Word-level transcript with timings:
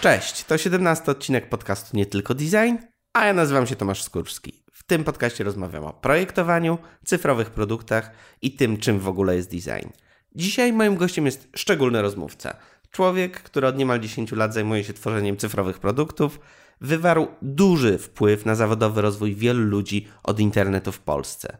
Cześć, 0.00 0.44
to 0.44 0.58
17 0.58 1.10
odcinek 1.12 1.48
podcastu 1.48 1.96
Nie 1.96 2.06
Tylko 2.06 2.34
Design, 2.34 2.76
a 3.12 3.26
ja 3.26 3.32
nazywam 3.32 3.66
się 3.66 3.76
Tomasz 3.76 4.02
Skórski. 4.02 4.62
W 4.72 4.82
tym 4.82 5.04
podcaście 5.04 5.44
rozmawiam 5.44 5.84
o 5.84 5.92
projektowaniu, 5.92 6.78
cyfrowych 7.04 7.50
produktach 7.50 8.10
i 8.42 8.52
tym, 8.52 8.78
czym 8.78 8.98
w 8.98 9.08
ogóle 9.08 9.36
jest 9.36 9.50
design. 9.50 9.88
Dzisiaj 10.34 10.72
moim 10.72 10.96
gościem 10.96 11.26
jest 11.26 11.48
szczególny 11.56 12.02
rozmówca. 12.02 12.56
Człowiek, 12.90 13.42
który 13.42 13.66
od 13.66 13.78
niemal 13.78 14.00
10 14.00 14.32
lat 14.32 14.54
zajmuje 14.54 14.84
się 14.84 14.92
tworzeniem 14.92 15.36
cyfrowych 15.36 15.78
produktów, 15.78 16.40
wywarł 16.80 17.28
duży 17.42 17.98
wpływ 17.98 18.46
na 18.46 18.54
zawodowy 18.54 19.02
rozwój 19.02 19.34
wielu 19.34 19.62
ludzi 19.62 20.08
od 20.22 20.40
internetu 20.40 20.92
w 20.92 21.00
Polsce. 21.00 21.58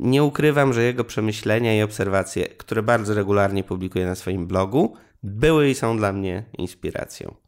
Nie 0.00 0.22
ukrywam, 0.22 0.72
że 0.72 0.82
jego 0.82 1.04
przemyślenia 1.04 1.78
i 1.78 1.82
obserwacje, 1.82 2.48
które 2.48 2.82
bardzo 2.82 3.14
regularnie 3.14 3.64
publikuje 3.64 4.06
na 4.06 4.14
swoim 4.14 4.46
blogu, 4.46 4.96
były 5.22 5.70
i 5.70 5.74
są 5.74 5.96
dla 5.96 6.12
mnie 6.12 6.44
inspiracją. 6.58 7.43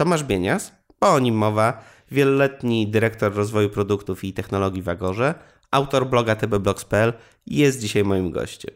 Tomasz 0.00 0.24
Bienias, 0.24 0.72
bo 1.00 1.12
o 1.12 1.18
nim 1.18 1.34
mowa, 1.34 1.84
wieloletni 2.10 2.88
dyrektor 2.88 3.34
rozwoju 3.34 3.70
produktów 3.70 4.24
i 4.24 4.32
technologii 4.32 4.82
w 4.82 4.88
Agorze, 4.88 5.34
autor 5.70 6.06
bloga 6.06 6.36
tbblogs.pl 6.36 7.12
jest 7.46 7.80
dzisiaj 7.80 8.04
moim 8.04 8.30
gościem. 8.30 8.74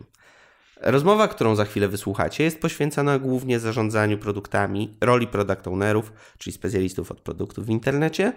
Rozmowa, 0.80 1.28
którą 1.28 1.55
za 1.55 1.64
chwilę 1.64 1.88
wysłuchacie, 1.88 2.45
jest 2.45 2.60
poświęcona 2.60 3.19
głównie 3.19 3.60
zarządzaniu 3.60 4.19
produktami, 4.19 4.97
roli 5.00 5.27
product 5.27 5.69
ownerów, 5.69 6.12
czyli 6.38 6.55
specjalistów 6.55 7.10
od 7.10 7.20
produktów 7.20 7.66
w 7.66 7.70
internecie 7.70 8.33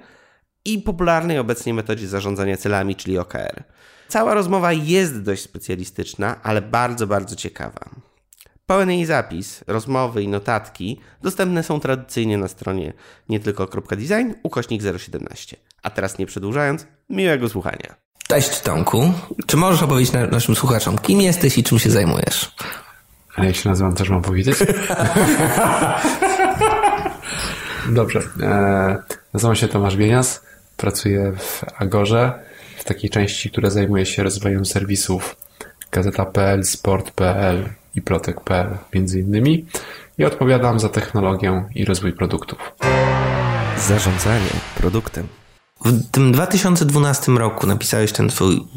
i 0.65 0.79
popularnej 0.79 1.39
obecnie 1.39 1.73
metodzie 1.73 2.07
zarządzania 2.07 2.57
celami, 2.57 2.95
czyli 2.95 3.17
OKR. 3.17 3.63
Cała 4.07 4.33
rozmowa 4.33 4.73
jest 4.73 5.21
dość 5.21 5.41
specjalistyczna, 5.41 6.43
ale 6.43 6.61
bardzo, 6.61 7.07
bardzo 7.07 7.35
ciekawa. 7.35 7.89
Pełen 8.67 8.91
jej 8.91 9.05
zapis, 9.05 9.63
rozmowy 9.67 10.23
i 10.23 10.27
notatki 10.27 10.99
dostępne 11.21 11.63
są 11.63 11.79
tradycyjnie 11.79 12.37
na 12.37 12.47
stronie 12.47 12.93
nie 13.29 13.39
tylko.design 13.39 14.33
ukośnik 14.43 14.81
017. 14.97 15.57
A 15.83 15.89
teraz 15.89 16.17
nie 16.17 16.25
przedłużając, 16.25 16.85
miłego 17.09 17.49
słuchania. 17.49 17.95
Cześć 18.27 18.61
Tomku, 18.61 19.13
czy 19.45 19.57
możesz 19.57 19.83
opowiedzieć 19.83 20.13
naszym 20.31 20.55
słuchaczom, 20.55 20.97
kim 20.97 21.21
jesteś 21.21 21.57
i 21.57 21.63
czym 21.63 21.79
się 21.79 21.89
zajmujesz? 21.89 22.55
A 23.35 23.45
jak 23.45 23.55
się 23.55 23.69
nazywam, 23.69 23.95
też 23.95 24.09
mam 24.09 24.21
powiedzieć? 24.21 24.57
Dobrze. 27.89 28.21
E, 28.41 28.97
nazywam 29.33 29.55
się 29.55 29.67
Tomasz 29.67 29.97
Bienias, 29.97 30.41
pracuję 30.77 31.33
w 31.37 31.63
Agorze, 31.77 32.39
w 32.77 32.83
takiej 32.83 33.09
części, 33.09 33.51
która 33.51 33.69
zajmuje 33.69 34.05
się 34.05 34.23
rozwojem 34.23 34.65
serwisów 34.65 35.35
gazeta.pl, 35.91 36.63
sport.pl 36.63 37.69
i 37.97 38.01
plotek.pl 38.01 38.77
między 38.93 39.19
innymi 39.19 39.65
i 40.17 40.25
odpowiadam 40.25 40.79
za 40.79 40.89
technologię 40.89 41.65
i 41.75 41.85
rozwój 41.85 42.13
produktów. 42.13 42.59
Zarządzanie 43.87 44.49
produktem. 44.77 45.27
W 45.85 46.11
tym 46.11 46.31
2012 46.31 47.31
roku 47.31 47.67
napisałeś 47.67 48.11
ten 48.11 48.29
twój 48.29 48.67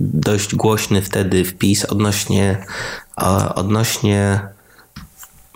dość 0.00 0.54
głośny 0.54 1.02
wtedy 1.02 1.44
wpis 1.44 1.84
odnośnie, 1.84 2.66
odnośnie 3.54 4.40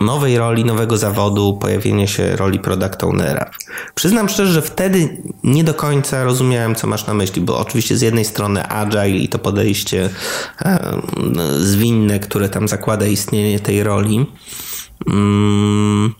nowej 0.05 0.37
roli, 0.37 0.65
nowego 0.65 0.97
zawodu, 0.97 1.57
pojawienia 1.61 2.07
się 2.07 2.35
roli 2.35 2.59
product 2.59 3.03
ownera. 3.03 3.51
Przyznam 3.95 4.29
szczerze, 4.29 4.51
że 4.51 4.61
wtedy 4.61 5.17
nie 5.43 5.63
do 5.63 5.73
końca 5.73 6.23
rozumiałem, 6.23 6.75
co 6.75 6.87
masz 6.87 7.07
na 7.07 7.13
myśli, 7.13 7.41
bo 7.41 7.57
oczywiście 7.57 7.97
z 7.97 8.01
jednej 8.01 8.25
strony 8.25 8.67
agile 8.67 9.09
i 9.09 9.29
to 9.29 9.39
podejście 9.39 10.09
zwinne, 11.59 12.19
które 12.19 12.49
tam 12.49 12.67
zakłada 12.67 13.05
istnienie 13.05 13.59
tej 13.59 13.83
roli. 13.83 14.25
Mm, 15.09 16.13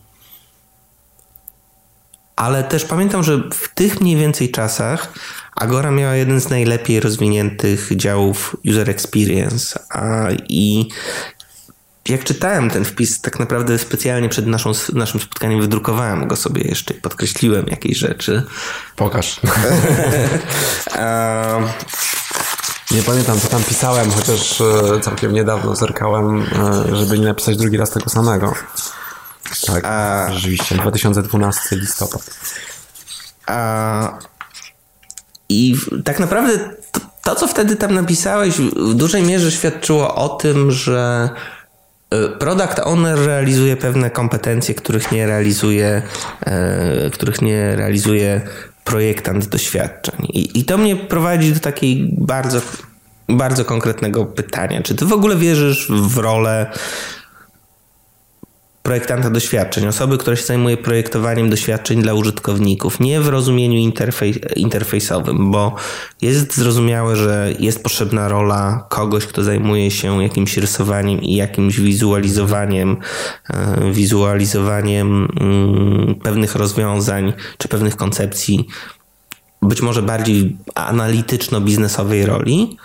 ale 2.36 2.64
też 2.64 2.86
pamiętam, 2.86 3.24
że 3.24 3.38
w 3.54 3.76
tych 3.76 4.02
mniej 4.02 4.16
więcej 4.16 4.52
czasach 4.52 5.14
Agora 5.56 5.92
miała 5.92 6.16
jeden 6.16 6.42
z 6.42 6.50
najlepiej 6.50 7.00
rozwiniętych 7.00 7.90
działów 7.96 8.58
user 8.70 8.90
experience 8.90 9.80
a, 9.90 10.28
i 10.50 10.90
jak 12.10 12.24
czytałem 12.24 12.70
ten 12.70 12.86
wpis, 12.86 13.22
tak 13.22 13.40
naprawdę 13.40 13.80
specjalnie 13.80 14.30
przed 14.30 14.48
naszą, 14.48 14.72
naszym 14.94 15.20
spotkaniem 15.20 15.62
wydrukowałem 15.62 16.28
go 16.28 16.36
sobie 16.36 16.62
jeszcze 16.62 16.94
i 16.94 17.02
podkreśliłem 17.02 17.68
jakieś 17.68 17.98
rzeczy. 17.98 18.44
Pokaż. 18.96 19.40
nie 22.92 23.04
pamiętam, 23.04 23.40
co 23.40 23.48
tam 23.48 23.64
pisałem, 23.64 24.12
chociaż 24.12 24.62
e, 24.62 25.00
całkiem 25.02 25.34
niedawno 25.34 25.76
zerkałem, 25.76 26.42
e, 26.42 26.96
żeby 26.96 27.20
nie 27.20 27.26
napisać 27.26 27.58
drugi 27.58 27.78
raz 27.78 27.92
tego 27.92 28.10
samego. 28.10 28.54
Tak, 29.68 29.86
A... 29.86 30.28
rzeczywiście, 30.32 30.76
2012 30.76 31.76
listopad. 31.76 32.30
A... 33.48 34.18
I 35.50 35.76
tak 36.06 36.20
naprawdę 36.20 36.60
to, 36.92 37.00
to, 37.24 37.36
co 37.36 37.48
wtedy 37.48 37.76
tam 37.76 37.94
napisałeś, 37.94 38.58
w 38.76 38.94
dużej 38.94 39.24
mierze 39.24 39.52
świadczyło 39.52 40.16
o 40.16 40.30
tym, 40.30 40.72
że 40.72 41.30
Product 42.40 42.80
owner 42.84 43.20
realizuje 43.20 43.78
pewne 43.78 44.10
kompetencje, 44.10 44.76
których 44.76 45.12
nie 45.12 45.28
realizuje, 45.28 46.02
e, 46.46 47.10
których 47.10 47.42
nie 47.42 47.76
realizuje 47.76 48.42
projektant 48.84 49.48
doświadczeń. 49.48 50.26
I, 50.34 50.60
I 50.60 50.66
to 50.66 50.78
mnie 50.78 50.96
prowadzi 50.96 51.54
do 51.54 51.60
takiej 51.60 52.10
bardzo, 52.18 52.62
bardzo 53.30 53.66
konkretnego 53.66 54.26
pytania. 54.26 54.82
Czy 54.82 54.96
ty 54.96 55.06
w 55.06 55.14
ogóle 55.14 55.36
wierzysz 55.36 55.92
w 55.92 56.18
rolę 56.18 56.72
projektanta 58.84 59.30
doświadczeń, 59.30 59.88
osoby, 59.88 60.18
która 60.18 60.36
się 60.36 60.46
zajmuje 60.46 60.78
projektowaniem 60.78 61.50
doświadczeń 61.50 62.02
dla 62.02 62.14
użytkowników, 62.14 63.00
nie 63.00 63.22
w 63.22 63.28
rozumieniu 63.28 63.78
interfej, 63.78 64.42
interfejsowym, 64.56 65.52
bo 65.52 65.76
jest 66.22 66.56
zrozumiałe, 66.56 67.16
że 67.16 67.54
jest 67.60 67.84
potrzebna 67.84 68.28
rola 68.28 68.86
kogoś, 68.90 69.26
kto 69.26 69.44
zajmuje 69.44 69.92
się 69.92 70.24
jakimś 70.24 70.58
rysowaniem 70.58 71.22
i 71.22 71.36
jakimś 71.36 71.80
wizualizowaniem, 71.80 72.98
e, 73.50 73.92
wizualizowaniem 73.92 75.28
mm, 75.40 76.16
pewnych 76.16 76.56
rozwiązań 76.56 77.34
czy 77.58 77.68
pewnych 77.68 77.96
koncepcji, 77.96 78.68
być 79.62 79.82
może 79.82 80.02
bardziej 80.02 80.58
analityczno-biznesowej 80.76 82.26
roli. 82.26 82.78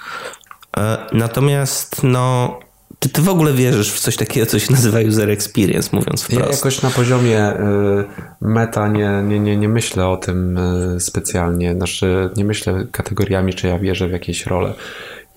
E, 0.76 0.98
natomiast 1.12 2.02
no, 2.02 2.58
czy 2.98 3.08
ty 3.08 3.22
w 3.22 3.28
ogóle 3.28 3.52
wierzysz 3.52 3.92
w 3.92 4.00
coś 4.00 4.16
takiego, 4.16 4.46
co 4.46 4.58
się 4.58 4.72
nazywa 4.72 4.98
user 5.00 5.30
experience, 5.30 5.88
mówiąc 5.92 6.22
wprost? 6.22 6.50
Ja 6.50 6.56
jakoś 6.56 6.82
na 6.82 6.90
poziomie 6.90 7.52
y, 7.52 8.04
meta 8.40 8.88
nie, 8.88 9.22
nie, 9.24 9.40
nie, 9.40 9.56
nie 9.56 9.68
myślę 9.68 10.08
o 10.08 10.16
tym 10.16 10.58
y, 10.96 11.00
specjalnie. 11.00 11.74
Znaczy, 11.74 12.30
nie 12.36 12.44
myślę 12.44 12.86
kategoriami, 12.92 13.54
czy 13.54 13.66
ja 13.66 13.78
wierzę 13.78 14.08
w 14.08 14.12
jakieś 14.12 14.46
role. 14.46 14.74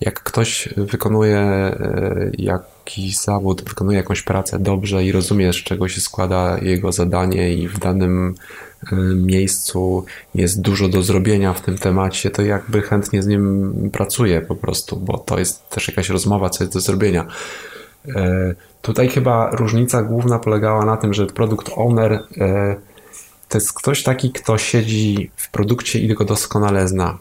Jak 0.02 0.22
ktoś 0.22 0.68
wykonuje 0.76 1.40
y, 1.80 2.32
jakiś 2.38 3.18
zawód, 3.18 3.64
wykonuje 3.68 3.98
jakąś 3.98 4.22
pracę 4.22 4.58
dobrze 4.58 5.04
i 5.04 5.12
rozumie, 5.12 5.52
z 5.52 5.56
czego 5.56 5.88
się 5.88 6.00
składa 6.00 6.58
jego 6.62 6.92
zadanie 6.92 7.54
i 7.54 7.68
w 7.68 7.78
danym 7.78 8.34
miejscu 9.16 10.04
jest 10.34 10.60
dużo 10.60 10.88
do 10.88 11.02
zrobienia 11.02 11.54
w 11.54 11.60
tym 11.60 11.78
temacie, 11.78 12.30
to 12.30 12.42
jakby 12.42 12.82
chętnie 12.82 13.22
z 13.22 13.26
nim 13.26 13.90
pracuję 13.92 14.40
po 14.40 14.56
prostu, 14.56 14.96
bo 14.96 15.18
to 15.18 15.38
jest 15.38 15.68
też 15.68 15.88
jakaś 15.88 16.08
rozmowa, 16.08 16.50
co 16.50 16.64
jest 16.64 16.74
do 16.74 16.80
zrobienia. 16.80 17.26
E, 18.08 18.54
tutaj 18.82 19.08
chyba 19.08 19.50
różnica 19.50 20.02
główna 20.02 20.38
polegała 20.38 20.84
na 20.84 20.96
tym, 20.96 21.14
że 21.14 21.26
produkt 21.26 21.70
owner 21.76 22.12
e, 22.12 22.76
to 23.48 23.58
jest 23.58 23.72
ktoś 23.72 24.02
taki, 24.02 24.32
kto 24.32 24.58
siedzi 24.58 25.30
w 25.36 25.50
produkcie 25.50 25.98
i 25.98 26.14
go 26.14 26.24
doskonale 26.24 26.88
zna. 26.88 27.18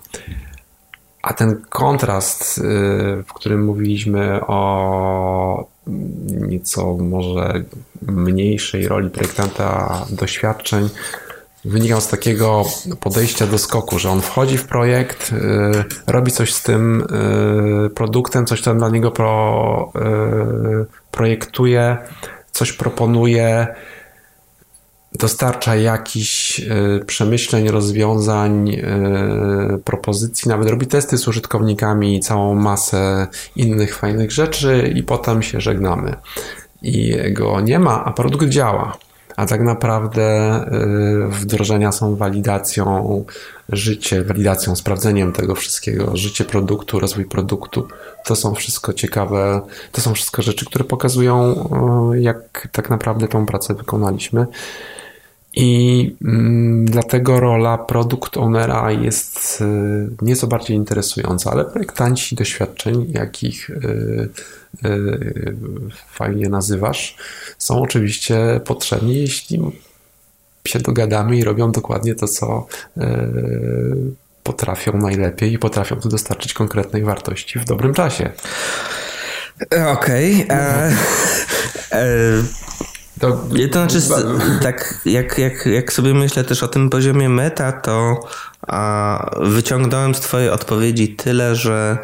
A 1.22 1.34
ten 1.34 1.62
kontrast, 1.70 2.58
e, 2.58 2.62
w 3.24 3.34
którym 3.34 3.66
mówiliśmy 3.66 4.46
o 4.48 5.68
nieco 6.28 6.98
może 6.98 7.64
mniejszej 8.02 8.88
roli 8.88 9.10
projektanta 9.10 10.06
doświadczeń, 10.10 10.90
wynikał 11.66 12.02
z 12.02 12.08
takiego 12.08 12.66
podejścia 13.00 13.48
do 13.48 13.58
skoku, 13.58 14.00
że 14.00 14.10
on 14.10 14.22
wchodzi 14.22 14.58
w 14.58 14.68
projekt, 14.68 15.32
yy, 15.32 15.84
robi 16.08 16.32
coś 16.32 16.54
z 16.54 16.64
tym 16.64 17.08
yy, 17.84 17.90
produktem, 17.90 18.46
coś 18.46 18.62
tam 18.62 18.78
dla 18.78 18.90
niego 18.90 19.12
pro, 19.12 19.92
projektuje, 21.12 21.98
coś 22.52 22.74
proponuje, 22.74 23.68
dostarcza 25.22 25.76
jakichś 25.76 26.60
y, 26.60 27.06
przemyśleń, 27.06 27.68
rozwiązań, 27.68 28.70
y, 28.70 29.80
propozycji, 29.86 30.50
nawet 30.50 30.70
robi 30.70 30.88
testy 30.88 31.18
z 31.18 31.28
użytkownikami 31.28 32.16
i 32.16 32.20
całą 32.20 32.56
masę 32.56 33.28
innych 33.56 33.96
fajnych 33.96 34.32
rzeczy 34.32 34.94
i 34.96 35.04
potem 35.04 35.42
się 35.42 35.62
żegnamy. 35.62 36.16
I 36.82 37.16
go 37.32 37.62
nie 37.62 37.80
ma, 37.80 38.06
a 38.06 38.12
produkt 38.12 38.50
działa 38.50 38.98
a 39.36 39.46
tak 39.46 39.62
naprawdę 39.62 40.56
y, 41.26 41.28
wdrożenia 41.28 41.92
są 41.92 42.16
walidacją 42.16 43.26
życie, 43.70 44.24
walidacją, 44.24 44.76
sprawdzeniem 44.76 45.34
tego 45.34 45.56
wszystkiego, 45.56 46.18
życie 46.18 46.46
produktu, 46.46 47.00
rozwój 47.00 47.26
produktu. 47.26 47.88
To 48.26 48.36
są 48.36 48.56
wszystko 48.56 48.94
ciekawe, 48.94 49.62
to 49.92 50.02
są 50.02 50.14
wszystko 50.14 50.42
rzeczy, 50.42 50.66
które 50.66 50.86
pokazują, 50.86 51.70
jak 52.14 52.68
tak 52.72 52.90
naprawdę 52.90 53.28
tą 53.28 53.46
pracę 53.46 53.74
wykonaliśmy. 53.74 54.46
I 55.54 56.16
mm, 56.22 56.86
dlatego 56.86 57.40
rola 57.40 57.78
produkt 57.78 58.38
ownera 58.38 58.92
jest 58.92 59.62
y, 59.62 60.10
nieco 60.22 60.48
bardziej 60.48 60.78
interesująca, 60.78 61.52
ale 61.52 61.66
projektanci 61.66 62.36
doświadczeń, 62.36 63.12
jakich 63.14 63.70
y, 63.70 64.30
y, 64.86 65.56
fajnie 66.12 66.50
nazywasz, 66.50 67.18
są 67.58 67.82
oczywiście 67.82 68.60
potrzebni, 68.66 69.16
jeśli 69.16 69.60
się 70.68 70.80
dogadamy 70.80 71.38
i 71.38 71.44
robią 71.44 71.72
dokładnie 71.72 72.16
to, 72.16 72.28
co 72.28 72.68
potrafią 74.44 74.98
najlepiej 74.98 75.54
i 75.54 75.60
potrafią 75.60 75.96
tu 75.96 76.10
dostarczyć 76.10 76.54
konkretnej 76.54 77.04
wartości 77.04 77.60
w 77.60 77.66
dobrym 77.66 77.94
czasie. 77.94 78.30
Okej. 79.88 80.46
Okay. 80.46 80.58
E, 80.58 80.96
e, 81.92 82.44
to, 83.22 83.32
to 83.72 83.88
znaczy, 83.88 84.02
tak 84.64 85.02
jak, 85.06 85.38
jak, 85.38 85.66
jak 85.66 85.94
sobie 85.94 86.14
myślę 86.14 86.44
też 86.44 86.64
o 86.64 86.68
tym 86.68 86.90
poziomie 86.90 87.30
meta, 87.30 87.72
to 87.72 88.20
a, 88.68 89.36
wyciągnąłem 89.40 90.16
z 90.16 90.20
twojej 90.20 90.50
odpowiedzi 90.50 91.16
tyle, 91.16 91.56
że 91.56 91.98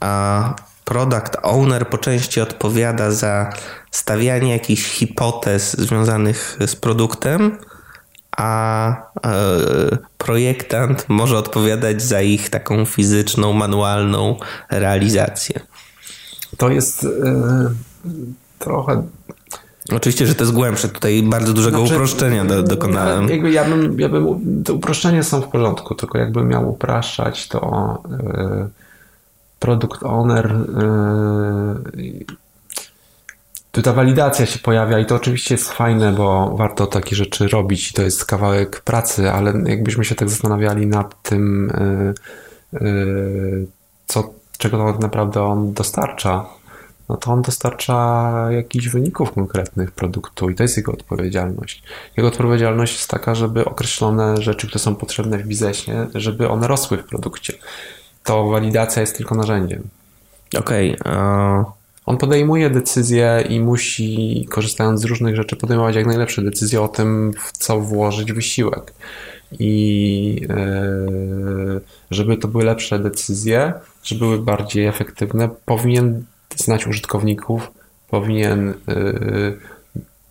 a, 0.00 0.54
product 0.84 1.36
owner 1.42 1.88
po 1.88 1.98
części 1.98 2.40
odpowiada 2.40 3.10
za 3.10 3.50
stawianie 3.90 4.52
jakichś 4.52 4.84
hipotez 4.84 5.76
związanych 5.78 6.58
z 6.66 6.76
produktem, 6.76 7.58
a 8.36 8.90
e, 9.26 9.40
projektant 10.18 11.04
może 11.08 11.38
odpowiadać 11.38 12.02
za 12.02 12.22
ich 12.22 12.50
taką 12.50 12.84
fizyczną, 12.84 13.52
manualną 13.52 14.36
realizację. 14.70 15.60
To 16.56 16.70
jest 16.70 17.04
e, 17.04 17.08
trochę 18.58 19.02
Oczywiście, 19.92 20.26
że 20.26 20.34
to 20.34 20.42
jest 20.42 20.52
głębsze. 20.52 20.88
Tutaj 20.88 21.22
bardzo 21.22 21.52
dużego 21.52 21.78
znaczy, 21.78 21.94
uproszczenia 21.94 22.44
do, 22.44 22.62
dokonałem. 22.62 23.28
Jakby 23.28 23.50
ja 23.50 23.64
bym, 23.64 24.00
ja 24.00 24.08
bym, 24.08 24.24
te 24.64 24.72
uproszczenia 24.72 25.22
są 25.22 25.40
w 25.40 25.48
porządku, 25.48 25.94
tylko 25.94 26.18
jakbym 26.18 26.48
miał 26.48 26.70
upraszczać, 26.70 27.48
to 27.48 28.02
yy, 28.10 28.68
product 29.58 30.02
owner 30.02 30.54
yy, 31.96 32.24
tu 33.72 33.82
ta 33.82 33.92
walidacja 33.92 34.46
się 34.46 34.58
pojawia 34.58 34.98
i 34.98 35.06
to 35.06 35.14
oczywiście 35.14 35.54
jest 35.54 35.72
fajne, 35.72 36.12
bo 36.12 36.56
warto 36.56 36.86
takie 36.86 37.16
rzeczy 37.16 37.48
robić 37.48 37.90
i 37.90 37.94
to 37.94 38.02
jest 38.02 38.24
kawałek 38.24 38.80
pracy, 38.80 39.30
ale 39.30 39.52
jakbyśmy 39.66 40.04
się 40.04 40.14
tak 40.14 40.30
zastanawiali 40.30 40.86
nad 40.86 41.22
tym, 41.22 41.72
yy, 42.72 43.66
co, 44.06 44.30
czego 44.58 44.92
tak 44.92 45.02
naprawdę 45.02 45.42
on 45.42 45.72
dostarcza, 45.72 46.46
no 47.10 47.16
to 47.16 47.32
on 47.32 47.42
dostarcza 47.42 48.48
jakichś 48.50 48.88
wyników 48.88 49.32
konkretnych 49.32 49.90
produktu 49.90 50.50
i 50.50 50.54
to 50.54 50.62
jest 50.62 50.76
jego 50.76 50.92
odpowiedzialność. 50.92 51.82
Jego 52.16 52.28
odpowiedzialność 52.28 52.94
jest 52.94 53.10
taka, 53.10 53.34
żeby 53.34 53.64
określone 53.64 54.42
rzeczy, 54.42 54.66
które 54.66 54.78
są 54.78 54.94
potrzebne 54.94 55.38
w 55.38 55.46
biznesie, 55.46 56.06
żeby 56.14 56.48
one 56.48 56.68
rosły 56.68 56.98
w 56.98 57.04
produkcie. 57.04 57.52
To 58.24 58.48
walidacja 58.48 59.00
jest 59.00 59.16
tylko 59.16 59.34
narzędziem. 59.34 59.82
Okej. 60.58 60.98
Okay, 60.98 61.12
uh... 61.12 61.64
On 62.06 62.16
podejmuje 62.16 62.70
decyzje 62.70 63.44
i 63.48 63.60
musi, 63.60 64.46
korzystając 64.50 65.00
z 65.00 65.04
różnych 65.04 65.36
rzeczy, 65.36 65.56
podejmować 65.56 65.96
jak 65.96 66.06
najlepsze 66.06 66.42
decyzje 66.42 66.82
o 66.82 66.88
tym, 66.88 67.32
w 67.32 67.52
co 67.52 67.80
włożyć 67.80 68.32
wysiłek. 68.32 68.92
I 69.58 70.46
yy, 70.48 71.80
żeby 72.10 72.36
to 72.36 72.48
były 72.48 72.64
lepsze 72.64 72.98
decyzje, 72.98 73.72
żeby 74.02 74.18
były 74.18 74.38
bardziej 74.38 74.86
efektywne, 74.86 75.48
powinien 75.64 76.24
znać 76.60 76.86
użytkowników, 76.86 77.70
powinien 78.10 78.68
y, 78.68 79.58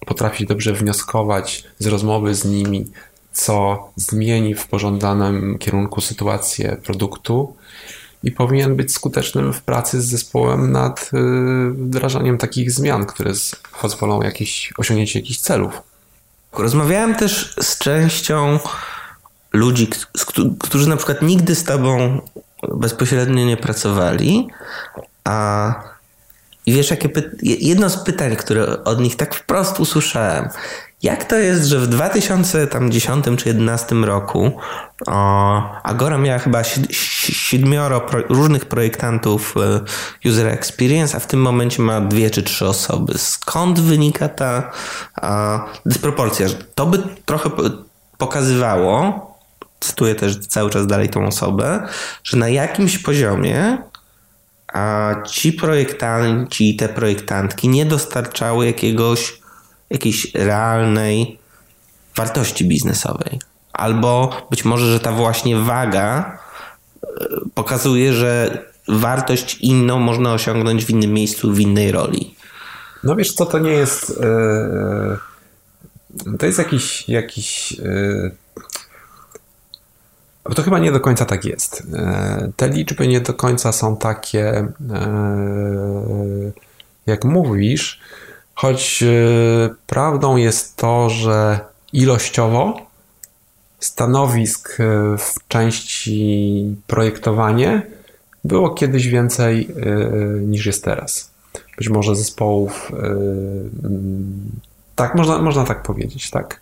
potrafić 0.06 0.48
dobrze 0.48 0.74
wnioskować 0.74 1.64
z 1.80 1.88
rozmowy 1.88 2.36
z 2.36 2.46
nimi, 2.46 2.86
co 3.32 3.90
zmieni 3.96 4.56
w 4.56 4.68
pożądanym 4.68 5.58
kierunku 5.58 6.02
sytuację 6.02 6.78
produktu 6.84 7.56
i 8.24 8.32
powinien 8.32 8.76
być 8.76 8.94
skutecznym 8.94 9.54
w 9.54 9.62
pracy 9.62 10.02
z 10.02 10.06
zespołem 10.06 10.72
nad 10.72 11.12
y, 11.14 11.18
wdrażaniem 11.70 12.38
takich 12.38 12.72
zmian, 12.72 13.06
które 13.06 13.32
pozwolą 13.82 14.22
jakieś, 14.22 14.74
osiągnięcie 14.78 15.20
jakichś 15.20 15.40
celów. 15.40 15.82
Rozmawiałem 16.54 17.16
też 17.16 17.56
z 17.62 17.78
częścią 17.78 18.60
ludzi, 19.54 19.90
którzy 20.60 20.90
na 20.90 20.98
przykład 20.98 21.22
nigdy 21.22 21.56
z 21.56 21.64
tobą 21.64 22.22
bezpośrednio 22.76 23.46
nie 23.46 23.58
pracowali, 23.58 24.48
a 25.24 25.74
i 26.70 26.74
wiesz, 26.74 26.90
jakie 26.90 27.10
jedno 27.42 27.90
z 27.90 28.04
pytań, 28.04 28.36
które 28.36 28.84
od 28.84 29.00
nich 29.00 29.16
tak 29.16 29.36
wprost 29.36 29.80
usłyszałem, 29.80 30.50
jak 31.04 31.24
to 31.26 31.36
jest, 31.36 31.66
że 31.66 31.80
w 31.80 31.88
2010 31.88 33.26
czy 33.26 33.32
2011 33.32 33.96
roku 33.96 34.52
o, 35.08 35.82
Agora 35.84 36.18
miała 36.18 36.40
chyba 36.40 36.64
siedmioro 36.64 38.02
pro, 38.02 38.22
różnych 38.30 38.66
projektantów 38.66 39.56
e, 39.58 40.30
user 40.30 40.48
experience, 40.48 41.18
a 41.18 41.20
w 41.20 41.28
tym 41.28 41.42
momencie 41.42 41.82
ma 41.82 42.02
dwie 42.02 42.30
czy 42.30 42.44
trzy 42.44 42.68
osoby. 42.68 43.18
Skąd 43.18 43.80
wynika 43.80 44.30
ta 44.30 44.72
a, 45.22 45.60
dysproporcja? 45.86 46.48
To 46.76 46.86
by 46.86 46.98
trochę 47.26 47.50
pokazywało, 48.18 49.30
cytuję 49.80 50.16
też 50.16 50.38
cały 50.38 50.70
czas 50.70 50.88
dalej 50.88 51.10
tą 51.10 51.28
osobę, 51.28 51.88
że 52.24 52.38
na 52.38 52.50
jakimś 52.50 52.98
poziomie 52.98 53.78
a 54.74 55.16
ci 55.28 55.54
projektanci, 55.54 56.76
te 56.76 56.90
projektantki 56.90 57.70
nie 57.70 57.86
dostarczały 57.86 58.66
jakiegoś, 58.66 59.40
jakiejś 59.90 60.34
realnej 60.34 61.40
wartości 62.16 62.66
biznesowej. 62.66 63.40
Albo 63.74 64.30
być 64.50 64.66
może, 64.66 64.94
że 64.94 65.00
ta 65.00 65.12
właśnie 65.12 65.56
waga 65.58 66.40
e, 67.04 67.08
pokazuje, 67.54 68.14
że 68.14 68.64
wartość 68.88 69.58
inną 69.62 70.00
można 70.00 70.34
osiągnąć 70.34 70.86
w 70.86 70.90
innym 70.90 71.14
miejscu, 71.14 71.52
w 71.52 71.60
innej 71.60 71.92
roli. 71.92 72.36
No 73.04 73.16
wiesz 73.16 73.34
co, 73.34 73.46
to 73.46 73.60
nie 73.60 73.72
jest. 73.72 74.22
Yy, 76.26 76.38
to 76.38 76.46
jest 76.46 76.58
jakiś, 76.58 77.10
jakiś 77.10 77.72
yy, 77.72 78.32
to 80.44 80.64
chyba 80.64 80.80
nie 80.80 80.92
do 80.92 81.00
końca 81.00 81.26
tak 81.26 81.46
jest. 81.46 81.84
E, 81.94 82.52
te 82.56 82.70
liczby 82.70 83.08
nie 83.08 83.22
do 83.22 83.34
końca 83.34 83.72
są 83.72 83.98
takie, 83.98 84.50
e, 84.50 84.68
jak 87.06 87.26
mówisz, 87.26 88.00
choć 88.56 89.04
e, 89.04 89.08
prawdą 89.88 90.36
jest 90.36 90.76
to, 90.76 91.10
że 91.10 91.60
ilościowo 91.94 92.90
stanowisk 93.80 94.78
w 95.18 95.48
części 95.48 96.76
projektowanie 96.88 97.82
było 98.44 98.70
kiedyś 98.70 99.08
więcej 99.08 99.70
niż 100.42 100.66
jest 100.66 100.84
teraz. 100.84 101.32
Być 101.78 101.90
może 101.90 102.16
zespołów, 102.16 102.92
tak, 104.96 105.16
można, 105.16 105.38
można 105.38 105.64
tak 105.64 105.84
powiedzieć, 105.84 106.30
tak. 106.30 106.62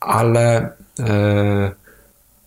Ale 0.00 0.72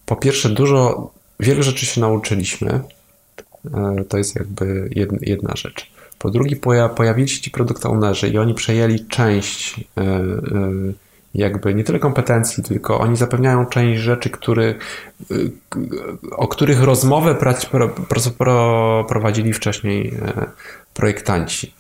po 0.05 0.15
pierwsze, 0.15 0.49
dużo, 0.49 1.11
wiele 1.39 1.63
rzeczy 1.63 1.85
się 1.85 2.01
nauczyliśmy. 2.01 2.81
E, 3.73 4.03
to 4.09 4.17
jest 4.17 4.35
jakby 4.35 4.89
jedna 5.21 5.53
rzecz. 5.55 5.91
Po 6.19 6.31
drugie, 6.31 6.55
pojawili 6.95 7.29
się 7.29 7.41
ci 7.41 7.51
produkt 7.51 7.85
ownerzy 7.85 8.29
i 8.29 8.37
oni 8.37 8.53
przejęli 8.53 9.05
część 9.05 9.79
e, 9.97 10.23
jakby 11.35 11.73
nie 11.73 11.83
tyle 11.83 11.99
kompetencji, 11.99 12.63
tylko 12.63 12.99
oni 12.99 13.17
zapewniają 13.17 13.65
część 13.65 14.01
rzeczy, 14.01 14.29
który, 14.29 14.75
o 16.31 16.47
których 16.47 16.83
rozmowę 16.83 17.35
prowadzili 19.07 19.53
wcześniej 19.53 20.17
projektanci. 20.93 21.73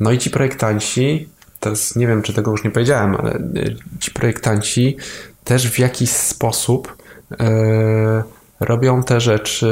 No 0.00 0.12
i 0.12 0.18
ci 0.18 0.30
projektanci, 0.30 1.28
teraz 1.60 1.96
nie 1.96 2.06
wiem, 2.06 2.22
czy 2.22 2.32
tego 2.32 2.50
już 2.50 2.64
nie 2.64 2.70
powiedziałem, 2.70 3.16
ale 3.16 3.40
ci 4.00 4.10
projektanci 4.10 4.96
też 5.48 5.70
w 5.70 5.78
jakiś 5.78 6.10
sposób 6.10 6.96
e, 7.40 8.22
robią 8.60 9.02
te 9.02 9.20
rzeczy 9.20 9.68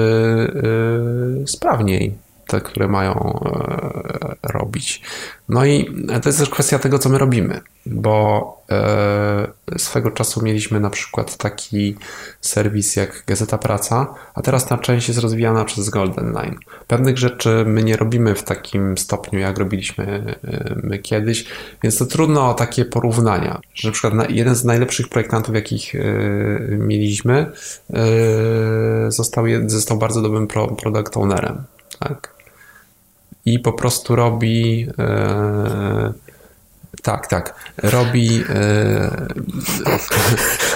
e, 1.43 1.47
sprawniej 1.47 2.26
te, 2.47 2.61
które 2.61 2.89
mają 2.89 3.41
e, 3.45 4.37
robić. 4.53 5.03
No 5.49 5.65
i 5.65 5.95
to 6.23 6.29
jest 6.29 6.39
też 6.39 6.51
kwestia 6.51 6.79
tego, 6.79 6.99
co 6.99 7.09
my 7.09 7.19
robimy, 7.19 7.61
bo 7.87 8.63
e, 8.71 9.79
swego 9.79 10.11
czasu 10.11 10.45
mieliśmy 10.45 10.81
na 10.81 10.91
przykład 10.91 11.37
taki 11.37 11.97
serwis 12.41 12.97
jak 12.97 13.25
Gazeta 13.27 13.59
Praca, 13.59 14.15
a 14.35 14.43
teraz 14.43 14.67
ta 14.67 14.79
część 14.79 15.09
jest 15.09 15.21
rozwijana 15.21 15.65
przez 15.65 15.89
Golden 15.91 16.33
Line. 16.33 16.57
Pewnych 16.87 17.19
rzeczy 17.19 17.65
my 17.67 17.83
nie 17.83 17.97
robimy 17.97 18.35
w 18.35 18.43
takim 18.43 18.99
stopniu, 18.99 19.39
jak 19.39 19.59
robiliśmy 19.59 20.37
e, 20.45 20.75
my 20.83 20.99
kiedyś, 20.99 21.45
więc 21.83 21.99
to 21.99 22.07
trudno 22.07 22.51
o 22.51 22.55
takie 22.55 22.85
porównania, 22.85 23.61
że 23.75 23.89
na 23.89 23.93
przykład 23.93 24.31
jeden 24.31 24.55
z 24.55 24.65
najlepszych 24.65 25.09
projektantów, 25.09 25.55
jakich 25.55 25.93
mieliśmy, 26.71 27.53
został, 29.09 29.45
został 29.67 29.99
bardzo 29.99 30.23
dobrym 30.23 30.47
product 30.77 31.17
ownerem. 31.17 31.65
Tak? 31.99 32.36
I 33.47 33.59
po 33.59 33.73
prostu 33.73 34.17
robi 34.17 34.89
e, 34.99 36.13
Tak, 37.03 37.27
tak. 37.27 37.55
Robi. 37.83 38.45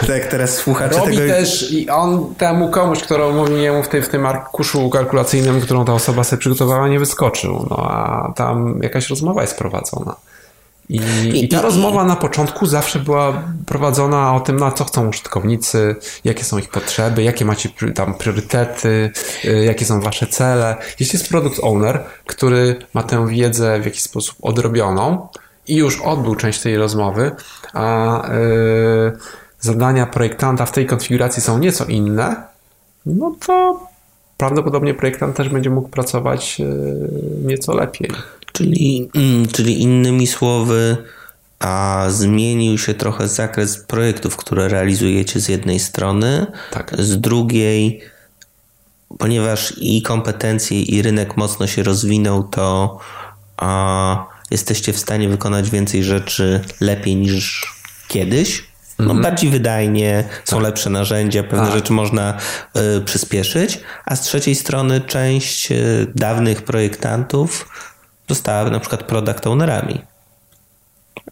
tak, 0.06 0.26
teraz 0.26 0.54
słuchacze 0.54 0.98
robi 0.98 1.16
tego... 1.16 1.32
też 1.32 1.72
i 1.72 1.90
on 1.90 2.34
temu 2.34 2.68
komuś, 2.68 3.02
którą 3.02 3.32
mówiłem 3.32 3.82
w, 3.82 3.88
tej, 3.88 4.02
w 4.02 4.08
tym 4.08 4.26
arkuszu 4.26 4.90
kalkulacyjnym, 4.90 5.60
którą 5.60 5.84
ta 5.84 5.92
osoba 5.92 6.24
sobie 6.24 6.40
przygotowała, 6.40 6.88
nie 6.88 6.98
wyskoczył. 6.98 7.66
No 7.70 7.76
a 7.76 8.32
tam 8.36 8.80
jakaś 8.82 9.10
rozmowa 9.10 9.42
jest 9.42 9.58
prowadzona. 9.58 10.16
I, 10.90 11.00
I, 11.44 11.48
ta 11.48 11.62
rozmowa 11.62 12.04
na 12.04 12.16
początku 12.16 12.66
zawsze 12.66 12.98
była 12.98 13.42
prowadzona 13.66 14.34
o 14.34 14.40
tym, 14.40 14.56
na 14.56 14.72
co 14.72 14.84
chcą 14.84 15.08
użytkownicy, 15.08 15.96
jakie 16.24 16.44
są 16.44 16.58
ich 16.58 16.68
potrzeby, 16.68 17.22
jakie 17.22 17.44
macie 17.44 17.68
tam 17.94 18.14
priorytety, 18.14 19.10
y, 19.44 19.64
jakie 19.64 19.84
są 19.84 20.00
wasze 20.00 20.26
cele. 20.26 20.76
Jeśli 21.00 21.18
jest 21.18 21.28
product 21.30 21.60
owner, 21.62 22.04
który 22.26 22.76
ma 22.94 23.02
tę 23.02 23.26
wiedzę 23.26 23.80
w 23.80 23.84
jakiś 23.84 24.02
sposób 24.02 24.36
odrobioną 24.42 25.28
i 25.68 25.76
już 25.76 26.00
odbył 26.00 26.34
część 26.34 26.60
tej 26.60 26.76
rozmowy, 26.76 27.30
a 27.72 28.22
yy, 28.28 29.18
zadania 29.60 30.06
projektanta 30.06 30.66
w 30.66 30.72
tej 30.72 30.86
konfiguracji 30.86 31.42
są 31.42 31.58
nieco 31.58 31.84
inne, 31.84 32.36
no 33.06 33.34
to 33.46 33.86
prawdopodobnie 34.40 34.94
projektant 34.94 35.36
też 35.36 35.48
będzie 35.48 35.70
mógł 35.70 35.88
pracować 35.88 36.58
yy, 36.58 36.66
nieco 37.44 37.74
lepiej. 37.74 38.10
Czyli, 38.52 39.10
mm, 39.14 39.48
czyli 39.48 39.82
innymi 39.82 40.26
słowy, 40.26 40.96
a 41.58 42.06
zmienił 42.08 42.78
się 42.78 42.94
trochę 42.94 43.28
zakres 43.28 43.78
projektów, 43.78 44.36
które 44.36 44.68
realizujecie 44.68 45.40
z 45.40 45.48
jednej 45.48 45.78
strony, 45.78 46.46
tak. 46.70 46.94
z 46.98 47.20
drugiej, 47.20 48.00
ponieważ 49.18 49.74
i 49.76 50.02
kompetencje, 50.02 50.82
i 50.82 51.02
rynek 51.02 51.36
mocno 51.36 51.66
się 51.66 51.82
rozwinął, 51.82 52.42
to 52.42 52.98
a, 53.56 54.26
jesteście 54.50 54.92
w 54.92 54.98
stanie 54.98 55.28
wykonać 55.28 55.70
więcej 55.70 56.04
rzeczy 56.04 56.60
lepiej 56.80 57.16
niż 57.16 57.74
kiedyś. 58.08 58.69
No, 59.00 59.10
mhm. 59.10 59.22
bardziej 59.22 59.50
wydajnie, 59.50 60.24
są 60.44 60.56
tak. 60.56 60.64
lepsze 60.64 60.90
narzędzia, 60.90 61.42
pewne 61.42 61.64
tak. 61.64 61.74
rzeczy 61.74 61.92
można 61.92 62.34
y, 62.96 63.00
przyspieszyć, 63.00 63.80
a 64.04 64.16
z 64.16 64.20
trzeciej 64.20 64.54
strony 64.54 65.00
część 65.00 65.72
y, 65.72 66.06
dawnych 66.14 66.62
projektantów 66.62 67.68
została 68.28 68.70
na 68.70 68.80
przykład 68.80 69.02
product 69.02 69.46
ownerami. 69.46 70.02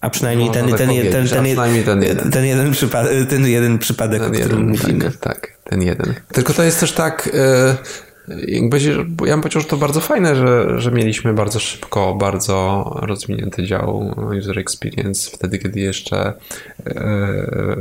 A 0.00 0.10
przynajmniej 0.10 0.48
no, 0.48 0.54
ten, 0.54 0.66
ten, 0.66 0.76
ten, 0.76 0.88
ten, 0.88 1.28
ten, 1.28 2.02
jeden. 2.02 2.30
ten 2.30 2.44
jeden 2.44 2.72
przypadek, 2.72 3.28
ten 3.28 3.46
jeden 3.46 3.78
przypadek, 3.78 4.22
ten 4.22 4.30
o 4.30 4.34
którym 4.34 4.50
jeden, 4.50 4.68
mówimy. 4.68 5.04
Tak, 5.04 5.16
tak, 5.16 5.58
ten 5.64 5.82
jeden. 5.82 6.14
Tylko 6.32 6.52
to 6.52 6.62
jest 6.62 6.80
też 6.80 6.92
tak, 6.92 7.30
e, 7.34 7.76
jakby, 8.46 8.78
ja 9.26 9.32
bym 9.32 9.40
powiedział, 9.40 9.62
że 9.62 9.68
to 9.68 9.76
bardzo 9.76 10.00
fajne, 10.00 10.36
że, 10.36 10.80
że 10.80 10.90
mieliśmy 10.90 11.34
bardzo 11.34 11.58
szybko, 11.58 12.14
bardzo 12.14 12.84
rozwinięty 13.02 13.62
dział 13.62 14.14
user 14.38 14.58
experience, 14.58 15.30
wtedy 15.30 15.58
kiedy 15.58 15.80
jeszcze 15.80 16.32
e, 16.86 17.76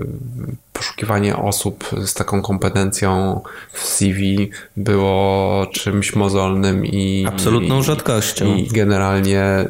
poszukiwanie 0.74 1.36
osób 1.36 1.90
z 2.06 2.14
taką 2.14 2.42
kompetencją 2.42 3.42
w 3.72 3.80
CV 3.80 4.50
było 4.78 5.68
czymś 5.72 6.16
mozolnym 6.16 6.86
i 6.86 7.26
absolutną 7.28 7.82
rzadkością. 7.82 8.56
I 8.56 8.68
generalnie 8.68 9.66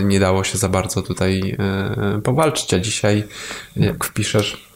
y, 0.00 0.04
nie 0.04 0.20
dało 0.20 0.44
się 0.44 0.58
za 0.58 0.68
bardzo 0.68 1.02
tutaj 1.02 1.56
y, 2.18 2.22
powalczyć, 2.22 2.74
a 2.74 2.78
dzisiaj 2.78 3.24
jak 3.76 4.04
wpiszesz 4.04 4.71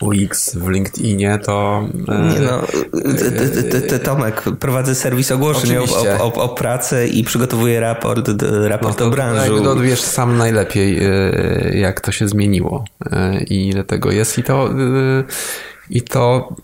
UX 0.00 0.54
w 0.54 0.68
LinkedInie, 0.68 1.38
to... 1.38 1.88
E, 2.08 2.34
nie 2.34 2.40
no, 2.40 2.62
Tomek, 4.04 4.44
prowadzę 4.60 4.94
serwis 4.94 5.32
ogłoszeń 5.32 5.76
o, 5.76 5.84
o, 6.24 6.32
o, 6.34 6.48
pracę 6.48 7.08
i 7.08 7.24
przygotowuję 7.24 7.80
raport, 7.80 8.30
raport 8.62 8.98
no 8.98 9.04
to, 9.04 9.06
o 9.06 9.10
branży. 9.10 9.60
No, 9.62 9.76
wiesz 9.76 10.00
sam 10.00 10.36
najlepiej, 10.36 10.98
e, 11.04 11.78
jak 11.78 12.00
to 12.00 12.12
się 12.12 12.28
zmieniło 12.28 12.84
e, 13.06 13.42
i 13.42 13.68
ile 13.68 13.84
tego 13.84 14.10
jest. 14.10 14.38
I 14.38 14.42
to... 14.42 14.70
I 15.90 16.02
to... 16.02 16.54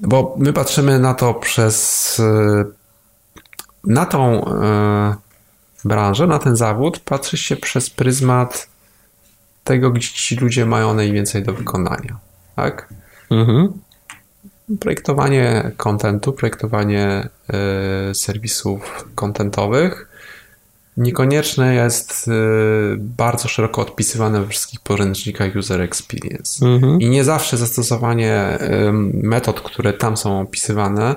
Bo 0.00 0.34
my 0.38 0.52
patrzymy 0.52 0.98
na 0.98 1.14
to 1.14 1.34
przez... 1.34 2.22
Na 3.84 4.06
tą 4.06 4.44
branżę, 5.84 6.26
na 6.26 6.38
ten 6.38 6.56
zawód 6.56 6.98
patrzy 6.98 7.36
się 7.36 7.56
przez 7.56 7.90
pryzmat 7.90 8.68
tego, 9.64 9.90
gdzie 9.90 10.08
ci 10.08 10.36
ludzie 10.36 10.66
mają 10.66 10.94
najwięcej 10.94 11.42
do 11.42 11.52
wykonania 11.52 12.27
tak? 12.58 12.88
Mhm. 13.30 13.72
Projektowanie 14.80 15.70
kontentu, 15.76 16.32
projektowanie 16.32 17.28
y, 18.10 18.14
serwisów 18.14 19.08
kontentowych 19.14 20.08
niekoniecznie 20.98 21.64
jest 21.64 22.28
y, 22.28 22.32
bardzo 22.98 23.48
szeroko 23.48 23.82
odpisywane 23.82 24.40
we 24.40 24.48
wszystkich 24.48 24.80
poręcznikach 24.80 25.56
user 25.56 25.80
experience. 25.80 26.66
Mhm. 26.66 27.00
I 27.00 27.08
nie 27.10 27.24
zawsze 27.24 27.56
zastosowanie 27.56 28.58
y, 28.60 28.92
metod, 29.12 29.60
które 29.60 29.92
tam 29.92 30.16
są 30.16 30.40
opisywane, 30.40 31.14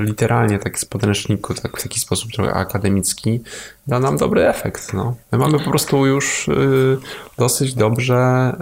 literalnie 0.00 0.58
tak 0.58 0.78
z 0.78 0.84
podręczniku, 0.84 1.54
tak 1.54 1.78
w 1.78 1.82
taki 1.82 2.00
sposób 2.00 2.32
trochę 2.32 2.54
akademicki, 2.54 3.40
da 3.86 4.00
nam 4.00 4.16
dobry 4.16 4.48
efekt. 4.48 4.92
No. 4.92 5.16
My 5.32 5.38
mamy 5.38 5.58
po 5.58 5.70
prostu 5.70 6.06
już 6.06 6.48
e, 6.48 6.52
dosyć 7.38 7.74
dobrze, 7.74 8.52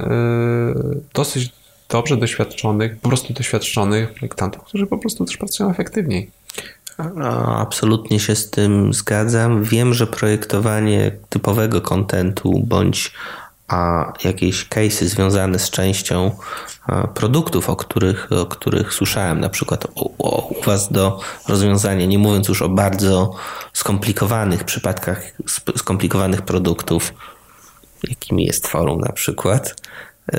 dosyć 1.14 1.52
dobrze 1.88 2.16
doświadczonych, 2.16 3.00
po 3.00 3.08
prostu 3.08 3.32
doświadczonych 3.32 4.14
projektantów, 4.14 4.64
którzy 4.64 4.86
po 4.86 4.98
prostu 4.98 5.24
też 5.24 5.36
pracują 5.36 5.70
efektywniej. 5.70 6.30
Absolutnie 7.46 8.20
się 8.20 8.34
z 8.34 8.50
tym 8.50 8.92
zgadzam. 8.92 9.64
Wiem, 9.64 9.94
że 9.94 10.06
projektowanie 10.06 11.10
typowego 11.28 11.80
kontentu 11.80 12.62
bądź 12.66 13.12
a 13.68 14.12
jakieś 14.24 14.68
case'y 14.68 15.04
związane 15.04 15.58
z 15.58 15.70
częścią 15.70 16.30
produktów, 17.14 17.70
o 17.70 17.76
których, 17.76 18.32
o 18.32 18.46
których 18.46 18.94
słyszałem, 18.94 19.40
na 19.40 19.48
przykład 19.48 19.86
u, 19.94 20.24
u 20.58 20.62
Was 20.62 20.92
do 20.92 21.20
rozwiązania, 21.48 22.06
nie 22.06 22.18
mówiąc 22.18 22.48
już 22.48 22.62
o 22.62 22.68
bardzo 22.68 23.34
skomplikowanych 23.72 24.64
przypadkach, 24.64 25.32
skomplikowanych 25.76 26.42
produktów, 26.42 27.14
jakimi 28.08 28.44
jest 28.44 28.66
forum 28.66 29.00
na 29.00 29.12
przykład, 29.12 29.74
yy, 30.32 30.38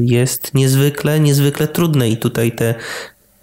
jest 0.00 0.54
niezwykle, 0.54 1.20
niezwykle 1.20 1.68
trudne 1.68 2.08
i 2.08 2.16
tutaj 2.16 2.52
te 2.52 2.74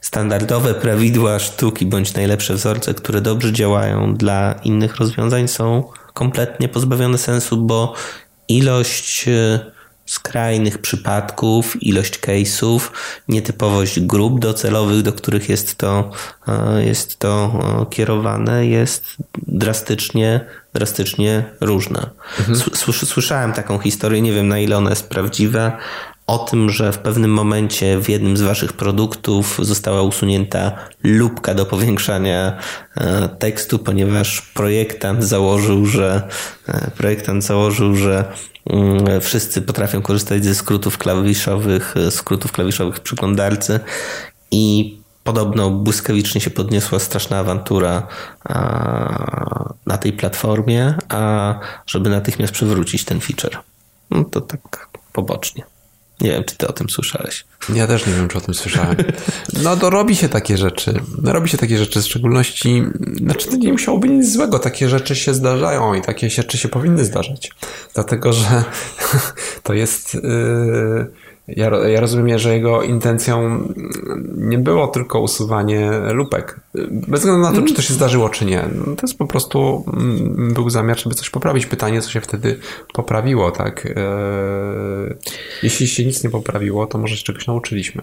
standardowe 0.01 0.73
prawidła 0.73 1.39
sztuki 1.39 1.85
bądź 1.85 2.13
najlepsze 2.13 2.53
wzorce, 2.53 2.93
które 2.93 3.21
dobrze 3.21 3.53
działają 3.53 4.15
dla 4.15 4.55
innych 4.63 4.95
rozwiązań 4.95 5.47
są 5.47 5.83
kompletnie 6.13 6.69
pozbawione 6.69 7.17
sensu, 7.17 7.57
bo 7.57 7.93
ilość 8.47 9.27
e, 9.27 9.59
skrajnych 10.05 10.77
przypadków, 10.77 11.83
ilość 11.83 12.19
case'ów, 12.19 12.79
nietypowość 13.27 13.99
grup 13.99 14.39
docelowych, 14.39 15.01
do 15.01 15.13
których 15.13 15.49
jest 15.49 15.75
to, 15.75 16.11
e, 16.47 16.83
jest 16.85 17.19
to 17.19 17.59
e, 17.81 17.95
kierowane, 17.95 18.67
jest 18.67 19.15
drastycznie, 19.47 20.45
drastycznie 20.73 21.43
różna. 21.61 22.09
Mhm. 22.39 22.57
Słyszałem 23.05 23.53
taką 23.53 23.79
historię, 23.79 24.21
nie 24.21 24.33
wiem 24.33 24.47
na 24.47 24.59
ile 24.59 24.77
ona 24.77 24.89
jest 24.89 25.09
prawdziwa, 25.09 25.77
o 26.27 26.37
tym, 26.37 26.69
że 26.69 26.91
w 26.91 26.97
pewnym 26.97 27.31
momencie 27.31 27.99
w 27.99 28.09
jednym 28.09 28.37
z 28.37 28.41
waszych 28.41 28.73
produktów 28.73 29.59
została 29.61 30.01
usunięta 30.01 30.71
lubka 31.03 31.53
do 31.53 31.65
powiększania 31.65 32.57
e, 32.95 33.29
tekstu, 33.29 33.79
ponieważ 33.79 34.41
projektant 34.41 35.23
założył, 35.23 35.85
że 35.85 36.27
e, 36.67 36.91
projektant 36.91 37.43
założył, 37.43 37.95
że 37.95 38.33
mm, 38.69 39.21
wszyscy 39.21 39.61
potrafią 39.61 40.01
korzystać 40.01 40.45
ze 40.45 40.55
skrótów 40.55 40.97
klawiszowych, 40.97 41.97
e, 41.97 42.11
skrótów 42.11 42.51
klawiszowych 42.51 42.95
w 42.95 43.01
przeglądarce 43.01 43.79
i 44.51 44.97
podobno 45.23 45.69
błyskawicznie 45.69 46.41
się 46.41 46.49
podniosła 46.49 46.99
straszna 46.99 47.39
awantura 47.39 48.07
na 49.85 49.97
tej 49.97 50.13
platformie, 50.13 50.95
a 51.09 51.53
żeby 51.85 52.09
natychmiast 52.09 52.53
przywrócić 52.53 53.05
ten 53.05 53.19
feature. 53.19 53.57
No 54.11 54.23
to 54.23 54.41
tak 54.41 54.89
pobocznie. 55.13 55.76
Nie 56.21 56.31
wiem, 56.31 56.43
czy 56.43 56.55
ty 56.55 56.67
o 56.67 56.73
tym 56.73 56.89
słyszałeś. 56.89 57.45
Ja 57.73 57.87
też 57.87 58.07
nie 58.07 58.13
wiem, 58.13 58.27
czy 58.27 58.37
o 58.37 58.41
tym 58.41 58.53
słyszałem. 58.53 58.95
No 59.63 59.77
to 59.77 59.89
robi 59.89 60.15
się 60.15 60.29
takie 60.29 60.57
rzeczy. 60.57 60.93
Robi 61.23 61.49
się 61.49 61.57
takie 61.57 61.77
rzeczy, 61.77 62.01
w 62.01 62.05
szczególności, 62.05 62.83
znaczy 63.15 63.47
to 63.47 63.55
nie 63.55 63.71
musiałoby 63.71 64.09
nic 64.09 64.33
złego. 64.33 64.59
Takie 64.59 64.89
rzeczy 64.89 65.15
się 65.15 65.33
zdarzają 65.33 65.93
i 65.93 66.01
takie 66.01 66.29
rzeczy 66.29 66.57
się 66.57 66.69
powinny 66.69 67.05
zdarzać. 67.05 67.51
Dlatego, 67.93 68.33
że 68.33 68.63
to 69.63 69.73
jest... 69.73 70.13
Yy... 70.13 71.26
Ja, 71.47 71.87
ja 71.87 71.99
rozumiem, 71.99 72.39
że 72.39 72.53
jego 72.53 72.81
intencją 72.81 73.67
nie 74.37 74.57
było 74.57 74.87
tylko 74.87 75.19
usuwanie 75.19 75.91
lupek. 76.13 76.59
bez 76.91 77.19
względu 77.19 77.41
na 77.41 77.51
to, 77.51 77.61
czy 77.61 77.73
to 77.73 77.81
się 77.81 77.93
zdarzyło, 77.93 78.29
czy 78.29 78.45
nie. 78.45 78.63
No, 78.75 78.95
to 78.95 79.01
jest 79.01 79.17
po 79.17 79.27
prostu 79.27 79.85
mm, 79.93 80.53
był 80.53 80.69
zamiar, 80.69 80.99
żeby 80.99 81.15
coś 81.15 81.29
poprawić. 81.29 81.65
Pytanie, 81.65 82.01
co 82.01 82.11
się 82.11 82.21
wtedy 82.21 82.59
poprawiło, 82.93 83.51
tak? 83.51 83.85
E, 83.85 83.91
jeśli 85.63 85.87
się 85.87 86.05
nic 86.05 86.23
nie 86.23 86.29
poprawiło, 86.29 86.87
to 86.87 86.97
może 86.97 87.17
się 87.17 87.23
czegoś 87.23 87.47
nauczyliśmy. 87.47 88.01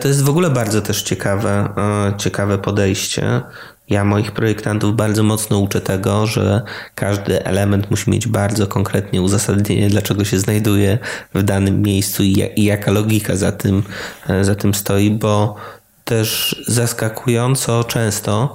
To 0.00 0.08
jest 0.08 0.22
w 0.22 0.28
ogóle 0.28 0.50
bardzo 0.50 0.82
też 0.82 1.02
ciekawe, 1.02 1.68
e, 1.76 2.16
ciekawe 2.18 2.58
podejście. 2.58 3.42
Ja 3.90 4.04
moich 4.04 4.32
projektantów 4.32 4.96
bardzo 4.96 5.22
mocno 5.22 5.58
uczę 5.58 5.80
tego, 5.80 6.26
że 6.26 6.62
każdy 6.94 7.44
element 7.44 7.90
musi 7.90 8.10
mieć 8.10 8.26
bardzo 8.28 8.66
konkretnie 8.66 9.22
uzasadnienie, 9.22 9.88
dlaczego 9.88 10.24
się 10.24 10.38
znajduje 10.38 10.98
w 11.34 11.42
danym 11.42 11.82
miejscu 11.82 12.22
i 12.22 12.64
jaka 12.64 12.90
logika 12.90 13.36
za 13.36 13.52
tym, 13.52 13.82
e, 14.28 14.44
za 14.44 14.54
tym 14.54 14.74
stoi, 14.74 15.10
bo 15.10 15.56
też 16.04 16.56
zaskakująco 16.66 17.84
często 17.84 18.54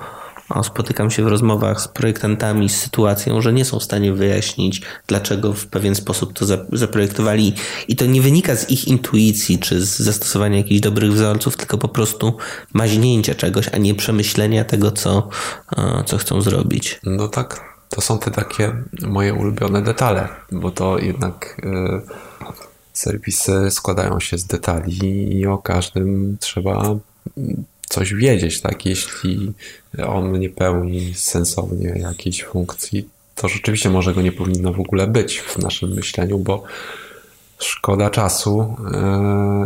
spotykam 0.63 1.11
się 1.11 1.23
w 1.23 1.27
rozmowach 1.27 1.81
z 1.81 1.87
projektantami 1.87 2.69
z 2.69 2.79
sytuacją, 2.79 3.41
że 3.41 3.53
nie 3.53 3.65
są 3.65 3.79
w 3.79 3.83
stanie 3.83 4.13
wyjaśnić, 4.13 4.81
dlaczego 5.07 5.53
w 5.53 5.67
pewien 5.67 5.95
sposób 5.95 6.33
to 6.33 6.45
zaprojektowali. 6.71 7.53
I 7.87 7.95
to 7.95 8.05
nie 8.05 8.21
wynika 8.21 8.55
z 8.55 8.69
ich 8.69 8.87
intuicji 8.87 9.59
czy 9.59 9.85
z 9.85 9.99
zastosowania 9.99 10.57
jakichś 10.57 10.81
dobrych 10.81 11.13
wzorców, 11.13 11.57
tylko 11.57 11.77
po 11.77 11.87
prostu 11.87 12.37
maźnięcia 12.73 13.35
czegoś, 13.35 13.69
a 13.73 13.77
nie 13.77 13.95
przemyślenia 13.95 14.63
tego, 14.63 14.91
co, 14.91 15.29
co 16.05 16.17
chcą 16.17 16.41
zrobić. 16.41 16.99
No 17.03 17.27
tak, 17.27 17.61
to 17.89 18.01
są 18.01 18.19
te 18.19 18.31
takie 18.31 18.73
moje 19.01 19.33
ulubione 19.33 19.81
detale, 19.81 20.27
bo 20.51 20.71
to 20.71 20.99
jednak. 20.99 21.61
Yy 21.63 22.01
serwisy 22.93 23.71
składają 23.71 24.19
się 24.19 24.37
z 24.37 24.45
detali 24.45 25.37
i 25.37 25.47
o 25.47 25.57
każdym 25.57 26.37
trzeba 26.39 26.95
coś 27.91 28.13
wiedzieć, 28.13 28.61
tak? 28.61 28.85
Jeśli 28.85 29.53
on 30.07 30.39
nie 30.39 30.49
pełni 30.49 31.13
sensownie 31.15 31.87
jakiejś 31.87 32.43
funkcji, 32.43 33.09
to 33.35 33.47
rzeczywiście 33.47 33.89
może 33.89 34.13
go 34.13 34.21
nie 34.21 34.31
powinno 34.31 34.73
w 34.73 34.79
ogóle 34.79 35.07
być 35.07 35.39
w 35.39 35.57
naszym 35.57 35.89
myśleniu, 35.89 36.39
bo 36.39 36.63
szkoda 37.59 38.09
czasu 38.09 38.75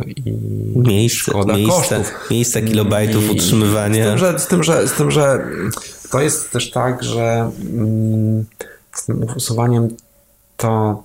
yy, 0.05 0.13
i 0.13 0.31
miejsce, 0.75 1.19
szkoda 1.19 1.53
miejsce, 1.53 1.95
kosztów. 1.99 2.29
Miejsca 2.31 2.61
kilobajtów 2.61 3.27
I 3.27 3.31
utrzymywania. 3.31 4.05
Z 4.05 4.07
tym, 4.07 4.17
że, 4.17 4.39
z 4.39 4.47
tym, 4.47 4.61
że, 4.61 4.87
z 4.87 4.93
tym, 4.93 5.11
że 5.11 5.45
to 6.11 6.21
jest 6.21 6.51
też 6.51 6.71
tak, 6.71 7.03
że 7.03 7.51
mm, 7.73 8.45
z 8.93 9.05
tym 9.05 9.25
usuwaniem 9.35 9.87
to 10.57 11.03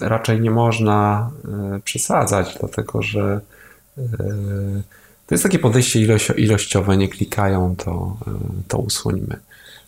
raczej 0.00 0.40
nie 0.40 0.50
można 0.50 1.30
yy, 1.72 1.80
przesadzać, 1.80 2.56
dlatego 2.60 3.02
że 3.02 3.40
yy, 3.96 4.04
to 5.34 5.36
jest 5.36 5.42
takie 5.42 5.58
podejście 5.58 6.00
ilościowe, 6.36 6.96
nie 6.96 7.08
klikają, 7.08 7.76
to, 7.76 8.16
e, 8.26 8.30
to 8.68 8.78
usuńmy. 8.78 9.36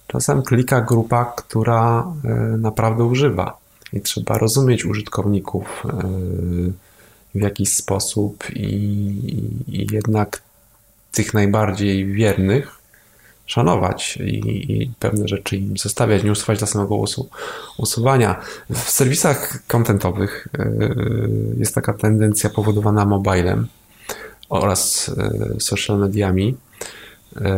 Czasem 0.07 0.43
klika 0.43 0.81
grupa, 0.81 1.25
która 1.25 2.13
e, 2.25 2.29
naprawdę 2.59 3.05
używa 3.05 3.59
i 3.93 4.01
trzeba 4.01 4.39
rozumieć 4.39 4.85
użytkowników 4.85 5.85
e, 5.85 5.91
w 7.35 7.41
jakiś 7.41 7.73
sposób 7.73 8.45
i, 8.57 8.67
i 9.69 9.87
jednak 9.93 10.43
tych 11.13 11.35
najbardziej 11.35 12.07
wiernych 12.07 12.79
szanować 13.47 14.17
i, 14.17 14.73
i, 14.73 14.91
pewne 14.99 15.29
rzeczy 15.29 15.57
im 15.57 15.77
zostawiać, 15.77 16.25
nie 16.25 16.33
usuwać 16.33 16.59
dla 16.59 16.67
samego 16.67 16.97
usu, 16.97 17.29
usuwania. 17.79 18.41
W 18.71 18.91
serwisach 18.91 19.67
kontentowych 19.67 20.49
jest 21.57 21.75
taka 21.75 21.93
tendencja 21.93 22.51
powodowana 22.51 23.05
mobilem, 23.05 23.67
oraz 24.49 25.11
e, 25.19 25.61
social 25.61 25.99
mediami, 25.99 26.57
e, 27.37 27.51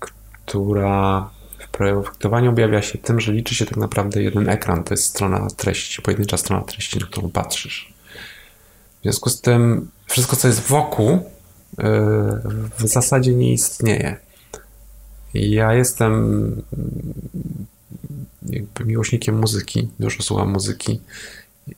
która 0.00 1.30
w 1.58 1.68
projektowaniu 1.68 2.50
objawia 2.50 2.82
się 2.82 2.98
tym, 2.98 3.20
że 3.20 3.32
liczy 3.32 3.54
się 3.54 3.66
tak 3.66 3.76
naprawdę 3.76 4.22
jeden 4.22 4.48
ekran, 4.48 4.84
to 4.84 4.94
jest 4.94 5.04
strona 5.04 5.48
treści, 5.56 6.02
pojedyncza 6.02 6.36
strona 6.36 6.64
treści, 6.64 6.98
na 6.98 7.06
którą 7.06 7.30
patrzysz. 7.30 7.94
W 9.00 9.02
związku 9.02 9.30
z 9.30 9.40
tym 9.40 9.90
wszystko, 10.06 10.36
co 10.36 10.48
jest 10.48 10.60
wokół, 10.60 11.10
e, 11.10 11.20
w 12.78 12.88
zasadzie 12.88 13.34
nie 13.34 13.52
istnieje. 13.52 14.16
Ja 15.34 15.74
jestem 15.74 16.62
jakby 18.42 18.84
miłośnikiem 18.84 19.38
muzyki, 19.38 19.88
dużo 20.00 20.22
słucham 20.22 20.50
muzyki 20.50 21.00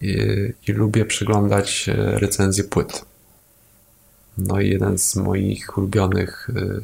i, 0.01 0.17
i 0.69 0.73
lubię 0.73 1.05
przeglądać 1.05 1.91
recenzje 1.97 2.65
płyt. 2.65 3.12
No 4.38 4.61
i 4.61 4.71
jeden 4.71 4.99
z 4.99 5.16
moich 5.16 5.79
ulubionych, 5.79 6.51
y, 6.57 6.81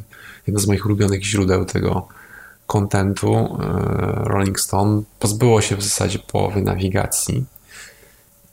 jedno 0.46 0.60
z 0.60 0.66
moich 0.66 0.86
ulubionych 0.86 1.24
źródeł 1.24 1.64
tego 1.64 2.08
kontentu, 2.66 3.34
y, 3.34 3.48
Rolling 4.14 4.60
Stone, 4.60 5.02
pozbyło 5.18 5.60
się 5.60 5.76
w 5.76 5.82
zasadzie 5.82 6.18
połowy 6.18 6.62
nawigacji. 6.62 7.44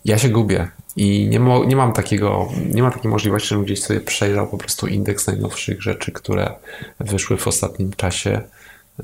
Ja 0.05 0.17
się 0.17 0.29
gubię 0.29 0.67
i 0.95 1.27
nie, 1.29 1.39
mo, 1.39 1.65
nie 1.65 1.75
mam 1.75 1.93
takiego, 1.93 2.49
nie 2.73 2.83
ma 2.83 2.91
takiej 2.91 3.11
możliwości, 3.11 3.49
żebym 3.49 3.65
gdzieś 3.65 3.83
sobie 3.83 4.01
przejrzał 4.01 4.47
po 4.47 4.57
prostu 4.57 4.87
indeks 4.87 5.27
najnowszych 5.27 5.81
rzeczy, 5.81 6.11
które 6.11 6.53
wyszły 6.99 7.37
w 7.37 7.47
ostatnim 7.47 7.93
czasie, 7.93 8.41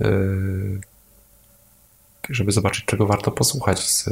y, 0.02 0.82
żeby 2.30 2.52
zobaczyć, 2.52 2.86
czego 2.86 3.06
warto 3.06 3.32
posłuchać 3.32 3.92
z, 3.92 4.10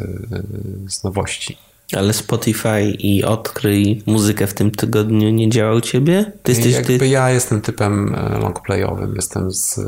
z 0.88 1.04
nowości. 1.04 1.58
Ale 1.98 2.14
Spotify 2.14 2.84
i 3.00 3.24
odkryj 3.24 4.04
muzykę 4.06 4.48
w 4.48 4.54
tym 4.54 4.72
tygodniu 4.72 5.30
nie 5.30 5.50
działa 5.50 5.76
u 5.76 5.82
ciebie? 5.82 6.32
Ty 6.44 6.52
jesteś, 6.52 6.74
Jakby 6.74 7.00
ty... 7.00 7.08
ja 7.08 7.30
jestem 7.30 7.62
typem 7.62 8.16
e, 8.16 8.40
longplayowym, 8.40 9.16
jestem 9.16 9.52
z, 9.52 9.78
e, 9.78 9.84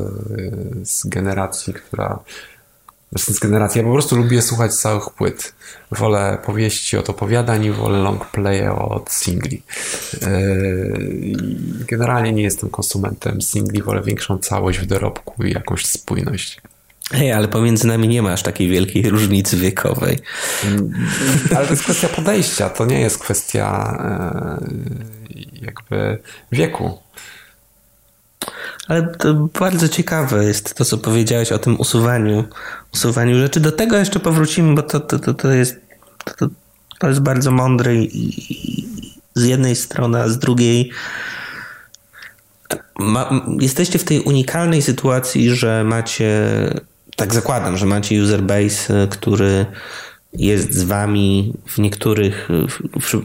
z 0.83 1.07
generacji, 1.07 1.73
która 1.73 2.19
z 3.17 3.39
generacji, 3.39 3.79
ja 3.79 3.85
po 3.85 3.93
prostu 3.93 4.15
lubię 4.15 4.41
słuchać 4.41 4.73
całych 4.73 5.09
płyt. 5.09 5.53
Wolę 5.91 6.37
powieści 6.45 6.97
od 6.97 7.09
opowiadań 7.09 7.71
wolę 7.71 7.97
longplaye 7.97 8.71
od 8.71 9.11
singli. 9.11 9.63
E, 10.21 10.41
generalnie 11.87 12.33
nie 12.33 12.43
jestem 12.43 12.69
konsumentem 12.69 13.41
singli, 13.41 13.81
wolę 13.81 14.01
większą 14.01 14.37
całość 14.37 14.79
w 14.79 14.85
dorobku 14.85 15.43
i 15.43 15.51
jakąś 15.51 15.85
spójność. 15.85 16.61
Hej, 17.13 17.31
ale 17.31 17.47
pomiędzy 17.47 17.87
nami 17.87 18.07
nie 18.07 18.21
ma 18.21 18.31
aż 18.31 18.43
takiej 18.43 18.67
wielkiej 18.67 19.09
różnicy 19.09 19.57
wiekowej. 19.57 20.19
Mm, 20.65 20.91
ale 21.55 21.65
to 21.65 21.73
jest 21.73 21.83
kwestia 21.83 22.07
podejścia, 22.07 22.69
to 22.69 22.85
nie 22.85 22.99
jest 22.99 23.19
kwestia 23.19 23.97
e, 23.99 24.65
jakby 25.61 26.17
wieku. 26.51 26.99
Ale 28.87 29.07
to 29.07 29.33
bardzo 29.33 29.89
ciekawe 29.89 30.45
jest 30.45 30.75
to, 30.75 30.85
co 30.85 30.97
powiedziałeś 30.97 31.51
o 31.51 31.59
tym 31.59 31.79
usuwaniu, 31.79 32.43
usuwaniu 32.93 33.39
rzeczy. 33.39 33.59
Do 33.59 33.71
tego 33.71 33.97
jeszcze 33.97 34.19
powrócimy, 34.19 34.75
bo 34.75 34.83
to, 34.83 34.99
to, 34.99 35.19
to, 35.19 35.33
to 35.33 35.51
jest 35.51 35.75
to, 36.37 36.47
to 36.99 37.07
jest 37.07 37.19
bardzo 37.19 37.51
mądre 37.51 37.95
i, 37.95 38.09
i 38.13 39.09
z 39.35 39.43
jednej 39.43 39.75
strony, 39.75 40.21
a 40.21 40.29
z 40.29 40.39
drugiej 40.39 40.91
ma, 42.99 43.29
jesteście 43.59 43.99
w 43.99 44.03
tej 44.03 44.19
unikalnej 44.19 44.81
sytuacji, 44.81 45.49
że 45.49 45.83
macie 45.83 46.39
tak 47.21 47.33
zakładam, 47.33 47.77
że 47.77 47.85
macie 47.85 48.23
user 48.23 48.41
base, 48.41 49.07
który 49.09 49.65
jest 50.33 50.73
z 50.73 50.83
wami 50.83 51.53
w 51.67 51.77
niektórych, 51.77 52.49
w, 53.01 53.15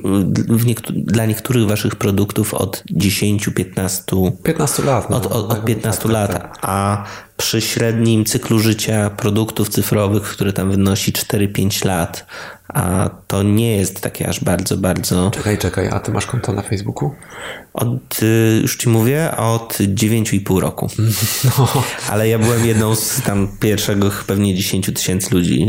w 0.57 0.67
niektó 0.67 0.93
dla 0.97 1.27
niektórych 1.27 1.67
waszych 1.67 1.97
produktów 1.97 2.55
od 2.55 2.83
10, 2.91 3.51
15, 3.55 4.03
15 4.43 4.83
lat. 4.83 5.11
No, 5.11 5.17
od, 5.17 5.27
od, 5.27 5.53
od 5.53 5.65
15 5.65 6.03
tak, 6.03 6.13
lat, 6.13 6.33
tak, 6.33 6.43
tak. 6.43 6.59
a 6.63 7.05
przy 7.37 7.61
średnim 7.61 8.25
cyklu 8.25 8.59
życia 8.59 9.11
produktów 9.11 9.69
cyfrowych, 9.69 10.23
który 10.23 10.53
tam 10.53 10.71
wynosi 10.71 11.13
4-5 11.13 11.87
lat, 11.87 12.27
a 12.77 13.11
to 13.27 13.43
nie 13.43 13.77
jest 13.77 14.01
takie 14.01 14.29
aż 14.29 14.45
bardzo, 14.45 14.77
bardzo. 14.77 15.31
Czekaj, 15.31 15.59
czekaj, 15.59 15.89
a 15.89 16.01
ty 16.01 16.13
masz 16.13 16.27
konto 16.27 16.53
na 16.53 16.63
Facebooku? 16.63 17.11
Od, 17.75 18.23
y, 18.23 18.59
już 18.63 18.77
ci 18.77 18.89
mówię, 18.89 19.37
od 19.37 19.73
9,5 19.75 20.59
roku. 20.59 20.89
No. 21.59 21.69
Ale 22.11 22.29
ja 22.29 22.39
byłem 22.39 22.67
jedną 22.67 22.95
z 22.95 23.23
tam 23.23 23.49
pierwszego 23.61 24.11
pewnie 24.27 24.55
10 24.55 24.87
tysięcy 24.95 25.35
ludzi, 25.35 25.67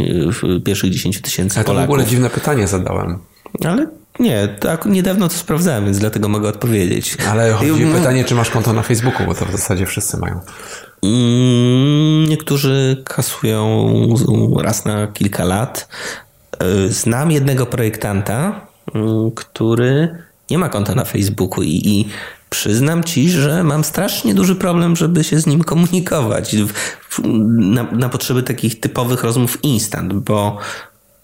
pierwszych 0.65 0.89
10 0.89 1.22
tysięcy 1.22 1.56
Polaków. 1.56 1.76
Ja 1.76 1.82
to 1.82 1.88
w 1.88 1.89
ogóle 1.89 2.06
dziwne 2.06 2.30
pytanie 2.30 2.67
zadałem. 2.67 3.20
Ale 3.65 3.88
nie, 4.20 4.48
tak 4.60 4.86
niedawno 4.86 5.28
to 5.28 5.34
sprawdzałem, 5.34 5.86
więc 5.86 6.00
dlatego 6.00 6.30
mogę 6.30 6.50
odpowiedzieć. 6.50 7.17
Ale 7.30 7.52
chodzi 7.52 7.86
o 7.86 7.93
pytanie, 7.93 8.26
czy 8.26 8.36
masz 8.36 8.50
konto 8.50 8.74
na 8.74 8.82
Facebooku, 8.84 9.26
bo 9.26 9.36
to 9.36 9.46
w 9.46 9.52
zasadzie 9.52 9.86
wszyscy 9.86 10.17
mają. 10.17 10.39
Mm, 11.04 12.26
niektórzy 12.30 13.04
kasują 13.06 13.89
raz 14.62 14.86
na 14.86 15.08
kilka 15.08 15.43
lat. 15.46 15.88
E, 16.60 16.89
znam 16.89 17.32
jednego 17.32 17.65
projektanta, 17.65 18.67
mm, 18.96 19.32
który 19.32 20.17
nie 20.50 20.58
ma 20.58 20.70
konta 20.70 20.96
na 20.96 21.06
Facebooku 21.06 21.63
i, 21.63 21.82
i 21.86 22.06
przyznam 22.50 23.04
ci, 23.04 23.30
że 23.30 23.63
mam 23.63 23.84
strasznie 23.84 24.34
duży 24.34 24.56
problem, 24.56 24.96
żeby 24.96 25.24
się 25.24 25.39
z 25.39 25.48
nim 25.48 25.63
komunikować 25.63 26.56
na, 27.24 27.84
na 27.84 28.10
potrzeby 28.10 28.43
takich 28.43 28.80
typowych 28.80 29.24
rozmów 29.24 29.63
instant, 29.63 30.13
bo 30.13 30.58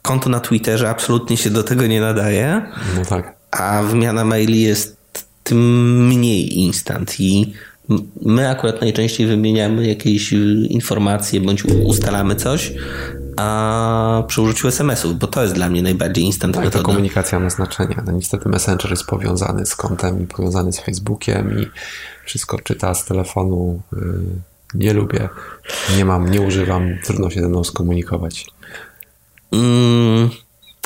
konto 0.02 0.30
na 0.30 0.40
Twitterze 0.40 0.90
absolutnie 0.90 1.38
się 1.38 1.50
do 1.50 1.64
tego 1.64 1.88
nie 1.88 2.02
nadaje. 2.02 2.62
No 2.98 3.06
tak. 3.06 3.36
A 3.52 3.84
wymiana 3.84 4.26
maili 4.26 4.62
jest 4.62 4.98
tym 5.44 6.08
mniej 6.08 6.60
instant 6.60 7.20
i 7.20 7.54
My 8.22 8.50
akurat 8.50 8.82
najczęściej 8.82 9.28
wymieniamy 9.28 9.88
jakieś 9.88 10.34
y, 10.34 10.68
informacje 10.70 11.42
bądź 11.42 11.66
ustalamy 11.66 12.36
coś, 12.36 12.74
a 13.38 14.24
przy 14.28 14.42
użyciu 14.42 14.68
SMS-ów, 14.68 15.20
bo 15.20 15.28
to 15.28 15.42
jest 15.42 15.54
dla 15.54 15.70
mnie 15.70 15.82
najbardziej 15.82 16.24
instant 16.24 16.54
Tak, 16.54 16.62
ta 16.64 16.66
metoda. 16.66 16.86
komunikacja 16.86 17.40
ma 17.40 17.50
znaczenie. 17.50 17.96
No, 18.06 18.12
niestety 18.12 18.50
Messenger 18.50 18.90
jest 18.92 19.06
powiązany 19.06 19.66
z 19.66 19.76
kontem, 19.76 20.28
powiązany 20.28 20.74
z 20.74 20.80
Facebookiem 20.80 21.60
i 21.60 21.68
wszystko 22.26 22.60
czyta 22.60 22.94
z 22.94 23.06
telefonu. 23.06 23.82
Y, 23.94 23.98
Nie 24.74 24.94
lubię, 24.94 25.30
nie 25.98 26.06
mam, 26.06 26.32
nie 26.32 26.42
używam, 26.42 26.90
trudno 27.06 27.30
się 27.30 27.42
ze 27.42 27.48
mną 27.50 27.64
skomunikować. 27.64 28.46
Mm, 29.52 30.30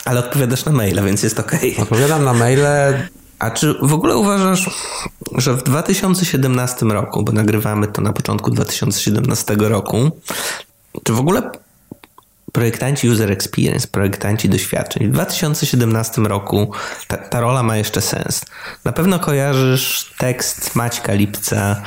ale 0.05 0.19
odpowiadasz 0.19 0.65
na 0.65 0.71
maila, 0.71 1.01
więc 1.01 1.23
jest 1.23 1.39
okej. 1.39 1.77
Odpowiadam 1.77 2.23
na 2.23 2.33
maile, 2.33 2.67
A 3.39 3.51
czy 3.51 3.73
w 3.81 3.93
ogóle 3.93 4.17
uważasz, 4.17 4.69
że 5.35 5.53
w 5.53 5.63
2017 5.63 6.85
roku, 6.85 7.23
bo 7.23 7.31
nagrywamy 7.31 7.87
to 7.87 8.01
na 8.01 8.13
początku 8.13 8.51
2017 8.51 9.55
roku, 9.59 10.11
czy 11.03 11.13
w 11.13 11.19
ogóle 11.19 11.51
projektanci 12.51 13.09
user 13.09 13.31
experience, 13.31 13.87
projektanci 13.87 14.49
doświadczeń 14.49 15.07
w 15.07 15.11
2017 15.11 16.21
roku 16.21 16.71
ta, 17.07 17.17
ta 17.17 17.39
rola 17.39 17.63
ma 17.63 17.77
jeszcze 17.77 18.01
sens? 18.01 18.45
Na 18.85 18.91
pewno 18.91 19.19
kojarzysz 19.19 20.13
tekst 20.17 20.75
Maćka 20.75 21.13
Lipca 21.13 21.81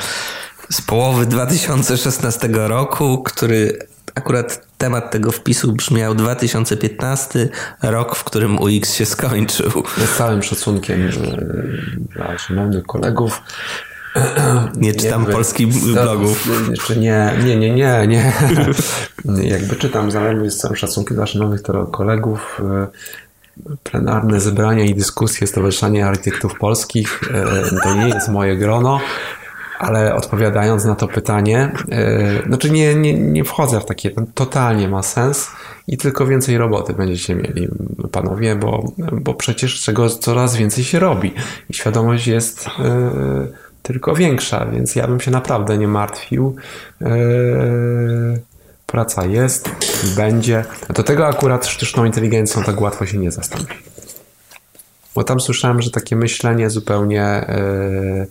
z 0.71 0.81
połowy 0.81 1.27
2016 1.27 2.49
roku, 2.53 3.23
który 3.23 3.79
akurat 4.15 4.67
temat 4.79 5.11
tego 5.11 5.33
wpisu 5.33 5.73
brzmiał 5.73 6.15
2015, 6.15 7.49
rok, 7.83 8.17
w 8.17 8.25
którym 8.25 8.59
UX 8.59 8.95
się 8.95 9.07
skończył. 9.07 9.85
z 9.97 10.17
całym 10.17 10.43
szacunkiem 10.43 11.01
y, 11.01 11.11
dla 12.15 12.39
szanownych 12.39 12.85
kolegów, 12.85 13.43
Nie 14.77 14.95
czytam 14.95 15.21
Jakby- 15.21 15.33
polskich 15.33 15.69
blogów. 15.69 16.49
Jeszcze 16.71 16.97
nie, 16.97 17.33
nie, 17.45 17.57
nie, 17.57 17.71
nie, 17.71 18.07
nie. 18.07 18.33
Jakby 19.53 19.77
czytam 19.77 20.11
zaledwie 20.11 20.51
z 20.51 20.59
całym 20.59 20.77
szacunkiem 20.77 21.17
dla 21.17 21.27
szanownych 21.27 21.63
to 21.63 21.87
kolegów. 21.87 22.61
y, 22.61 22.87
Plenarne 23.83 24.41
zebrania 24.41 24.85
i 24.85 24.95
dyskusje 24.95 25.47
Stowarzyszenia 25.47 26.09
Architektów 26.09 26.59
Polskich 26.59 27.21
y, 27.23 27.81
to 27.83 27.95
nie 27.95 28.09
jest 28.09 28.29
moje 28.29 28.57
grono, 28.57 29.01
ale 29.79 30.15
odpowiadając 30.15 30.85
na 30.85 30.95
to 30.95 31.09
pytanie, 31.09 31.73
y, 32.43 32.47
znaczy 32.47 32.71
nie, 32.71 32.95
nie, 32.95 33.15
nie 33.15 33.45
wchodzę 33.45 33.81
w 33.81 33.85
takie, 33.85 34.11
to 34.11 34.23
totalnie 34.35 34.89
ma 34.89 35.03
sens 35.03 35.49
i 35.87 35.97
tylko 35.97 36.27
więcej 36.27 36.59
roboty 36.59 36.93
będziecie 36.93 37.35
mieli, 37.35 37.69
panowie, 38.13 38.57
bo, 38.57 38.93
bo 39.13 39.35
przecież 39.35 39.83
czego 39.83 40.11
coraz 40.11 40.57
więcej 40.57 40.85
się 40.85 40.99
robi 40.99 41.35
i 41.71 41.75
świadomość 41.75 42.27
jest 42.27 42.67
y, 42.67 42.71
tylko 43.83 44.15
większa, 44.15 44.67
więc 44.67 44.97
ja 44.97 45.07
bym 45.07 45.21
się 45.21 45.31
naprawdę 45.31 45.79
nie 45.79 45.89
martwił. 45.89 46.57
Y, 47.03 48.41
Praca 48.87 49.27
jest, 49.27 49.71
będzie. 50.17 50.65
A 50.89 50.93
do 50.93 51.03
tego 51.03 51.27
akurat 51.27 51.67
sztuczną 51.67 52.05
inteligencją 52.05 52.63
tak 52.63 52.81
łatwo 52.81 53.07
się 53.07 53.19
nie 53.19 53.31
zastąpi. 53.31 53.75
Bo 55.15 55.25
tam 55.25 55.41
słyszałem, 55.41 55.83
że 55.83 55.91
takie 55.91 56.17
myślenie 56.17 56.71
zupełnie 56.71 57.47
y, 57.49 58.27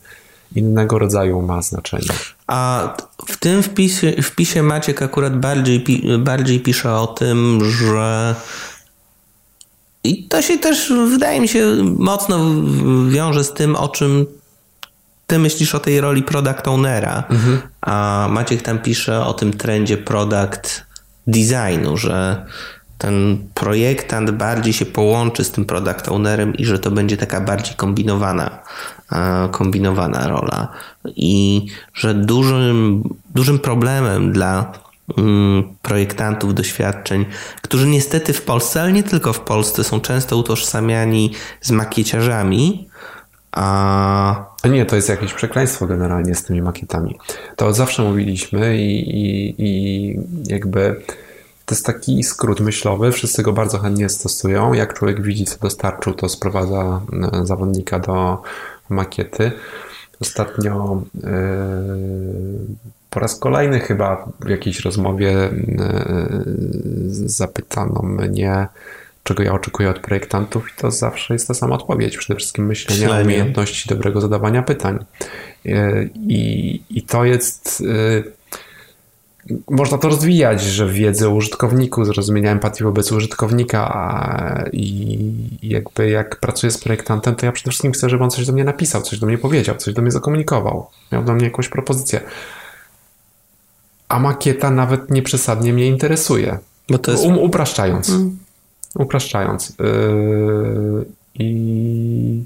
innego 0.56 1.00
rodzaju 1.00 1.42
ma 1.42 1.62
znaczenie. 1.62 2.08
A 2.48 2.90
w 3.28 3.38
tym 3.38 3.64
wpisie, 3.64 4.12
wpisie 4.24 4.64
Maciek 4.64 5.02
akurat 5.02 5.40
bardziej, 5.40 5.86
bardziej 6.20 6.60
pisze 6.60 6.94
o 6.94 7.08
tym, 7.08 7.60
że 7.64 8.36
i 10.04 10.28
to 10.28 10.42
się 10.42 10.58
też 10.58 10.94
wydaje 11.10 11.42
mi 11.42 11.48
się 11.48 11.66
mocno 11.98 12.40
wiąże 13.10 13.44
z 13.44 13.54
tym, 13.54 13.76
o 13.76 13.88
czym 13.88 14.26
ty 15.30 15.40
myślisz 15.40 15.76
o 15.76 15.80
tej 15.80 16.02
roli 16.02 16.24
product 16.24 16.68
ownera. 16.68 17.24
A 17.82 18.28
Maciek 18.32 18.62
tam 18.62 18.80
pisze 18.80 19.26
o 19.26 19.34
tym 19.34 19.54
trendzie 19.54 19.98
product 19.98 20.86
designu, 21.28 21.98
że 21.98 22.46
ten 22.98 23.38
projektant 23.54 24.32
bardziej 24.32 24.74
się 24.74 24.86
połączy 24.86 25.44
z 25.44 25.52
tym 25.52 25.66
product 25.66 26.10
ownerem 26.10 26.56
i 26.56 26.66
że 26.66 26.80
to 26.80 26.92
będzie 26.92 27.18
taka 27.18 27.42
bardziej 27.42 27.76
kombinowana, 27.76 28.60
e, 29.12 29.50
kombinowana 29.52 30.28
rola. 30.28 30.68
I 31.16 31.66
że 31.94 32.14
dużym, 32.14 33.04
dużym 33.36 33.60
problemem 33.60 34.32
dla 34.32 34.72
mm, 35.18 35.64
projektantów 35.82 36.54
doświadczeń, 36.54 37.26
którzy 37.62 37.88
niestety 37.88 38.34
w 38.34 38.42
Polsce, 38.42 38.82
ale 38.82 38.92
nie 38.92 39.04
tylko 39.04 39.34
w 39.34 39.40
Polsce, 39.40 39.84
są 39.84 40.02
często 40.02 40.38
utożsamiani 40.38 41.34
z 41.62 41.72
makieciarzami, 41.72 42.90
A 43.52 44.49
nie, 44.68 44.86
to 44.86 44.96
jest 44.96 45.10
jakieś 45.10 45.34
przekleństwo 45.34 45.88
generalnie 45.88 46.36
z 46.36 46.44
tymi 46.44 46.62
makietami. 46.62 47.18
To 47.56 47.68
od 47.68 47.76
zawsze 47.76 48.04
mówiliśmy 48.04 48.78
i, 48.78 49.10
i, 49.10 49.56
i 49.58 50.20
jakby 50.48 50.96
to 51.70 51.76
jest 51.76 51.86
taki 51.86 52.24
skrót 52.24 52.60
myślowy, 52.60 53.12
wszyscy 53.12 53.44
go 53.44 53.54
bardzo 53.54 53.78
chętnie 53.78 54.10
stosują. 54.10 54.74
Jak 54.74 54.94
człowiek 54.94 55.22
widzi, 55.22 55.46
co 55.46 55.60
dostarczył, 55.60 56.14
to 56.14 56.30
sprowadza 56.30 57.02
e, 57.34 57.46
zawodnika 57.46 58.00
do 58.00 58.42
makiety. 58.90 59.52
Ostatnio 60.22 61.02
e, 61.24 61.30
po 63.10 63.20
raz 63.20 63.36
kolejny 63.36 63.80
chyba 63.80 64.30
w 64.40 64.50
jakiejś 64.50 64.80
rozmowie 64.80 65.32
e, 65.32 65.52
zapytano 67.10 68.02
mnie, 68.04 68.68
czego 69.24 69.44
ja 69.44 69.54
oczekuję 69.54 69.90
od 69.90 70.00
projektantów 70.00 70.68
i 70.70 70.82
to 70.82 70.92
zawsze 70.92 71.34
jest 71.34 71.48
ta 71.48 71.54
sama 71.54 71.76
odpowiedź. 71.76 72.18
Przede 72.18 72.38
wszystkim 72.40 72.66
myślenia, 72.66 73.02
Myślenie. 73.02 73.24
umiejętności 73.26 73.90
dobrego 73.90 74.22
zadawania 74.22 74.64
pytań. 74.64 75.06
E, 75.66 76.04
I, 76.28 76.82
i 76.90 77.02
to 77.02 77.26
jest... 77.26 77.84
e, 77.90 78.24
Można 79.70 79.98
to 79.98 80.08
rozwijać, 80.10 80.62
że 80.62 80.88
wiedzę 80.90 81.28
o 81.30 81.32
użytkowniku, 81.32 82.06
zrozumienia 82.06 82.52
empatii 82.52 82.84
wobec 82.84 83.12
użytkownika 83.12 83.94
a, 83.96 84.64
i 84.72 85.20
jakby 85.64 86.10
jak 86.10 86.36
pracuję 86.40 86.72
z 86.72 86.78
projektantem, 86.78 87.36
to 87.36 87.46
ja 87.46 87.52
przede 87.52 87.70
wszystkim 87.72 87.92
chcę, 87.92 88.10
żeby 88.10 88.24
on 88.24 88.30
coś 88.30 88.46
do 88.46 88.54
mnie 88.54 88.64
napisał, 88.64 89.02
coś 89.02 89.20
do 89.20 89.28
mnie 89.28 89.38
powiedział, 89.38 89.76
coś 89.76 89.94
do 89.94 90.02
mnie 90.02 90.12
zakomunikował, 90.12 90.88
miał 91.12 91.24
do 91.24 91.34
mnie 91.34 91.44
jakąś 91.46 91.70
propozycję. 91.70 92.22
A 94.10 94.20
makieta 94.20 94.72
nawet 94.72 95.12
nieprzesadnie 95.12 95.74
mnie 95.74 95.88
interesuje. 95.88 96.58
bo 96.90 96.98
to 96.98 97.12
jest 97.12 97.24
Um, 97.26 97.38
upraszczając. 97.38 98.12
Upraszczając. 98.96 99.78
Yy, 99.80 101.06
i, 101.36 102.44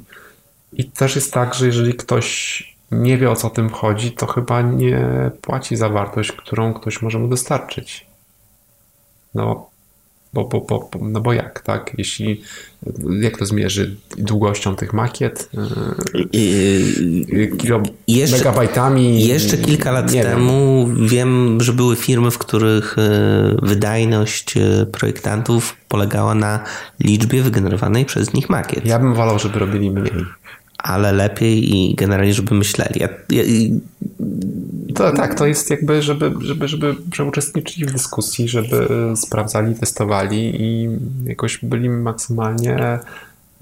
I 0.74 0.86
też 0.86 1.16
jest 1.16 1.34
tak, 1.34 1.54
że 1.54 1.66
jeżeli 1.66 1.94
ktoś 1.94 2.64
nie 2.92 3.18
wie 3.18 3.32
o 3.32 3.36
co 3.36 3.50
tym 3.50 3.70
chodzi, 3.70 4.12
to 4.12 4.28
chyba 4.28 4.62
nie 4.62 5.32
płaci 5.42 5.76
za 5.76 5.90
wartość, 5.90 6.32
którą 6.32 6.74
ktoś 6.74 7.02
może 7.02 7.20
mu 7.20 7.28
dostarczyć. 7.28 8.08
No, 9.36 9.70
bo, 10.34 10.46
bo, 10.46 10.62
bo, 10.62 10.90
no 11.02 11.22
bo 11.22 11.34
jak, 11.34 11.62
tak? 11.62 11.92
Jeśli, 11.98 12.42
jak 13.22 13.38
to 13.38 13.46
zmierzy 13.46 13.96
długością 14.18 14.76
tych 14.76 14.94
makiet? 14.94 15.50
Yy, 16.34 17.48
kilo, 17.58 17.84
Jeszcze- 18.08 18.38
megabajtami? 18.38 19.28
Jeszcze 19.28 19.58
kilka 19.58 19.92
lat 19.92 20.12
nie 20.12 20.24
wiem. 20.24 20.32
temu 20.32 20.90
wiem. 21.08 21.58
że 21.62 21.74
były 21.74 21.96
firmy, 21.96 22.32
w 22.32 22.38
których 22.38 22.96
e, 22.98 23.02
wydajność 23.62 24.58
e, 24.58 24.86
projektantów 24.86 25.76
polegała 25.88 26.36
na 26.36 26.60
liczbie 27.00 27.42
wygenerowanej 27.42 28.06
przez 28.06 28.34
nich 28.34 28.50
makiet. 28.50 28.86
Ja 28.86 29.00
bym 29.00 29.14
wolał, 29.14 29.40
żeby 29.40 29.60
robili 29.60 29.92
mniej. 29.92 30.26
Ale 30.84 31.12
lepiej 31.12 31.76
i 31.76 31.96
generalnie, 31.96 32.34
żeby 32.34 32.56
myśleli. 32.56 33.00
Ja, 33.00 33.10
ja, 33.30 33.44
i- 33.44 33.80
To, 34.96 35.12
tak, 35.12 35.36
to 35.36 35.46
jest 35.46 35.70
jakby, 35.70 36.02
żeby, 36.02 36.32
żeby, 36.42 36.68
żeby, 36.68 36.96
żeby 37.14 37.30
uczestniczyli 37.30 37.86
w 37.86 37.92
dyskusji, 37.92 38.48
żeby 38.50 38.88
sprawdzali, 39.16 39.76
testowali 39.76 40.62
i 40.62 40.90
jakoś 41.26 41.58
byli 41.64 41.90
maksymalnie 41.90 43.00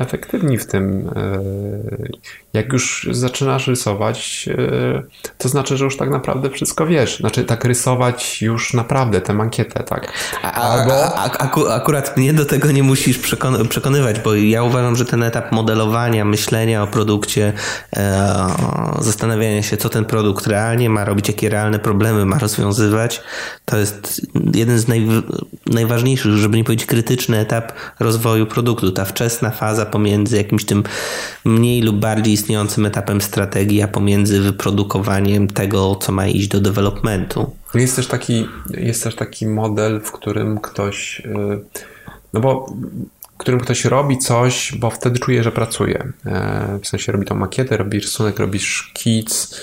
efektywni 0.01 0.57
w 0.57 0.65
tym. 0.65 1.11
Yy, 1.15 2.09
Jak 2.53 2.73
już 2.73 3.07
zaczynasz 3.11 3.67
rysować, 3.67 4.47
yy, 4.47 5.03
to 5.37 5.49
znaczy, 5.49 5.77
że 5.77 5.85
już 5.85 5.97
tak 5.97 6.09
naprawdę 6.09 6.49
wszystko 6.49 6.85
wiesz. 6.87 7.17
Znaczy, 7.17 7.43
tak 7.43 7.65
rysować 7.65 8.41
już 8.41 8.73
naprawdę 8.73 9.21
tę 9.21 9.33
mankietę, 9.33 9.83
tak? 9.83 10.13
a, 10.43 10.51
Albo 10.51 10.93
a, 11.03 11.13
a, 11.15 11.37
aku, 11.37 11.67
akurat 11.67 12.17
mnie 12.17 12.33
do 12.33 12.45
tego 12.45 12.71
nie 12.71 12.83
musisz 12.83 13.19
przekon- 13.19 13.67
przekonywać, 13.67 14.19
bo 14.19 14.35
ja 14.35 14.63
uważam, 14.63 14.95
że 14.95 15.05
ten 15.05 15.23
etap 15.23 15.51
modelowania, 15.51 16.25
myślenia 16.25 16.83
o 16.83 16.87
produkcie, 16.87 17.53
e, 17.95 18.35
zastanawiania 18.99 19.63
się, 19.63 19.77
co 19.77 19.89
ten 19.89 20.05
produkt 20.05 20.47
realnie 20.47 20.89
ma 20.89 21.05
robić, 21.05 21.27
jakie 21.27 21.49
realne 21.49 21.79
problemy 21.79 22.25
ma 22.25 22.39
rozwiązywać, 22.39 23.21
to 23.65 23.77
jest 23.77 24.21
jeden 24.53 24.79
z 24.79 24.87
naj, 24.87 25.07
najważniejszych, 25.65 26.31
żeby 26.31 26.57
nie 26.57 26.63
powiedzieć 26.63 26.85
krytyczny 26.85 27.39
etap 27.39 27.71
rozwoju 27.99 28.45
produktu. 28.45 28.91
Ta 28.91 29.05
wczesna 29.05 29.49
faza 29.49 29.85
pomiędzy 29.91 30.37
jakimś 30.37 30.65
tym 30.65 30.83
mniej 31.45 31.81
lub 31.81 31.95
bardziej 31.95 32.33
istniejącym 32.33 32.85
etapem 32.85 33.21
strategii, 33.21 33.81
a 33.81 33.87
pomiędzy 33.87 34.41
wyprodukowaniem 34.41 35.47
tego, 35.47 35.95
co 35.95 36.11
ma 36.11 36.27
iść 36.27 36.47
do 36.47 36.61
developmentu. 36.61 37.55
Jest 37.73 37.95
też 37.95 38.07
taki, 38.07 38.47
jest 38.69 39.03
też 39.03 39.15
taki 39.15 39.47
model, 39.47 40.01
w 40.01 40.11
którym 40.11 40.59
ktoś, 40.59 41.21
yy, 41.25 41.63
no 42.33 42.39
bo 42.39 42.73
w 43.33 43.37
którym 43.37 43.59
ktoś 43.59 43.85
robi 43.85 44.17
coś, 44.17 44.75
bo 44.75 44.89
wtedy 44.89 45.19
czuje, 45.19 45.43
że 45.43 45.51
pracuje. 45.51 46.07
E, 46.25 46.79
W 46.83 46.87
sensie 46.87 47.11
robi 47.11 47.25
tą 47.25 47.35
makietę, 47.35 47.77
robi 47.77 47.99
rysunek, 47.99 48.39
robi 48.39 48.59
szkic 48.59 49.61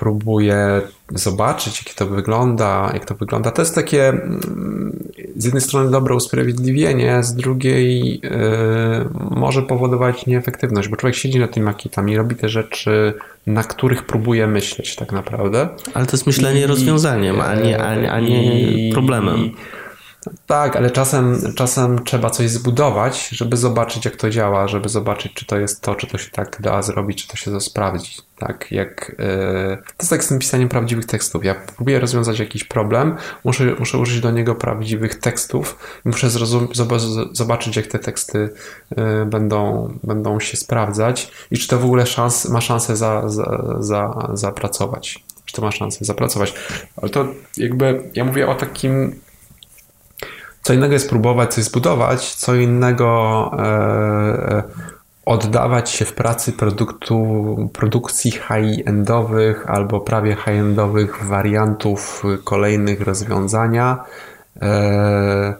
próbuję 0.00 0.82
zobaczyć, 1.14 1.82
jak 1.86 1.94
to 1.94 2.06
wygląda, 2.06 2.90
jak 2.94 3.04
to 3.04 3.14
wygląda. 3.14 3.50
To 3.50 3.62
jest 3.62 3.74
takie 3.74 4.08
mm, 4.08 4.98
z 5.36 5.44
jednej 5.44 5.60
strony 5.60 5.90
dobre 5.90 6.14
usprawiedliwienie, 6.14 7.22
z 7.22 7.34
drugiej 7.34 8.20
yy, 8.22 8.30
może 9.30 9.62
powodować 9.62 10.26
nieefektywność, 10.26 10.88
bo 10.88 10.96
człowiek 10.96 11.16
siedzi 11.16 11.38
nad 11.38 11.52
tymi 11.52 11.66
makietami, 11.66 12.16
robi 12.16 12.36
te 12.36 12.48
rzeczy, 12.48 13.14
na 13.46 13.62
których 13.64 14.06
próbuje 14.06 14.46
myśleć 14.46 14.96
tak 14.96 15.12
naprawdę. 15.12 15.68
Ale 15.94 16.06
to 16.06 16.12
jest 16.12 16.26
myślenie 16.26 16.60
I, 16.60 16.66
rozwiązaniem, 16.66 17.40
a 17.40 17.54
nie, 17.54 17.82
a 17.82 18.12
a 18.12 18.20
nie 18.20 18.92
problemem. 18.92 19.36
I, 19.36 19.54
tak, 20.46 20.76
ale 20.76 20.90
czasem, 20.90 21.54
czasem 21.54 22.04
trzeba 22.04 22.30
coś 22.30 22.50
zbudować, 22.50 23.28
żeby 23.28 23.56
zobaczyć, 23.56 24.04
jak 24.04 24.16
to 24.16 24.30
działa, 24.30 24.68
żeby 24.68 24.88
zobaczyć, 24.88 25.32
czy 25.34 25.46
to 25.46 25.58
jest 25.58 25.80
to, 25.80 25.94
czy 25.94 26.06
to 26.06 26.18
się 26.18 26.30
tak 26.30 26.56
da 26.60 26.82
zrobić, 26.82 27.22
czy 27.22 27.28
to 27.28 27.36
się 27.36 27.50
da 27.50 27.60
sprawdzić. 27.60 28.22
Tak, 28.38 28.72
jak, 28.72 29.16
yy, 29.18 29.76
to 29.76 29.94
jest 30.00 30.10
tak 30.10 30.24
z 30.24 30.28
tym 30.28 30.38
pisaniem 30.38 30.68
prawdziwych 30.68 31.04
tekstów. 31.04 31.44
Ja 31.44 31.54
próbuję 31.76 32.00
rozwiązać 32.00 32.38
jakiś 32.38 32.64
problem, 32.64 33.16
muszę, 33.44 33.74
muszę 33.78 33.98
użyć 33.98 34.20
do 34.20 34.30
niego 34.30 34.54
prawdziwych 34.54 35.14
tekstów 35.14 35.78
i 36.06 36.08
muszę 36.08 36.30
zobaczyć, 37.32 37.76
jak 37.76 37.86
te 37.86 37.98
teksty 37.98 38.50
yy, 38.96 39.26
będą, 39.26 39.88
będą 40.02 40.40
się 40.40 40.56
sprawdzać 40.56 41.32
i 41.50 41.58
czy 41.58 41.68
to 41.68 41.78
w 41.78 41.84
ogóle 41.84 42.06
szans, 42.06 42.48
ma 42.48 42.60
szansę 42.60 42.96
za, 42.96 43.28
za, 43.28 43.76
za, 43.78 44.28
zapracować. 44.32 45.24
Czy 45.44 45.56
to 45.56 45.62
ma 45.62 45.70
szansę 45.70 46.04
zapracować. 46.04 46.54
Ale 46.96 47.10
to 47.10 47.28
jakby, 47.56 48.10
ja 48.14 48.24
mówię 48.24 48.48
o 48.48 48.54
takim 48.54 49.20
co 50.62 50.72
innego 50.72 50.92
jest 50.92 51.10
próbować 51.10 51.54
coś 51.54 51.64
zbudować, 51.64 52.34
co 52.34 52.54
innego 52.54 53.50
e, 53.58 53.62
e, 53.62 54.62
oddawać 55.24 55.90
się 55.90 56.04
w 56.04 56.12
pracy 56.12 56.52
produktu, 56.52 57.70
produkcji 57.72 58.30
high-endowych 58.30 59.66
albo 59.66 60.00
prawie 60.00 60.36
high-endowych 60.36 61.24
wariantów 61.24 62.22
kolejnych 62.44 63.00
rozwiązania. 63.00 64.04
E, 64.62 65.54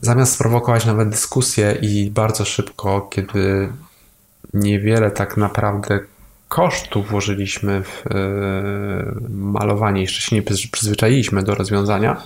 zamiast 0.00 0.32
sprowokować 0.32 0.86
nawet 0.86 1.08
dyskusję 1.08 1.78
i 1.82 2.10
bardzo 2.10 2.44
szybko, 2.44 3.00
kiedy 3.00 3.72
niewiele 4.54 5.10
tak 5.10 5.36
naprawdę 5.36 6.00
kosztów 6.48 7.08
włożyliśmy 7.08 7.82
w 7.82 8.04
malowanie, 9.28 10.00
jeszcze 10.00 10.20
się 10.20 10.36
nie 10.36 10.42
przyzwyczailiśmy 10.72 11.42
do 11.42 11.54
rozwiązania, 11.54 12.22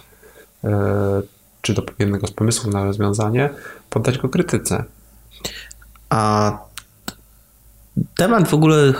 czy 1.67 1.75
do 1.75 1.83
jednego 1.99 2.27
z 2.27 2.31
pomysłów 2.31 2.75
na 2.75 2.85
rozwiązanie, 2.85 3.51
poddać 3.91 4.19
go 4.19 4.29
krytyce. 4.29 4.85
A 6.09 6.53
temat 8.17 8.49
w 8.49 8.55
ogóle 8.55 8.93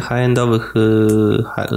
high-endowych 0.00 0.74
high 1.54 1.70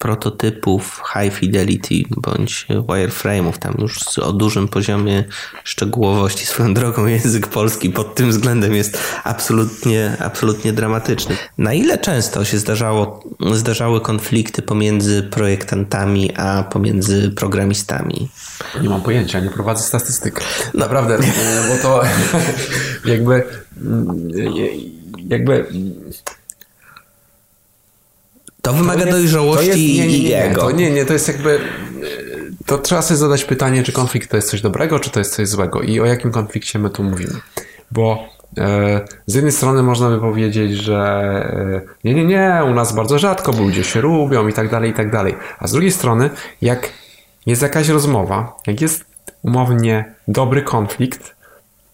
prototypów 0.00 1.02
high 1.12 1.34
fidelity 1.34 1.94
bądź 2.16 2.66
wireframe'ów, 2.68 3.58
tam 3.58 3.74
już 3.78 4.18
o 4.18 4.32
dużym 4.32 4.68
poziomie 4.68 5.24
szczegółowości. 5.64 6.46
Swoją 6.46 6.74
drogą 6.80 7.06
język 7.06 7.46
polski 7.46 7.90
pod 7.90 8.14
tym 8.14 8.30
względem 8.30 8.74
jest 8.74 8.98
absolutnie, 9.24 10.16
absolutnie 10.20 10.72
dramatyczny. 10.72 11.36
Na 11.58 11.74
ile 11.74 11.98
często 11.98 12.44
się 12.44 12.58
zdarzało, 12.58 13.24
zdarzały 13.52 14.00
konflikty 14.00 14.62
pomiędzy 14.62 15.22
projektantami, 15.22 16.36
a 16.36 16.62
pomiędzy 16.62 17.30
programistami? 17.30 18.28
Nie 18.82 18.88
mam 18.88 19.02
pojęcia, 19.02 19.40
nie 19.40 19.50
prowadzę 19.50 19.82
statystyk. 19.82 20.40
Naprawdę, 20.74 21.18
bo 21.68 21.82
to 21.82 22.02
jakby 23.12 23.42
jakby 25.28 25.66
to 28.62 28.72
wymaga 28.72 29.04
to 29.04 29.10
dojrzałości 29.10 29.96
jest, 29.96 30.08
nie, 30.08 30.18
nie, 30.18 30.28
i 30.28 30.32
ego. 30.32 30.60
To, 30.60 30.70
nie, 30.70 30.90
nie, 30.90 31.04
to 31.04 31.12
jest 31.12 31.28
jakby... 31.28 31.58
To 32.66 32.78
trzeba 32.78 33.02
sobie 33.02 33.18
zadać 33.18 33.44
pytanie, 33.44 33.82
czy 33.82 33.92
konflikt 33.92 34.30
to 34.30 34.36
jest 34.36 34.50
coś 34.50 34.60
dobrego, 34.60 34.98
czy 34.98 35.10
to 35.10 35.18
jest 35.18 35.34
coś 35.34 35.48
złego 35.48 35.82
i 35.82 36.00
o 36.00 36.04
jakim 36.04 36.32
konflikcie 36.32 36.78
my 36.78 36.90
tu 36.90 37.02
mówimy. 37.02 37.34
Bo 37.90 38.28
e, 38.58 39.00
z 39.26 39.34
jednej 39.34 39.52
strony 39.52 39.82
można 39.82 40.10
by 40.10 40.20
powiedzieć, 40.20 40.72
że 40.72 40.96
e, 40.96 41.80
nie, 42.04 42.14
nie, 42.14 42.24
nie, 42.24 42.62
u 42.70 42.74
nas 42.74 42.94
bardzo 42.94 43.18
rzadko, 43.18 43.52
bo 43.52 43.62
ludzie 43.62 43.84
się 43.84 44.00
lubią 44.00 44.48
i 44.48 44.52
tak 44.52 44.70
dalej, 44.70 44.90
i 44.90 44.94
tak 44.94 45.10
dalej. 45.10 45.34
A 45.58 45.66
z 45.66 45.72
drugiej 45.72 45.92
strony, 45.92 46.30
jak 46.62 46.92
jest 47.46 47.62
jakaś 47.62 47.88
rozmowa, 47.88 48.56
jak 48.66 48.80
jest 48.80 49.04
umownie 49.42 50.14
dobry 50.28 50.62
konflikt, 50.62 51.39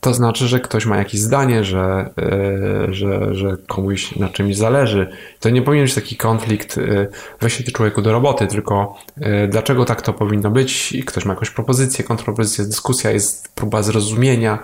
to 0.07 0.15
znaczy, 0.15 0.49
że 0.49 0.61
ktoś 0.61 0.87
ma 0.87 0.97
jakieś 0.97 1.21
zdanie, 1.21 1.65
że, 1.65 2.11
e, 2.19 2.95
że, 2.95 3.35
że 3.35 3.57
komuś 3.67 4.17
na 4.17 4.29
czymś 4.29 4.57
zależy. 4.57 5.09
To 5.41 5.51
nie 5.51 5.63
powinien 5.63 5.87
być 5.87 5.95
taki 5.95 6.17
konflikt, 6.17 6.79
e, 6.79 7.07
weź 7.41 7.55
się 7.55 7.65
ty 7.65 7.73
człowieku 7.73 8.03
do 8.03 8.13
roboty, 8.13 8.47
tylko 8.47 8.99
e, 9.21 9.49
dlaczego 9.49 9.85
tak 9.85 10.03
to 10.03 10.13
powinno 10.13 10.51
być? 10.51 10.97
Ktoś 11.07 11.25
ma 11.25 11.33
jakąś 11.33 11.51
propozycję, 11.51 12.05
kontropozycję, 12.05 12.65
dyskusja, 12.65 13.11
jest 13.11 13.49
próba 13.55 13.83
zrozumienia. 13.83 14.59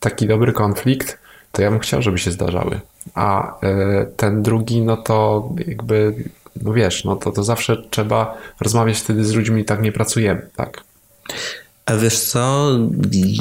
Taki 0.00 0.26
dobry 0.26 0.52
konflikt, 0.52 1.18
to 1.52 1.62
ja 1.62 1.70
bym 1.70 1.80
chciał, 1.80 2.02
żeby 2.02 2.18
się 2.18 2.30
zdarzały. 2.30 2.80
A 3.14 3.58
ten 4.16 4.42
drugi, 4.42 4.82
no 4.82 4.96
to 4.96 5.48
jakby, 5.66 6.14
no 6.62 6.72
wiesz, 6.72 7.04
no 7.04 7.16
to, 7.16 7.32
to 7.32 7.42
zawsze 7.44 7.76
trzeba 7.90 8.38
rozmawiać 8.60 9.00
wtedy 9.00 9.24
z 9.24 9.34
ludźmi, 9.34 9.64
tak 9.64 9.82
nie 9.82 9.92
pracujemy, 9.92 10.48
tak? 10.56 10.84
A 11.90 11.96
wiesz 11.96 12.20
co, 12.20 12.70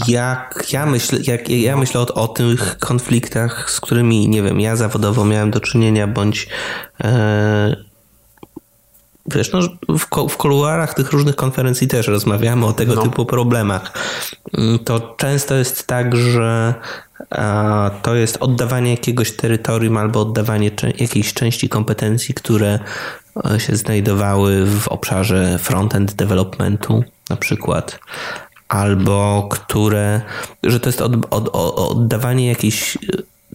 jak 0.07 0.65
ja 0.71 0.85
myślę, 0.85 1.19
jak 1.23 1.49
ja 1.49 1.77
myślę 1.77 2.01
o, 2.01 2.13
o 2.13 2.27
tych 2.27 2.77
konfliktach, 2.77 3.71
z 3.71 3.81
którymi, 3.81 4.29
nie 4.29 4.43
wiem, 4.43 4.59
ja 4.59 4.75
zawodowo 4.75 5.25
miałem 5.25 5.51
do 5.51 5.59
czynienia, 5.59 6.07
bądź 6.07 6.47
e, 7.03 7.75
wiesz, 9.25 9.51
no, 9.51 9.59
w, 9.97 10.29
w 10.29 10.37
kuluarach 10.37 10.93
tych 10.93 11.11
różnych 11.11 11.35
konferencji 11.35 11.87
też 11.87 12.07
rozmawiamy 12.07 12.65
o 12.65 12.73
tego 12.73 12.95
no. 12.95 13.01
typu 13.01 13.25
problemach. 13.25 13.93
Mm, 14.57 14.79
to 14.79 15.15
często 15.17 15.55
jest 15.55 15.87
tak, 15.87 16.15
że 16.15 16.73
a, 17.29 17.91
to 18.01 18.15
jest 18.15 18.37
oddawanie 18.39 18.91
jakiegoś 18.91 19.31
terytorium 19.31 19.97
albo 19.97 20.21
oddawanie 20.21 20.71
jakiejś 20.97 21.33
części 21.33 21.69
kompetencji, 21.69 22.33
które 22.33 22.79
e, 23.51 23.59
się 23.59 23.75
znajdowały 23.75 24.65
w 24.65 24.87
obszarze 24.87 25.59
front-end 25.63 26.13
developmentu 26.13 27.03
na 27.29 27.35
przykład, 27.35 27.99
albo 28.67 29.47
które, 29.51 30.21
że 30.63 30.79
to 30.79 30.89
jest 30.89 31.01
od, 31.01 31.13
od, 31.29 31.49
oddawanie 31.75 32.47
jakiejś 32.47 32.97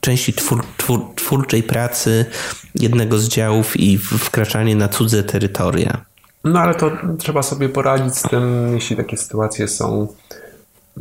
części 0.01 0.33
twór, 0.33 0.65
twór, 0.77 1.01
twórczej 1.15 1.63
pracy 1.63 2.27
jednego 2.75 3.19
z 3.19 3.29
działów 3.29 3.81
i 3.81 3.99
wkraczanie 3.99 4.77
na 4.77 4.89
cudze 4.89 5.23
terytoria. 5.23 6.05
No 6.45 6.61
ale 6.61 6.75
to 6.75 6.91
trzeba 7.19 7.43
sobie 7.43 7.69
poradzić 7.69 8.15
z 8.15 8.23
tym, 8.23 8.75
jeśli 8.75 8.97
takie 8.97 9.17
sytuacje 9.17 9.69
są. 9.69 10.09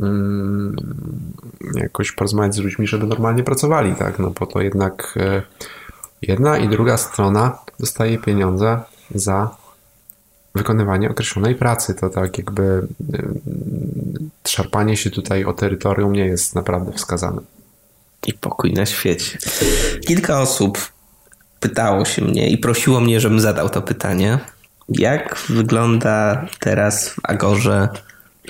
Hmm, 0.00 0.76
jakoś 1.74 2.12
porozmawiać 2.12 2.54
z 2.54 2.58
ludźmi, 2.58 2.86
żeby 2.86 3.06
normalnie 3.06 3.42
pracowali, 3.42 3.94
tak? 3.94 4.18
No 4.18 4.30
bo 4.40 4.46
to 4.46 4.60
jednak 4.60 5.14
e, 5.16 5.42
jedna 6.22 6.58
i 6.58 6.68
druga 6.68 6.96
strona 6.96 7.58
dostaje 7.80 8.18
pieniądze 8.18 8.80
za 9.14 9.56
wykonywanie 10.54 11.10
określonej 11.10 11.54
pracy. 11.54 11.94
To 11.94 12.10
tak 12.10 12.38
jakby 12.38 12.62
y, 13.14 13.28
szarpanie 14.48 14.96
się 14.96 15.10
tutaj 15.10 15.44
o 15.44 15.52
terytorium 15.52 16.12
nie 16.12 16.26
jest 16.26 16.54
naprawdę 16.54 16.92
wskazane. 16.92 17.40
I 18.26 18.32
pokój 18.32 18.72
na 18.72 18.86
świecie. 18.86 19.38
Kilka 20.06 20.40
osób 20.40 20.92
pytało 21.60 22.04
się 22.04 22.24
mnie 22.24 22.50
i 22.50 22.58
prosiło 22.58 23.00
mnie, 23.00 23.20
żebym 23.20 23.40
zadał 23.40 23.68
to 23.68 23.82
pytanie. 23.82 24.38
Jak 24.88 25.36
wygląda 25.48 26.46
teraz 26.60 27.08
w 27.08 27.16
Agorze, 27.22 27.88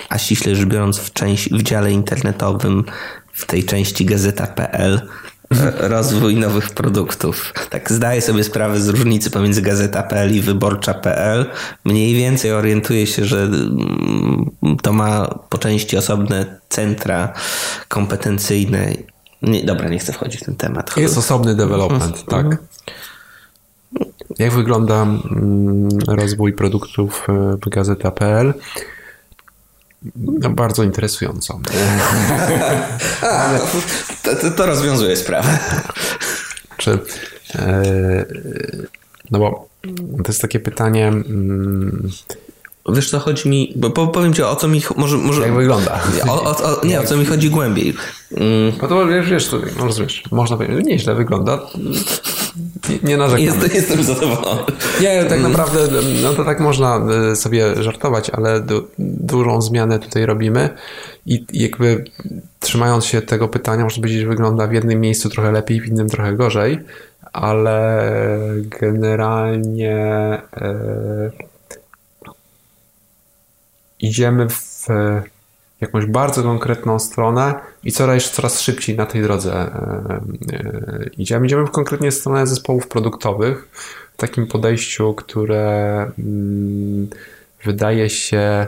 a 0.09 0.17
ściśle 0.17 0.55
rzecz 0.55 0.65
biorąc 0.65 0.97
w, 0.97 1.13
części, 1.13 1.49
w 1.49 1.63
dziale 1.63 1.91
internetowym, 1.91 2.83
w 3.33 3.45
tej 3.45 3.63
części 3.63 4.05
gazeta.pl, 4.05 5.01
rozwój 5.95 6.35
nowych 6.35 6.69
produktów. 6.69 7.53
Tak 7.69 7.91
zdaję 7.91 8.21
sobie 8.21 8.43
sprawę 8.43 8.79
z 8.79 8.89
różnicy 8.89 9.31
pomiędzy 9.31 9.61
gazeta.pl 9.61 10.35
i 10.35 10.41
wyborcza.pl. 10.41 11.45
Mniej 11.85 12.15
więcej 12.15 12.51
orientuję 12.51 13.07
się, 13.07 13.25
że 13.25 13.43
mm, 13.43 14.51
to 14.81 14.93
ma 14.93 15.27
po 15.49 15.57
części 15.57 15.97
osobne 15.97 16.59
centra 16.69 17.33
kompetencyjne. 17.87 18.93
Nie, 19.41 19.63
dobra, 19.63 19.89
nie 19.89 19.99
chcę 19.99 20.13
wchodzić 20.13 20.41
w 20.41 20.45
ten 20.45 20.55
temat. 20.55 20.97
Jest 20.97 21.17
osobny 21.17 21.55
development, 21.55 22.23
mhm. 22.23 22.25
tak. 22.27 22.59
Jak 24.39 24.53
wygląda 24.53 25.01
mm, 25.01 25.89
rozwój 26.07 26.53
produktów 26.53 27.27
w 27.65 27.69
gazeta.pl? 27.69 28.53
No, 30.15 30.49
bardzo 30.49 30.83
interesująco. 30.83 31.59
Ale 33.21 33.59
to, 34.23 34.35
to, 34.35 34.51
to, 34.51 34.65
rozwiązuje 34.65 35.15
sprawę. 35.15 35.59
Czy, 36.77 36.99
e, 37.55 38.25
no 39.31 39.39
bo 39.39 39.67
to 40.23 40.27
jest 40.27 40.41
takie 40.41 40.59
pytanie. 40.59 41.07
Mm, 41.07 42.09
Wiesz 42.89 43.09
co, 43.09 43.19
chodzi 43.19 43.49
mi, 43.49 43.73
bo 43.75 43.89
powiem 43.89 44.33
ci 44.33 44.43
o 44.43 44.55
co 44.55 44.67
mi, 44.67 44.81
może... 44.95 45.17
może 45.17 45.41
Jak 45.41 45.53
wygląda? 45.53 45.99
O, 46.27 46.43
o, 46.43 46.81
o, 46.81 46.85
nie, 46.85 46.99
o 46.99 47.03
co 47.03 47.17
mi 47.17 47.25
chodzi 47.25 47.49
głębiej. 47.49 47.93
Mm. 48.31 48.71
Bo 48.81 48.87
to 48.87 49.07
wiesz, 49.07 49.29
wiesz, 49.29 49.51
no 49.77 49.85
rozumiesz, 49.85 50.23
można 50.31 50.57
powiedzieć, 50.57 50.85
nieźle 50.85 51.15
wygląda. 51.15 51.59
Nie, 52.89 52.99
nie 53.03 53.17
narzekam. 53.17 53.45
Jest, 53.45 53.73
jestem 53.75 54.03
zadowolony. 54.03 54.61
Nie, 55.01 55.25
tak 55.25 55.41
naprawdę, 55.41 55.79
no 56.23 56.33
to 56.33 56.43
tak 56.43 56.59
można 56.59 57.01
y, 57.31 57.35
sobie 57.35 57.83
żartować, 57.83 58.29
ale 58.29 58.61
du, 58.61 58.87
dużą 58.99 59.61
zmianę 59.61 59.99
tutaj 59.99 60.25
robimy 60.25 60.69
i 61.25 61.45
jakby 61.53 62.03
trzymając 62.59 63.05
się 63.05 63.21
tego 63.21 63.47
pytania, 63.47 63.83
można 63.83 64.01
powiedzieć, 64.01 64.21
że 64.21 64.27
wygląda 64.27 64.67
w 64.67 64.73
jednym 64.73 65.01
miejscu 65.01 65.29
trochę 65.29 65.51
lepiej, 65.51 65.81
w 65.81 65.85
innym 65.85 66.09
trochę 66.09 66.33
gorzej, 66.33 66.79
ale 67.33 68.09
generalnie 68.81 69.97
e, 70.57 71.31
idziemy 73.99 74.49
w 74.49 74.87
jakąś 75.85 76.05
bardzo 76.05 76.43
konkretną 76.43 76.99
stronę 76.99 77.53
i 77.83 77.91
coraz, 77.91 78.31
coraz 78.31 78.61
szybciej 78.61 78.97
na 78.97 79.05
tej 79.05 79.21
drodze 79.21 79.53
e, 79.53 79.69
e, 80.53 81.09
idziemy. 81.17 81.45
Idziemy 81.45 81.65
w 81.65 81.71
konkretnie 81.71 82.11
stronę 82.11 82.47
zespołów 82.47 82.87
produktowych, 82.87 83.67
w 84.13 84.17
takim 84.17 84.47
podejściu, 84.47 85.13
które 85.13 85.97
mm, 86.19 87.07
wydaje 87.63 88.09
się 88.09 88.67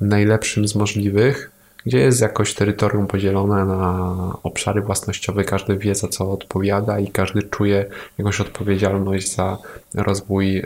najlepszym 0.00 0.68
z 0.68 0.74
możliwych, 0.74 1.50
gdzie 1.86 1.98
jest 1.98 2.20
jakoś 2.20 2.54
terytorium 2.54 3.06
podzielone 3.06 3.64
na 3.64 4.16
obszary 4.42 4.80
własnościowe, 4.80 5.44
każdy 5.44 5.76
wie 5.76 5.94
za 5.94 6.08
co 6.08 6.32
odpowiada 6.32 6.98
i 6.98 7.08
każdy 7.08 7.42
czuje 7.42 7.86
jakąś 8.18 8.40
odpowiedzialność 8.40 9.34
za 9.34 9.58
rozwój 9.94 10.58
e, 10.58 10.64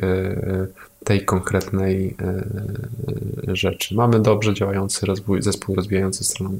tej 1.05 1.25
konkretnej 1.25 2.17
e, 2.21 3.57
rzeczy. 3.57 3.95
Mamy 3.95 4.21
dobrze 4.21 4.55
działający 4.55 5.07
rozwój, 5.07 5.43
zespół 5.43 5.75
rozwijający 5.75 6.25
stronę 6.25 6.59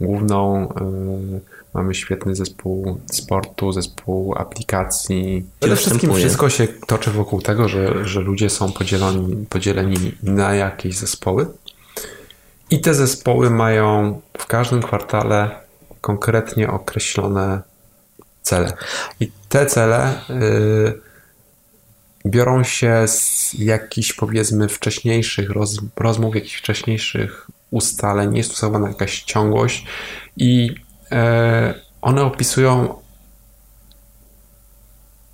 główną, 0.00 0.68
e, 0.68 1.40
mamy 1.74 1.94
świetny 1.94 2.34
zespół 2.34 3.00
sportu, 3.12 3.72
zespół 3.72 4.34
aplikacji. 4.38 5.46
Przede 5.60 5.76
wszystkim 5.76 6.14
wszystko 6.14 6.50
się 6.50 6.68
toczy 6.86 7.10
wokół 7.10 7.42
tego, 7.42 7.68
że, 7.68 8.08
że 8.08 8.20
ludzie 8.20 8.50
są 8.50 8.72
podzieleni, 8.72 9.46
podzieleni 9.46 9.96
na 10.22 10.54
jakieś 10.54 10.96
zespoły 10.96 11.46
i 12.70 12.80
te 12.80 12.94
zespoły 12.94 13.50
mają 13.50 14.20
w 14.38 14.46
każdym 14.46 14.82
kwartale 14.82 15.50
konkretnie 16.00 16.70
określone 16.70 17.60
cele. 18.42 18.72
I 19.20 19.32
te 19.48 19.66
cele 19.66 20.20
yy, 20.28 21.07
biorą 22.30 22.64
się 22.64 23.08
z 23.08 23.54
jakichś 23.58 24.12
powiedzmy 24.12 24.68
wcześniejszych 24.68 25.50
roz, 25.50 25.78
rozmów, 25.96 26.34
jakichś 26.34 26.56
wcześniejszych 26.56 27.50
ustaleń, 27.70 28.36
jest 28.36 28.50
stosowana 28.50 28.88
jakaś 28.88 29.22
ciągłość 29.22 29.86
i 30.36 30.74
e, 31.12 31.74
one 32.02 32.22
opisują 32.22 32.94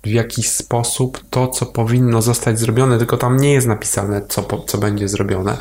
w 0.05 0.07
jakiś 0.07 0.49
sposób 0.49 1.19
to, 1.29 1.47
co 1.47 1.65
powinno 1.65 2.21
zostać 2.21 2.59
zrobione, 2.59 2.97
tylko 2.97 3.17
tam 3.17 3.37
nie 3.37 3.53
jest 3.53 3.67
napisane, 3.67 4.21
co, 4.27 4.43
co 4.67 4.77
będzie 4.77 5.07
zrobione 5.07 5.57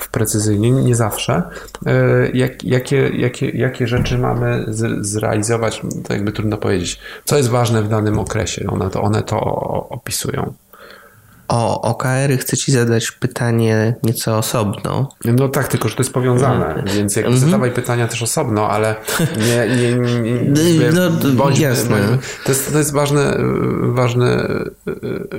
w 0.00 0.10
precyzyjnie, 0.10 0.70
nie 0.70 0.94
zawsze. 0.94 1.42
E, 1.86 2.30
jak, 2.34 2.64
jakie, 2.64 3.08
jakie, 3.08 3.50
jakie 3.50 3.86
rzeczy 3.86 4.18
mamy 4.18 4.64
z, 4.68 5.06
zrealizować, 5.06 5.82
to 6.04 6.12
jakby 6.12 6.32
trudno 6.32 6.56
powiedzieć. 6.56 7.00
Co 7.24 7.36
jest 7.36 7.48
ważne 7.48 7.82
w 7.82 7.88
danym 7.88 8.18
okresie, 8.18 8.66
one 8.68 8.90
to, 8.90 9.02
one 9.02 9.22
to 9.22 9.40
opisują. 9.88 10.54
O 11.48 11.82
OKR 11.82 12.38
chcę 12.40 12.56
Ci 12.56 12.72
zadać 12.72 13.10
pytanie 13.10 13.94
nieco 14.02 14.38
osobno. 14.38 15.08
No 15.24 15.48
tak, 15.48 15.68
tylko 15.68 15.88
że 15.88 15.94
to 15.96 16.02
jest 16.02 16.12
powiązane, 16.12 16.66
mm. 16.66 16.84
więc 16.94 17.16
jakby 17.16 17.30
mm 17.30 17.40
-hmm. 17.40 17.44
zadawaj 17.44 17.72
pytania 17.72 18.08
też 18.08 18.22
osobno, 18.22 18.70
ale 18.70 18.94
nie, 19.36 19.76
nie, 19.76 19.94
nie, 19.94 20.78
nie 20.78 20.92
no, 20.92 21.30
bądź, 21.30 21.58
jasne. 21.58 21.96
to 22.44 22.50
jest, 22.52 22.72
to 22.72 22.78
jest 22.78 22.92
ważny, 22.92 23.22
ważny, 23.80 24.48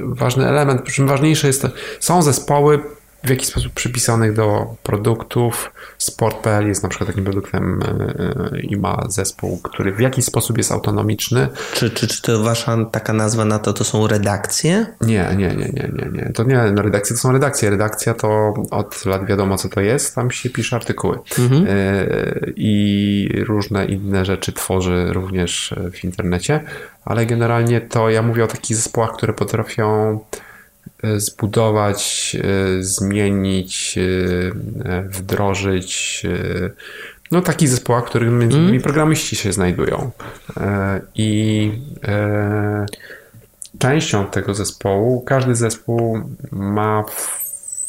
ważny 0.04 0.48
element, 0.48 0.82
przy 0.82 0.96
czym 0.96 1.08
ważniejsze 1.08 1.48
jest 1.48 1.62
to, 1.62 1.70
są 2.00 2.22
zespoły 2.22 2.97
w 3.24 3.30
jakiś 3.30 3.48
sposób 3.48 3.74
przypisanych 3.74 4.34
do 4.34 4.76
produktów. 4.84 5.72
Sport.pl 5.98 6.68
jest 6.68 6.84
na 6.84 6.90
przykład 6.90 7.08
takim 7.08 7.24
produktem 7.24 7.80
e, 7.84 8.60
i 8.60 8.78
ma 8.78 9.04
zespół, 9.10 9.58
który 9.58 9.92
w 9.92 10.00
jakiś 10.00 10.26
sposób 10.26 10.58
jest 10.58 10.72
autonomiczny. 10.72 11.48
Czy, 11.74 11.90
czy, 11.90 12.08
czy 12.08 12.22
to 12.22 12.44
wasza 12.44 12.86
taka 12.86 13.14
nazwa 13.14 13.46
na 13.46 13.60
to 13.60 13.74
to 13.74 13.84
są 13.84 14.08
redakcje? 14.08 14.86
Nie, 15.02 15.28
nie, 15.38 15.48
nie, 15.48 15.56
nie, 15.56 15.92
nie. 15.94 16.10
nie. 16.12 16.32
To 16.34 16.44
nie, 16.44 16.72
no 16.74 16.82
redakcje 16.82 17.16
to 17.16 17.22
są 17.22 17.32
redakcje. 17.32 17.70
Redakcja 17.70 18.14
to 18.14 18.54
od 18.72 19.06
lat 19.06 19.26
wiadomo 19.26 19.58
co 19.58 19.70
to 19.70 19.82
jest, 19.82 20.16
tam 20.16 20.32
się 20.32 20.50
pisze 20.50 20.76
artykuły. 20.76 21.20
Mhm. 21.40 21.66
E, 21.70 22.06
I 22.56 23.44
różne 23.48 23.86
inne 23.86 24.26
rzeczy 24.26 24.54
tworzy 24.54 25.08
również 25.14 25.76
w 25.94 26.04
internecie, 26.04 26.64
ale 27.06 27.26
generalnie 27.26 27.82
to 27.82 28.10
ja 28.10 28.22
mówię 28.22 28.44
o 28.44 28.48
takich 28.48 28.78
zespołach, 28.78 29.12
które 29.14 29.34
potrafią 29.34 30.20
E, 30.22 30.47
zbudować, 31.18 32.36
e, 32.40 32.84
zmienić, 32.84 33.98
e, 34.86 35.02
wdrożyć. 35.02 36.24
No 37.32 37.42
takich 37.42 37.70
zespołach, 37.70 38.04
w 38.06 38.10
których 38.10 38.32
między 38.32 38.58
innymi 38.58 38.78
mm. 38.78 38.84
programiści 38.84 39.36
się 39.36 39.54
znajdują. 39.54 40.12
I 41.16 41.72
częścią 43.80 44.26
tego 44.26 44.54
zespołu, 44.54 45.22
każdy 45.22 45.56
zespół 45.56 46.20
ma 46.52 47.04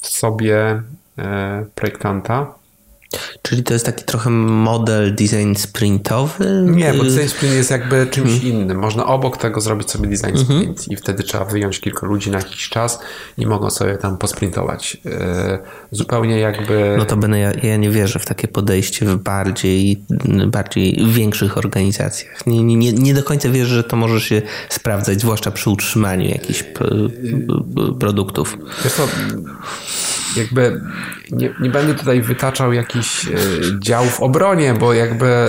w 0.00 0.06
sobie 0.06 0.82
projektanta, 1.74 2.54
Czyli 3.42 3.62
to 3.62 3.72
jest 3.72 3.86
taki 3.86 4.04
trochę 4.04 4.30
model 4.30 5.14
design 5.14 5.54
sprintowy? 5.54 6.64
Nie, 6.66 6.94
bo 6.94 7.04
design 7.04 7.28
sprint 7.28 7.54
jest 7.54 7.70
jakby 7.70 8.06
czymś 8.06 8.30
hmm. 8.30 8.48
innym. 8.48 8.78
Można 8.78 9.06
obok 9.06 9.36
tego 9.36 9.60
zrobić 9.60 9.90
sobie 9.90 10.08
design 10.08 10.26
mhm. 10.26 10.44
sprint 10.44 10.78
hmm. 10.78 10.90
i 10.90 10.96
wtedy 10.96 11.22
trzeba 11.22 11.44
wyjąć 11.44 11.80
kilka 11.80 12.06
ludzi 12.06 12.30
na 12.30 12.38
jakiś 12.38 12.68
czas 12.68 12.98
i 13.38 13.46
mogą 13.46 13.70
sobie 13.70 13.96
tam 13.96 14.18
posprintować. 14.18 14.96
E, 15.06 15.58
zupełnie 15.90 16.38
jakby... 16.38 16.94
No 16.98 17.04
to 17.04 17.16
będę, 17.16 17.38
ja, 17.38 17.52
ja 17.62 17.76
nie 17.76 17.90
wierzę 17.90 18.18
w 18.18 18.26
takie 18.26 18.48
podejście 18.48 19.06
w 19.06 19.16
bardziej, 19.16 20.04
bardziej 20.46 21.06
większych 21.06 21.58
organizacjach. 21.58 22.46
Nie, 22.46 22.62
nie, 22.62 22.92
nie 22.92 23.14
do 23.14 23.22
końca 23.22 23.50
wierzę, 23.50 23.74
że 23.74 23.84
to 23.84 23.96
może 23.96 24.20
się 24.20 24.42
sprawdzać, 24.68 25.20
zwłaszcza 25.20 25.50
przy 25.50 25.70
utrzymaniu 25.70 26.28
jakichś 26.28 26.64
produktów. 27.98 28.58
Wiesz 28.84 28.92
co, 28.92 29.08
jakby 30.36 30.80
nie, 31.30 31.54
nie 31.60 31.70
będę 31.70 31.94
tutaj 31.94 32.20
wytaczał 32.22 32.72
jakichś 32.72 33.28
e, 33.28 33.30
działów 33.80 34.10
w 34.10 34.20
obronie, 34.20 34.74
bo 34.74 34.92
jakby 34.92 35.26
e, 35.26 35.48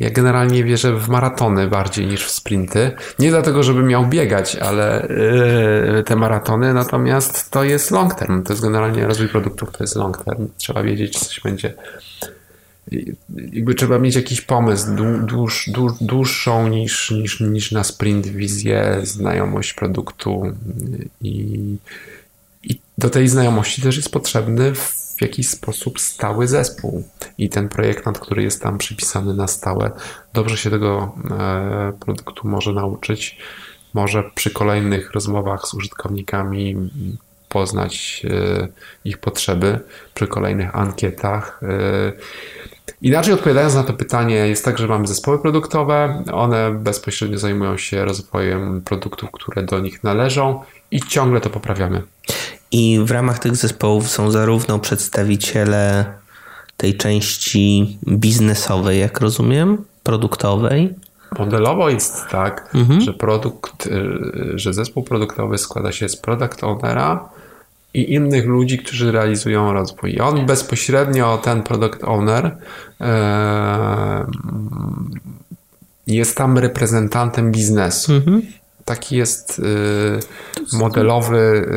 ja 0.00 0.10
generalnie 0.10 0.64
wierzę 0.64 0.96
w 0.96 1.08
maratony 1.08 1.68
bardziej 1.68 2.06
niż 2.06 2.24
w 2.24 2.30
sprinty. 2.30 2.90
Nie 3.18 3.30
dlatego, 3.30 3.62
żeby 3.62 3.82
miał 3.82 4.06
biegać, 4.06 4.56
ale 4.56 5.02
e, 5.98 6.02
te 6.02 6.16
maratony, 6.16 6.74
natomiast 6.74 7.50
to 7.50 7.64
jest 7.64 7.90
long 7.90 8.14
term. 8.14 8.42
To 8.42 8.52
jest 8.52 8.62
generalnie 8.62 9.06
rozwój 9.06 9.28
produktów, 9.28 9.70
to 9.72 9.84
jest 9.84 9.96
long 9.96 10.24
term. 10.24 10.48
Trzeba 10.56 10.82
wiedzieć, 10.82 11.18
coś 11.18 11.40
będzie 11.40 11.74
jakby 13.52 13.74
trzeba 13.74 13.98
mieć 13.98 14.16
jakiś 14.16 14.40
pomysł 14.40 14.86
dłuż, 15.26 15.70
dłuż, 15.70 15.92
dłuższą 16.00 16.68
niż, 16.68 17.10
niż, 17.10 17.40
niż 17.40 17.72
na 17.72 17.84
sprint 17.84 18.26
wizję, 18.26 18.98
znajomość 19.02 19.72
produktu 19.72 20.42
i 21.22 21.76
i 22.68 22.80
do 22.98 23.10
tej 23.10 23.28
znajomości 23.28 23.82
też 23.82 23.96
jest 23.96 24.12
potrzebny 24.12 24.74
w 24.74 25.20
jakiś 25.20 25.48
sposób 25.48 26.00
stały 26.00 26.48
zespół. 26.48 27.04
I 27.38 27.48
ten 27.48 27.68
projektant, 27.68 28.18
który 28.18 28.42
jest 28.42 28.62
tam 28.62 28.78
przypisany 28.78 29.34
na 29.34 29.46
stałe, 29.46 29.90
dobrze 30.32 30.56
się 30.56 30.70
tego 30.70 31.14
e, 31.30 31.92
produktu 32.00 32.48
może 32.48 32.72
nauczyć. 32.72 33.38
Może 33.94 34.30
przy 34.34 34.50
kolejnych 34.50 35.12
rozmowach 35.12 35.66
z 35.66 35.74
użytkownikami 35.74 36.76
poznać 37.48 38.22
e, 38.30 38.68
ich 39.04 39.18
potrzeby, 39.18 39.80
przy 40.14 40.26
kolejnych 40.26 40.76
ankietach. 40.76 41.60
E, 41.62 42.12
inaczej 43.02 43.34
odpowiadając 43.34 43.74
na 43.74 43.82
to 43.82 43.92
pytanie, 43.92 44.34
jest 44.34 44.64
tak, 44.64 44.78
że 44.78 44.86
mamy 44.86 45.06
zespoły 45.06 45.38
produktowe, 45.38 46.24
one 46.32 46.70
bezpośrednio 46.70 47.38
zajmują 47.38 47.76
się 47.76 48.04
rozwojem 48.04 48.82
produktów, 48.82 49.30
które 49.32 49.62
do 49.62 49.78
nich 49.78 50.04
należą 50.04 50.62
i 50.90 51.00
ciągle 51.00 51.40
to 51.40 51.50
poprawiamy. 51.50 52.02
I 52.70 53.00
w 53.04 53.10
ramach 53.10 53.38
tych 53.38 53.56
zespołów 53.56 54.10
są 54.10 54.30
zarówno 54.30 54.78
przedstawiciele 54.78 56.04
tej 56.76 56.96
części 56.96 57.98
biznesowej, 58.08 59.00
jak 59.00 59.20
rozumiem, 59.20 59.84
produktowej. 60.02 60.94
Modelowo 61.38 61.90
jest 61.90 62.26
tak, 62.30 62.70
mhm. 62.74 63.00
że 63.00 63.12
produkt, 63.12 63.86
y, 63.86 64.58
że 64.58 64.74
zespół 64.74 65.02
produktowy 65.02 65.58
składa 65.58 65.92
się 65.92 66.08
z 66.08 66.16
product 66.16 66.64
ownera 66.64 67.28
i 67.94 68.14
innych 68.14 68.46
ludzi, 68.46 68.78
którzy 68.78 69.12
realizują 69.12 69.72
rozwój. 69.72 70.14
I 70.14 70.20
on 70.20 70.46
bezpośrednio, 70.46 71.38
ten 71.38 71.62
product 71.62 72.04
owner, 72.04 72.56
jest 76.06 76.36
tam 76.36 76.58
reprezentantem 76.58 77.52
biznesu. 77.52 78.12
Mhm 78.12 78.42
taki 78.88 79.16
jest 79.16 79.58
y, 79.58 80.76
modelowy. 80.76 81.68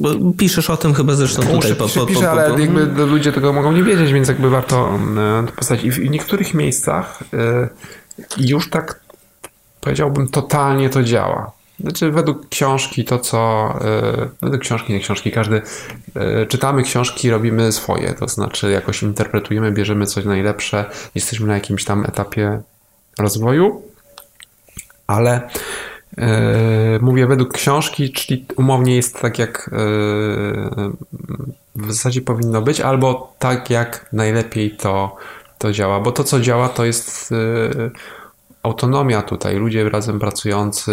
Bo 0.00 0.12
y, 0.12 0.16
piszesz 0.38 0.70
o 0.70 0.76
tym 0.76 0.94
chyba 0.94 1.14
zresztą 1.14 1.42
Muszę, 1.42 1.54
tutaj. 1.54 1.74
Po, 1.74 2.00
po, 2.00 2.06
piszę, 2.06 2.30
ale 2.30 2.60
jakby 2.60 3.06
ludzie 3.06 3.32
tego 3.32 3.52
mogą 3.52 3.72
nie 3.72 3.82
wiedzieć, 3.82 4.12
więc 4.12 4.28
jakby 4.28 4.50
warto 4.50 4.98
to 5.46 5.52
postawić. 5.52 5.84
I 5.84 5.90
w 5.90 6.10
niektórych 6.10 6.54
miejscach 6.54 7.18
już 8.38 8.70
tak 8.70 9.00
powiedziałbym, 9.80 10.28
totalnie 10.28 10.90
to 10.90 11.02
działa. 11.02 11.52
Znaczy, 11.80 12.10
według 12.10 12.48
książki 12.48 13.04
to, 13.04 13.18
co. 13.18 13.74
Według 14.42 14.62
książki, 14.62 14.92
nie 14.92 15.00
książki, 15.00 15.32
każdy. 15.32 15.62
Czytamy 16.48 16.82
książki, 16.82 17.30
robimy 17.30 17.72
swoje. 17.72 18.14
To 18.14 18.28
znaczy, 18.28 18.70
jakoś 18.70 19.02
interpretujemy, 19.02 19.72
bierzemy 19.72 20.06
coś 20.06 20.24
najlepsze, 20.24 20.84
jesteśmy 21.14 21.46
na 21.46 21.54
jakimś 21.54 21.84
tam 21.84 22.04
etapie 22.04 22.60
rozwoju, 23.18 23.82
ale 25.06 25.50
yy, 26.16 26.24
mówię 27.00 27.26
według 27.26 27.52
książki, 27.52 28.12
czyli 28.12 28.46
umownie 28.56 28.96
jest 28.96 29.20
tak, 29.20 29.38
jak 29.38 29.70
w 31.74 31.92
zasadzie 31.92 32.22
powinno 32.22 32.62
być, 32.62 32.80
albo 32.80 33.34
tak, 33.38 33.70
jak 33.70 34.08
najlepiej 34.12 34.70
to, 34.70 35.16
to 35.58 35.72
działa. 35.72 36.00
Bo 36.00 36.12
to, 36.12 36.24
co 36.24 36.40
działa, 36.40 36.68
to 36.68 36.84
jest 36.84 37.34
autonomia 38.62 39.22
tutaj, 39.22 39.56
ludzie 39.56 39.88
razem 39.88 40.18
pracujący, 40.18 40.92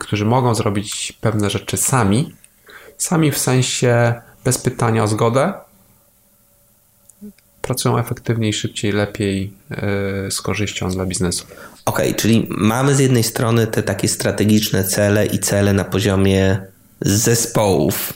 którzy 0.00 0.24
mogą 0.24 0.54
zrobić 0.54 1.12
pewne 1.20 1.50
rzeczy 1.50 1.76
sami, 1.76 2.34
sami 2.98 3.30
w 3.30 3.38
sensie 3.38 4.14
bez 4.44 4.58
pytania 4.58 5.04
o 5.04 5.06
zgodę, 5.06 5.52
pracują 7.62 7.98
efektywniej, 7.98 8.52
szybciej, 8.52 8.92
lepiej, 8.92 9.52
z 10.30 10.40
korzyścią 10.42 10.88
dla 10.88 11.06
biznesu. 11.06 11.46
Okej, 11.90 12.08
okay, 12.08 12.20
czyli 12.20 12.48
mamy 12.50 12.94
z 12.94 12.98
jednej 12.98 13.22
strony 13.22 13.66
te 13.66 13.82
takie 13.82 14.08
strategiczne 14.08 14.84
cele 14.84 15.26
i 15.26 15.38
cele 15.38 15.72
na 15.72 15.84
poziomie 15.84 16.58
zespołów. 17.00 18.12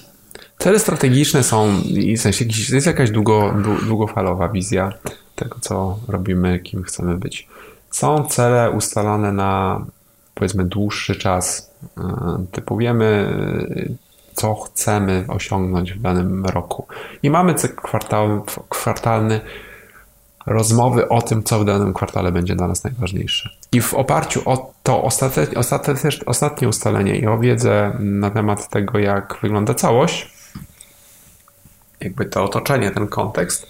Cele 0.58 0.78
strategiczne 0.78 1.42
są, 1.42 1.82
w 2.16 2.20
sensie 2.20 2.44
jest 2.72 2.86
jakaś 2.86 3.10
długo, 3.10 3.54
długofalowa 3.86 4.48
wizja 4.48 4.92
tego, 5.34 5.56
co 5.60 5.98
robimy, 6.08 6.58
kim 6.58 6.82
chcemy 6.82 7.16
być. 7.16 7.48
Są 7.90 8.24
cele 8.24 8.70
ustalane 8.70 9.32
na 9.32 9.84
powiedzmy 10.34 10.64
dłuższy 10.64 11.16
czas. 11.16 11.70
E, 11.98 12.44
typu 12.52 12.76
wiemy, 12.76 13.36
co 14.34 14.54
chcemy 14.54 15.24
osiągnąć 15.28 15.92
w 15.92 16.00
danym 16.00 16.46
roku. 16.46 16.86
I 17.22 17.30
mamy 17.30 17.54
cykl 17.54 17.76
kwartał, 17.76 18.44
kwartalny 18.68 19.40
rozmowy 20.46 21.08
o 21.08 21.22
tym, 21.22 21.42
co 21.42 21.58
w 21.58 21.64
danym 21.64 21.94
kwartale 21.94 22.32
będzie 22.32 22.56
dla 22.56 22.68
nas 22.68 22.84
najważniejsze. 22.84 23.50
I 23.72 23.80
w 23.80 23.94
oparciu 23.94 24.42
o 24.44 24.72
to 24.82 25.02
ostatnie, 25.02 25.46
ostatnie 26.26 26.68
ustalenie 26.68 27.16
i 27.16 27.26
o 27.26 27.38
wiedzę 27.38 27.96
na 28.00 28.30
temat 28.30 28.68
tego, 28.68 28.98
jak 28.98 29.38
wygląda 29.42 29.74
całość, 29.74 30.34
jakby 32.00 32.24
to 32.24 32.44
otoczenie, 32.44 32.90
ten 32.90 33.06
kontekst, 33.06 33.66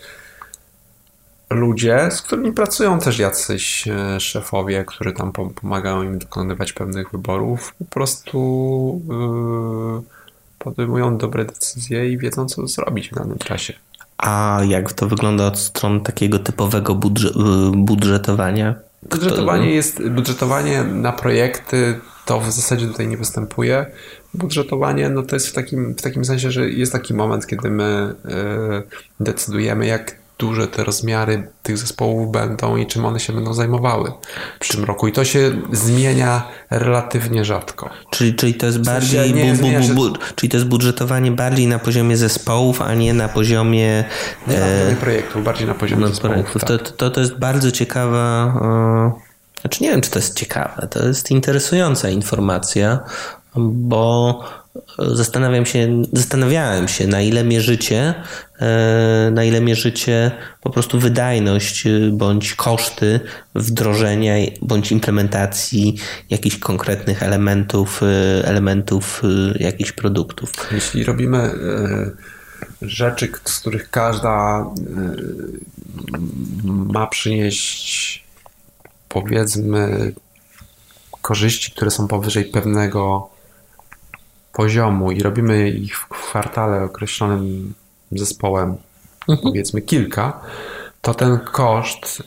ludzie, 1.51 2.09
z 2.11 2.23
którymi 2.23 2.53
pracują 2.53 2.99
też 2.99 3.19
jacyś 3.19 3.89
e, 3.89 4.21
szefowie, 4.21 4.85
którzy 4.85 5.13
tam 5.13 5.33
pomagają 5.33 6.03
im 6.03 6.19
dokonywać 6.19 6.73
pewnych 6.73 7.11
wyborów, 7.11 7.75
po 7.79 7.85
prostu 7.85 9.01
yy, 9.09 10.15
podejmują 10.59 11.19
dobre 11.19 11.45
decyzje 11.45 12.11
i 12.11 12.19
wiedzą, 12.19 12.47
co 12.47 12.67
zrobić 12.67 13.09
w 13.09 13.15
danym 13.15 13.39
czasie. 13.39 13.75
A 14.25 14.61
jak 14.69 14.93
to 14.93 15.09
wygląda 15.09 15.47
od 15.47 15.59
strony 15.59 16.01
takiego 16.01 16.39
typowego 16.39 16.95
budżet, 16.95 17.33
budżetowania? 17.73 18.75
Budżetowanie 19.11 19.71
jest, 19.71 20.09
budżetowanie 20.09 20.85
na 20.85 21.13
projekty 21.13 22.01
to 22.25 22.41
w 22.41 22.53
zasadzie 22.53 22.87
tutaj 22.87 23.09
nie 23.09 23.17
występuje. 23.17 23.87
Budżetowanie 24.35 25.09
no 25.09 25.23
to 25.23 25.37
jest 25.37 25.49
w 25.49 25.53
takim, 25.53 25.95
w 25.95 26.03
takim 26.03 26.25
sensie, 26.25 26.51
że 26.51 26.71
jest 26.71 26.93
taki 26.93 27.15
moment, 27.15 27.47
kiedy 27.47 27.71
my 27.71 28.15
yy, 28.25 28.83
decydujemy, 29.21 29.87
jak 29.87 30.17
duże 30.39 30.69
te 30.69 30.85
rozmiary 30.85 31.49
tych 31.63 31.79
zespołów 31.79 32.33
będą 32.33 32.77
i 32.77 32.87
czym 32.87 33.05
one 33.05 33.21
się 33.21 33.33
będą 33.33 33.55
zajmowały 33.55 34.13
w 34.61 34.69
tym 34.69 34.85
roku. 34.85 35.09
I 35.09 35.13
to 35.13 35.25
się 35.25 35.53
zmienia 35.73 36.49
relatywnie 36.71 37.45
rzadko. 37.45 37.91
Czyli, 38.11 38.35
czyli 38.35 38.55
to 38.55 38.67
jest 38.67 38.85
bardziej 38.85 39.35
w 39.35 39.37
sensie 39.37 39.95
bu, 39.95 39.95
bu, 39.95 40.11
bu, 40.11 40.19
czyli 40.35 40.51
to 40.51 40.57
jest 40.57 40.69
budżetowanie 40.69 41.33
bardziej 41.33 41.67
na 41.67 41.79
poziomie 41.79 42.17
zespołów, 42.17 42.83
a 42.83 42.95
nie 42.95 43.15
na 43.15 43.29
poziomie 43.29 44.05
nie 44.47 44.61
na 44.61 44.67
poziomie 44.67 44.97
projektów, 45.01 45.45
bardziej 45.45 45.67
na 45.67 45.75
poziomie 45.75 46.09
zespołów. 46.09 46.53
Tak. 46.53 46.69
To, 46.69 46.79
to, 46.79 47.11
to 47.11 47.21
jest 47.21 47.39
bardzo 47.39 47.71
ciekawa 47.73 48.55
e, 49.21 49.35
znaczy 49.61 49.83
nie 49.83 49.91
wiem, 49.91 50.01
czy 50.01 50.11
to 50.11 50.19
jest 50.19 50.39
ciekawe, 50.39 50.89
to 50.91 51.07
jest 51.07 51.31
interesująca 51.31 52.09
informacja, 52.09 53.01
bo 53.57 54.41
zastanawiam 54.99 55.67
się, 55.67 56.03
zastanawiałem 56.13 56.89
się, 56.89 57.07
na 57.07 57.21
ile 57.21 57.45
mierzycie, 57.45 57.97
e, 57.99 58.15
na 59.31 59.45
ile 59.45 59.61
mierzycie 59.61 60.31
po 60.61 60.71
prostu 60.71 60.99
wydajność 60.99 61.87
e, 61.87 62.11
bądź 62.13 62.55
koszty 62.55 63.21
wdrożenia 63.55 64.35
bądź 64.63 64.93
implementacji 64.93 65.97
jakichś 66.31 66.59
konkretnych 66.59 67.23
elementów, 67.23 68.03
e, 68.03 68.47
elementów 68.49 69.23
jakichś 69.55 69.93
produktów. 69.93 70.51
Jeśli 70.73 71.05
robimy 71.05 71.51
rzeczy, 72.83 73.33
z 73.45 73.61
których 73.61 73.91
każda 73.91 74.67
ma 76.65 77.07
przynieść 77.07 78.25
powiedzmy 79.09 80.13
korzyści, 81.23 81.73
które 81.73 81.91
są 81.91 82.09
powyżej 82.09 82.45
pewnego 82.45 83.29
poziomu 84.53 85.13
i 85.13 85.23
robimy 85.23 85.71
ich 85.71 85.99
w 85.99 86.09
kwartale 86.09 86.83
określonym 86.83 87.75
zespołem, 88.13 88.77
mhm. 89.29 89.39
powiedzmy 89.43 89.83
kilka, 89.83 90.41
to 91.01 91.15
ten 91.15 91.39
koszt 91.39 92.23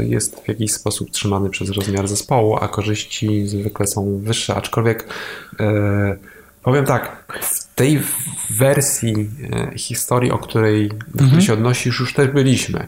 y, 0.00 0.06
jest 0.06 0.40
w 0.40 0.48
jakiś 0.48 0.72
sposób 0.72 1.10
trzymany 1.10 1.50
przez 1.50 1.70
rozmiar 1.70 2.08
zespołu, 2.08 2.56
a 2.60 2.68
korzyści 2.68 3.46
zwykle 3.48 3.86
są 3.86 4.18
wyższe, 4.18 4.54
aczkolwiek 4.54 5.02
y, 5.60 6.35
powiem 6.66 6.84
tak, 6.84 7.16
w 7.40 7.74
tej 7.74 8.02
wersji 8.50 9.30
y, 9.74 9.78
historii, 9.78 10.30
o 10.30 10.38
której 10.38 10.90
mhm. 11.20 11.42
się 11.42 11.52
odnosisz, 11.52 12.00
już 12.00 12.14
też 12.14 12.28
byliśmy. 12.28 12.86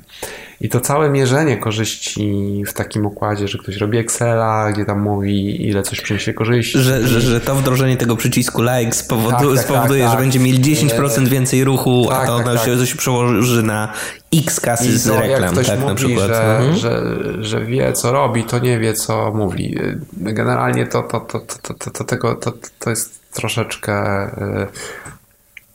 I 0.61 0.69
to 0.69 0.81
całe 0.81 1.11
mierzenie 1.11 1.57
korzyści 1.57 2.63
w 2.67 2.73
takim 2.73 3.07
układzie, 3.07 3.49
że 3.49 3.59
ktoś 3.59 3.77
robi 3.77 3.99
Excela, 3.99 4.73
gdzie 4.73 4.85
tam 4.85 5.01
mówi, 5.01 5.67
ile 5.69 5.83
coś 5.83 6.01
przyniesie 6.01 6.35
korzyści. 6.35 6.79
Że, 6.79 7.09
że, 7.09 7.21
że 7.21 7.41
to 7.41 7.55
wdrożenie 7.55 7.97
tego 7.97 8.17
przycisku 8.17 8.63
like 8.63 8.93
spowodu, 8.93 9.31
tak, 9.31 9.57
tak, 9.57 9.65
spowoduje, 9.65 10.01
tak, 10.01 10.11
że 10.11 10.17
tak. 10.17 10.25
będzie 10.25 10.39
mieli 10.39 10.77
10% 10.77 11.29
więcej 11.29 11.65
ruchu, 11.65 12.09
a 12.11 12.27
to, 12.27 12.41
tak, 12.41 12.65
się, 12.65 12.77
to 12.77 12.87
się 12.87 12.97
przełoży 12.97 13.63
na 13.63 13.93
x 14.35 14.61
kasy 14.61 14.89
I 14.89 14.93
z 14.93 15.07
to, 15.07 15.21
reklam, 15.21 15.43
jak 15.43 15.53
ktoś 15.53 15.67
tak 15.67 15.79
mówi, 15.81 15.89
na 15.89 15.95
przykład. 15.95 16.27
Że, 16.27 16.59
mhm. 16.59 16.77
że, 16.77 17.03
że 17.41 17.65
wie, 17.65 17.93
co 17.93 18.13
robi, 18.13 18.45
to 18.45 18.59
nie 18.59 18.79
wie, 18.79 18.95
co 18.95 19.33
mówi. 19.35 19.79
Generalnie 20.13 20.87
to, 20.87 21.03
to, 21.03 21.21
to, 21.21 21.41
to, 21.41 21.75
to, 21.75 21.91
to, 21.91 22.05
tego, 22.05 22.35
to, 22.35 22.53
to 22.79 22.91
jest 22.91 23.18
troszeczkę... 23.33 24.27
Y, 24.27 24.67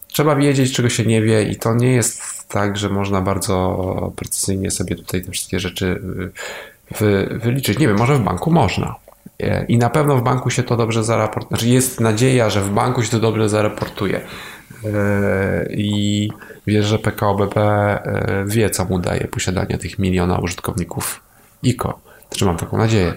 trzeba 0.08 0.36
wiedzieć, 0.36 0.74
czego 0.74 0.90
się 0.90 1.06
nie 1.06 1.22
wie 1.22 1.44
i 1.44 1.56
to 1.56 1.76
nie 1.76 1.92
jest 1.92 2.48
tak, 2.48 2.78
że 2.78 2.90
można 2.90 3.22
bardzo 3.22 4.12
precyzyjnie 4.16 4.72
sobie 4.72 4.96
tutaj 4.96 5.24
te 5.24 5.32
wszystkie 5.32 5.60
rzeczy 5.60 5.86
y, 5.86 6.32
wy, 7.00 7.40
wyliczyć. 7.42 7.80
Nie 7.80 7.88
wiem, 7.88 7.98
może 7.98 8.16
w 8.16 8.24
banku 8.24 8.52
można. 8.52 8.96
E, 9.40 9.66
I 9.66 9.78
na 9.78 9.90
pewno 9.90 10.18
w 10.18 10.24
banku 10.24 10.50
się 10.50 10.64
to 10.64 10.78
dobrze 10.78 11.04
zaraportuje. 11.04 11.50
Znaczy 11.50 11.68
jest 11.68 12.00
nadzieja, 12.00 12.50
że 12.50 12.62
w 12.62 12.70
banku 12.70 13.04
się 13.04 13.10
to 13.10 13.20
dobrze 13.20 13.50
zaraportuje. 13.50 14.22
I 15.70 16.30
wiesz, 16.68 16.86
że 16.86 17.00
PKO 17.00 17.36
BP 17.36 18.00
wie, 18.46 18.70
co 18.70 18.86
mu 18.86 19.00
daje 19.00 19.28
posiadanie 19.28 19.78
tych 19.78 20.00
miliona 20.00 20.40
użytkowników 20.40 21.22
ICO. 21.64 22.00
Znaczy 22.30 22.46
mam 22.46 22.58
taką 22.58 22.78
nadzieję. 22.78 23.14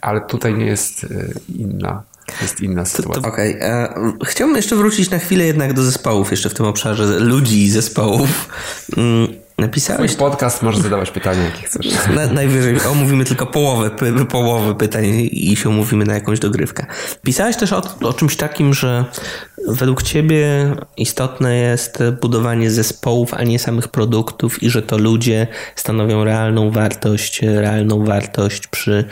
Ale 0.00 0.20
tutaj 0.20 0.54
nie 0.54 0.66
jest 0.66 1.06
inna 1.48 2.02
jest 2.42 2.60
inna 2.60 2.84
sytuacja. 2.84 3.28
Okej. 3.28 3.56
Okay. 3.56 3.68
E, 3.68 4.12
chciałbym 4.24 4.56
jeszcze 4.56 4.76
wrócić 4.76 5.10
na 5.10 5.18
chwilę 5.18 5.44
jednak 5.44 5.72
do 5.72 5.82
zespołów, 5.82 6.30
jeszcze 6.30 6.50
w 6.50 6.54
tym 6.54 6.66
obszarze 6.66 7.18
ludzi 7.18 7.62
i 7.62 7.70
zespołów. 7.70 8.48
Mm, 8.96 9.28
napisałeś... 9.58 10.12
Twój 10.12 10.28
podcast 10.28 10.62
możesz 10.62 10.80
zadawać 10.80 11.10
pytania, 11.10 11.44
jakie 11.44 11.62
chcesz. 11.62 11.86
Na, 12.16 12.26
najwyżej 12.26 12.76
omówimy 12.90 13.24
tylko 13.24 13.46
połowę, 13.46 13.90
połowę 14.30 14.74
pytań 14.74 15.04
i 15.30 15.56
się 15.56 15.68
umówimy 15.68 16.04
na 16.04 16.14
jakąś 16.14 16.38
dogrywkę. 16.38 16.86
Pisałeś 17.22 17.56
też 17.56 17.72
o, 17.72 17.82
o 18.00 18.12
czymś 18.12 18.36
takim, 18.36 18.74
że 18.74 19.04
według 19.68 20.02
ciebie 20.02 20.74
istotne 20.96 21.56
jest 21.56 21.98
budowanie 22.20 22.70
zespołów, 22.70 23.34
a 23.34 23.44
nie 23.44 23.58
samych 23.58 23.88
produktów 23.88 24.62
i 24.62 24.70
że 24.70 24.82
to 24.82 24.98
ludzie 24.98 25.46
stanowią 25.76 26.24
realną 26.24 26.70
wartość, 26.70 27.42
realną 27.42 28.04
wartość 28.04 28.66
przy 28.66 29.04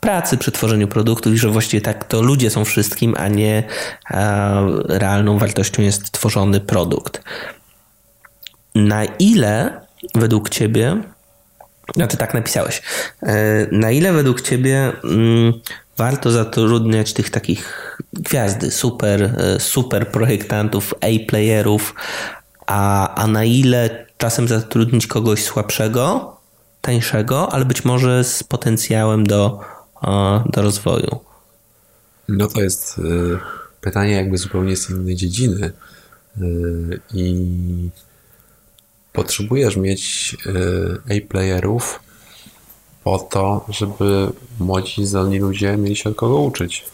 pracy 0.00 0.38
przy 0.38 0.52
tworzeniu 0.52 0.88
produktów 0.88 1.34
i 1.34 1.38
że 1.38 1.48
właściwie 1.48 1.80
tak 1.80 2.04
to 2.04 2.22
ludzie 2.22 2.50
są 2.50 2.64
wszystkim, 2.64 3.14
a 3.18 3.28
nie 3.28 3.62
realną 4.88 5.38
wartością 5.38 5.82
jest 5.82 6.12
tworzony 6.12 6.60
produkt. 6.60 7.22
Na 8.74 9.04
ile 9.04 9.80
według 10.14 10.48
Ciebie, 10.48 11.02
znaczy 11.94 12.16
tak 12.16 12.34
napisałeś, 12.34 12.82
y, 13.22 13.28
na 13.72 13.90
ile 13.90 14.12
według 14.12 14.40
Ciebie 14.40 14.92
mm, 15.04 15.52
warto 15.96 16.30
zatrudniać 16.30 17.12
tych 17.12 17.30
takich 17.30 17.98
gwiazdy, 18.12 18.70
super, 18.70 19.22
y, 19.56 19.60
super 19.60 20.08
projektantów, 20.08 20.94
A-playerów, 20.94 21.94
a, 22.66 23.14
a 23.14 23.26
na 23.26 23.44
ile 23.44 24.06
czasem 24.18 24.48
zatrudnić 24.48 25.06
kogoś 25.06 25.44
słabszego, 25.44 26.37
tańszego, 26.88 27.52
ale 27.52 27.64
być 27.64 27.84
może 27.84 28.24
z 28.24 28.42
potencjałem 28.42 29.26
do 29.26 29.60
do 30.52 30.62
rozwoju. 30.62 31.20
No 32.28 32.46
to 32.46 32.60
jest 32.62 32.98
y, 32.98 33.02
pytanie 33.80 34.12
jakby 34.12 34.38
zupełnie 34.38 34.76
z 34.76 34.90
innej 34.90 35.16
dziedziny 35.16 35.72
y, 36.40 37.00
i 37.14 37.46
potrzebujesz 39.12 39.76
mieć 39.76 40.36
A-playerów 41.10 42.00
po 43.04 43.18
to, 43.18 43.66
żeby 43.68 44.28
młodzi, 44.60 45.06
zdolni 45.06 45.38
ludzie 45.38 45.76
mieli 45.76 45.96
się 45.96 46.10
od 46.10 46.16
kogo 46.16 46.40
uczyć. 46.40 46.84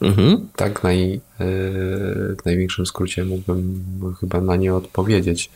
Mhm. 0.00 0.48
Tak 0.56 0.82
naj, 0.82 1.20
w 2.38 2.44
największym 2.44 2.86
skrócie 2.86 3.24
mógłbym 3.24 3.84
chyba 4.20 4.40
na 4.40 4.56
nie 4.56 4.74
odpowiedzieć. 4.74 5.50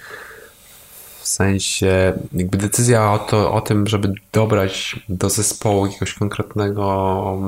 W 1.27 1.29
sensie, 1.29 2.13
jakby 2.33 2.59
decyzja 2.59 3.13
o, 3.13 3.19
to, 3.19 3.53
o 3.53 3.61
tym, 3.61 3.87
żeby 3.87 4.13
dobrać 4.33 5.01
do 5.09 5.31
zespołu 5.31 5.87
jakiegoś 5.87 6.15
konkretnego, 6.15 7.39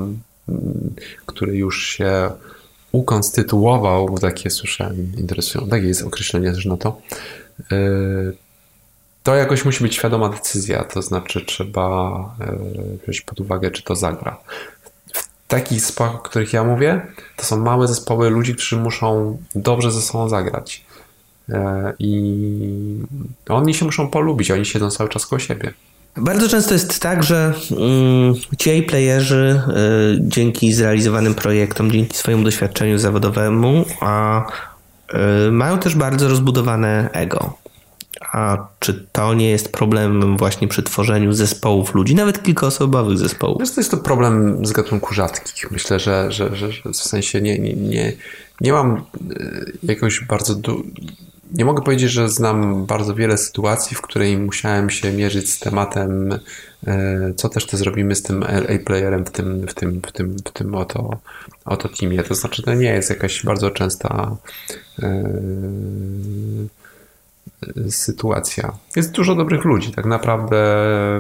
który 1.27 1.57
już 1.57 1.87
się 1.87 2.31
ukonstytuował, 2.93 4.19
takie 4.19 4.51
słyszałem, 4.51 5.13
interesują, 5.19 5.69
takie 5.69 5.87
jest 5.87 6.03
określenie 6.03 6.53
też 6.53 6.67
na 6.67 6.77
to, 6.77 7.01
y, 7.73 8.37
to 9.23 9.35
jakoś 9.35 9.65
musi 9.65 9.83
być 9.83 9.95
świadoma 9.95 10.29
decyzja, 10.29 10.85
to 10.85 11.03
znaczy 11.03 11.45
trzeba 11.45 12.11
y, 12.41 12.99
wziąć 13.03 13.21
pod 13.21 13.41
uwagę, 13.41 13.71
czy 13.71 13.83
to 13.83 13.97
zagra. 13.97 14.37
W 15.13 15.29
takich 15.49 15.81
zespołach, 15.81 16.15
o 16.15 16.19
których 16.19 16.53
ja 16.53 16.65
mówię, 16.65 17.07
to 17.37 17.45
są 17.45 17.57
małe 17.59 17.89
zespoły 17.89 18.31
ludzi, 18.31 18.55
którzy 18.55 18.77
muszą 18.77 19.39
dobrze 19.55 19.93
ze 19.93 20.03
sobą 20.03 20.29
zagrać. 20.29 20.88
E, 21.51 21.93
I 21.99 22.23
oni 23.49 23.75
się 23.75 23.85
muszą 23.85 24.09
polubić, 24.09 24.51
oni 24.51 24.67
siedzą 24.67 24.91
cały 24.91 25.09
czas 25.09 25.27
koło 25.27 25.39
siebie. 25.39 25.73
Bardzo 26.17 26.49
często 26.49 26.75
jest 26.75 27.01
tak, 27.01 27.23
że 27.23 27.55
mm, 27.71 28.35
ci 28.59 28.83
playerzy 28.83 29.63
y, 29.69 30.19
dzięki 30.21 30.73
zrealizowanym 30.73 31.35
projektom, 31.35 31.91
dzięki 31.91 32.17
swojemu 32.17 32.45
doświadczeniu 32.45 32.99
zawodowemu, 32.99 33.85
a 34.01 34.45
y, 35.47 35.53
mają 35.53 35.79
też 35.79 35.95
bardzo 35.95 36.29
rozbudowane 36.29 37.09
ego. 37.13 37.57
A 38.33 38.69
czy 38.79 39.07
to 39.13 39.35
nie 39.35 39.51
jest 39.51 39.73
problemem 39.73 40.37
właśnie 40.37 40.69
przy 40.69 40.83
tworzeniu 40.83 41.33
zespołów 41.33 41.95
ludzi, 41.95 42.15
nawet 42.15 42.43
kilkoosobowych 42.43 43.19
zespołów? 43.19 43.61
Wiesz, 43.61 43.75
to 43.75 43.81
jest 43.81 43.91
to 43.91 43.97
problem 43.97 44.67
z 44.67 44.73
gatunku 44.73 45.15
rzadkich. 45.15 45.71
Myślę, 45.71 46.01
że, 46.01 46.33
że, 46.33 46.57
że, 46.57 46.73
że 46.73 46.91
w 46.93 46.97
sensie 46.97 47.41
nie, 47.41 47.59
nie, 47.59 47.73
nie, 47.73 48.13
nie 48.61 48.73
mam 48.73 49.03
jakoś 49.83 50.25
bardzo 50.25 50.55
du- 50.55 50.85
nie 51.53 51.65
mogę 51.65 51.83
powiedzieć, 51.83 52.11
że 52.11 52.29
znam 52.29 52.87
bardzo 52.87 53.15
wiele 53.15 53.39
sytuacji, 53.39 53.97
w 53.97 54.03
której 54.03 54.39
musiałem 54.39 54.91
się 54.91 55.13
mierzyć 55.13 55.51
z 55.51 55.59
tematem, 55.59 56.39
e, 56.87 57.33
co 57.37 57.49
też 57.49 57.67
to 57.67 57.77
zrobimy 57.77 58.15
z 58.15 58.23
tym 58.23 58.43
A-playerem 58.43 59.25
w 59.25 59.31
tym, 59.31 59.67
w 59.67 59.75
tym, 59.75 60.01
w 60.07 60.13
tym, 60.13 60.37
w 60.37 60.51
tym 60.53 60.75
oto, 60.75 61.19
oto 61.65 61.89
teamie. 61.89 62.23
To 62.23 62.35
znaczy, 62.35 62.63
to 62.63 62.75
nie 62.75 62.91
jest 62.91 63.11
jakaś 63.11 63.45
bardzo 63.45 63.71
częsta 63.71 64.37
e, 65.03 65.33
sytuacja. 67.91 68.73
Jest 68.97 69.13
dużo 69.13 69.35
dobrych 69.35 69.65
ludzi, 69.65 69.93
tak 69.93 70.07
naprawdę 70.07 70.67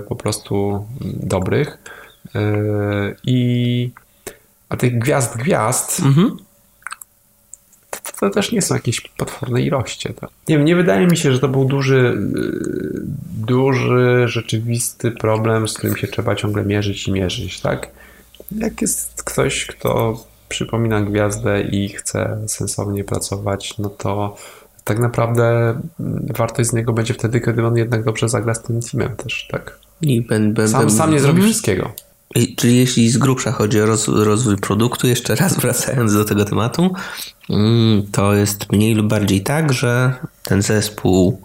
po 0.08 0.16
prostu 0.16 0.86
dobrych. 1.02 1.78
E, 2.34 2.40
I 3.24 3.90
a 4.68 4.76
tych 4.76 4.98
gwiazd, 4.98 5.36
gwiazd, 5.36 6.00
mhm 6.00 6.47
to 8.20 8.30
też 8.30 8.52
nie 8.52 8.62
są 8.62 8.74
jakieś 8.74 9.00
potworne 9.00 9.62
ilości. 9.62 10.14
To. 10.14 10.26
Nie 10.48 10.56
wiem, 10.56 10.64
nie 10.64 10.76
wydaje 10.76 11.06
mi 11.06 11.16
się, 11.16 11.32
że 11.32 11.38
to 11.38 11.48
był 11.48 11.64
duży, 11.64 12.16
duży, 13.36 14.28
rzeczywisty 14.28 15.10
problem, 15.10 15.68
z 15.68 15.74
którym 15.74 15.96
się 15.96 16.06
trzeba 16.06 16.34
ciągle 16.34 16.64
mierzyć 16.64 17.08
i 17.08 17.12
mierzyć, 17.12 17.60
tak? 17.60 17.90
Jak 18.52 18.82
jest 18.82 19.22
ktoś, 19.22 19.66
kto 19.66 20.24
przypomina 20.48 21.00
gwiazdę 21.00 21.62
i 21.62 21.88
chce 21.88 22.38
sensownie 22.46 23.04
pracować, 23.04 23.78
no 23.78 23.88
to 23.88 24.36
tak 24.84 24.98
naprawdę 24.98 25.74
wartość 26.34 26.70
z 26.70 26.72
niego 26.72 26.92
będzie 26.92 27.14
wtedy, 27.14 27.40
kiedy 27.40 27.66
on 27.66 27.76
jednak 27.76 28.04
dobrze 28.04 28.28
zagra 28.28 28.54
z 28.54 28.62
tym 28.62 28.80
teamem 28.80 29.16
też, 29.16 29.48
tak? 29.50 29.78
I 30.02 30.22
ben, 30.22 30.54
ben, 30.54 30.68
sam, 30.68 30.90
sam 30.90 31.10
nie 31.10 31.20
zrobi 31.20 31.42
wszystkiego. 31.42 31.92
I, 32.34 32.56
czyli 32.56 32.76
jeśli 32.76 33.10
z 33.10 33.18
grubsza 33.18 33.52
chodzi 33.52 33.80
o 33.80 33.86
roz, 33.86 34.08
rozwój 34.08 34.56
produktu, 34.56 35.06
jeszcze 35.06 35.34
raz 35.34 35.56
wracając 35.60 36.14
do 36.14 36.24
tego 36.24 36.44
tematu, 36.44 36.94
mm, 37.50 38.06
to 38.12 38.34
jest 38.34 38.72
mniej 38.72 38.94
lub 38.94 39.06
bardziej 39.06 39.42
tak, 39.42 39.72
że 39.72 40.14
ten 40.42 40.62
zespół 40.62 41.40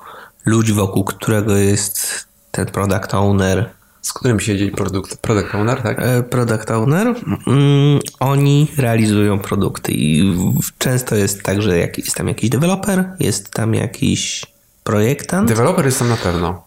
ludzi, 0.45 0.73
wokół 0.73 1.03
którego 1.03 1.55
jest 1.55 2.25
ten 2.51 2.65
product 2.65 3.13
owner, 3.13 3.69
z 4.01 4.13
którym 4.13 4.39
siedzi 4.39 4.71
produkt, 4.71 5.17
product 5.17 5.55
owner, 5.55 5.81
tak? 5.81 5.99
E, 5.99 6.23
product 6.23 6.71
owner. 6.71 7.07
Mm, 7.47 7.99
oni 8.19 8.67
realizują 8.77 9.39
produkty 9.39 9.91
i 9.91 10.34
często 10.77 11.15
jest 11.15 11.43
tak, 11.43 11.61
że 11.61 11.77
jest 11.77 12.15
tam 12.15 12.27
jakiś 12.27 12.49
deweloper, 12.49 13.09
jest 13.19 13.51
tam 13.51 13.73
jakiś 13.73 14.53
projektant. 14.84 15.49
Deweloper 15.49 15.86
jest 15.86 15.99
tam 15.99 16.09
na 16.09 16.17
pewno. 16.17 16.55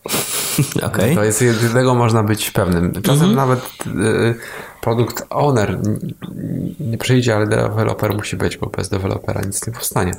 Okay. 0.83 1.15
To 1.15 1.25
jest 1.25 1.43
jednego 1.43 1.95
można 1.95 2.23
być 2.23 2.51
pewnym. 2.51 2.93
Czasem 3.03 3.23
mm 3.23 3.31
-hmm. 3.31 3.37
nawet 3.37 3.61
y, 3.87 4.35
produkt 4.81 5.27
owner 5.31 5.79
nie 6.81 6.99
przyjdzie, 6.99 7.37
ale 7.37 7.47
deweloper 7.47 8.15
musi 8.15 8.37
być, 8.37 8.57
bo 8.57 8.67
bez 8.67 8.89
dewelopera 8.89 9.41
nic 9.41 9.67
nie 9.67 9.73
powstanie. 9.73 10.13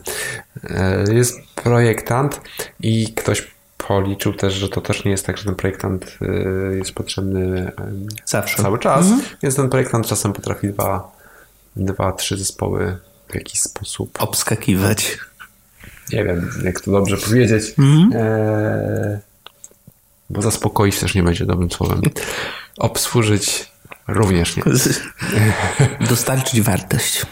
Y, 1.07 1.13
jest 1.13 1.39
projektant 1.55 2.41
i 2.79 3.13
ktoś 3.13 3.47
policzył 3.77 4.33
też, 4.33 4.53
że 4.53 4.69
to 4.69 4.81
też 4.81 5.05
nie 5.05 5.11
jest 5.11 5.25
tak, 5.25 5.37
że 5.37 5.43
ten 5.43 5.55
projektant 5.55 6.17
y, 6.21 6.77
jest 6.77 6.91
potrzebny 6.91 7.71
Zawsze. 8.25 8.63
cały 8.63 8.79
czas, 8.79 9.05
mm 9.05 9.19
-hmm. 9.19 9.35
więc 9.43 9.55
ten 9.55 9.69
projektant 9.69 10.07
czasem 10.07 10.33
potrafi 10.33 10.67
dwa, 10.67 11.11
dwa, 11.75 12.11
trzy 12.11 12.37
zespoły 12.37 12.97
w 13.29 13.35
jakiś 13.35 13.61
sposób 13.61 14.17
obskakiwać. 14.21 15.17
Nie 16.14 16.24
wiem, 16.24 16.49
jak 16.64 16.82
to 16.82 16.91
dobrze 16.91 17.18
powiedzieć. 17.18 17.74
Mm 17.78 18.10
-hmm. 18.10 18.16
e 18.16 19.20
bo 20.30 20.41
zaspokoić 20.41 20.99
też 20.99 21.16
nie 21.16 21.24
będzie 21.24 21.45
dobrym 21.45 21.72
słowem. 21.72 22.01
Obsłużyć 22.78 23.72
również 24.08 24.58
nie. 24.58 24.64
Dostarczyć 26.10 26.62
wartość. 26.62 27.26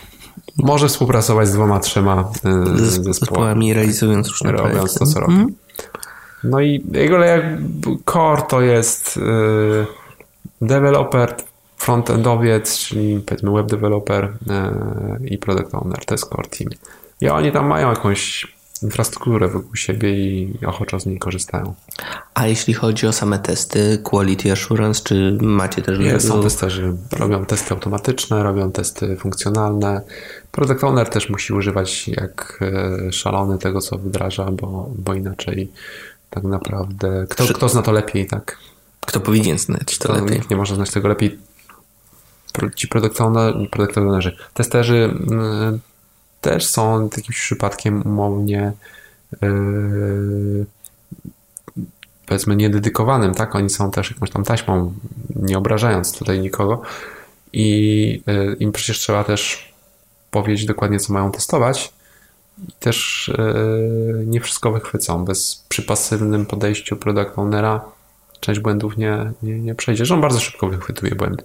Może 0.57 0.87
współpracować 0.87 1.47
z 1.47 1.53
dwoma, 1.53 1.79
trzema 1.79 2.31
y, 2.75 3.03
zespołami, 3.03 3.73
realizując 3.73 4.27
różne 4.27 4.51
robiąc 4.51 4.73
projekty. 4.73 4.99
to, 4.99 5.05
co 5.05 5.19
robi. 5.19 5.33
Mm. 5.33 5.55
No 6.43 6.61
i 6.61 6.85
jego 6.91 7.19
jak 7.19 7.43
core 8.05 8.41
to 8.41 8.61
jest 8.61 9.17
yy, 9.17 9.85
developer, 10.61 11.35
frontendowiec, 11.77 12.77
czyli 12.77 13.19
powiedzmy 13.19 13.51
web 13.51 13.67
developer 13.67 14.33
yy, 15.21 15.27
i 15.27 15.37
product 15.37 15.75
owner. 15.75 16.05
To 16.05 16.13
jest 16.13 16.29
core 16.29 16.49
team. 16.49 16.69
I 17.21 17.29
oni 17.29 17.51
tam 17.51 17.67
mają 17.67 17.89
jakąś 17.89 18.54
infrastrukturę 18.81 19.47
wokół 19.47 19.75
siebie 19.75 20.09
i 20.13 20.65
ochoczo 20.65 20.99
z 20.99 21.05
niej 21.05 21.19
korzystają. 21.19 21.73
A 22.33 22.47
jeśli 22.47 22.73
chodzi 22.73 23.07
o 23.07 23.13
same 23.13 23.39
testy, 23.39 23.99
quality 24.03 24.51
assurance, 24.51 25.01
czy 25.03 25.37
macie 25.41 25.81
też... 25.81 25.99
Jest, 25.99 26.27
są 26.27 26.43
testerzy, 26.43 26.95
robią 27.11 27.45
testy 27.45 27.73
automatyczne, 27.73 28.43
robią 28.43 28.71
testy 28.71 29.17
funkcjonalne. 29.17 30.01
Product 30.51 30.83
Owner 30.83 31.09
też 31.09 31.29
musi 31.29 31.53
używać 31.53 32.07
jak 32.07 32.59
e, 32.61 33.11
szalony 33.11 33.57
tego, 33.57 33.81
co 33.81 33.97
wdraża, 33.97 34.51
bo, 34.51 34.89
bo 34.95 35.13
inaczej 35.13 35.71
tak 36.29 36.43
naprawdę... 36.43 37.25
Kto, 37.29 37.43
Przy... 37.43 37.53
kto 37.53 37.69
zna 37.69 37.81
to 37.81 37.91
lepiej, 37.91 38.27
tak? 38.27 38.57
Kto 39.05 39.19
powinien 39.19 39.59
znać 39.59 39.97
to, 39.97 40.07
to 40.07 40.13
lepiej? 40.13 40.37
Nikt 40.37 40.49
nie 40.49 40.57
może 40.57 40.75
znać 40.75 40.91
tego 40.91 41.07
lepiej. 41.07 41.39
Ci 42.75 42.87
product, 42.87 43.21
owner, 43.21 43.53
product 43.71 43.97
ownerzy. 43.97 44.35
Testerzy 44.53 45.13
mm, 45.29 45.79
też 46.45 46.67
są 46.67 47.09
jakimś 47.17 47.39
przypadkiem 47.39 48.01
umownie 48.05 48.71
yy, 49.41 50.65
powiedzmy 52.25 52.55
niededykowanym, 52.55 53.33
tak? 53.33 53.55
Oni 53.55 53.69
są 53.69 53.91
też 53.91 54.11
jakąś 54.11 54.29
tam 54.29 54.43
taśmą, 54.43 54.93
nie 55.35 55.57
obrażając 55.57 56.17
tutaj 56.17 56.39
nikogo 56.39 56.81
i 57.53 58.21
yy, 58.27 58.55
im 58.59 58.71
przecież 58.71 58.99
trzeba 58.99 59.23
też 59.23 59.73
powiedzieć 60.31 60.65
dokładnie, 60.65 60.99
co 60.99 61.13
mają 61.13 61.31
testować 61.31 61.93
i 62.67 62.71
też 62.79 63.31
yy, 63.37 64.23
nie 64.25 64.41
wszystko 64.41 64.71
wychwycą. 64.71 65.25
Bez 65.25 65.65
przy 65.69 65.81
pasywnym 65.81 66.45
podejściu 66.45 66.95
product 66.95 67.31
ownera 67.35 67.81
część 68.39 68.59
błędów 68.59 68.97
nie, 68.97 69.31
nie, 69.43 69.59
nie 69.59 69.75
przejdzie, 69.75 70.05
że 70.05 70.13
on 70.13 70.21
bardzo 70.21 70.39
szybko 70.39 70.67
wychwytuje 70.67 71.15
błędy. 71.15 71.43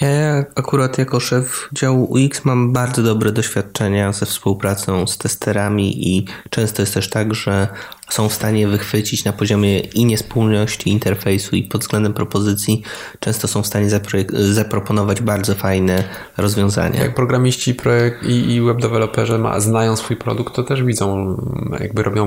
Ja 0.00 0.44
akurat 0.54 0.98
jako 0.98 1.20
szef 1.20 1.68
działu 1.72 2.04
UX 2.04 2.44
mam 2.44 2.72
bardzo 2.72 3.02
dobre 3.02 3.32
doświadczenia 3.32 4.12
ze 4.12 4.26
współpracą 4.26 5.06
z 5.06 5.18
testerami 5.18 6.08
i 6.08 6.26
często 6.50 6.82
jest 6.82 6.94
też 6.94 7.10
tak, 7.10 7.34
że 7.34 7.68
są 8.08 8.28
w 8.28 8.34
stanie 8.34 8.68
wychwycić 8.68 9.24
na 9.24 9.32
poziomie 9.32 9.80
i 9.80 10.04
niespójności 10.04 10.90
interfejsu 10.90 11.56
i 11.56 11.62
pod 11.62 11.80
względem 11.80 12.14
propozycji 12.14 12.82
często 13.20 13.48
są 13.48 13.62
w 13.62 13.66
stanie 13.66 13.90
zaproponować 14.32 15.22
bardzo 15.22 15.54
fajne 15.54 16.04
rozwiązania. 16.36 17.00
Jak 17.00 17.14
programiści 17.14 17.74
projekt 17.74 18.22
i, 18.22 18.54
i 18.54 18.60
web 18.60 18.80
developerzy 18.80 19.38
ma, 19.38 19.60
znają 19.60 19.96
swój 19.96 20.16
produkt, 20.16 20.54
to 20.54 20.62
też 20.62 20.82
widzą, 20.82 21.36
jakby 21.80 22.02
robią 22.02 22.26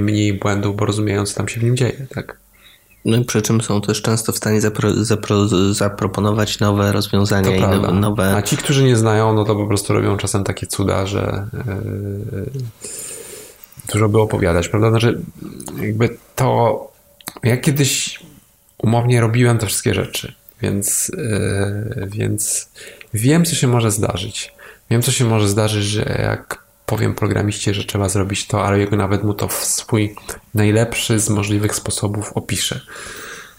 mniej 0.00 0.32
błędów, 0.32 0.76
bo 0.76 0.86
rozumieją, 0.86 1.26
co 1.26 1.34
tam 1.34 1.48
się 1.48 1.60
w 1.60 1.64
nim 1.64 1.76
dzieje, 1.76 2.06
tak? 2.14 2.47
Przy 3.26 3.42
czym 3.42 3.60
są 3.60 3.80
też 3.80 4.02
często 4.02 4.32
w 4.32 4.36
stanie 4.36 4.60
zapro, 4.60 5.04
zapro, 5.04 5.48
zaproponować 5.74 6.60
nowe 6.60 6.92
rozwiązania 6.92 7.56
i 7.56 7.60
nowe, 7.60 7.92
nowe, 7.92 8.36
A 8.36 8.42
ci, 8.42 8.56
którzy 8.56 8.84
nie 8.84 8.96
znają, 8.96 9.34
no 9.34 9.44
to 9.44 9.54
po 9.54 9.66
prostu 9.66 9.92
robią 9.92 10.16
czasem 10.16 10.44
takie 10.44 10.66
cuda, 10.66 11.06
że 11.06 11.46
yy, 11.52 12.50
dużo 13.92 14.08
by 14.08 14.20
opowiadać, 14.20 14.68
prawda? 14.68 14.90
Znaczy, 14.90 15.20
jakby 15.80 16.16
to. 16.36 16.88
Ja 17.42 17.56
kiedyś 17.56 18.20
umownie 18.78 19.20
robiłem 19.20 19.58
te 19.58 19.66
wszystkie 19.66 19.94
rzeczy, 19.94 20.34
więc, 20.62 21.12
yy, 21.16 22.06
więc 22.06 22.68
wiem, 23.14 23.44
co 23.44 23.54
się 23.54 23.66
może 23.68 23.90
zdarzyć. 23.90 24.52
Wiem, 24.90 25.02
co 25.02 25.10
się 25.10 25.24
może 25.24 25.48
zdarzyć, 25.48 25.84
że 25.84 26.20
jak 26.22 26.67
powiem 26.88 27.14
programiście, 27.14 27.74
że 27.74 27.84
trzeba 27.84 28.08
zrobić 28.08 28.46
to, 28.46 28.64
ale 28.64 28.78
jego 28.78 28.96
nawet 28.96 29.24
mu 29.24 29.34
to 29.34 29.48
w 29.48 29.64
swój 29.64 30.14
najlepszy 30.54 31.20
z 31.20 31.30
możliwych 31.30 31.74
sposobów 31.74 32.32
opiszę. 32.34 32.80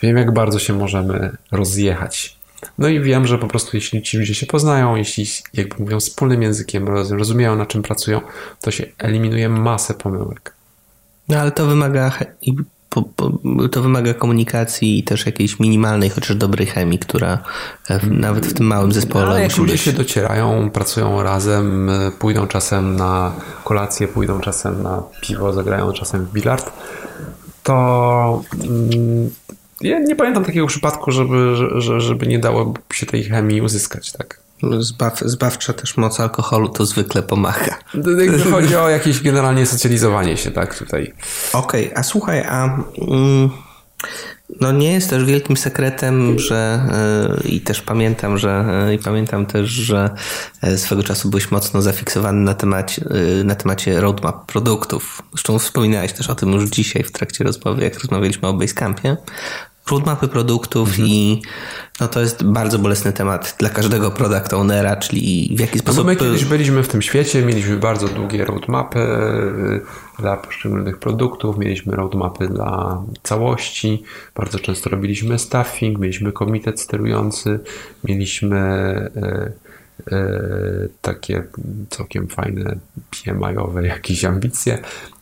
Wiem, 0.02 0.18
jak 0.18 0.34
bardzo 0.34 0.60
się 0.60 0.74
możemy 0.74 1.38
rozjechać. 1.52 2.38
No 2.78 2.88
i 2.88 3.00
wiem, 3.00 3.28
że 3.28 3.38
po 3.38 3.48
prostu 3.48 3.78
jeśli 3.78 4.02
ci 4.02 4.18
ludzie 4.18 4.36
się 4.36 4.46
poznają, 4.46 4.96
jeśli 4.96 5.26
jakby 5.54 5.84
mówią 5.84 6.00
wspólnym 6.00 6.42
językiem, 6.42 6.88
rozumieją 6.88 7.56
na 7.56 7.66
czym 7.66 7.82
pracują, 7.82 8.22
to 8.62 8.72
się 8.72 8.86
eliminuje 8.98 9.50
masę 9.50 9.94
pomyłek. 9.94 10.54
No 11.28 11.40
ale 11.40 11.52
to 11.52 11.66
wymaga 11.66 12.12
po, 12.90 13.02
po, 13.02 13.32
to 13.72 13.82
wymaga 13.82 14.14
komunikacji 14.14 15.00
i 15.00 15.04
też 15.04 15.26
jakiejś 15.26 15.60
minimalnej, 15.60 16.10
chociaż 16.10 16.36
dobrej 16.36 16.68
chemii, 16.68 17.00
która 17.00 17.38
w, 17.90 18.12
nawet 18.12 18.48
w 18.48 18.54
tym 18.54 18.66
małym 18.66 18.92
zespole 18.92 19.26
Ale 19.26 19.42
jak 19.42 19.58
ludzie 19.58 19.72
być. 19.72 19.82
się 19.82 19.94
docierają, 19.94 20.70
pracują 20.70 21.24
razem, 21.24 21.92
pójdą 22.20 22.48
czasem 22.48 22.96
na 22.96 23.34
kolację, 23.64 24.08
pójdą 24.08 24.40
czasem 24.40 24.84
na 24.84 25.04
piwo, 25.22 25.54
zagrają 25.54 25.94
czasem 25.94 26.26
w 26.26 26.32
bilard, 26.32 26.72
to 27.64 28.44
mm, 28.64 29.30
ja 29.82 30.00
nie 30.00 30.16
pamiętam 30.16 30.46
takiego 30.46 30.68
przypadku, 30.68 31.12
żeby, 31.12 31.56
że, 31.56 32.02
żeby 32.02 32.28
nie 32.28 32.40
dało 32.40 32.74
się 32.94 33.06
tej 33.06 33.24
chemii 33.24 33.62
uzyskać, 33.62 34.12
tak? 34.12 34.40
Zbaw, 34.80 35.20
zbawcza 35.20 35.74
też 35.74 35.98
moc 35.98 36.20
alkoholu 36.20 36.70
to 36.70 36.86
zwykle 36.86 37.24
pomaga. 37.24 37.80
Chodzi 38.52 38.76
o 38.76 38.90
jakieś 38.90 39.22
generalnie 39.22 39.66
socjalizowanie 39.66 40.38
się, 40.38 40.52
tak, 40.52 40.78
tutaj. 40.78 41.14
Okej, 41.54 41.86
okay, 41.86 41.98
a 41.98 42.04
słuchaj, 42.04 42.44
a 42.50 42.78
mm, 43.08 43.50
no 44.60 44.72
nie 44.72 44.94
jest 44.94 45.10
też 45.10 45.26
wielkim 45.26 45.58
sekretem, 45.58 46.40
że 46.40 46.82
yy, 47.44 47.50
i 47.50 47.62
też 47.62 47.82
pamiętam, 47.82 48.38
że 48.38 48.66
yy, 48.88 48.96
i 48.96 49.00
pamiętam 49.00 49.46
też, 49.46 49.70
że 49.70 50.10
yy, 50.64 50.78
swego 50.78 51.04
czasu 51.04 51.30
byłeś 51.30 51.52
mocno 51.52 51.82
zafiksowany 51.82 52.42
na 52.42 52.54
temacie, 52.54 53.06
na 53.44 53.56
temacie 53.56 54.02
roadmap 54.02 54.52
produktów. 54.52 55.22
Zresztą 55.34 55.60
wspominałeś 55.60 56.14
też 56.14 56.30
o 56.30 56.36
tym 56.36 56.52
już 56.52 56.70
dzisiaj 56.70 57.04
w 57.04 57.12
trakcie 57.12 57.44
rozmowy, 57.44 57.84
jak 57.84 58.00
rozmawialiśmy 58.00 58.48
o 58.48 58.54
Basecampie 58.54 59.18
roadmapy 59.92 60.28
produktów 60.28 60.90
mhm. 60.90 61.08
i 61.08 61.42
no 62.00 62.08
to 62.08 62.22
jest 62.22 62.44
bardzo 62.44 62.80
bolesny 62.80 63.14
temat 63.14 63.56
dla 63.60 63.70
każdego 63.70 64.12
product 64.12 64.54
ownera, 64.54 64.96
czyli 64.96 65.54
w 65.56 65.60
jaki 65.60 65.76
no 65.76 65.82
sposób... 65.82 65.98
No 65.98 66.04
my 66.04 66.16
kiedyś 66.16 66.46
byliśmy 66.46 66.84
w 66.84 66.88
tym 66.88 67.02
świecie, 67.02 67.46
mieliśmy 67.46 67.78
bardzo 67.78 68.08
długie 68.08 68.46
roadmapy 68.46 69.00
y, 69.00 69.82
dla 70.20 70.38
poszczególnych 70.38 70.98
produktów, 70.98 71.58
mieliśmy 71.58 71.96
roadmapy 71.96 72.48
dla 72.48 73.02
całości, 73.24 74.04
bardzo 74.36 74.60
często 74.60 74.90
robiliśmy 74.90 75.40
staffing, 75.40 76.00
mieliśmy 76.00 76.32
komitet 76.32 76.82
sterujący, 76.82 77.60
mieliśmy 78.04 78.58
y, 79.16 79.69
takie 81.02 81.44
całkiem 81.90 82.28
fajne 82.28 82.76
PMI-owe 83.12 83.88
jakieś 83.88 84.26
ambicje, 84.26 84.78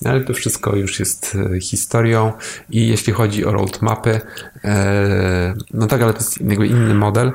ale 0.05 0.21
to 0.21 0.33
wszystko 0.33 0.75
już 0.75 0.99
jest 0.99 1.37
e, 1.55 1.61
historią. 1.61 2.33
I 2.69 2.87
jeśli 2.87 3.13
chodzi 3.13 3.45
o 3.45 3.51
roadmapy, 3.51 4.21
e, 4.63 5.53
no 5.73 5.87
tak, 5.87 6.01
ale 6.01 6.13
to 6.13 6.19
jest 6.19 6.41
jakby 6.41 6.67
inny 6.67 6.93
model, 6.93 7.31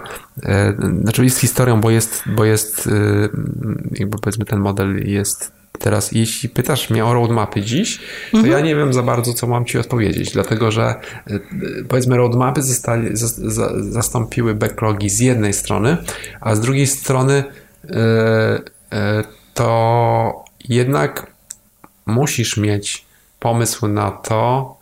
znaczy 1.03 1.25
jest 1.25 1.39
historią, 1.39 1.81
bo 1.81 1.91
jest, 1.91 2.23
bo 2.27 2.45
jest 2.45 2.89
jakby 3.93 4.19
powiedzmy 4.19 4.45
ten 4.45 4.59
model 4.59 5.09
jest 5.09 5.62
Teraz, 5.79 6.13
jeśli 6.13 6.49
pytasz 6.49 6.91
mnie 6.91 7.05
o 7.05 7.15
roadmapy 7.15 7.63
dziś, 7.63 8.01
to 8.31 8.37
mhm. 8.37 8.53
ja 8.53 8.61
nie 8.61 8.77
wiem 8.77 8.93
za 8.93 9.03
bardzo, 9.03 9.33
co 9.33 9.47
mam 9.47 9.65
ci 9.65 9.79
odpowiedzieć, 9.79 10.33
dlatego 10.33 10.71
że 10.71 10.85
e, 10.85 11.39
powiedzmy 11.89 12.17
roadmapy 12.17 12.63
zostali, 12.63 13.09
zastąpiły 13.81 14.55
backlogi 14.55 15.11
z 15.11 15.21
jednej 15.21 15.53
strony, 15.53 15.97
a 16.41 16.55
z 16.55 16.61
drugiej 16.61 16.87
strony 16.87 17.45
e, 17.91 17.95
e, 18.93 19.25
to 19.55 20.45
jednak 20.69 21.33
musisz 22.07 22.57
mieć 22.57 23.07
pomysł 23.41 23.89
na 23.89 24.11
to, 24.11 24.77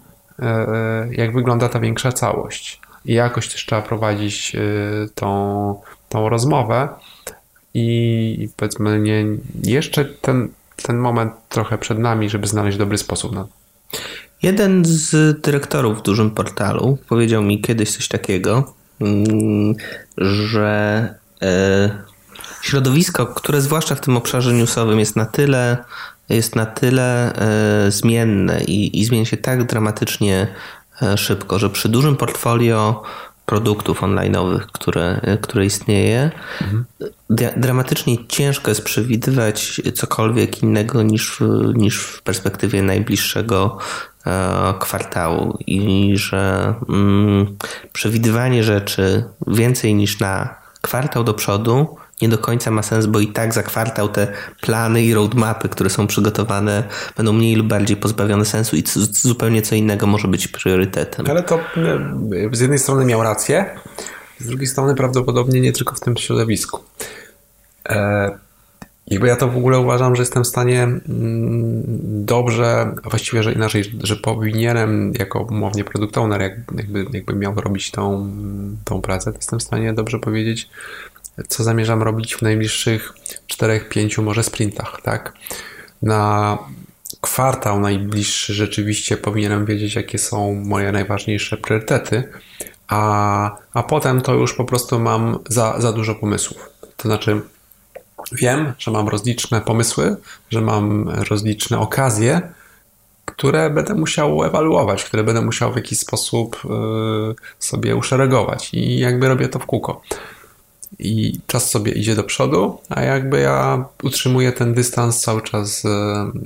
jak 1.10 1.32
wygląda 1.32 1.68
ta 1.68 1.80
większa 1.80 2.12
całość. 2.12 2.80
I 3.04 3.14
jakoś 3.14 3.48
też 3.48 3.66
trzeba 3.66 3.82
prowadzić 3.82 4.56
tą, 5.14 5.80
tą 6.08 6.28
rozmowę. 6.28 6.88
I 7.74 8.48
powiedzmy, 8.56 9.00
nie, 9.00 9.24
jeszcze 9.62 10.04
ten 10.04 10.48
ten 10.82 10.98
moment 10.98 11.32
trochę 11.48 11.78
przed 11.78 11.98
nami, 11.98 12.30
żeby 12.30 12.46
znaleźć 12.46 12.78
dobry 12.78 12.98
sposób 12.98 13.32
na 13.32 13.46
Jeden 14.42 14.84
z 14.84 15.40
dyrektorów 15.40 15.98
w 15.98 16.02
dużym 16.02 16.30
portalu 16.30 16.98
powiedział 17.08 17.42
mi 17.42 17.60
kiedyś 17.60 17.92
coś 17.96 18.08
takiego, 18.08 18.74
mm, 19.00 19.74
że 20.16 21.08
e, 21.42 21.90
środowisko, 22.62 23.26
które 23.26 23.60
zwłaszcza 23.60 23.94
w 23.94 24.00
tym 24.00 24.16
obszarze 24.16 24.52
newsowym 24.52 24.98
jest 24.98 25.16
na 25.16 25.26
tyle, 25.26 25.76
jest 26.28 26.56
na 26.56 26.66
tyle 26.66 27.34
e, 27.34 27.90
zmienne 27.90 28.64
i, 28.64 29.00
i 29.00 29.04
zmienia 29.04 29.24
się 29.24 29.36
tak 29.36 29.64
dramatycznie 29.64 30.46
e, 31.02 31.18
szybko, 31.18 31.58
że 31.58 31.70
przy 31.70 31.88
dużym 31.88 32.16
portfolio 32.16 33.02
produktów 33.50 34.02
online'owych, 34.02 34.66
które, 34.72 35.20
które 35.40 35.66
istnieje, 35.66 36.30
mhm. 36.60 36.84
dramatycznie 37.56 38.26
ciężko 38.26 38.70
jest 38.70 38.84
przewidywać 38.84 39.80
cokolwiek 39.94 40.62
innego 40.62 41.02
niż, 41.02 41.42
niż 41.74 41.98
w 42.00 42.22
perspektywie 42.22 42.82
najbliższego 42.82 43.78
e, 44.26 44.74
kwartału 44.80 45.58
i 45.66 46.12
że 46.16 46.74
mm, 46.88 47.56
przewidywanie 47.92 48.64
rzeczy 48.64 49.24
więcej 49.46 49.94
niż 49.94 50.18
na 50.18 50.54
kwartał 50.80 51.24
do 51.24 51.34
przodu 51.34 51.96
nie 52.22 52.28
do 52.28 52.38
końca 52.38 52.70
ma 52.70 52.82
sens, 52.82 53.06
bo 53.06 53.20
i 53.20 53.28
tak 53.28 53.54
za 53.54 53.62
kwartał 53.62 54.08
te 54.08 54.26
plany 54.60 55.02
i 55.02 55.14
roadmapy, 55.14 55.68
które 55.68 55.90
są 55.90 56.06
przygotowane, 56.06 56.84
będą 57.16 57.32
mniej 57.32 57.56
lub 57.56 57.66
bardziej 57.66 57.96
pozbawione 57.96 58.44
sensu 58.44 58.76
i 58.76 58.84
zupełnie 59.12 59.62
co 59.62 59.74
innego 59.74 60.06
może 60.06 60.28
być 60.28 60.48
priorytetem. 60.48 61.26
Ale 61.28 61.42
to 61.42 61.56
e, 61.56 61.60
z 62.52 62.60
jednej 62.60 62.78
strony 62.78 63.04
miał 63.04 63.22
rację, 63.22 63.70
z 64.38 64.46
drugiej 64.46 64.66
strony 64.66 64.94
prawdopodobnie 64.94 65.60
nie 65.60 65.72
tylko 65.72 65.94
w 65.94 66.00
tym 66.00 66.16
środowisku. 66.16 66.80
E, 67.88 68.30
jakby 69.10 69.28
ja 69.28 69.36
to 69.36 69.48
w 69.48 69.56
ogóle 69.56 69.78
uważam, 69.78 70.16
że 70.16 70.22
jestem 70.22 70.44
w 70.44 70.46
stanie 70.46 70.82
mm, 70.82 71.82
dobrze, 72.24 72.94
właściwie, 73.04 73.42
że 73.42 73.52
inaczej, 73.52 73.84
że 74.02 74.16
powinienem 74.16 75.12
jako 75.18 75.40
umownie 75.40 75.84
product 75.84 76.18
owner, 76.18 76.40
jakby, 76.40 77.06
jakby 77.12 77.34
miał 77.34 77.54
robić 77.54 77.90
tą, 77.90 78.30
tą 78.84 79.00
pracę, 79.00 79.32
to 79.32 79.38
jestem 79.38 79.58
w 79.58 79.62
stanie 79.62 79.92
dobrze 79.92 80.18
powiedzieć, 80.18 80.70
co 81.48 81.64
zamierzam 81.64 82.02
robić 82.02 82.34
w 82.34 82.42
najbliższych 82.42 83.12
4-5 83.48 84.22
może 84.22 84.42
sprintach, 84.42 85.00
tak? 85.02 85.32
Na 86.02 86.58
kwartał 87.20 87.80
najbliższy 87.80 88.54
rzeczywiście 88.54 89.16
powinienem 89.16 89.66
wiedzieć, 89.66 89.94
jakie 89.94 90.18
są 90.18 90.54
moje 90.54 90.92
najważniejsze 90.92 91.56
priorytety, 91.56 92.24
a, 92.88 93.56
a 93.74 93.82
potem 93.82 94.20
to 94.20 94.34
już 94.34 94.54
po 94.54 94.64
prostu 94.64 95.00
mam 95.00 95.38
za, 95.48 95.80
za 95.80 95.92
dużo 95.92 96.14
pomysłów. 96.14 96.70
To 96.96 97.08
znaczy, 97.08 97.40
wiem, 98.32 98.72
że 98.78 98.90
mam 98.90 99.08
rozliczne 99.08 99.60
pomysły, 99.60 100.16
że 100.50 100.60
mam 100.60 101.08
rozliczne 101.08 101.78
okazje, 101.78 102.40
które 103.24 103.70
będę 103.70 103.94
musiał 103.94 104.44
ewaluować, 104.44 105.04
które 105.04 105.24
będę 105.24 105.40
musiał 105.40 105.72
w 105.72 105.76
jakiś 105.76 105.98
sposób 105.98 106.62
y, 106.64 106.68
sobie 107.58 107.96
uszeregować 107.96 108.74
i 108.74 108.98
jakby 108.98 109.28
robię 109.28 109.48
to 109.48 109.58
w 109.58 109.66
kółko 109.66 110.02
i 110.98 111.40
czas 111.46 111.70
sobie 111.70 111.92
idzie 111.92 112.14
do 112.14 112.24
przodu, 112.24 112.78
a 112.88 113.02
jakby 113.02 113.40
ja 113.40 113.84
utrzymuję 114.02 114.52
ten 114.52 114.74
dystans 114.74 115.20
cały 115.20 115.42
czas 115.42 115.84
e, 115.84 115.88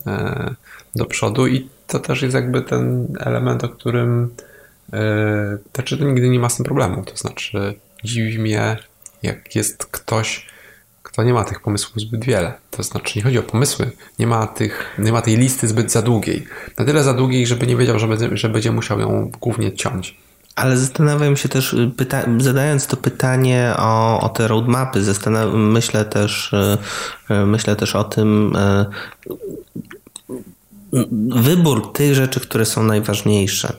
e, 0.07 0.55
do 0.95 1.05
przodu 1.05 1.47
i 1.47 1.68
to 1.86 1.99
też 1.99 2.22
jest 2.22 2.34
jakby 2.34 2.62
ten 2.62 3.07
element, 3.20 3.64
o 3.64 3.68
którym 3.68 4.30
e, 4.92 5.59
znaczy 5.74 5.99
to 5.99 6.05
nigdy 6.05 6.28
nie 6.28 6.38
ma 6.38 6.49
z 6.49 6.57
tym 6.57 6.64
problemu. 6.64 7.05
To 7.05 7.16
znaczy 7.16 7.74
dziwi 8.05 8.38
mnie, 8.38 8.76
jak 9.22 9.57
jest 9.57 9.86
ktoś, 9.86 10.47
kto 11.03 11.22
nie 11.22 11.34
ma 11.34 11.45
tych 11.45 11.61
pomysłów 11.61 12.01
zbyt 12.01 12.24
wiele. 12.24 12.53
To 12.70 12.82
znaczy 12.82 13.18
nie 13.18 13.22
chodzi 13.22 13.38
o 13.38 13.42
pomysły, 13.42 13.90
nie 14.18 14.26
ma, 14.26 14.47
tych, 14.47 14.97
nie 14.99 15.12
ma 15.12 15.22
tej 15.22 15.36
listy 15.36 15.68
zbyt 15.68 15.92
za 15.92 16.03
długiej. 16.03 16.47
Na 16.78 16.84
tyle 16.84 17.03
za 17.03 17.14
długiej, 17.14 17.47
żeby 17.47 17.66
nie 17.66 17.76
wiedział, 17.76 17.99
że 17.99 18.09
będzie, 18.09 18.36
że 18.36 18.49
będzie 18.49 18.72
musiał 18.72 19.01
ją 19.01 19.30
głównie 19.40 19.72
ciąć. 19.72 20.16
Ale 20.55 20.76
zastanawiam 20.76 21.36
się 21.36 21.48
też, 21.48 21.72
y, 21.72 21.90
zadając 22.38 22.86
to 22.86 22.96
pytanie 22.96 23.74
o, 23.78 24.20
o 24.20 24.28
te 24.28 24.48
roadmapy, 24.48 25.05
myślę 25.55 26.05
też, 26.05 26.52
y, 26.52 27.34
y, 27.34 27.46
myślę 27.46 27.76
też 27.76 27.96
o 27.96 28.05
tym, 28.05 28.57
wybór 31.36 31.92
tych 31.92 32.14
rzeczy, 32.14 32.40
które 32.40 32.66
są 32.66 32.82
najważniejsze 32.82 33.72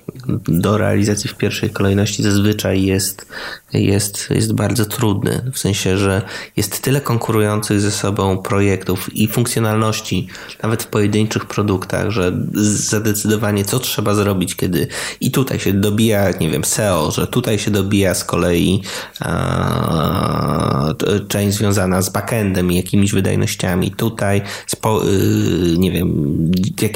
do 0.47 0.78
realizacji 0.78 1.30
w 1.30 1.36
pierwszej 1.36 1.70
kolejności 1.70 2.24
zazwyczaj 2.24 2.84
jest, 2.84 3.26
jest, 3.74 4.30
jest 4.30 4.53
bardzo 4.53 4.86
trudny. 4.86 5.51
W 5.53 5.59
sensie, 5.59 5.97
że 5.97 6.22
jest 6.57 6.82
tyle 6.82 7.01
konkurujących 7.01 7.82
ze 7.82 7.91
sobą 7.91 8.38
projektów 8.38 9.16
i 9.16 9.28
funkcjonalności, 9.28 10.28
nawet 10.63 10.84
w 10.84 10.88
pojedynczych 10.88 11.45
produktach, 11.45 12.09
że 12.09 12.32
zadecydowanie 12.53 13.66
co 13.66 13.80
trzeba 13.80 14.13
zrobić, 14.13 14.55
kiedy 14.55 14.88
i 15.22 15.32
tutaj 15.32 15.59
się 15.59 15.74
dobija, 15.74 16.32
nie 16.32 16.49
wiem, 16.49 16.63
SEO, 16.63 17.11
że 17.11 17.28
tutaj 17.28 17.59
się 17.59 17.72
dobija 17.72 18.13
z 18.13 18.24
kolei 18.24 18.82
a, 19.20 20.93
część 21.28 21.57
związana 21.57 22.01
z 22.01 22.09
backendem 22.09 22.72
i 22.72 22.76
jakimiś 22.76 23.11
wydajnościami, 23.11 23.91
tutaj 23.91 24.41
spo, 24.68 25.05
y, 25.05 25.78
nie 25.78 25.91
wiem, 25.91 26.36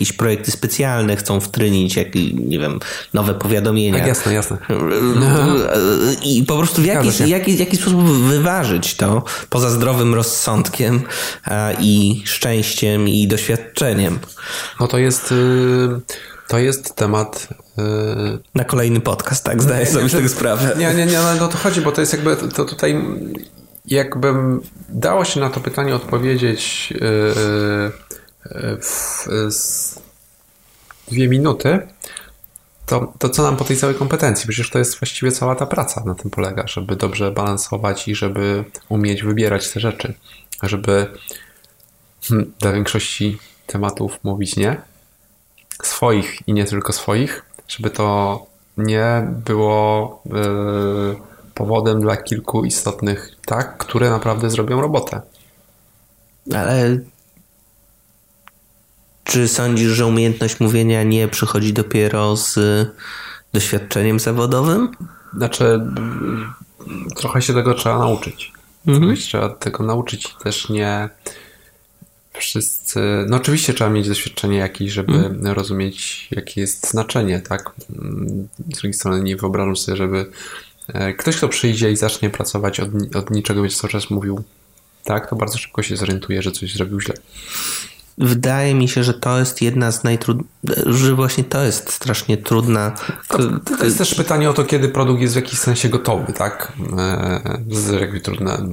jakieś 0.10 0.18
projekty 0.18 0.52
specjalne 0.52 1.16
chcą 1.16 1.40
wtrynić, 1.40 1.96
jak, 1.96 2.08
nie 2.34 2.60
wiem, 2.60 2.80
nowe 3.14 3.34
powiadomienia. 3.34 3.98
Tak, 3.98 4.08
jasne, 4.08 4.34
jasne. 4.34 4.58
I 6.24 6.44
po 6.44 6.58
prostu 6.58 6.82
w 6.82 6.86
jaki, 6.86 7.10
jaki, 7.30 7.58
jaki 7.58 7.78
sposób 7.78 8.04
wyważyć 8.04 8.96
to 8.96 9.24
poza 9.50 9.70
zdrowym 9.70 10.16
rozsądkiem 10.16 11.02
i 11.80 12.24
szczęściem 12.26 13.08
i 13.08 13.28
doświadczeniem. 13.28 14.20
No 14.80 14.88
to 14.88 14.98
jest, 14.98 15.32
y, 15.32 15.36
to 16.48 16.58
jest 16.58 16.96
temat 16.96 17.48
y, 17.80 17.82
na 18.56 18.64
kolejny 18.64 19.00
podcast, 19.00 19.44
tak? 19.44 19.62
Zdaję 19.62 19.86
sobie 19.86 20.10
z 20.10 20.12
tego 20.12 20.30
sprawę. 20.30 20.76
Nie, 20.78 20.94
nie, 20.94 21.06
nie, 21.06 21.20
no 21.40 21.48
to 21.48 21.58
chodzi, 21.58 21.82
bo 21.82 21.92
to 21.92 22.02
jest 22.02 22.14
jakby, 22.14 22.36
to 22.36 22.66
tutaj 22.66 23.02
jakbym 23.86 24.62
dało 24.90 25.26
się 25.26 25.40
na 25.40 25.50
to 25.50 25.60
pytanie 25.60 25.96
odpowiedzieć 25.96 26.94
y, 26.96 28.09
w 28.50 30.02
dwie 31.12 31.28
minuty, 31.28 31.88
to, 32.86 33.14
to 33.20 33.30
co 33.30 33.44
nam 33.44 33.58
po 33.58 33.64
tej 33.64 33.78
całej 33.78 33.96
kompetencji? 33.96 34.48
Przecież 34.48 34.70
to 34.70 34.80
jest 34.80 35.00
właściwie 35.00 35.32
cała 35.32 35.56
ta 35.56 35.66
praca 35.66 36.04
na 36.06 36.16
tym 36.16 36.32
polega, 36.32 36.68
żeby 36.68 36.96
dobrze 36.96 37.32
balansować 37.32 38.08
i 38.08 38.16
żeby 38.16 38.64
umieć 38.90 39.24
wybierać 39.24 39.70
te 39.70 39.80
rzeczy, 39.80 40.14
żeby 40.64 41.08
hmm, 42.24 42.54
dla 42.60 42.72
większości 42.72 43.38
tematów 43.68 44.20
mówić 44.24 44.56
nie, 44.56 44.82
swoich 45.84 46.48
i 46.48 46.54
nie 46.54 46.66
tylko 46.66 46.94
swoich, 46.94 47.46
żeby 47.68 47.90
to 47.90 48.46
nie 48.78 49.28
było 49.46 50.22
yy, 50.26 51.16
powodem 51.54 52.02
dla 52.02 52.18
kilku 52.18 52.66
istotnych 52.66 53.32
tak, 53.46 53.78
które 53.78 54.10
naprawdę 54.10 54.50
zrobią 54.50 54.82
robotę. 54.82 55.22
Ale 56.56 57.00
czy 59.30 59.48
sądzisz, 59.48 59.92
że 59.92 60.06
umiejętność 60.06 60.60
mówienia 60.60 61.04
nie 61.04 61.28
przychodzi 61.28 61.74
dopiero 61.74 62.36
z 62.36 62.60
doświadczeniem 63.54 64.20
zawodowym? 64.20 64.92
Znaczy, 65.34 65.82
trochę 67.16 67.42
się 67.42 67.54
tego 67.54 67.74
trzeba 67.74 68.00
nauczyć. 68.00 68.52
Mhm. 68.88 69.16
Trzeba 69.16 69.50
tego 69.50 69.84
nauczyć 69.84 70.26
i 70.26 70.44
też 70.44 70.70
nie 70.70 71.10
wszyscy. 72.34 73.00
No, 73.28 73.38
oczywiście 73.38 73.74
trzeba 73.74 73.90
mieć 73.90 74.08
doświadczenie 74.08 74.58
jakieś, 74.58 74.92
żeby 74.92 75.14
mhm. 75.14 75.48
rozumieć, 75.48 76.28
jakie 76.32 76.62
jest 76.62 76.90
znaczenie, 76.90 77.40
tak? 77.40 77.72
Z 78.60 78.80
drugiej 78.80 78.94
strony, 78.94 79.24
nie 79.24 79.36
wyobrażam 79.36 79.76
sobie, 79.76 79.98
żeby 79.98 80.26
e, 80.88 81.14
ktoś, 81.14 81.38
kto 81.38 81.48
przyjdzie 81.48 81.92
i 81.92 81.96
zacznie 81.96 82.30
pracować 82.30 82.80
od, 82.80 82.90
od 83.16 83.32
niczego, 83.32 83.62
będzie 83.62 83.76
cały 83.76 83.92
czas 83.92 84.10
mówił 84.10 84.44
tak, 85.04 85.30
to 85.30 85.36
bardzo 85.36 85.58
szybko 85.58 85.84
się 85.84 85.98
zorientuje, 85.98 86.42
że 86.42 86.52
coś 86.52 86.74
zrobił 86.74 87.02
źle 87.02 87.16
wydaje 88.20 88.76
mi 88.76 88.88
się, 88.88 89.04
że 89.04 89.14
to 89.14 89.40
jest 89.40 89.62
jedna 89.62 89.92
z 89.92 90.04
najtrudniejszych, 90.04 90.60
że 90.86 91.16
właśnie 91.16 91.44
to 91.44 91.64
jest 91.64 91.92
strasznie 91.92 92.38
trudna. 92.38 92.92
To, 93.28 93.38
to, 93.78 93.86
jest 93.86 93.98
też 93.98 94.16
pytanie 94.16 94.50
o 94.50 94.54
to, 94.54 94.64
kiedy 94.64 94.90
produkt 94.90 95.22
jest 95.22 95.34
w 95.34 95.36
jakiś 95.36 95.60
sensie 95.60 95.90
gotowy, 95.90 96.34
tak? 96.34 96.74
E, 96.98 98.00
jakby 98.00 98.22
trudne, 98.22 98.70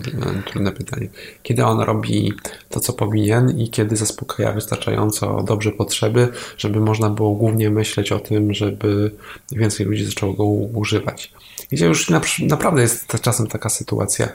trudne 0.46 0.72
pytanie. 0.72 1.08
Kiedy 1.42 1.64
on 1.64 1.80
robi 1.80 2.32
to, 2.68 2.80
co 2.80 2.92
powinien 2.92 3.58
i 3.58 3.70
kiedy 3.70 3.96
zaspokaja 3.96 4.52
wystarczająco 4.52 5.42
dobrze 5.42 5.72
potrzeby, 5.72 6.28
żeby 6.58 6.80
można 6.80 7.10
było 7.10 7.34
głównie 7.34 7.70
myśleć 7.70 8.12
o 8.12 8.20
tym, 8.20 8.54
żeby 8.54 9.10
więcej 9.52 9.86
ludzi 9.86 10.04
zaczęło 10.04 10.32
go 10.32 10.44
używać. 10.44 11.32
Gdzie 11.72 11.86
już 11.86 12.10
naprawdę 12.40 12.82
jest 12.82 13.06
czasem 13.22 13.46
taka 13.46 13.68
sytuacja, 13.68 14.28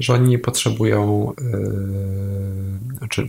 że 0.00 0.14
oni 0.14 0.28
nie 0.28 0.38
potrzebują, 0.38 1.32
yy, 1.38 2.98
znaczy 2.98 3.26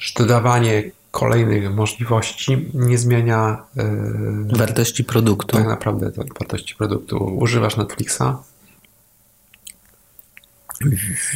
że 0.00 0.12
dodawanie 0.18 0.90
kolejnych 1.10 1.74
możliwości 1.74 2.70
nie 2.74 2.98
zmienia 2.98 3.62
yy, 3.76 4.56
wartości 4.56 5.04
produktu. 5.04 5.56
Tak 5.56 5.66
naprawdę 5.66 6.10
to 6.12 6.22
wartości 6.38 6.74
produktu. 6.74 7.16
Używasz 7.24 7.76
Netflixa. 7.76 8.22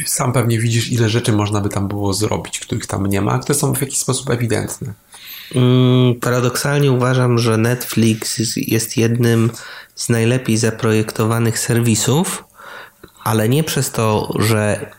Sam 0.05 0.33
pewnie 0.33 0.59
widzisz, 0.59 0.91
ile 0.91 1.09
rzeczy 1.09 1.31
można 1.31 1.61
by 1.61 1.69
tam 1.69 1.87
było 1.87 2.13
zrobić, 2.13 2.59
których 2.59 2.85
tam 2.85 3.05
nie 3.05 3.21
ma, 3.21 3.39
które 3.39 3.59
są 3.59 3.73
w 3.73 3.81
jakiś 3.81 3.97
sposób 3.97 4.29
ewidentne. 4.29 4.93
Mm, 5.55 6.15
paradoksalnie 6.15 6.91
uważam, 6.91 7.37
że 7.37 7.57
Netflix 7.57 8.39
jest 8.57 8.97
jednym 8.97 9.51
z 9.95 10.09
najlepiej 10.09 10.57
zaprojektowanych 10.57 11.59
serwisów, 11.59 12.43
ale 13.23 13.49
nie 13.49 13.63
przez 13.63 13.91
to, 13.91 14.33
że 14.39 14.91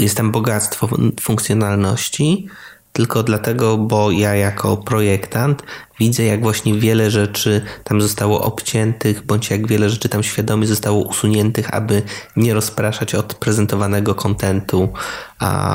jest 0.00 0.16
tam 0.16 0.30
bogactwo 0.30 0.88
funkcjonalności, 1.20 2.46
tylko 2.92 3.22
dlatego, 3.22 3.78
bo 3.78 4.10
ja 4.10 4.34
jako 4.34 4.76
projektant 4.76 5.62
widzę, 5.98 6.24
jak 6.24 6.42
właśnie 6.42 6.74
wiele 6.74 7.10
rzeczy 7.10 7.62
tam 7.84 8.00
zostało 8.00 8.42
obciętych, 8.42 9.26
bądź 9.26 9.50
jak 9.50 9.66
wiele 9.66 9.90
rzeczy 9.90 10.08
tam 10.08 10.22
świadomie 10.22 10.66
zostało 10.66 11.02
usuniętych, 11.02 11.74
aby 11.74 12.02
nie 12.36 12.54
rozpraszać 12.54 13.14
od 13.14 13.34
prezentowanego 13.34 14.14
kontentu, 14.14 14.88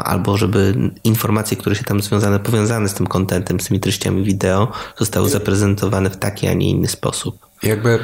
albo 0.04 0.38
żeby 0.38 0.92
informacje, 1.04 1.58
które 1.58 1.76
się 1.76 1.84
tam 1.84 2.02
związane, 2.02 2.40
powiązane 2.40 2.90
z 2.90 2.94
tym 2.94 3.08
kontentem, 3.08 3.60
z 3.60 3.68
tymi 3.68 3.80
treściami 3.80 4.24
wideo, 4.24 4.72
zostały 4.98 5.30
zaprezentowane 5.30 6.10
w 6.10 6.18
taki, 6.18 6.48
a 6.48 6.54
nie 6.54 6.70
inny 6.70 6.88
sposób. 6.88 7.46
Jakby 7.64 8.00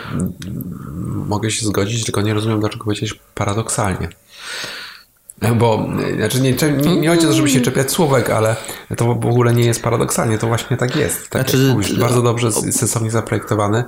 mogę 1.06 1.52
się 1.52 1.66
zgodzić, 1.66 2.04
tylko 2.04 2.22
nie 2.22 2.34
rozumiem, 2.34 2.60
dlaczego 2.60 2.84
powiedzieć 2.84 3.20
paradoksalnie. 3.36 4.10
Bo 5.56 5.90
znaczy 6.18 6.42
nie, 6.42 6.54
nie, 6.54 7.02
nie 7.02 7.10
chodzi 7.10 7.26
o 7.26 7.30
to, 7.30 7.34
żeby 7.34 7.50
się 7.50 7.62
czepiać 7.62 7.92
słówek, 7.92 8.30
ale 8.30 8.56
to 8.98 9.06
w 9.06 9.26
ogóle 9.26 9.54
nie 9.54 9.66
jest 9.66 9.84
paradoksalnie, 9.84 10.38
to 10.38 10.48
właśnie 10.48 10.78
tak 10.78 10.96
jest. 10.96 11.30
Tak 11.30 11.42
znaczy, 11.42 11.70
mówisz, 11.72 12.00
bardzo 12.00 12.22
dobrze, 12.22 12.52
sensownie 12.52 13.12
zaprojektowany. 13.12 13.84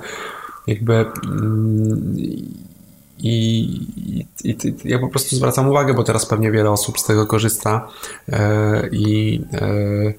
Jakby 0.68 0.94
mm, 1.26 2.16
i, 3.24 3.64
i, 4.44 4.50
i, 4.68 4.76
ja 4.86 5.00
po 5.00 5.08
prostu 5.08 5.36
zwracam 5.36 5.70
uwagę, 5.70 5.94
bo 5.94 6.04
teraz 6.04 6.26
pewnie 6.26 6.52
wiele 6.52 6.72
osób 6.72 7.00
z 7.00 7.04
tego 7.04 7.26
korzysta 7.26 7.88
e, 8.30 8.90
i 8.92 9.42
e, 9.54 10.14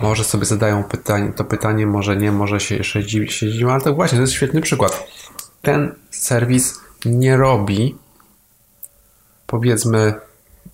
może 0.00 0.24
sobie 0.24 0.44
zadają 0.44 0.84
pytanie, 0.84 1.32
to 1.36 1.44
pytanie, 1.44 1.86
może 1.86 2.16
nie, 2.16 2.32
może 2.32 2.60
się 2.60 2.76
jeszcze 2.76 3.04
dziwią, 3.04 3.70
ale 3.70 3.80
to 3.80 3.94
właśnie 3.94 4.16
to 4.16 4.22
jest 4.22 4.32
świetny 4.32 4.60
przykład. 4.60 5.06
Ten 5.62 5.94
serwis 6.10 6.80
nie 7.04 7.36
robi 7.36 7.94
powiedzmy 9.50 10.14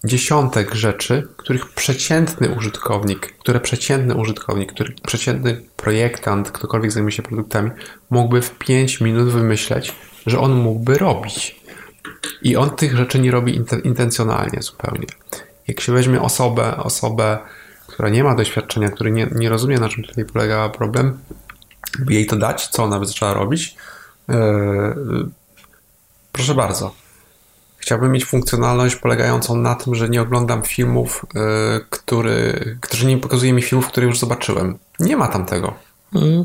dziesiątek 0.05 0.74
rzeczy, 0.74 1.29
których 1.37 1.68
przeciętny 1.68 2.49
użytkownik, 2.49 3.37
które 3.39 3.61
przeciętny 3.61 4.14
użytkownik, 4.14 4.72
który 4.72 4.95
przeciętny 5.07 5.62
projektant, 5.77 6.51
ktokolwiek 6.51 6.93
zajmuje 6.93 7.12
się 7.12 7.22
produktami, 7.22 7.70
mógłby 8.11 8.43
w 8.43 8.59
5 8.59 9.01
minut 9.01 9.29
wymyśleć, 9.29 9.93
że 10.27 10.39
on 10.39 10.53
mógłby 10.55 10.99
robić. 10.99 11.61
I 12.43 12.57
on 12.57 12.70
tych 12.70 12.97
rzeczy 12.97 13.18
nie 13.18 13.31
robi 13.31 13.62
intencjonalnie 13.85 14.62
zupełnie. 14.62 15.07
Jak 15.68 15.81
się 15.81 15.93
weźmie 15.93 16.20
osobę, 16.20 16.77
osobę, 16.77 17.39
która 17.87 18.09
nie 18.09 18.24
ma 18.24 18.35
doświadczenia, 18.35 18.89
który 18.89 19.11
nie, 19.11 19.29
nie 19.35 19.49
rozumie, 19.49 19.79
na 19.79 19.89
czym 19.89 20.05
tutaj 20.05 20.24
polega 20.24 20.68
problem, 20.68 21.18
by 21.99 22.14
jej 22.14 22.27
to 22.27 22.37
dać, 22.37 22.68
co 22.68 22.85
ona 22.85 23.01
by 23.01 23.07
zaczęła 23.07 23.35
robić, 23.35 23.77
yy, 24.29 24.35
proszę 26.33 26.55
bardzo 26.55 27.05
Chciałbym 27.87 28.12
mieć 28.12 28.24
funkcjonalność 28.24 28.97
polegającą 28.97 29.57
na 29.57 29.74
tym, 29.74 29.95
że 29.95 30.09
nie 30.09 30.22
oglądam 30.22 30.62
filmów, 30.62 31.26
yy, 31.34 31.41
który, 31.91 32.78
którzy 32.80 33.07
nie 33.07 33.18
pokazuje 33.18 33.53
mi 33.53 33.62
filmów, 33.62 33.87
które 33.87 34.07
już 34.07 34.18
zobaczyłem. 34.18 34.78
Nie 35.01 35.16
ma 35.16 35.28
tam 35.28 35.45
tego. 35.47 35.74
Mm. 36.14 36.45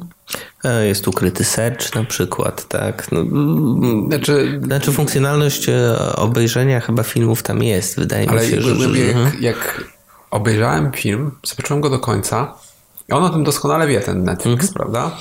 Jest 0.84 1.08
ukryty 1.08 1.44
search 1.44 1.96
na 1.96 2.04
przykład, 2.04 2.68
tak. 2.68 3.12
No, 3.12 3.20
mm, 3.20 4.08
znaczy, 4.08 4.62
znaczy 4.64 4.92
funkcjonalność 4.92 5.70
e, 5.70 5.98
obejrzenia 6.16 6.80
chyba 6.80 7.04
filmów 7.04 7.44
tam 7.44 7.64
jest, 7.64 8.00
wydaje 8.00 8.28
mi 8.28 8.40
się, 8.40 8.62
że... 8.62 8.76
że 8.76 9.00
jak, 9.00 9.16
mhm. 9.16 9.44
jak 9.44 9.84
obejrzałem 10.32 10.92
film, 10.92 11.32
zobaczyłem 11.44 11.82
go 11.82 11.90
do 11.90 12.00
końca 12.00 12.54
i 13.10 13.12
on 13.12 13.24
o 13.24 13.30
tym 13.30 13.44
doskonale 13.44 13.88
wie, 13.88 14.00
ten 14.00 14.24
Netflix, 14.24 14.70
mhm. 14.70 14.74
prawda? 14.74 15.18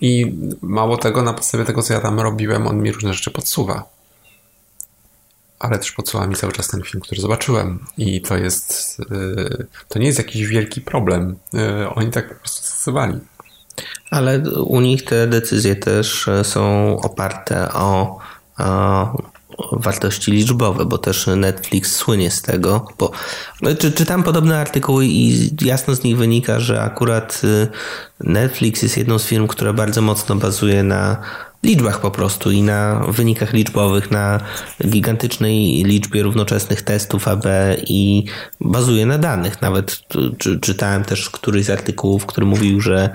I 0.00 0.36
mało 0.62 0.96
tego, 0.96 1.22
na 1.22 1.32
podstawie 1.32 1.64
tego, 1.64 1.82
co 1.82 1.94
ja 1.94 2.00
tam 2.00 2.20
robiłem, 2.20 2.66
on 2.66 2.82
mi 2.82 2.92
różne 2.92 3.14
rzeczy 3.14 3.30
podsuwa. 3.30 3.95
Ale 5.58 5.78
też 5.78 5.92
podsyła 5.92 6.26
mi 6.26 6.34
cały 6.34 6.52
czas 6.52 6.68
ten 6.68 6.82
film, 6.82 7.00
który 7.00 7.20
zobaczyłem. 7.20 7.78
I 7.98 8.20
to 8.20 8.36
jest, 8.36 9.00
y, 9.00 9.66
to 9.88 9.98
nie 9.98 10.06
jest 10.06 10.18
jakiś 10.18 10.46
wielki 10.46 10.80
problem. 10.80 11.36
Y, 11.54 11.88
oni 11.88 12.10
tak 12.10 12.28
po 12.28 12.34
prostu 12.34 12.66
stosowali. 12.66 13.18
Ale 14.10 14.38
u 14.50 14.80
nich 14.80 15.04
te 15.04 15.26
decyzje 15.26 15.76
też 15.76 16.28
e, 16.28 16.44
są 16.44 16.96
oparte 17.00 17.72
o, 17.72 18.18
o 18.58 19.16
wartości 19.72 20.32
liczbowe, 20.32 20.84
bo 20.84 20.98
też 20.98 21.26
Netflix 21.26 21.96
słynie 21.96 22.30
z 22.30 22.42
tego. 22.42 22.86
Bo, 22.98 23.10
no, 23.62 23.74
czy, 23.74 23.92
czytam 23.92 24.22
podobne 24.22 24.60
artykuły 24.60 25.06
i 25.06 25.50
jasno 25.66 25.94
z 25.94 26.02
nich 26.02 26.16
wynika, 26.16 26.60
że 26.60 26.82
akurat 26.82 27.40
y, 27.44 27.68
Netflix 28.20 28.82
jest 28.82 28.96
jedną 28.96 29.18
z 29.18 29.26
firm, 29.26 29.46
która 29.46 29.72
bardzo 29.72 30.02
mocno 30.02 30.36
bazuje 30.36 30.82
na 30.82 31.16
liczbach 31.66 32.00
po 32.00 32.10
prostu 32.10 32.50
i 32.50 32.62
na 32.62 33.04
wynikach 33.08 33.52
liczbowych, 33.52 34.10
na 34.10 34.40
gigantycznej 34.88 35.84
liczbie 35.84 36.22
równoczesnych 36.22 36.82
testów 36.82 37.28
AB 37.28 37.44
i 37.86 38.24
bazuje 38.60 39.06
na 39.06 39.18
danych. 39.18 39.62
Nawet 39.62 40.00
czy, 40.38 40.60
czytałem 40.60 41.04
też 41.04 41.30
któryś 41.30 41.64
z 41.64 41.70
artykułów, 41.70 42.26
który 42.26 42.46
mówił, 42.46 42.80
że 42.80 43.10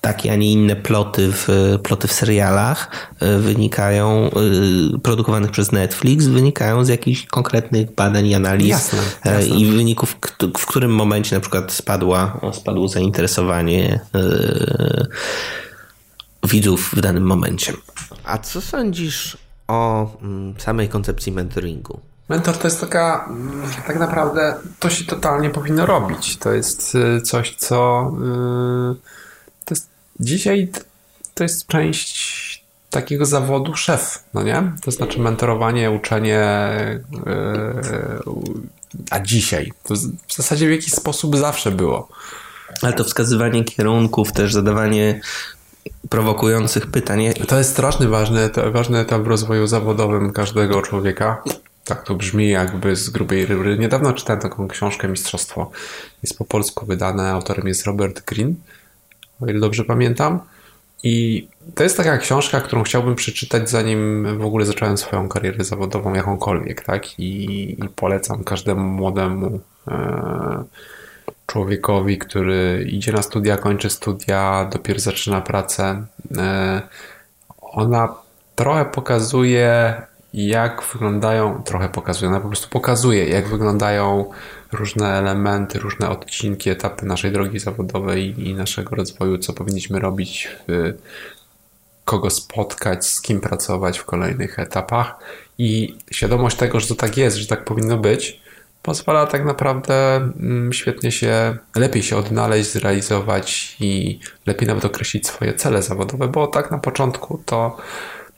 takie, 0.00 0.32
a 0.32 0.36
nie 0.36 0.52
inne 0.52 0.76
ploty 0.76 1.32
w, 1.32 1.48
ploty 1.82 2.08
w 2.08 2.12
serialach 2.12 2.90
e, 3.20 3.38
wynikają, 3.38 4.30
e, 4.30 4.98
produkowanych 4.98 5.50
przez 5.50 5.72
Netflix, 5.72 6.26
wynikają 6.26 6.84
z 6.84 6.88
jakichś 6.88 7.26
konkretnych 7.26 7.94
badań 7.94 8.26
i 8.26 8.34
analiz 8.34 8.68
jasne, 8.68 8.98
e, 9.24 9.32
jasne. 9.32 9.56
i 9.56 9.66
wyników, 9.66 10.16
w 10.58 10.66
którym 10.66 10.94
momencie 10.94 11.36
na 11.36 11.40
przykład 11.40 11.72
spadła, 11.72 12.40
spadło 12.52 12.88
zainteresowanie 12.88 14.00
widzów 16.48 16.90
w 16.92 17.00
danym 17.00 17.26
momencie. 17.26 17.72
A 18.24 18.38
co 18.38 18.60
sądzisz 18.60 19.38
o 19.68 20.10
mm, 20.22 20.54
samej 20.58 20.88
koncepcji 20.88 21.32
mentoringu? 21.32 22.00
Mentor 22.28 22.56
to 22.56 22.66
jest 22.66 22.80
taka, 22.80 23.26
mm, 23.28 23.70
tak 23.86 23.98
naprawdę 23.98 24.54
to 24.78 24.90
się 24.90 25.04
totalnie 25.04 25.50
powinno 25.50 25.86
robić. 25.86 26.36
To 26.36 26.52
jest 26.52 26.94
y, 26.94 27.20
coś, 27.20 27.56
co 27.56 28.10
y, 28.92 29.64
to 29.64 29.74
jest, 29.74 29.88
dzisiaj 30.20 30.70
to 31.34 31.42
jest 31.42 31.66
część 31.66 32.48
takiego 32.90 33.26
zawodu 33.26 33.74
szef, 33.74 34.24
no 34.34 34.42
nie? 34.42 34.72
To 34.82 34.90
znaczy 34.90 35.20
mentorowanie, 35.20 35.90
uczenie, 35.90 36.40
y, 37.26 38.68
a 39.10 39.20
dzisiaj. 39.20 39.72
To 39.82 39.94
w 40.26 40.34
zasadzie 40.34 40.68
w 40.68 40.70
jakiś 40.70 40.92
sposób 40.92 41.36
zawsze 41.36 41.70
było. 41.70 42.08
Ale 42.82 42.92
to 42.92 43.04
wskazywanie 43.04 43.64
kierunków, 43.64 44.32
też 44.32 44.52
zadawanie 44.52 45.20
prowokujących 46.08 46.86
pytań. 46.86 47.24
To 47.48 47.58
jest 47.58 47.70
strasznie 47.70 48.08
ważny, 48.08 48.48
to 48.48 48.72
ważny 48.72 48.98
etap 48.98 49.22
w 49.22 49.26
rozwoju 49.26 49.66
zawodowym 49.66 50.32
każdego 50.32 50.82
człowieka. 50.82 51.42
Tak 51.84 52.02
to 52.02 52.14
brzmi 52.14 52.48
jakby 52.48 52.96
z 52.96 53.10
grubej 53.10 53.46
ryby. 53.46 53.78
Niedawno 53.78 54.12
czytałem 54.12 54.42
taką 54.42 54.68
książkę 54.68 55.08
Mistrzostwo. 55.08 55.70
Jest 56.22 56.38
po 56.38 56.44
polsku 56.44 56.86
wydane, 56.86 57.30
autorem 57.30 57.68
jest 57.68 57.86
Robert 57.86 58.24
Green, 58.24 58.54
o 59.40 59.46
ile 59.46 59.60
dobrze 59.60 59.84
pamiętam. 59.84 60.40
I 61.02 61.48
to 61.74 61.82
jest 61.82 61.96
taka 61.96 62.18
książka, 62.18 62.60
którą 62.60 62.82
chciałbym 62.82 63.14
przeczytać, 63.14 63.70
zanim 63.70 64.26
w 64.38 64.44
ogóle 64.44 64.66
zacząłem 64.66 64.98
swoją 64.98 65.28
karierę 65.28 65.64
zawodową, 65.64 66.14
jakąkolwiek, 66.14 66.84
tak? 66.84 67.18
I, 67.18 67.70
i 67.84 67.88
polecam 67.96 68.44
każdemu 68.44 68.80
młodemu 68.80 69.60
e, 69.88 70.64
człowiekowi, 71.46 72.18
który 72.18 72.86
idzie 72.90 73.12
na 73.12 73.22
studia, 73.22 73.56
kończy 73.56 73.90
studia, 73.90 74.68
dopiero 74.72 75.00
zaczyna 75.00 75.40
pracę. 75.40 76.06
E, 76.36 76.82
ona 77.60 78.14
trochę 78.54 78.84
pokazuje, 78.84 79.94
jak 80.34 80.82
wyglądają, 80.92 81.62
trochę 81.62 81.88
pokazuje, 81.88 82.28
ona 82.28 82.40
po 82.40 82.48
prostu 82.48 82.68
pokazuje, 82.68 83.28
jak 83.28 83.48
wyglądają 83.48 84.30
różne 84.72 85.18
elementy, 85.18 85.78
różne 85.78 86.10
odcinki, 86.10 86.70
etapy 86.70 87.06
naszej 87.06 87.32
drogi 87.32 87.58
zawodowej 87.58 88.48
i 88.48 88.54
naszego 88.54 88.96
rozwoju, 88.96 89.38
co 89.38 89.52
powinniśmy 89.52 89.98
robić, 89.98 90.48
kogo 92.04 92.30
spotkać, 92.30 93.06
z 93.06 93.22
kim 93.22 93.40
pracować 93.40 93.98
w 93.98 94.04
kolejnych 94.04 94.58
etapach. 94.58 95.18
I 95.58 95.98
świadomość 96.10 96.56
tego, 96.56 96.80
że 96.80 96.88
to 96.88 96.94
tak 96.94 97.16
jest, 97.16 97.36
że 97.36 97.46
tak 97.46 97.64
powinno 97.64 97.96
być, 97.96 98.40
pozwala 98.88 99.26
tak 99.26 99.44
naprawdę 99.44 100.16
mm, 100.16 100.72
świetnie 100.72 101.12
się, 101.12 101.56
lepiej 101.76 102.02
się 102.02 102.16
odnaleźć, 102.16 102.72
zrealizować 102.72 103.76
i 103.80 104.20
lepiej 104.46 104.68
nawet 104.68 104.84
określić 104.84 105.26
swoje 105.26 105.54
cele 105.54 105.82
zawodowe, 105.82 106.28
bo 106.28 106.46
tak 106.46 106.70
na 106.70 106.78
początku 106.78 107.42
to, 107.46 107.76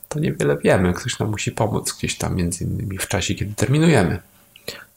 to 0.09 0.19
niewiele 0.19 0.57
wiemy. 0.57 0.93
Ktoś 0.93 1.19
nam 1.19 1.29
musi 1.29 1.51
pomóc 1.51 1.93
gdzieś 1.97 2.17
tam, 2.17 2.35
między 2.35 2.63
innymi 2.63 2.97
w 2.97 3.07
czasie, 3.07 3.35
kiedy 3.35 3.53
terminujemy. 3.55 4.19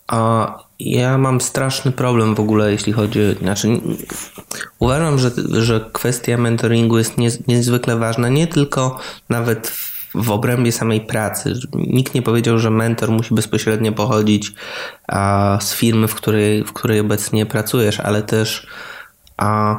A 0.07 0.48
ja 0.78 1.18
mam 1.18 1.40
straszny 1.40 1.92
problem 1.92 2.34
w 2.34 2.40
ogóle, 2.40 2.72
jeśli 2.72 2.92
chodzi. 2.92 3.20
Znaczy, 3.40 3.68
uważam, 4.78 5.18
że, 5.18 5.30
że 5.50 5.90
kwestia 5.92 6.36
mentoringu 6.36 6.98
jest 6.98 7.14
niezwykle 7.48 7.96
ważna, 7.96 8.28
nie 8.28 8.46
tylko 8.46 9.00
nawet 9.28 9.68
w 9.68 9.93
w 10.14 10.30
obrębie 10.30 10.72
samej 10.72 11.00
pracy. 11.00 11.52
Nikt 11.74 12.14
nie 12.14 12.22
powiedział, 12.22 12.58
że 12.58 12.70
mentor 12.70 13.10
musi 13.10 13.34
bezpośrednio 13.34 13.92
pochodzić 13.92 14.52
a, 15.08 15.58
z 15.60 15.74
firmy, 15.74 16.08
w 16.08 16.14
której, 16.14 16.64
w 16.64 16.72
której 16.72 17.00
obecnie 17.00 17.46
pracujesz, 17.46 18.00
ale 18.00 18.22
też 18.22 18.66
a, 19.36 19.76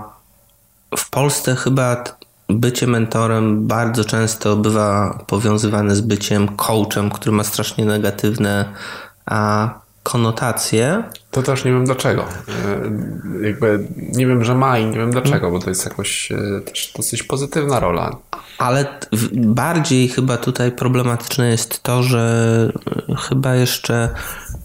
w 0.97 1.09
Polsce 1.09 1.55
chyba 1.55 2.03
bycie 2.49 2.87
mentorem 2.87 3.67
bardzo 3.67 4.05
często 4.05 4.55
bywa 4.55 5.19
powiązywane 5.27 5.95
z 5.95 6.01
byciem 6.01 6.47
coachem, 6.47 7.09
który 7.09 7.31
ma 7.31 7.43
strasznie 7.43 7.85
negatywne 7.85 8.73
a, 9.25 9.69
konotacje. 10.03 11.03
To 11.31 11.43
też 11.43 11.65
nie 11.65 11.71
wiem 11.71 11.85
dlaczego. 11.85 12.25
E, 13.41 13.45
jakby 13.47 13.87
nie 13.97 14.27
wiem, 14.27 14.43
że 14.43 14.55
ma 14.55 14.79
i 14.79 14.85
nie 14.85 14.97
wiem 14.97 15.11
dlaczego, 15.11 15.51
bo 15.51 15.59
to 15.59 15.69
jest 15.69 15.85
jakoś 15.85 16.31
e, 16.31 16.61
też 16.61 16.93
dosyć 16.95 17.23
pozytywna 17.23 17.79
rola. 17.79 18.17
Ale 18.57 18.99
bardziej 19.33 20.07
chyba 20.09 20.37
tutaj 20.37 20.71
problematyczne 20.71 21.49
jest 21.49 21.83
to, 21.83 22.03
że 22.03 22.71
e, 23.09 23.15
chyba 23.15 23.55
jeszcze 23.55 24.09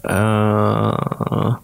e, 0.03 1.55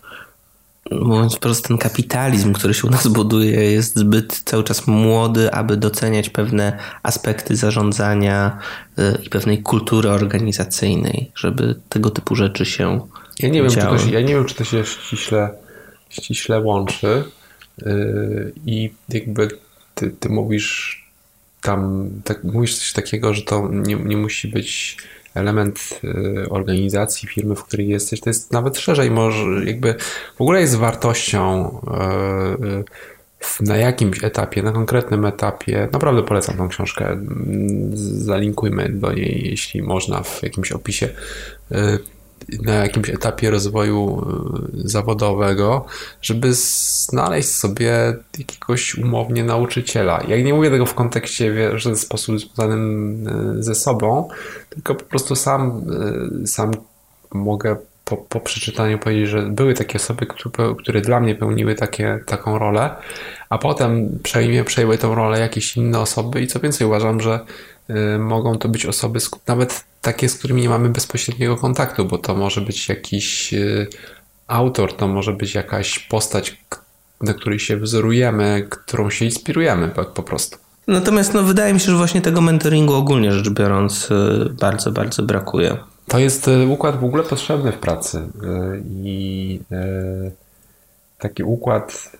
mówiąc 0.91 1.35
wprost, 1.35 1.67
ten 1.67 1.77
kapitalizm, 1.77 2.53
który 2.53 2.73
się 2.73 2.87
u 2.87 2.89
nas 2.89 3.07
buduje, 3.07 3.71
jest 3.71 3.95
zbyt 3.95 4.41
cały 4.45 4.63
czas 4.63 4.87
młody, 4.87 5.53
aby 5.53 5.77
doceniać 5.77 6.29
pewne 6.29 6.77
aspekty 7.03 7.55
zarządzania 7.55 8.57
i 9.23 9.29
pewnej 9.29 9.63
kultury 9.63 10.09
organizacyjnej, 10.09 11.31
żeby 11.35 11.75
tego 11.89 12.09
typu 12.09 12.35
rzeczy 12.35 12.65
się 12.65 12.99
ja 13.39 13.49
nie 13.49 13.61
wiem, 13.61 13.71
czy 13.71 13.77
to 13.77 13.97
się, 13.97 14.11
ja 14.11 14.21
nie 14.21 14.35
wiem, 14.35 14.45
czy 14.45 14.55
to 14.55 14.63
się 14.63 14.85
ściśle, 14.85 15.49
ściśle 16.09 16.59
łączy. 16.59 17.23
Yy, 17.77 18.53
i 18.65 18.93
jakby 19.09 19.47
ty, 19.95 20.11
ty 20.11 20.29
mówisz 20.29 21.06
tam, 21.61 22.09
tak, 22.23 22.43
mówisz 22.43 22.75
coś 22.77 22.93
takiego, 22.93 23.33
że 23.33 23.41
to 23.41 23.69
nie, 23.71 23.95
nie 23.95 24.17
musi 24.17 24.47
być 24.47 24.97
element 25.33 25.99
yy, 26.03 26.49
organizacji, 26.49 27.27
firmy, 27.27 27.55
w 27.55 27.63
której 27.63 27.87
jesteś, 27.87 28.21
to 28.21 28.29
jest 28.29 28.51
nawet 28.51 28.77
szerzej, 28.77 29.11
może 29.11 29.65
jakby 29.65 29.95
w 30.37 30.41
ogóle 30.41 30.61
jest 30.61 30.75
wartością 30.75 31.71
yy, 32.61 32.83
na 33.61 33.77
jakimś 33.77 34.23
etapie, 34.23 34.63
na 34.63 34.71
konkretnym 34.71 35.25
etapie, 35.25 35.89
naprawdę 35.91 36.23
polecam 36.23 36.57
tą 36.57 36.69
książkę, 36.69 37.17
zalinkujmy 38.03 38.89
do 38.89 39.13
niej, 39.13 39.49
jeśli 39.49 39.81
można, 39.81 40.23
w 40.23 40.43
jakimś 40.43 40.71
opisie 40.71 41.09
na 42.63 42.73
jakimś 42.73 43.09
etapie 43.09 43.51
rozwoju 43.51 44.25
y, 44.85 44.89
zawodowego, 44.89 45.85
żeby 46.21 46.53
znaleźć 46.53 47.49
sobie 47.49 48.15
jakiegoś 48.37 48.95
umownie 48.95 49.43
nauczyciela. 49.43 50.23
Ja 50.27 50.41
nie 50.41 50.53
mówię 50.53 50.69
tego 50.69 50.85
w 50.85 50.93
kontekście 50.93 51.51
w 51.73 51.77
żaden 51.77 51.97
sposób 51.97 52.39
związanym 52.39 53.27
y, 53.57 53.63
ze 53.63 53.75
sobą, 53.75 54.29
tylko 54.69 54.95
po 54.95 55.03
prostu 55.03 55.35
sam, 55.35 55.81
y, 56.43 56.47
sam 56.47 56.71
mogę 57.33 57.75
po, 58.05 58.17
po 58.17 58.39
przeczytaniu 58.39 58.99
powiedzieć, 58.99 59.29
że 59.29 59.41
były 59.41 59.73
takie 59.73 59.95
osoby, 59.95 60.25
które, 60.25 60.75
które 60.79 61.01
dla 61.01 61.19
mnie 61.19 61.35
pełniły 61.35 61.75
takie, 61.75 62.19
taką 62.25 62.59
rolę, 62.59 62.95
a 63.49 63.57
potem 63.57 64.19
przejmie, 64.23 64.63
przejęły 64.63 64.97
tę 64.97 65.15
rolę 65.15 65.39
jakieś 65.39 65.77
inne 65.77 65.99
osoby 65.99 66.41
i 66.41 66.47
co 66.47 66.59
więcej 66.59 66.87
uważam, 66.87 67.21
że 67.21 67.39
y, 67.89 68.19
mogą 68.19 68.57
to 68.57 68.69
być 68.69 68.85
osoby 68.85 69.19
nawet 69.47 69.83
takie, 70.01 70.29
z 70.29 70.35
którymi 70.37 70.61
nie 70.61 70.69
mamy 70.69 70.89
bezpośredniego 70.89 71.57
kontaktu, 71.57 72.05
bo 72.05 72.17
to 72.17 72.35
może 72.35 72.61
być 72.61 72.89
jakiś 72.89 73.53
y, 73.53 73.87
autor, 74.47 74.93
to 74.93 75.07
może 75.07 75.33
być 75.33 75.55
jakaś 75.55 75.99
postać, 75.99 76.57
na 77.21 77.33
której 77.33 77.59
się 77.59 77.77
wzorujemy, 77.77 78.67
którą 78.69 79.09
się 79.09 79.25
inspirujemy 79.25 79.89
po 80.13 80.23
prostu. 80.23 80.57
Natomiast 80.87 81.33
no, 81.33 81.43
wydaje 81.43 81.73
mi 81.73 81.79
się, 81.79 81.91
że 81.91 81.97
właśnie 81.97 82.21
tego 82.21 82.41
mentoringu 82.41 82.93
ogólnie 82.93 83.31
rzecz 83.31 83.49
biorąc 83.49 84.11
y, 84.11 84.49
bardzo, 84.59 84.91
bardzo 84.91 85.23
brakuje. 85.23 85.77
To 86.07 86.19
jest 86.19 86.49
układ 86.69 86.99
w 86.99 87.03
ogóle 87.03 87.23
potrzebny 87.23 87.71
w 87.71 87.77
pracy 87.77 88.27
i 89.03 89.59
taki 91.19 91.43
układ 91.43 92.11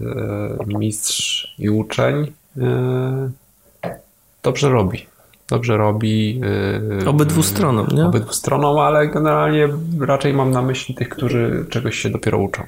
mistrz 0.68 1.56
i 1.60 1.70
uczeń 1.70 2.34
dobrze 4.44 4.70
robi. 4.70 5.06
dobrze 5.50 5.78
robi. 5.78 6.40
Yy, 7.00 7.10
obydwu 7.10 7.44
stronom, 7.44 7.88
nie? 7.88 8.06
Obydwu 8.06 8.34
stronom, 8.34 8.78
ale 8.78 9.08
generalnie 9.08 9.70
raczej 10.00 10.34
mam 10.34 10.52
na 10.52 10.62
myśli 10.62 10.96
tych, 10.96 11.10
którzy 11.10 11.66
czegoś 11.70 12.00
się 12.00 12.10
dopiero 12.10 12.38
uczą. 12.38 12.64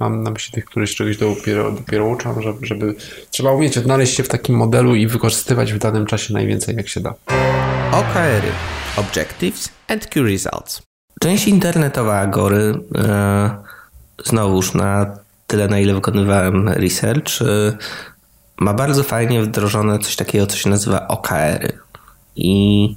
Mam 0.00 0.22
na 0.22 0.30
myśli 0.30 0.52
tych, 0.52 0.64
którzy 0.64 0.94
czegoś 0.94 1.16
dopiero, 1.16 1.72
dopiero 1.72 2.06
uczą, 2.06 2.42
żeby, 2.42 2.66
żeby 2.66 2.94
trzeba 3.30 3.52
umieć 3.52 3.78
odnaleźć 3.78 4.16
się 4.16 4.22
w 4.22 4.28
takim 4.28 4.56
modelu 4.56 4.94
i 4.94 5.06
wykorzystywać 5.06 5.72
w 5.72 5.78
danym 5.78 6.06
czasie 6.06 6.34
najwięcej, 6.34 6.76
jak 6.76 6.88
się 6.88 7.00
da. 7.00 7.14
OKR, 7.92 8.44
Objectives 8.96 9.68
and 9.88 10.06
Key 10.06 10.22
Results. 10.22 10.82
Część 11.20 11.48
internetowa 11.48 12.18
Agory, 12.18 12.74
e, 12.94 13.50
znowuż 14.24 14.74
na 14.74 15.16
tyle, 15.54 15.68
na 15.68 15.78
ile 15.78 15.94
wykonywałem 15.94 16.68
research, 16.68 17.42
e, 17.42 17.76
ma 18.56 18.74
bardzo 18.74 19.02
fajnie 19.02 19.42
wdrożone 19.42 19.98
coś 19.98 20.16
takiego, 20.16 20.46
co 20.46 20.56
się 20.56 20.70
nazywa 20.70 21.08
OKR-y. 21.08 21.78
I 22.36 22.96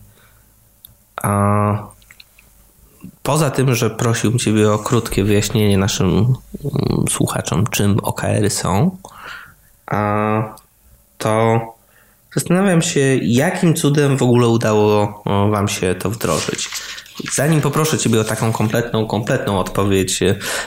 a, 1.24 1.88
poza 3.24 3.52
tym, 3.52 3.76
że 3.76 3.90
prosiłbym 3.90 4.40
Ciebie 4.40 4.72
o 4.72 4.80
krótkie 4.80 5.24
wyjaśnienie 5.24 5.78
naszym 5.78 6.18
um, 6.64 7.06
słuchaczom, 7.10 7.68
czym 7.68 8.00
OKR-y 8.04 8.50
są, 8.50 8.98
a, 9.88 10.56
to 11.18 11.60
zastanawiam 12.36 12.82
się, 12.82 13.00
jakim 13.22 13.74
cudem 13.74 14.18
w 14.18 14.24
ogóle 14.24 14.48
udało 14.48 15.24
Wam 15.52 15.68
się 15.68 15.96
to 15.96 16.10
wdrożyć. 16.10 16.70
Zanim 17.34 17.62
poproszę 17.62 17.98
Ciebie 17.98 18.22
o 18.22 18.24
taką 18.24 18.52
kompletną, 18.52 19.08
kompletną 19.08 19.60
odpowiedź 19.60 20.20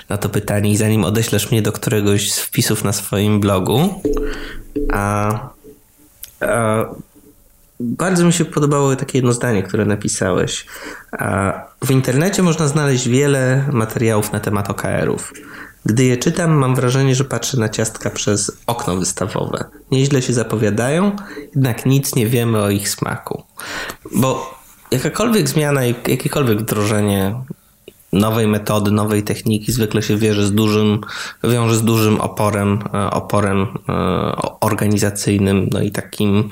na 0.09 0.19
to 0.19 0.29
pytanie 0.29 0.71
i 0.71 0.77
zanim 0.77 1.05
odeślesz 1.05 1.51
mnie 1.51 1.63
do 1.63 1.73
któregoś 1.73 2.33
z 2.33 2.41
wpisów 2.41 2.85
na 2.85 2.93
swoim 2.93 3.41
blogu, 3.41 4.03
a, 4.93 5.39
a 6.41 6.85
bardzo 7.81 8.25
mi 8.25 8.33
się 8.33 8.45
podobało 8.45 8.97
takie 8.97 9.19
jedno 9.19 9.33
zdanie, 9.33 9.63
które 9.63 9.85
napisałeś. 9.85 10.67
W 11.85 11.91
internecie 11.91 12.43
można 12.43 12.69
znaleźć 12.69 13.09
wiele 13.09 13.65
materiałów 13.73 14.33
na 14.33 14.41
temat 14.41 14.71
OKR-ów. 14.71 15.33
Gdy 15.85 16.05
je 16.05 16.17
czytam, 16.17 16.53
mam 16.53 16.75
wrażenie, 16.75 17.15
że 17.15 17.25
patrzę 17.25 17.57
na 17.57 17.69
ciastka 17.69 18.11
przez 18.11 18.53
okno 18.67 18.97
wystawowe. 18.97 19.65
Nieźle 19.91 20.23
się 20.23 20.33
zapowiadają, 20.33 21.17
jednak 21.55 21.87
nic 21.87 22.15
nie 22.15 22.27
wiemy 22.27 22.63
o 22.63 22.71
ich 22.71 22.89
smaku. 22.89 23.43
Bo 24.15 24.60
jakakolwiek 24.91 25.49
zmiana, 25.49 25.85
jakiekolwiek 25.85 26.59
wdrożenie 26.59 27.35
nowej 28.13 28.47
metody, 28.47 28.91
nowej 28.91 29.23
techniki 29.23 29.73
zwykle 29.73 30.03
się 30.03 30.17
wierzy 30.17 30.47
z 30.47 30.53
dużym, 30.53 31.01
wiąże 31.45 31.77
z 31.77 31.83
dużym 31.83 32.21
oporem, 32.21 32.79
e, 32.95 33.11
oporem 33.11 33.67
e, 33.89 33.93
organizacyjnym, 34.61 35.69
no 35.73 35.81
i 35.81 35.91
takim 35.91 36.49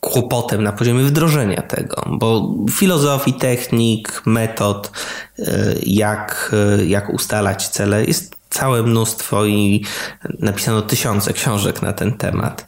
kłopotem 0.00 0.62
na 0.62 0.72
poziomie 0.72 1.04
wdrożenia 1.04 1.62
tego, 1.62 2.04
bo 2.06 2.54
filozofii, 2.70 3.32
technik, 3.32 4.22
metod, 4.26 4.90
e, 5.38 5.74
jak, 5.86 6.54
jak 6.86 7.14
ustalać 7.14 7.68
cele 7.68 8.04
jest 8.04 8.34
całe 8.50 8.82
mnóstwo 8.82 9.46
i 9.46 9.84
napisano 10.38 10.82
tysiące 10.82 11.32
książek 11.32 11.82
na 11.82 11.92
ten 11.92 12.12
temat. 12.12 12.66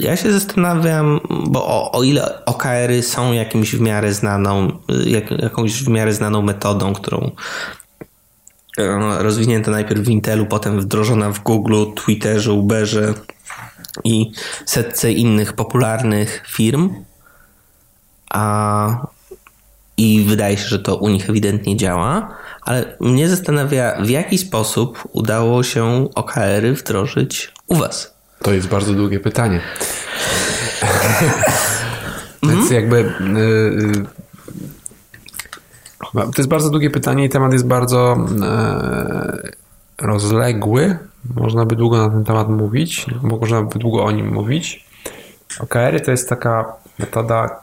Ja 0.00 0.16
się 0.16 0.32
zastanawiam, 0.32 1.20
bo 1.46 1.66
o, 1.66 1.92
o 1.92 2.02
ile 2.02 2.44
OKR-y 2.44 3.02
są 3.02 3.32
jakimś 3.32 3.74
w 3.74 3.80
miarę 3.80 4.12
znaną, 4.12 4.78
jak, 5.06 5.30
jakąś 5.30 5.82
w 5.82 5.88
miarę 5.88 6.12
znaną 6.12 6.42
metodą, 6.42 6.92
którą 6.92 7.30
e, 8.78 9.22
rozwinięta 9.22 9.70
najpierw 9.70 10.00
w 10.00 10.08
Intelu, 10.08 10.46
potem 10.46 10.80
wdrożona 10.80 11.32
w 11.32 11.42
Google, 11.42 11.84
Twitterze, 11.94 12.52
Uberze 12.52 13.14
i 14.04 14.32
setce 14.66 15.12
innych 15.12 15.52
popularnych 15.52 16.44
firm, 16.48 16.90
a 18.30 19.06
i 19.96 20.24
wydaje 20.28 20.56
się, 20.56 20.68
że 20.68 20.78
to 20.78 20.96
u 20.96 21.08
nich 21.08 21.30
ewidentnie 21.30 21.76
działa, 21.76 22.36
ale 22.62 22.96
mnie 23.00 23.28
zastanawia, 23.28 24.02
w 24.02 24.08
jaki 24.10 24.38
sposób 24.38 25.08
udało 25.12 25.62
się 25.62 26.08
OKR-y 26.14 26.72
wdrożyć 26.72 27.52
u 27.66 27.74
Was. 27.74 28.15
To 28.42 28.52
jest 28.52 28.68
bardzo 28.68 28.92
długie 28.92 29.20
pytanie. 29.20 29.60
Więc 32.42 32.70
jakby. 32.70 32.96
Yy, 32.96 34.06
to 36.12 36.38
jest 36.38 36.48
bardzo 36.48 36.70
długie 36.70 36.90
pytanie 36.90 37.24
i 37.24 37.28
temat 37.28 37.52
jest 37.52 37.66
bardzo 37.66 38.26
yy, 38.30 40.06
rozległy. 40.06 40.98
Można 41.34 41.66
by 41.66 41.76
długo 41.76 41.96
na 41.96 42.10
ten 42.10 42.24
temat 42.24 42.48
mówić, 42.48 43.06
można 43.22 43.62
by 43.62 43.78
długo 43.78 44.04
o 44.04 44.10
nim 44.10 44.34
mówić. 44.34 44.86
OKR 45.60 46.00
to 46.04 46.10
jest 46.10 46.28
taka 46.28 46.72
metoda 46.98 47.60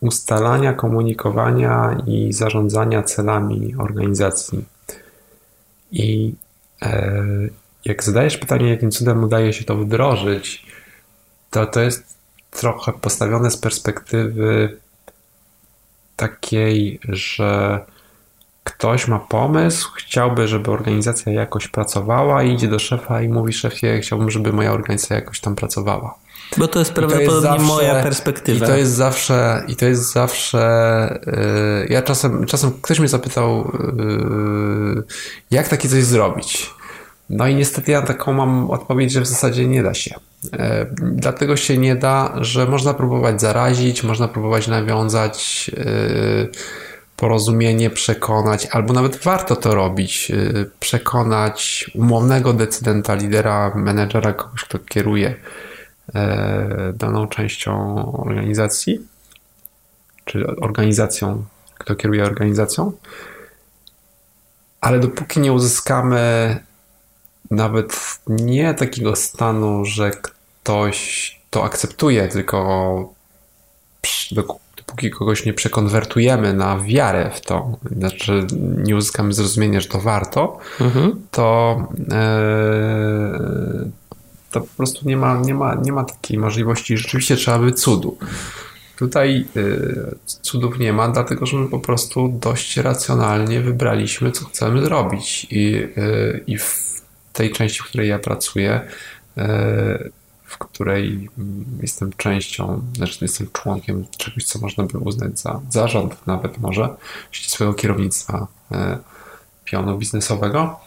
ustalania, 0.00 0.72
komunikowania 0.72 1.96
i 2.06 2.32
zarządzania 2.32 3.02
celami 3.02 3.74
organizacji. 3.78 4.64
I 5.92 6.34
e, 6.82 7.22
jak 7.86 8.04
zadajesz 8.04 8.36
pytanie, 8.36 8.70
jakim 8.70 8.90
cudem 8.90 9.24
udaje 9.24 9.52
się 9.52 9.64
to 9.64 9.76
wdrożyć, 9.76 10.66
to 11.50 11.66
to 11.66 11.80
jest 11.80 12.16
trochę 12.50 12.92
postawione 12.92 13.50
z 13.50 13.56
perspektywy 13.56 14.76
takiej, 16.16 17.00
że 17.08 17.80
ktoś 18.64 19.08
ma 19.08 19.18
pomysł, 19.18 19.90
chciałby, 19.94 20.48
żeby 20.48 20.70
organizacja 20.70 21.32
jakoś 21.32 21.68
pracowała 21.68 22.42
i 22.42 22.52
idzie 22.52 22.68
do 22.68 22.78
szefa 22.78 23.22
i 23.22 23.28
mówi 23.28 23.52
szefie, 23.52 24.00
chciałbym, 24.00 24.30
żeby 24.30 24.52
moja 24.52 24.72
organizacja 24.72 25.16
jakoś 25.16 25.40
tam 25.40 25.56
pracowała. 25.56 26.18
Bo 26.56 26.68
to 26.68 26.78
jest 26.78 26.92
prawdopodobnie 26.92 27.66
moja 27.66 28.02
perspektywa. 28.02 28.66
I 28.66 28.68
to 28.68 28.76
jest 28.76 28.92
zawsze, 28.92 29.64
i 29.68 29.76
to 29.76 29.86
jest 29.86 30.12
zawsze. 30.12 31.20
Yy, 31.26 31.86
ja 31.88 32.02
czasem, 32.02 32.46
czasem 32.46 32.72
ktoś 32.82 32.98
mnie 32.98 33.08
zapytał, 33.08 33.72
yy, 33.98 35.02
jak 35.50 35.68
takie 35.68 35.88
coś 35.88 36.04
zrobić. 36.04 36.70
No 37.30 37.46
i 37.46 37.54
niestety 37.54 37.92
ja 37.92 38.02
taką 38.02 38.32
mam 38.32 38.70
odpowiedź, 38.70 39.12
że 39.12 39.20
w 39.20 39.26
zasadzie 39.26 39.68
nie 39.68 39.82
da 39.82 39.94
się. 39.94 40.14
Yy, 40.44 40.58
dlatego 41.02 41.56
się 41.56 41.78
nie 41.78 41.96
da, 41.96 42.34
że 42.40 42.66
można 42.66 42.94
próbować 42.94 43.40
zarazić, 43.40 44.02
można 44.02 44.28
próbować 44.28 44.68
nawiązać 44.68 45.68
yy, 45.76 46.48
porozumienie, 47.16 47.90
przekonać, 47.90 48.66
albo 48.66 48.92
nawet 48.92 49.16
warto 49.16 49.56
to 49.56 49.74
robić, 49.74 50.30
yy, 50.30 50.70
przekonać 50.80 51.90
umownego 51.94 52.52
decydenta, 52.52 53.14
lidera, 53.14 53.72
menedżera, 53.74 54.32
kogoś, 54.32 54.64
kto 54.64 54.78
kieruje 54.78 55.34
E, 56.14 56.92
daną 56.94 57.26
częścią 57.26 57.96
organizacji, 58.12 59.06
czy 60.24 60.46
organizacją, 60.46 61.44
kto 61.78 61.94
kieruje 61.94 62.24
organizacją, 62.24 62.92
ale 64.80 64.98
dopóki 65.00 65.40
nie 65.40 65.52
uzyskamy 65.52 66.56
nawet 67.50 68.18
nie 68.26 68.74
takiego 68.74 69.16
stanu, 69.16 69.84
że 69.84 70.10
ktoś 70.10 71.40
to 71.50 71.64
akceptuje, 71.64 72.28
tylko 72.28 73.16
dopóki 74.76 75.10
kogoś 75.10 75.44
nie 75.44 75.52
przekonwertujemy 75.52 76.54
na 76.54 76.80
wiarę 76.80 77.30
w 77.34 77.40
to, 77.40 77.78
znaczy 77.96 78.46
nie 78.76 78.96
uzyskamy 78.96 79.32
zrozumienia, 79.32 79.80
że 79.80 79.88
to 79.88 80.00
warto, 80.00 80.58
mhm. 80.80 81.22
to, 81.30 81.76
e, 82.12 83.90
to 84.50 84.60
po 84.60 84.76
prostu 84.76 85.08
nie 85.08 85.16
ma, 85.16 85.40
nie 85.40 85.54
ma, 85.54 85.74
nie 85.74 85.92
ma 85.92 86.04
takiej 86.04 86.38
możliwości. 86.38 86.96
Rzeczywiście 86.96 87.36
trzeba 87.36 87.58
by 87.58 87.72
cudu. 87.72 88.18
Tutaj 88.98 89.46
y, 89.56 90.16
cudów 90.26 90.78
nie 90.78 90.92
ma, 90.92 91.08
dlatego 91.08 91.46
że 91.46 91.56
my 91.56 91.68
po 91.68 91.78
prostu 91.78 92.28
dość 92.28 92.76
racjonalnie 92.76 93.60
wybraliśmy, 93.60 94.32
co 94.32 94.44
chcemy 94.44 94.82
zrobić. 94.82 95.46
I, 95.50 95.74
y, 95.76 96.44
i 96.46 96.58
w 96.58 96.85
tej 97.36 97.52
części, 97.52 97.80
w 97.82 97.84
której 97.84 98.08
ja 98.08 98.18
pracuję, 98.18 98.80
y, 99.38 99.42
w 100.44 100.58
której 100.58 101.28
jestem 101.82 102.12
częścią, 102.12 102.82
znaczy 102.96 103.18
jestem 103.20 103.48
członkiem 103.52 104.06
czegoś, 104.18 104.44
co 104.44 104.58
można 104.58 104.84
by 104.84 104.98
uznać 104.98 105.38
za 105.38 105.60
zarząd, 105.70 106.26
nawet 106.26 106.58
może 106.58 106.88
ścisłego 107.30 107.74
kierownictwa 107.74 108.46
pionu 109.64 109.98
biznesowego, 109.98 110.80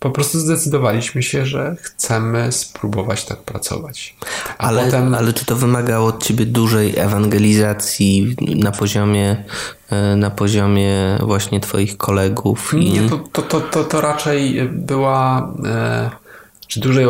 po 0.00 0.10
prostu 0.10 0.38
zdecydowaliśmy 0.38 1.22
się, 1.22 1.46
że 1.46 1.76
chcemy 1.80 2.52
spróbować 2.52 3.24
tak 3.24 3.38
pracować. 3.38 4.16
ale, 4.58 4.84
potem... 4.84 5.14
ale 5.14 5.32
czy 5.32 5.44
to 5.44 5.56
wymagało 5.56 6.08
od 6.08 6.24
ciebie 6.24 6.46
dużej 6.46 6.98
ewangelizacji 6.98 8.36
na 8.56 8.70
poziomie, 8.72 9.44
e, 9.90 10.16
na 10.16 10.30
poziomie 10.30 11.18
właśnie 11.20 11.60
twoich 11.60 11.96
kolegów? 11.96 12.74
I... 12.74 12.92
Nie, 12.92 13.08
to, 13.08 13.18
to, 13.18 13.42
to, 13.42 13.60
to, 13.60 13.84
to 13.84 14.00
raczej 14.00 14.68
była 14.72 15.52
e, 15.64 16.10
czy 16.66 16.80
dużej 16.80 17.06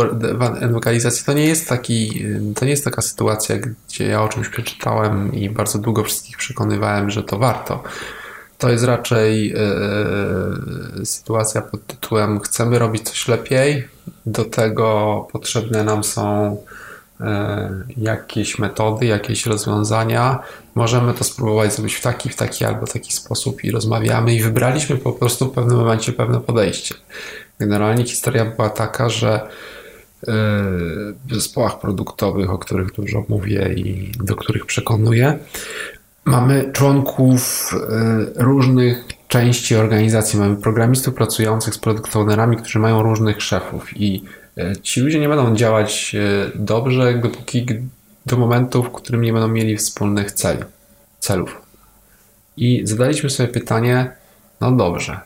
ewangelizacji. 0.61 1.25
To 1.25 1.33
nie 1.33 1.47
jest 1.47 1.69
taki, 1.69 2.25
to 2.55 2.65
nie 2.65 2.71
jest 2.71 2.85
taka 2.85 3.03
sytuacja, 3.03 3.57
gdzie 3.57 4.07
ja 4.07 4.23
o 4.23 4.29
czymś 4.29 4.49
przeczytałem 4.49 5.35
i 5.35 5.51
bardzo 5.51 5.79
długo 5.79 6.05
wszystkich 6.05 6.37
przekonywałem, 6.37 7.11
że 7.11 7.23
to 7.23 7.39
warto 7.39 7.83
to 8.59 8.71
jest 8.71 8.85
raczej 8.85 9.49
yy, 10.99 11.07
sytuacja 11.07 11.63
pod 11.63 11.87
tytułem 11.87 12.41
chcemy 12.41 12.79
robić 12.79 13.03
coś 13.03 13.29
lepiej, 13.29 13.89
do 14.27 14.45
tego 14.45 15.27
potrzebne 15.33 15.85
nam 15.85 16.05
są 16.05 16.57
e, 17.21 17.85
jakieś 17.97 18.59
metody, 18.59 19.07
jakieś 19.07 19.47
rozwiązania, 19.47 20.39
możemy 20.75 21.15
to 21.15 21.25
spróbować 21.25 21.73
zrobić 21.73 21.95
w 21.95 22.01
taki, 22.01 22.29
w 22.29 22.37
taki 22.37 22.65
albo 22.65 22.87
taki 22.87 23.13
sposób 23.13 23.65
i 23.65 23.71
rozmawiamy 23.71 24.35
i 24.35 24.43
wybraliśmy 24.43 24.97
po 24.97 25.13
prostu 25.13 25.47
w 25.47 25.55
pewnym 25.55 25.79
momencie 25.79 26.13
pewne 26.13 26.41
podejście. 26.41 26.95
Generalnie 27.61 28.05
historia 28.05 28.45
była 28.45 28.71
taka, 28.71 29.09
że 29.09 29.49
w 31.27 31.35
zespołach 31.35 31.81
produktowych, 31.81 32.51
o 32.51 32.59
których 32.59 32.93
dużo 32.93 33.25
mówię 33.29 33.75
i 33.77 34.13
do 34.25 34.37
których 34.37 34.67
przekonuję, 34.67 35.39
mamy 36.29 36.71
członków 36.73 37.73
różnych 38.37 39.05
części 39.29 39.77
organizacji. 39.77 40.39
Mamy 40.39 40.57
programistów 40.57 41.15
pracujących 41.15 41.75
z 41.75 41.79
product 41.79 42.17
ownerami, 42.17 42.57
którzy 42.57 42.79
mają 42.79 43.03
różnych 43.03 43.43
szefów 43.43 43.97
i 43.97 44.25
e, 44.59 44.77
ci 44.77 45.01
ludzie 45.01 45.21
nie 45.21 45.29
będą 45.29 45.57
działać 45.57 46.15
e, 46.15 46.51
dobrze, 46.55 47.15
dopóki 47.15 47.67
do 48.27 48.37
momentu, 48.37 48.83
w 48.83 48.93
którym 48.93 49.23
nie 49.23 49.33
będą 49.33 49.49
mieli 49.49 49.77
wspólnych 49.77 50.33
celi, 50.33 50.63
celów. 51.19 51.63
I 52.57 52.81
zadaliśmy 52.85 53.31
sobie 53.31 53.49
pytanie, 53.49 54.11
no 54.61 54.73
dobrze, 54.73 55.21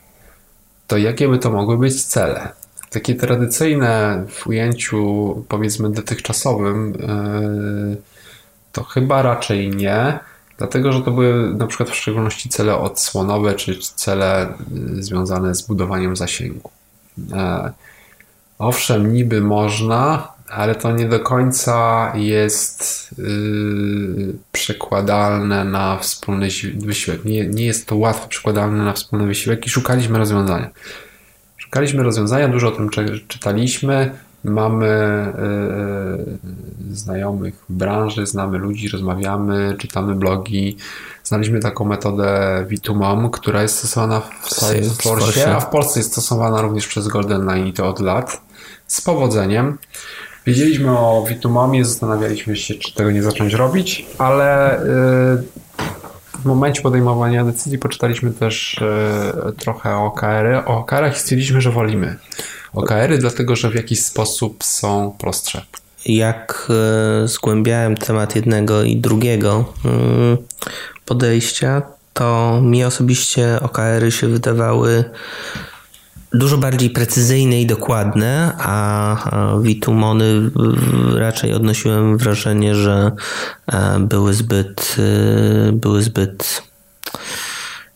to 0.87 0.97
jakie 0.97 1.27
by 1.27 1.37
to 1.37 1.51
mogły 1.51 1.77
być 1.77 2.03
cele? 2.03 2.51
Takie 2.89 3.15
tradycyjne 3.15 4.23
w 4.29 4.47
ujęciu 4.47 5.45
powiedzmy 5.49 5.91
dotychczasowym 5.91 6.93
to 8.71 8.83
chyba 8.83 9.21
raczej 9.21 9.69
nie 9.69 10.19
Dlatego, 10.57 10.91
że 10.91 11.01
to 11.01 11.11
były 11.11 11.53
na 11.53 11.67
przykład 11.67 11.89
w 11.89 11.95
szczególności 11.95 12.49
cele 12.49 12.77
odsłonowe, 12.77 13.53
czy 13.53 13.79
cele 13.95 14.53
y, 14.97 15.03
związane 15.03 15.55
z 15.55 15.61
budowaniem 15.61 16.15
zasięgu. 16.15 16.71
E, 17.33 17.71
owszem, 18.57 19.13
niby 19.13 19.41
można, 19.41 20.33
ale 20.49 20.75
to 20.75 20.91
nie 20.91 21.05
do 21.05 21.19
końca 21.19 22.11
jest 22.15 23.09
yy, 23.17 24.33
przekładalne 24.51 25.65
na 25.65 25.97
wspólny 25.97 26.47
wysiłek. 26.75 27.25
Nie, 27.25 27.47
nie 27.47 27.65
jest 27.65 27.87
to 27.87 27.95
łatwo 27.95 28.27
przekładalne 28.27 28.83
na 28.83 28.93
wspólny 28.93 29.27
wysiłek 29.27 29.65
i 29.67 29.69
szukaliśmy 29.69 30.17
rozwiązania. 30.17 30.69
Szukaliśmy 31.57 32.03
rozwiązania, 32.03 32.47
dużo 32.47 32.67
o 32.67 32.71
tym 32.71 32.89
czytaliśmy. 33.27 34.11
Mamy 34.43 34.87
y, 36.91 36.95
znajomych 36.95 37.55
w 37.69 37.73
branży, 37.73 38.25
znamy 38.25 38.57
ludzi, 38.57 38.89
rozmawiamy, 38.89 39.75
czytamy 39.79 40.15
blogi. 40.15 40.77
Znaliśmy 41.23 41.59
taką 41.59 41.85
metodę 41.85 42.65
V2MOM, 42.69 43.29
która 43.29 43.61
jest 43.61 43.77
stosowana 43.77 44.21
w 44.41 44.49
Salesforce, 44.53 45.55
a 45.55 45.59
w 45.59 45.69
Polsce 45.69 45.99
jest 45.99 46.11
stosowana 46.11 46.61
również 46.61 46.87
przez 46.87 47.07
Golden 47.07 47.45
Line 47.45 47.67
i 47.67 47.73
to 47.73 47.89
od 47.89 47.99
lat. 47.99 48.41
Z 48.87 49.01
powodzeniem. 49.01 49.77
Wiedzieliśmy 50.45 50.99
o 50.99 51.25
V2MOMie, 51.29 51.83
zastanawialiśmy 51.83 52.55
się, 52.55 52.73
czy 52.73 52.93
tego 52.93 53.11
nie 53.11 53.23
zacząć 53.23 53.53
robić, 53.53 54.05
ale 54.17 54.79
y, 54.79 55.43
w 56.43 56.45
momencie 56.45 56.81
podejmowania 56.81 57.45
decyzji 57.45 57.77
poczytaliśmy 57.77 58.31
też 58.31 58.83
trochę. 59.57 59.95
O 59.95 60.13
OKR-ach 60.75 61.15
i 61.15 61.19
stwierdziliśmy, 61.19 61.61
że 61.61 61.71
wolimy. 61.71 62.15
OKR-y, 62.73 63.17
dlatego 63.17 63.55
że 63.55 63.69
w 63.69 63.75
jakiś 63.75 64.03
sposób 64.03 64.63
są 64.63 65.15
prostsze. 65.19 65.65
Jak 66.05 66.67
e, 67.23 67.27
zgłębiałem 67.27 67.97
temat 67.97 68.35
jednego 68.35 68.83
i 68.83 68.97
drugiego 68.97 69.73
mm, 69.85 70.37
podejścia, 71.05 71.81
to 72.13 72.59
mi 72.61 72.83
osobiście 72.83 73.59
OKR-y 73.61 74.11
się 74.11 74.27
wydawały 74.27 75.03
dużo 76.33 76.57
bardziej 76.57 76.89
precyzyjne 76.89 77.61
i 77.61 77.65
dokładne, 77.65 78.53
a 78.57 79.59
Witumony 79.61 80.51
raczej 81.15 81.53
odnosiłem 81.53 82.17
wrażenie, 82.17 82.75
że 82.75 83.11
e, 83.67 83.99
były 83.99 84.33
zbyt, 84.33 84.95
e, 84.99 85.71
były 85.71 86.01
zbyt 86.01 86.63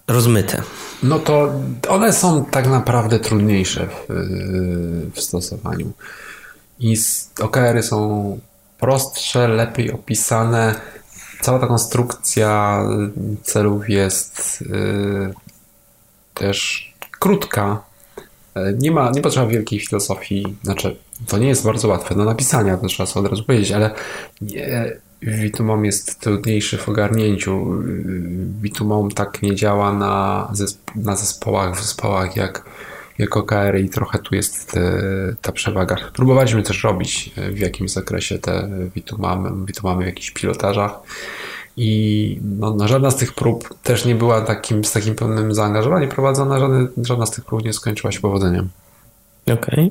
rozmyte. 0.08 0.64
No 1.04 1.20
to 1.20 1.54
one 1.88 2.14
są 2.14 2.46
tak 2.46 2.68
naprawdę 2.68 3.20
trudniejsze 3.20 3.88
w, 3.88 4.08
w 5.16 5.22
stosowaniu. 5.22 5.92
I 6.80 6.98
OKR-y 7.42 7.84
są 7.84 8.40
prostsze, 8.80 9.48
lepiej 9.48 9.92
opisane. 9.92 10.76
Cała 11.42 11.60
ta 11.60 11.68
konstrukcja 11.68 12.82
celów 13.44 13.90
jest 13.90 14.62
yy, 14.62 15.34
też 16.34 16.88
krótka. 17.20 17.84
Nie 18.78 18.92
ma, 18.92 19.12
nie 19.12 19.22
potrzeba 19.22 19.48
wielkiej 19.48 19.80
filozofii. 19.80 20.58
Znaczy, 20.64 20.98
to 21.28 21.38
nie 21.38 21.48
jest 21.48 21.64
bardzo 21.64 21.88
łatwe 21.88 22.16
do 22.16 22.26
napisania, 22.26 22.78
to 22.78 22.88
trzeba 22.88 23.08
sobie 23.08 23.26
od 23.26 23.32
razu 23.32 23.44
powiedzieć, 23.44 23.72
ale 23.72 23.92
nie, 24.42 24.98
Witumom 25.22 25.86
jest 25.86 26.20
trudniejszy 26.20 26.78
w 26.78 26.90
ogarnięciu. 26.90 27.84
Witumom 28.62 29.12
tak 29.12 29.42
nie 29.42 29.56
działa 29.56 29.94
na, 29.94 30.52
na 30.96 31.16
zespołach, 31.16 31.76
w 31.76 31.82
zespołach 31.82 32.36
jak, 32.36 32.66
jak 33.18 33.38
OKR 33.38 33.80
i 33.80 33.90
trochę 33.90 34.20
tu 34.20 34.36
jest 34.36 34.72
te, 34.72 35.02
ta 35.42 35.52
przewaga. 35.52 35.96
Próbowaliśmy 36.14 36.64
też 36.64 36.84
robić 36.84 37.32
e, 37.38 37.52
w 37.52 37.60
jakimś 37.60 37.92
zakresie 37.92 38.40
te 38.40 38.70
Witumamy, 38.96 39.66
Witumamy 39.66 40.04
w 40.04 40.08
jakichś 40.08 40.32
pilotażach 40.32 40.92
i 41.78 42.40
no, 42.44 42.74
no, 42.74 42.88
żadna 42.88 43.12
z 43.12 43.16
tych 43.16 43.34
prób 43.34 43.80
też 43.84 44.06
nie 44.06 44.16
była 44.16 44.42
takim, 44.42 44.86
z 44.86 44.92
takim 44.92 45.16
pełnym 45.16 45.54
zaangażowaniem 45.54 46.10
prowadzona, 46.10 46.60
żadna, 46.60 46.88
żadna 47.04 47.26
z 47.26 47.32
tych 47.32 47.46
prób 47.46 47.64
nie 47.64 47.74
skończyła 47.74 48.12
się 48.12 48.20
powodzeniem. 48.20 48.70
Okej. 49.46 49.58
Okay. 49.58 49.90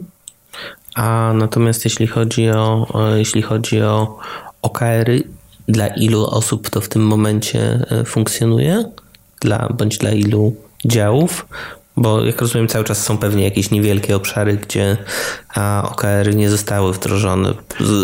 A 0.95 1.33
natomiast 1.35 1.85
jeśli 1.85 2.07
chodzi 2.07 2.51
o, 2.51 2.87
jeśli 3.17 3.43
chodzi 3.43 3.83
o 3.83 4.19
OKR-y, 4.67 5.23
dla 5.69 5.87
ilu 5.87 6.27
osób 6.27 6.71
to 6.71 6.81
w 6.81 6.89
tym 6.89 7.03
momencie 7.03 7.87
e, 7.91 8.05
funkcjonuje? 8.05 8.85
Dla, 9.41 9.69
bądź 9.69 9.99
dla 9.99 10.11
ilu 10.11 10.57
działów? 10.85 11.47
Bo 11.97 12.25
jak 12.25 12.41
rozumiem, 12.41 12.69
cały 12.69 12.85
czas 12.85 13.03
są 13.03 13.19
pewnie 13.19 13.45
jakieś 13.45 13.71
niewielkie 13.71 14.17
obszary, 14.17 14.57
gdzie 14.57 14.97
OKR-y 15.83 16.35
nie 16.35 16.51
zostały 16.51 16.93
wdrożone. 16.93 17.55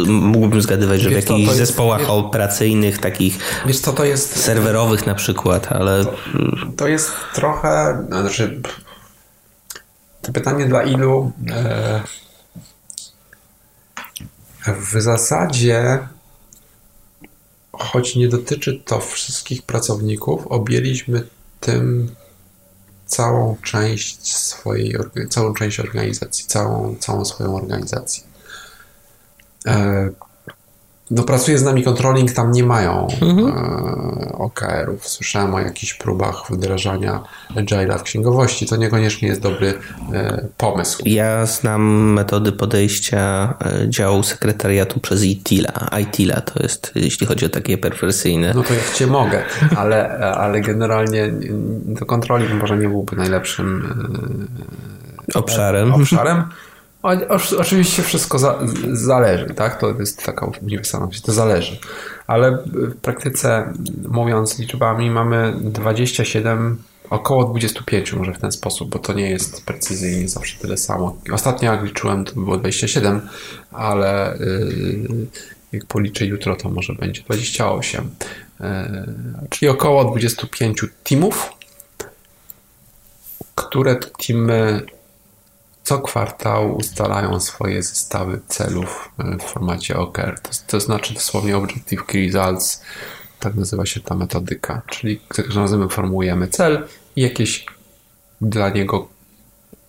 Mógłbym 0.06 0.62
zgadywać, 0.62 1.00
że 1.00 1.10
wiesz 1.10 1.24
w 1.24 1.30
jakichś 1.30 1.52
zespołach 1.52 2.00
wiesz, 2.00 2.10
operacyjnych, 2.10 2.98
takich 2.98 3.38
wiesz 3.66 3.80
co, 3.80 3.92
to 3.92 4.04
jest, 4.04 4.36
serwerowych 4.36 5.06
na 5.06 5.14
przykład, 5.14 5.72
ale... 5.72 6.04
To, 6.04 6.12
to 6.76 6.88
jest 6.88 7.10
trochę... 7.34 8.04
Znaczy, 8.08 8.60
to 10.22 10.32
pytanie 10.32 10.66
dla 10.66 10.82
ilu... 10.82 11.32
E, 11.50 12.00
w 14.66 15.00
zasadzie 15.00 15.98
choć 17.72 18.16
nie 18.16 18.28
dotyczy 18.28 18.82
to 18.84 19.00
wszystkich 19.00 19.62
pracowników, 19.62 20.46
objęliśmy 20.46 21.26
tym 21.60 22.14
całą 23.06 23.56
część 23.62 24.36
swojej, 24.36 24.96
całą 25.30 25.54
część 25.54 25.80
organizacji, 25.80 26.44
całą, 26.46 26.96
całą 26.96 27.24
swoją 27.24 27.56
organizację. 27.56 28.24
E, 29.66 30.10
no, 31.10 31.22
pracuje 31.22 31.58
z 31.58 31.62
nami 31.62 31.82
controlling, 31.82 32.32
tam 32.32 32.52
nie 32.52 32.64
mają 32.64 33.06
mhm. 33.22 33.46
e, 33.48 34.32
OKR-ów. 34.32 35.08
Słyszałem 35.08 35.54
o 35.54 35.60
jakichś 35.60 35.94
próbach 35.94 36.42
wdrażania 36.50 37.22
Agile'a 37.56 37.98
w 37.98 38.02
księgowości. 38.02 38.66
To 38.66 38.76
niekoniecznie 38.76 39.28
jest 39.28 39.40
dobry 39.40 39.74
e, 40.12 40.48
pomysł. 40.56 41.02
Ja 41.06 41.46
znam 41.46 42.12
metody 42.12 42.52
podejścia 42.52 43.54
e, 43.60 43.90
działu 43.90 44.22
sekretariatu 44.22 45.00
przez 45.00 45.24
ITILA. 45.24 45.88
ITILA 46.00 46.40
to 46.40 46.62
jest, 46.62 46.92
jeśli 46.94 47.26
chodzi 47.26 47.46
o 47.46 47.48
takie 47.48 47.78
perwersyjne. 47.78 48.52
No 48.54 48.62
to 48.62 48.74
ja 48.74 48.80
cię 48.94 49.06
mogę, 49.06 49.42
ale, 49.76 50.18
ale 50.18 50.60
generalnie 50.60 51.32
to 51.98 52.06
controlling 52.06 52.60
może 52.60 52.76
nie 52.76 52.88
byłby 52.88 53.16
najlepszym 53.16 53.88
e, 55.34 55.38
obszarem. 55.38 55.92
obszarem. 55.92 56.44
Oczywiście 57.58 58.02
wszystko 58.02 58.38
za, 58.38 58.58
zależy, 58.92 59.54
tak? 59.54 59.80
To 59.80 59.94
jest 60.00 60.24
taka 60.24 60.46
uniwersalność, 60.62 61.20
to 61.20 61.32
zależy. 61.32 61.78
Ale 62.26 62.58
w 62.72 62.96
praktyce, 62.96 63.72
mówiąc 64.08 64.58
liczbami, 64.58 65.10
mamy 65.10 65.54
27, 65.60 66.82
około 67.10 67.44
25 67.44 68.12
może 68.12 68.34
w 68.34 68.38
ten 68.38 68.52
sposób, 68.52 68.90
bo 68.90 68.98
to 68.98 69.12
nie 69.12 69.30
jest 69.30 69.66
precyzyjnie 69.66 70.28
zawsze 70.28 70.58
tyle 70.58 70.76
samo. 70.76 71.16
Ostatnio 71.32 71.72
jak 71.72 71.84
liczyłem, 71.84 72.24
to 72.24 72.32
było 72.34 72.56
27, 72.56 73.20
ale 73.72 74.38
yy, 74.40 75.26
jak 75.72 75.86
policzę 75.86 76.26
jutro, 76.26 76.56
to 76.56 76.68
może 76.68 76.94
będzie 76.94 77.22
28. 77.22 78.10
Yy, 78.60 78.66
czyli 79.50 79.68
około 79.68 80.04
25 80.04 80.84
teamów, 81.04 81.52
które 83.54 83.96
teamy 83.96 84.82
co 85.84 85.98
kwartał 85.98 86.76
ustalają 86.76 87.40
swoje 87.40 87.82
zestawy 87.82 88.40
celów 88.48 89.10
e, 89.18 89.38
w 89.38 89.42
formacie 89.42 89.96
OKR. 89.96 90.40
To, 90.42 90.50
to 90.66 90.80
znaczy 90.80 91.14
dosłownie 91.14 91.56
Objective 91.56 92.06
Key 92.06 92.26
Results, 92.26 92.82
tak 93.40 93.54
nazywa 93.54 93.86
się 93.86 94.00
ta 94.00 94.14
metodyka. 94.14 94.82
Czyli 94.86 95.20
za 95.34 95.42
każdym 95.42 95.62
razem 95.62 95.88
formułujemy 95.88 96.48
cel 96.48 96.86
i 97.16 97.22
jakieś 97.22 97.66
dla 98.40 98.68
niego 98.68 99.08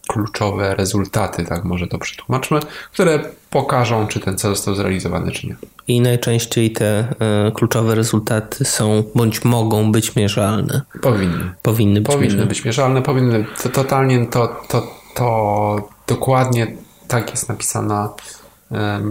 kluczowe 0.08 0.76
rezultaty, 0.76 1.46
tak 1.46 1.64
może 1.64 1.88
to 1.88 1.98
przetłumaczmy, 1.98 2.60
które 2.94 3.20
pokażą, 3.50 4.08
czy 4.08 4.20
ten 4.20 4.38
cel 4.38 4.56
został 4.56 4.76
zrealizowany, 4.76 5.32
czy 5.32 5.48
nie. 5.48 5.56
I 5.88 6.02
najczęściej 6.02 6.72
te 6.72 7.08
y, 7.48 7.52
kluczowe 7.52 7.96
rezultaty 7.96 8.66
są 8.66 9.04
bądź 9.16 9.46
mogą 9.46 9.92
być 9.92 10.16
mierzalne. 10.16 10.82
Powinny. 11.02 11.52
Powinny 11.62 12.02
być 12.02 12.08
Powinny 12.08 12.26
mierzalne. 12.26 12.48
być 12.48 12.66
mierzalne, 12.66 13.02
powinny, 13.02 13.46
to, 13.64 13.70
totalnie 13.70 14.26
to, 14.26 14.62
to, 14.68 15.03
to 15.16 15.90
dokładnie 16.08 16.68
tak 17.08 17.32
jest 17.32 17.50
napisana, 17.50 18.10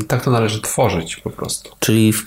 tak 0.09 0.25
to 0.25 0.31
należy 0.31 0.61
tworzyć 0.61 1.17
po 1.17 1.31
prostu. 1.31 1.71
Czyli 1.79 2.13
w, 2.13 2.25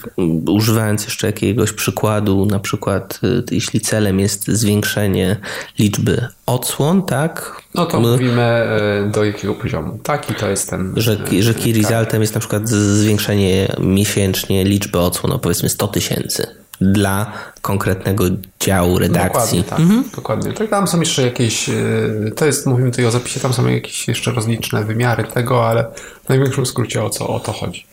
używając 0.49 1.05
jeszcze 1.05 1.27
jakiegoś 1.27 1.71
przykładu, 1.71 2.45
na 2.45 2.59
przykład 2.59 3.19
y, 3.23 3.43
jeśli 3.51 3.81
celem 3.81 4.19
jest 4.19 4.47
zwiększenie 4.47 5.37
liczby 5.79 6.27
odsłon, 6.45 7.03
tak? 7.03 7.61
No 7.73 7.85
to 7.85 7.99
My- 7.99 8.11
mówimy 8.11 8.41
e, 8.41 9.09
do 9.11 9.23
jakiego 9.23 9.53
poziomu. 9.53 9.99
Taki 10.03 10.33
to 10.33 10.49
jest 10.49 10.69
ten... 10.69 10.93
Że, 10.97 11.17
e, 11.39 11.43
że 11.43 11.53
key 11.53 11.73
tak. 11.73 11.81
resultem 11.81 12.21
jest 12.21 12.33
na 12.33 12.39
przykład 12.39 12.69
zwiększenie 12.69 13.75
miesięcznie 13.79 14.63
liczby 14.63 14.99
odsłon 14.99 15.31
o 15.31 15.39
powiedzmy 15.39 15.69
100 15.69 15.87
tysięcy 15.87 16.64
dla 16.81 17.31
konkretnego 17.61 18.23
działu 18.59 18.99
redakcji. 18.99 19.63
Dokładnie 19.63 19.97
tak. 20.03 20.15
Dokładnie. 20.15 20.53
Tak, 20.53 20.69
tam 20.69 20.87
są 20.87 20.99
jeszcze 20.99 21.21
jakieś, 21.21 21.69
e, 21.69 21.73
to 22.35 22.45
jest, 22.45 22.65
mówimy 22.65 22.91
tutaj 22.91 23.05
o 23.05 23.11
zapisie, 23.11 23.39
tam 23.39 23.53
są 23.53 23.67
jakieś 23.67 24.07
jeszcze 24.07 24.31
rozliczne 24.31 24.83
wymiary 24.83 25.23
tego, 25.23 25.67
ale 25.67 25.85
w 26.25 26.29
największym 26.29 26.65
skrócie 26.65 27.03
o 27.03 27.09
co 27.09 27.27
o 27.27 27.39
to 27.39 27.51
chodzi. 27.51 27.85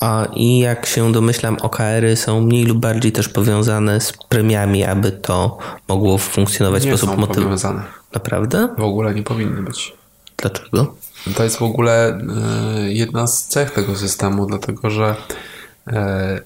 A 0.00 0.26
i 0.34 0.58
jak 0.58 0.86
się 0.86 1.12
domyślam, 1.12 1.56
OKR-y 1.62 2.16
są 2.16 2.40
mniej 2.40 2.64
lub 2.64 2.78
bardziej 2.78 3.12
też 3.12 3.28
powiązane 3.28 4.00
z 4.00 4.12
premiami, 4.28 4.84
aby 4.84 5.12
to 5.12 5.58
mogło 5.88 6.18
funkcjonować 6.18 6.82
w 6.82 6.86
Nie 6.86 6.92
sposób 6.92 7.10
są 7.10 7.16
motyw... 7.16 7.44
powiązane. 7.44 7.82
Naprawdę? 8.14 8.68
W 8.78 8.82
ogóle 8.82 9.14
nie 9.14 9.22
powinny 9.22 9.62
być. 9.62 9.92
Dlaczego? 10.36 10.94
To 11.36 11.44
jest 11.44 11.56
w 11.56 11.62
ogóle 11.62 12.08
e, 12.08 12.92
jedna 12.92 13.26
z 13.26 13.46
cech 13.46 13.70
tego 13.70 13.96
systemu, 13.96 14.46
dlatego 14.46 14.90
że 14.90 15.16
e, 15.86 16.40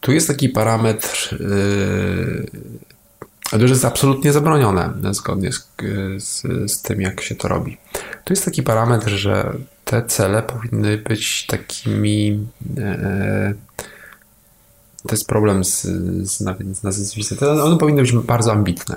tu 0.00 0.12
jest 0.12 0.28
taki 0.28 0.48
parametr, 0.48 1.38
e, 3.52 3.58
to 3.58 3.58
już 3.58 3.70
jest 3.70 3.84
absolutnie 3.84 4.32
zabronione 4.32 4.92
zgodnie 5.10 5.52
z, 5.52 5.68
z, 6.18 6.42
z 6.72 6.82
tym, 6.82 7.00
jak 7.00 7.20
się 7.20 7.34
to 7.34 7.48
robi. 7.48 7.76
Tu 8.24 8.32
jest 8.32 8.44
taki 8.44 8.62
parametr, 8.62 9.08
że 9.10 9.54
te 9.84 10.02
cele 10.02 10.42
powinny 10.42 10.98
być 10.98 11.46
takimi. 11.46 12.46
E, 12.78 13.54
to 15.02 15.14
jest 15.14 15.26
problem 15.26 15.64
z, 15.64 15.82
z, 16.22 16.38
z 16.76 16.82
nazwiskiem. 16.82 17.38
One 17.62 17.78
powinny 17.78 18.02
być 18.02 18.12
bardzo 18.12 18.52
ambitne 18.52 18.96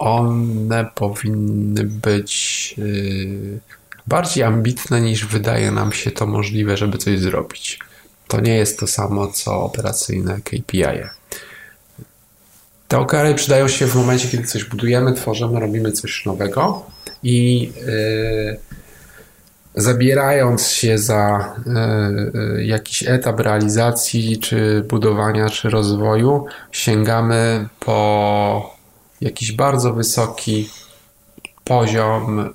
one 0.00 0.90
powinny 0.94 1.84
być 1.84 2.74
yy, 2.78 3.60
bardziej 4.06 4.44
ambitne 4.44 5.00
niż 5.00 5.26
wydaje 5.26 5.70
nam 5.70 5.92
się 5.92 6.10
to 6.10 6.26
możliwe, 6.26 6.76
żeby 6.76 6.98
coś 6.98 7.18
zrobić. 7.18 7.78
To 8.30 8.40
nie 8.40 8.56
jest 8.56 8.78
to 8.78 8.86
samo 8.86 9.26
co 9.26 9.62
operacyjne 9.62 10.40
KPI. 10.40 10.84
-e. 10.84 11.08
Te 12.88 12.98
OKR 12.98 13.34
przydają 13.36 13.68
się 13.68 13.86
w 13.86 13.94
momencie, 13.94 14.28
kiedy 14.28 14.44
coś 14.44 14.64
budujemy, 14.64 15.12
tworzymy, 15.12 15.60
robimy 15.60 15.92
coś 15.92 16.26
nowego 16.26 16.86
i 17.22 17.62
yy, 17.86 18.58
zabierając 19.74 20.68
się 20.68 20.98
za 20.98 21.54
yy, 22.34 22.64
jakiś 22.64 23.02
etap 23.02 23.40
realizacji, 23.40 24.38
czy 24.38 24.84
budowania, 24.88 25.50
czy 25.50 25.70
rozwoju, 25.70 26.46
sięgamy 26.72 27.68
po 27.80 28.76
jakiś 29.20 29.52
bardzo 29.52 29.92
wysoki 29.92 30.70
poziom 31.64 32.50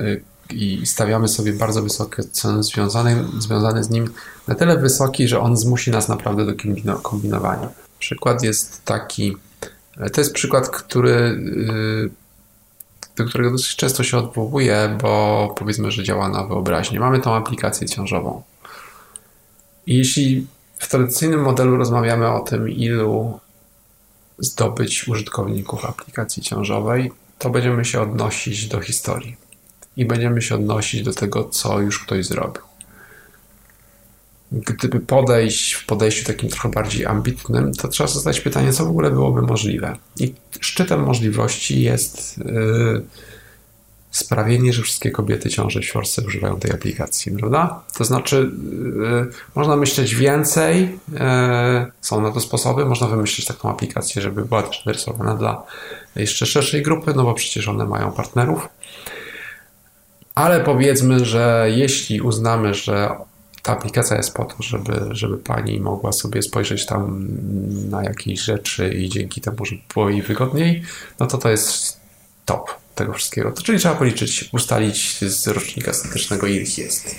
i 0.50 0.86
stawiamy 0.86 1.28
sobie 1.28 1.54
bardzo 1.54 1.82
wysokie 1.82 2.24
ceny 2.24 2.64
związane, 2.64 3.26
związane 3.40 3.84
z 3.84 3.90
nim, 3.90 4.10
na 4.48 4.56
tyle 4.56 4.78
wysoki, 4.78 5.28
że 5.28 5.40
on 5.40 5.58
zmusi 5.58 5.92
nas 5.92 6.08
naprawdę 6.08 6.46
do 6.46 6.52
kombino- 6.52 7.02
kombinowania. 7.02 7.70
Przykład 8.00 8.44
jest 8.44 8.86
taki, 8.86 9.38
to 10.14 10.22
jest 10.22 10.34
przykład, 10.34 10.70
który, 10.70 11.12
y, 11.12 12.10
do 13.16 13.26
którego 13.26 13.52
dosyć 13.52 13.76
często 13.76 14.04
się 14.04 14.18
odwołuję, 14.18 14.98
bo 15.02 15.56
powiedzmy, 15.58 15.92
że 15.92 16.04
działa 16.04 16.30
na 16.30 16.44
wyobraźnię. 16.44 17.00
Mamy 17.00 17.20
tą 17.20 17.36
aplikację 17.36 17.88
ciążową. 17.88 18.44
I 19.88 19.98
jeśli 19.98 20.48
w 20.78 20.88
tradycyjnym 20.88 21.42
modelu 21.42 21.78
rozmawiamy 21.78 22.28
o 22.28 22.40
tym, 22.40 22.70
ilu 22.70 23.40
zdobyć 24.38 25.08
użytkowników 25.08 25.86
aplikacji 25.86 26.44
ciążowej, 26.44 27.12
to 27.40 27.50
będziemy 27.50 27.86
się 27.86 28.02
odnosić 28.02 28.68
do 28.68 28.82
historii 28.82 29.45
i 29.98 30.06
będziemy 30.06 30.42
się 30.42 30.56
odnosić 30.56 31.04
do 31.04 31.14
tego, 31.14 31.44
co 31.44 31.80
już 31.80 32.00
ktoś 32.00 32.26
zrobił. 32.26 32.62
Gdyby 34.52 35.00
podejść 35.00 35.74
w 35.74 35.86
podejściu 35.86 36.26
takim 36.26 36.50
trochę 36.50 36.70
bardziej 36.70 37.06
ambitnym, 37.06 37.74
to 37.74 37.88
trzeba 37.88 38.10
zadać 38.10 38.42
pytanie, 38.42 38.74
co 38.74 38.86
w 38.86 38.90
ogóle 38.90 39.12
byłoby 39.12 39.42
możliwe. 39.42 39.98
I 40.20 40.34
szczytem 40.60 41.04
możliwości 41.04 41.82
jest 41.82 42.38
yy, 42.38 43.06
sprawienie, 44.12 44.74
że 44.74 44.82
wszystkie 44.82 45.12
kobiety 45.12 45.50
ciąże 45.50 45.82
w 45.82 45.94
Polsce 45.94 46.22
używają 46.28 46.60
tej 46.60 46.72
aplikacji, 46.72 47.32
prawda? 47.32 47.84
To 47.98 48.06
znaczy, 48.06 48.52
yy, 49.00 49.32
można 49.56 49.76
myśleć 49.76 50.16
więcej, 50.16 51.00
yy, 51.12 51.20
są 52.02 52.22
na 52.22 52.32
to 52.32 52.40
sposoby, 52.40 52.86
można 52.86 53.08
wymyślić 53.08 53.48
taką 53.48 53.70
aplikację, 53.70 54.22
żeby 54.22 54.46
była 54.46 54.64
też 54.64 54.82
adresowana 54.82 55.36
dla 55.36 55.64
jeszcze 56.16 56.46
szerszej 56.46 56.84
grupy, 56.84 57.14
no 57.16 57.24
bo 57.24 57.34
przecież 57.34 57.68
one 57.68 57.86
mają 57.86 58.12
partnerów. 58.12 58.70
Ale 60.36 60.60
powiedzmy, 60.60 61.26
że 61.26 61.68
jeśli 61.76 62.22
uznamy, 62.22 62.74
że 62.74 63.16
ta 63.62 63.74
aplikacja 63.74 64.18
jest 64.18 64.34
po 64.34 64.46
to, 64.46 64.56
żeby, 64.60 64.94
żeby 65.12 65.38
pani 65.38 65.80
mogła 65.80 66.12
sobie 66.12 66.42
spojrzeć 66.42 66.86
tam 66.86 67.28
na 67.90 68.04
jakieś 68.04 68.40
rzeczy 68.40 68.94
i 68.94 69.10
dzięki 69.10 69.42
temu, 69.42 69.66
żeby 69.66 69.82
było 69.94 70.10
jej 70.10 70.22
wygodniej, 70.22 70.84
no 71.20 71.28
to 71.28 71.38
to 71.38 71.50
jest 71.50 72.00
top 72.46 72.70
tego 72.96 73.14
wszystkiego. 73.14 73.52
To 73.52 73.62
czyli 73.62 73.80
trzeba 73.80 73.96
policzyć, 73.96 74.50
ustalić 74.54 75.20
z 75.22 75.48
rocznika 75.48 75.94
statycznego, 75.94 76.48
ile 76.48 76.62
ich 76.62 76.78
jest. 76.78 77.16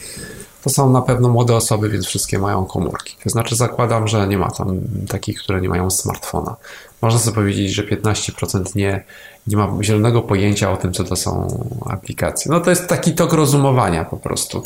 To 0.64 0.70
są 0.70 0.92
na 0.92 1.02
pewno 1.02 1.28
młode 1.28 1.56
osoby, 1.56 1.90
więc 1.90 2.06
wszystkie 2.06 2.38
mają 2.38 2.64
komórki. 2.64 3.16
To 3.24 3.30
znaczy 3.30 3.56
zakładam, 3.56 4.08
że 4.08 4.28
nie 4.28 4.38
ma 4.38 4.50
tam 4.50 4.80
takich, 5.08 5.38
które 5.38 5.60
nie 5.60 5.68
mają 5.68 5.90
smartfona. 5.90 6.56
Można 7.02 7.20
sobie 7.20 7.34
powiedzieć, 7.34 7.74
że 7.74 7.82
15% 7.82 8.76
nie, 8.76 9.04
nie 9.46 9.56
ma 9.56 9.78
zielonego 9.82 10.22
pojęcia 10.22 10.72
o 10.72 10.76
tym, 10.76 10.92
co 10.92 11.04
to 11.04 11.16
są 11.16 11.48
aplikacje. 11.86 12.52
No 12.52 12.60
to 12.60 12.70
jest 12.70 12.86
taki 12.86 13.14
tok 13.14 13.32
rozumowania 13.32 14.04
po 14.04 14.16
prostu. 14.16 14.62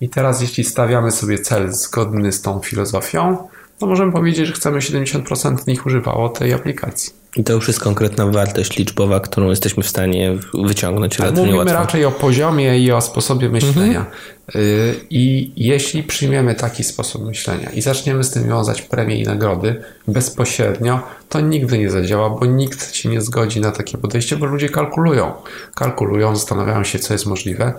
I 0.00 0.08
teraz 0.08 0.40
jeśli 0.40 0.64
stawiamy 0.64 1.10
sobie 1.10 1.38
cel 1.38 1.72
zgodny 1.72 2.32
z 2.32 2.42
tą 2.42 2.60
filozofią, 2.60 3.48
to 3.78 3.86
możemy 3.86 4.12
powiedzieć, 4.12 4.46
że 4.46 4.52
chcemy 4.52 4.78
70% 4.78 5.66
nich 5.66 5.86
używało 5.86 6.28
tej 6.28 6.52
aplikacji. 6.52 7.17
I 7.36 7.44
to 7.44 7.52
już 7.52 7.68
jest 7.68 7.80
konkretna 7.80 8.26
wartość 8.26 8.78
liczbowa, 8.78 9.20
którą 9.20 9.50
jesteśmy 9.50 9.82
w 9.82 9.88
stanie 9.88 10.36
wyciągnąć 10.54 11.20
Ale 11.20 11.32
mówimy 11.32 11.56
łatwo. 11.56 11.74
raczej 11.74 12.04
o 12.04 12.10
poziomie 12.10 12.78
i 12.78 12.92
o 12.92 13.00
sposobie 13.00 13.48
myślenia. 13.48 14.06
Y, 14.54 14.94
I 15.10 15.52
jeśli 15.56 16.02
przyjmiemy 16.02 16.54
taki 16.54 16.84
sposób 16.84 17.24
myślenia 17.24 17.70
i 17.70 17.82
zaczniemy 17.82 18.24
z 18.24 18.30
tym 18.30 18.48
wiązać 18.48 18.82
premie 18.82 19.20
i 19.20 19.24
nagrody 19.24 19.82
bezpośrednio, 20.08 21.00
to 21.28 21.40
nigdy 21.40 21.78
nie 21.78 21.90
zadziała, 21.90 22.30
bo 22.30 22.46
nikt 22.46 22.94
się 22.94 23.08
nie 23.08 23.20
zgodzi 23.20 23.60
na 23.60 23.70
takie 23.70 23.98
podejście, 23.98 24.36
bo 24.36 24.46
ludzie 24.46 24.68
kalkulują. 24.68 25.32
Kalkulują, 25.74 26.36
zastanawiają 26.36 26.84
się, 26.84 26.98
co 26.98 27.14
jest 27.14 27.26
możliwe 27.26 27.72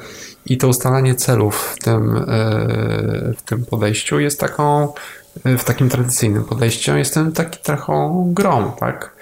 i 0.45 0.57
to 0.57 0.67
ustalanie 0.67 1.15
celów 1.15 1.75
w 1.75 1.83
tym, 1.83 2.17
y, 2.17 2.23
w 3.37 3.41
tym 3.45 3.65
podejściu 3.65 4.19
jest 4.19 4.39
taką, 4.39 4.93
y, 5.45 5.57
w 5.57 5.63
takim 5.63 5.89
tradycyjnym 5.89 6.43
podejściu, 6.43 6.97
jest 6.97 7.13
tym 7.13 7.31
taki 7.31 7.59
trochę 7.63 8.23
grą, 8.33 8.71
tak? 8.79 9.18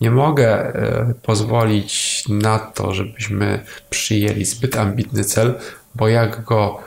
Nie 0.00 0.10
mogę 0.10 0.74
e, 0.74 1.14
pozwolić 1.22 2.24
na 2.28 2.58
to, 2.58 2.94
żebyśmy 2.94 3.64
przyjęli 3.90 4.44
zbyt 4.44 4.76
ambitny 4.76 5.24
cel, 5.24 5.54
bo 5.94 6.08
jak 6.08 6.44
go 6.44 6.80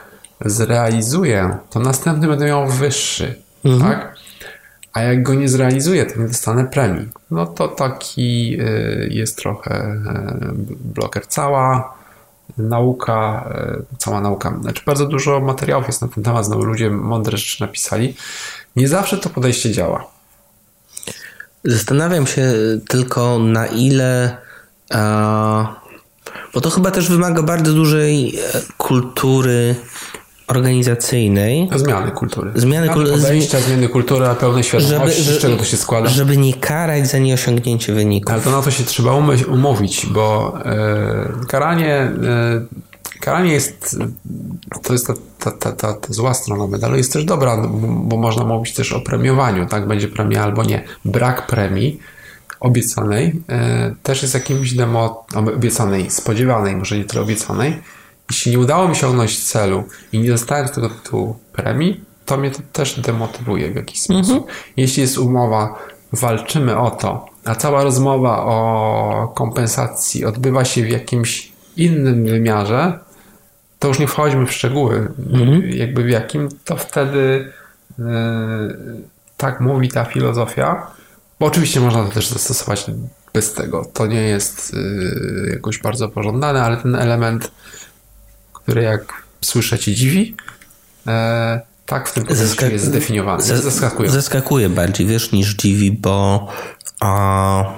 zrealizuję, 0.45 1.57
to 1.69 1.79
następny 1.79 2.27
będę 2.27 2.45
miał 2.45 2.67
wyższy, 2.67 3.41
tak? 3.81 4.15
A 4.93 5.01
jak 5.01 5.23
go 5.23 5.33
nie 5.33 5.49
zrealizuję, 5.49 6.05
to 6.05 6.19
nie 6.19 6.27
dostanę 6.27 6.65
premii. 6.65 7.09
No 7.31 7.45
to 7.45 7.67
taki 7.67 8.57
e, 8.59 8.67
jest 9.07 9.37
trochę 9.37 9.75
e, 9.75 10.51
bloker. 10.79 11.27
Cała 11.27 11.93
nauka, 12.57 13.49
cała 13.97 14.21
nauka, 14.21 14.57
znaczy 14.61 14.81
bardzo 14.85 15.05
dużo 15.05 15.39
materiałów 15.39 15.87
jest 15.87 16.01
na 16.01 16.07
ten 16.07 16.23
temat, 16.23 16.45
znowu 16.45 16.63
ludzie 16.63 16.89
mądre 16.89 17.37
rzeczy 17.37 17.61
napisali. 17.61 18.15
Nie 18.75 18.87
zawsze 18.87 19.17
to 19.17 19.29
podejście 19.29 19.71
działa. 19.71 20.12
Zastanawiam 21.63 22.27
się 22.27 22.53
tylko 22.87 23.39
na 23.39 23.67
ile. 23.67 24.37
Bo 26.53 26.61
to 26.61 26.69
chyba 26.69 26.91
też 26.91 27.09
wymaga 27.09 27.43
bardzo 27.43 27.73
dużej 27.73 28.35
e, 28.37 28.61
kultury 28.77 29.75
organizacyjnej. 30.47 31.69
Zmiany 31.75 32.11
kultury. 32.11 32.51
Zmiany 32.55 32.89
kultury. 32.89 33.21
Podejścia, 33.21 33.59
zmiany 33.59 33.89
kultury, 33.89 34.25
a 34.25 34.35
pełnej 34.35 34.63
świadomości, 34.63 35.23
Żeby- 35.23 35.37
z 35.37 35.41
czego 35.41 35.57
to 35.57 35.65
się 35.65 35.77
składa. 35.77 36.09
Żeby 36.09 36.37
nie 36.37 36.53
karać 36.53 37.07
za 37.07 37.17
nieosiągnięcie 37.17 37.93
wyników. 37.93 38.33
Ale 38.33 38.41
to 38.41 38.51
na 38.51 38.61
to 38.61 38.71
się 38.71 38.83
trzeba 38.83 39.13
umówić, 39.51 40.05
bo 40.05 40.57
e, 40.65 41.45
karanie, 41.47 41.95
e, 41.95 42.11
karanie 43.23 43.53
jest, 43.53 43.99
to 44.83 44.93
jest 44.93 45.07
ta, 45.07 45.13
ta, 45.39 45.51
ta, 45.51 45.71
ta, 45.71 45.93
ta 45.93 46.13
zła 46.13 46.33
strona 46.33 46.67
medalu, 46.67 46.97
jest 46.97 47.13
też 47.13 47.25
dobra, 47.25 47.57
bo, 47.57 47.87
bo 47.87 48.17
można 48.17 48.43
mówić 48.45 48.73
też 48.73 48.93
o 48.93 49.01
premiowaniu, 49.01 49.67
tak, 49.67 49.87
będzie 49.87 50.07
premia 50.07 50.43
albo 50.43 50.63
nie. 50.63 50.83
Brak 51.05 51.47
premii 51.47 51.99
obiecanej 52.59 53.41
e, 53.49 53.95
też 54.03 54.21
jest 54.21 54.33
jakimś 54.33 54.73
demo, 54.73 55.25
obiecanej, 55.35 56.11
spodziewanej, 56.11 56.75
może 56.75 56.97
nie 56.97 57.05
tyle 57.05 57.21
obiecanej. 57.21 57.81
Jeśli 58.29 58.51
nie 58.51 58.59
udało 58.59 58.87
mi 58.87 58.95
się 58.95 59.07
osiągnąć 59.07 59.39
celu 59.43 59.83
i 60.11 60.19
nie 60.19 60.29
dostałem 60.29 60.67
z 60.67 60.71
tego 60.71 60.89
tytułu 60.89 61.35
premii, 61.53 62.03
to 62.25 62.37
mnie 62.37 62.51
to 62.51 62.59
też 62.73 62.99
demotywuje 62.99 63.71
w 63.71 63.75
jakiś 63.75 64.01
sposób. 64.01 64.47
Jeśli 64.77 65.01
jest 65.01 65.17
umowa, 65.17 65.79
walczymy 66.13 66.77
o 66.77 66.91
to, 66.91 67.25
a 67.45 67.55
cała 67.55 67.83
rozmowa 67.83 68.45
o 68.45 69.31
kompensacji 69.35 70.25
odbywa 70.25 70.65
się 70.65 70.83
w 70.83 70.89
jakimś 70.89 71.51
innym 71.77 72.25
wymiarze, 72.25 72.99
to 73.83 73.87
już 73.87 73.99
nie 73.99 74.07
wchodźmy 74.07 74.45
w 74.45 74.51
szczegóły, 74.51 75.11
jakby 75.69 76.03
w 76.03 76.09
jakim, 76.09 76.49
to 76.65 76.77
wtedy 76.77 77.51
yy, 77.99 78.05
tak 79.37 79.61
mówi 79.61 79.89
ta 79.89 80.05
filozofia, 80.05 80.87
bo 81.39 81.45
oczywiście 81.45 81.79
można 81.79 82.03
to 82.03 82.09
też 82.09 82.27
zastosować 82.27 82.85
bez 83.33 83.53
tego. 83.53 83.85
To 83.93 84.07
nie 84.07 84.21
jest 84.21 84.73
yy, 84.73 85.49
jakoś 85.53 85.79
bardzo 85.79 86.09
pożądane, 86.09 86.63
ale 86.63 86.77
ten 86.77 86.95
element, 86.95 87.51
który 88.53 88.83
jak 88.83 89.23
słyszę 89.41 89.79
ci 89.79 89.95
dziwi, 89.95 90.35
e, 91.07 91.61
tak 91.85 92.09
w 92.09 92.13
tym 92.13 92.25
podejściu 92.25 92.65
jest 92.65 92.85
zdefiniowany. 92.85 93.47
Jest 93.47 93.63
zaskakujące. 93.63 94.15
Zaskakuje 94.15 94.69
bardziej, 94.69 95.07
wiesz, 95.07 95.31
niż 95.31 95.55
dziwi, 95.55 95.91
bo 95.91 96.47
a, 96.99 97.73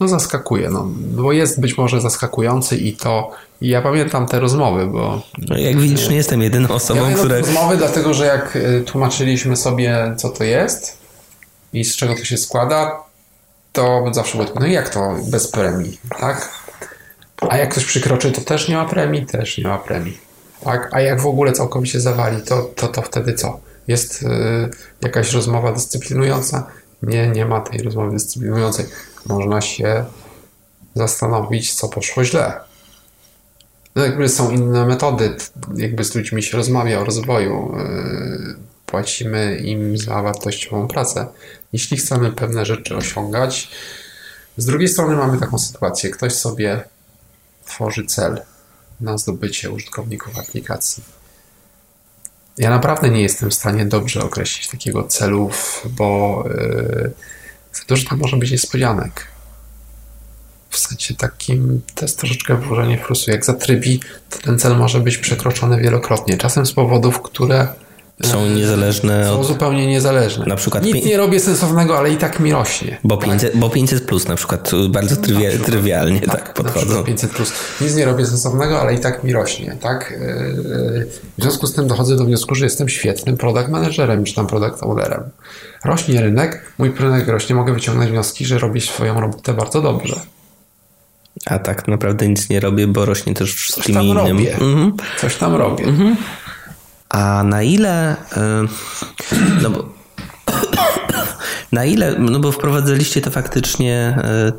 No 0.00 0.08
zaskakuje, 0.08 0.70
no, 0.70 0.88
bo 0.96 1.32
jest 1.32 1.60
być 1.60 1.78
może 1.78 2.00
zaskakujący 2.00 2.76
i 2.76 2.96
to, 2.96 3.30
i 3.60 3.68
ja 3.68 3.82
pamiętam 3.82 4.26
te 4.26 4.40
rozmowy, 4.40 4.86
bo 4.86 5.22
no 5.48 5.58
jak 5.58 5.76
widzisz, 5.76 6.08
nie 6.08 6.16
jestem 6.16 6.42
jedyną 6.42 6.68
osobą, 6.68 7.10
ja 7.10 7.16
która... 7.16 7.38
rozmowy, 7.38 7.76
dlatego 7.76 8.14
że 8.14 8.26
jak 8.26 8.56
y, 8.56 8.84
tłumaczyliśmy 8.86 9.56
sobie, 9.56 10.14
co 10.16 10.28
to 10.28 10.44
jest 10.44 10.98
i 11.72 11.84
z 11.84 11.96
czego 11.96 12.14
to 12.14 12.24
się 12.24 12.36
składa, 12.36 13.02
to 13.72 14.04
zawsze 14.12 14.38
było 14.38 14.48
tak, 14.48 14.60
no 14.60 14.66
jak 14.66 14.88
to 14.88 15.14
bez 15.30 15.50
premii, 15.50 15.98
tak? 16.20 16.48
A 17.48 17.56
jak 17.56 17.70
ktoś 17.70 17.84
przykroczy, 17.84 18.32
to 18.32 18.40
też 18.40 18.68
nie 18.68 18.76
ma 18.76 18.84
premii? 18.84 19.26
Też 19.26 19.58
nie 19.58 19.64
ma 19.64 19.78
premii. 19.78 20.18
Tak? 20.64 20.88
A 20.92 21.00
jak 21.00 21.20
w 21.20 21.26
ogóle 21.26 21.52
całkowicie 21.52 22.00
zawali, 22.00 22.42
to, 22.42 22.62
to, 22.62 22.88
to 22.88 23.02
wtedy 23.02 23.34
co? 23.34 23.60
Jest 23.88 24.22
y, 24.22 24.26
jakaś 25.02 25.32
rozmowa 25.32 25.72
dyscyplinująca? 25.72 26.66
Nie, 27.02 27.28
nie 27.28 27.46
ma 27.46 27.60
tej 27.60 27.82
rozmowy 27.82 28.10
dyscyplinującej. 28.10 28.86
Można 29.26 29.60
się 29.60 30.04
zastanowić, 30.94 31.74
co 31.74 31.88
poszło 31.88 32.24
źle. 32.24 32.60
No 33.94 34.04
jakby 34.04 34.28
są 34.28 34.50
inne 34.50 34.86
metody, 34.86 35.36
jakby 35.76 36.04
z 36.04 36.14
ludźmi 36.14 36.42
się 36.42 36.56
rozmawia 36.56 37.00
o 37.00 37.04
rozwoju. 37.04 37.74
Yy, 37.76 38.56
Płacimy 38.86 39.56
im 39.56 39.98
za 39.98 40.22
wartościową 40.22 40.88
pracę. 40.88 41.26
Jeśli 41.72 41.96
chcemy 41.96 42.32
pewne 42.32 42.66
rzeczy 42.66 42.96
osiągać, 42.96 43.70
z 44.56 44.66
drugiej 44.66 44.88
strony 44.88 45.16
mamy 45.16 45.38
taką 45.38 45.58
sytuację. 45.58 46.10
Ktoś 46.10 46.32
sobie 46.32 46.84
tworzy 47.66 48.06
cel 48.06 48.42
na 49.00 49.18
zdobycie 49.18 49.70
użytkowników 49.70 50.38
aplikacji. 50.38 51.02
Ja 52.58 52.70
naprawdę 52.70 53.10
nie 53.10 53.22
jestem 53.22 53.50
w 53.50 53.54
stanie 53.54 53.86
dobrze 53.86 54.22
określić 54.22 54.68
takiego 54.68 55.04
celu, 55.04 55.50
bo 55.84 56.44
yy, 56.48 57.12
dużo 57.88 58.08
tam 58.08 58.18
może 58.18 58.36
być 58.36 58.50
niespodzianek. 58.50 59.26
W 60.70 60.78
sensie 60.78 61.14
takim 61.14 61.80
to 61.94 62.04
jest 62.04 62.18
troszeczkę 62.18 62.56
włożenie 62.56 62.98
frusu. 62.98 63.30
Jak 63.30 63.44
zatrybi, 63.44 64.00
to 64.30 64.38
ten 64.38 64.58
cel 64.58 64.76
może 64.76 65.00
być 65.00 65.18
przekroczony 65.18 65.80
wielokrotnie. 65.80 66.36
Czasem 66.36 66.66
z 66.66 66.72
powodów, 66.72 67.22
które 67.22 67.68
Są 68.24 68.46
niezależne 68.48 69.24
są 69.26 69.40
od... 69.40 69.46
zupełnie 69.46 69.86
niezależne. 69.86 70.46
Na 70.46 70.56
przykład 70.56 70.84
Nic 70.84 71.04
nie 71.04 71.16
robię 71.16 71.40
sensownego, 71.40 71.98
ale 71.98 72.12
i 72.12 72.16
tak 72.16 72.40
mi 72.40 72.52
rośnie. 72.52 72.98
Bo 73.04 73.16
500, 73.16 73.56
bo 73.56 73.70
500 73.70 74.06
plus 74.06 74.28
na 74.28 74.36
przykład 74.36 74.72
y, 74.72 74.88
bardzo 74.88 75.16
trywia, 75.16 75.50
trywialnie 75.64 76.20
tak, 76.20 76.46
na 76.48 76.52
podchodzą. 76.54 76.86
przykład 76.86 77.04
500 77.06 77.30
plus. 77.30 77.52
Nic 77.80 77.94
nie 77.94 78.04
robię 78.04 78.26
sensownego, 78.26 78.80
ale 78.80 78.94
i 78.94 78.98
tak 78.98 79.24
mi 79.24 79.32
rośnie, 79.32 79.76
tak? 79.80 80.14
Yy, 80.20 81.06
W 81.38 81.42
związku 81.42 81.66
z 81.66 81.74
tym 81.74 81.86
dochodzę 81.86 82.16
do 82.16 82.24
wniosku, 82.24 82.54
że 82.54 82.64
jestem 82.64 82.88
świetnym 82.88 83.36
product 83.36 83.68
managerem, 83.68 84.24
czy 84.24 84.34
tam 84.34 84.46
product 84.46 84.82
ownerem. 84.82 85.22
Rośnie 85.84 86.20
rynek, 86.22 86.62
mój 86.78 86.92
rynek 86.98 87.28
rośnie, 87.28 87.54
mogę 87.56 87.74
wyciągnąć 87.74 88.10
wnioski, 88.10 88.44
że 88.46 88.58
robię 88.58 88.80
swoją 88.80 89.20
robotę 89.20 89.54
bardzo 89.54 89.82
dobrze. 89.82 90.20
A 91.46 91.58
tak 91.58 91.88
naprawdę 91.88 92.28
nic 92.28 92.48
nie 92.48 92.60
robię, 92.60 92.86
bo 92.86 93.04
rośnie 93.04 93.34
też 93.34 93.54
wszystkim 93.54 94.02
innym. 94.02 94.16
robię. 94.16 94.52
Mhm. 94.52 94.92
Coś 95.20 95.36
tam 95.36 95.54
robię. 95.54 95.84
A 97.10 97.42
na 97.44 97.62
ile. 97.62 98.16
y, 98.36 99.62
No 99.62 99.70
bo. 99.70 99.84
Na 101.72 101.84
ile. 101.84 102.14
No 102.18 102.38
bo 102.40 102.52
wprowadzaliście 102.52 103.20
to 103.20 103.30
faktycznie 103.30 104.18
y, 104.48 104.52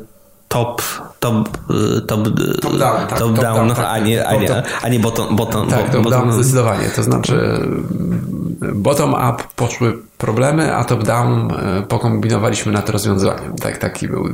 top. 0.48 0.82
Top, 1.20 1.48
y, 1.70 2.00
top, 2.00 2.26
y, 2.26 2.60
Top 2.60 2.76
down, 2.78 2.96
tak, 3.08 3.08
top 3.08 3.18
top 3.18 3.34
down, 3.34 3.54
down, 3.56 3.66
no, 3.68 3.74
tak, 3.74 3.86
a 3.86 3.98
nie, 3.98 4.26
a 4.26 4.32
nie, 4.34 4.48
bottom. 4.48 4.62
a 4.82 4.88
nie 4.88 5.00
bottom, 5.00 5.36
bottom, 5.36 5.68
Tak, 5.68 5.86
bo- 5.86 5.92
top-down 6.10 6.32
zdecydowanie. 6.32 6.88
To 6.96 7.02
znaczy 7.02 7.60
bottom-up 8.74 9.42
poszły 9.56 9.98
problemy, 10.18 10.76
a 10.76 10.84
top-down 10.84 11.48
e, 11.52 11.82
pokombinowaliśmy 11.82 12.72
nad 12.72 12.90
rozwiązaniem. 12.90 13.56
Tak, 13.56 13.78
taki 13.78 14.08
był 14.08 14.28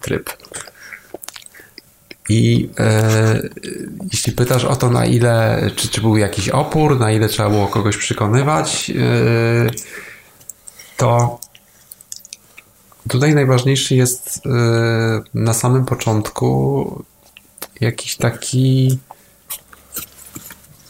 tryb. 0.00 0.30
I 2.28 2.68
e, 2.78 3.48
jeśli 4.12 4.32
pytasz 4.32 4.64
o 4.64 4.76
to, 4.76 4.90
na 4.90 5.06
ile, 5.06 5.62
czy, 5.76 5.88
czy 5.88 6.00
był 6.00 6.16
jakiś 6.16 6.48
opór, 6.48 6.98
na 6.98 7.12
ile 7.12 7.28
trzeba 7.28 7.50
było 7.50 7.68
kogoś 7.68 7.96
przekonywać, 7.96 8.90
e, 8.90 9.70
to 10.96 11.40
tutaj 13.08 13.34
najważniejszy 13.34 13.94
jest 13.94 14.40
e, 14.46 14.50
na 15.34 15.54
samym 15.54 15.84
początku 15.84 17.04
jakiś 17.80 18.16
taki 18.16 18.98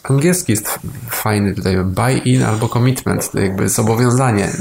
angielski 0.02 0.52
jest 0.52 0.78
fajny 1.10 1.54
tutaj, 1.54 1.76
buy-in 1.76 2.42
albo 2.42 2.68
commitment, 2.68 3.30
jakby 3.34 3.68
zobowiązanie. 3.68 4.52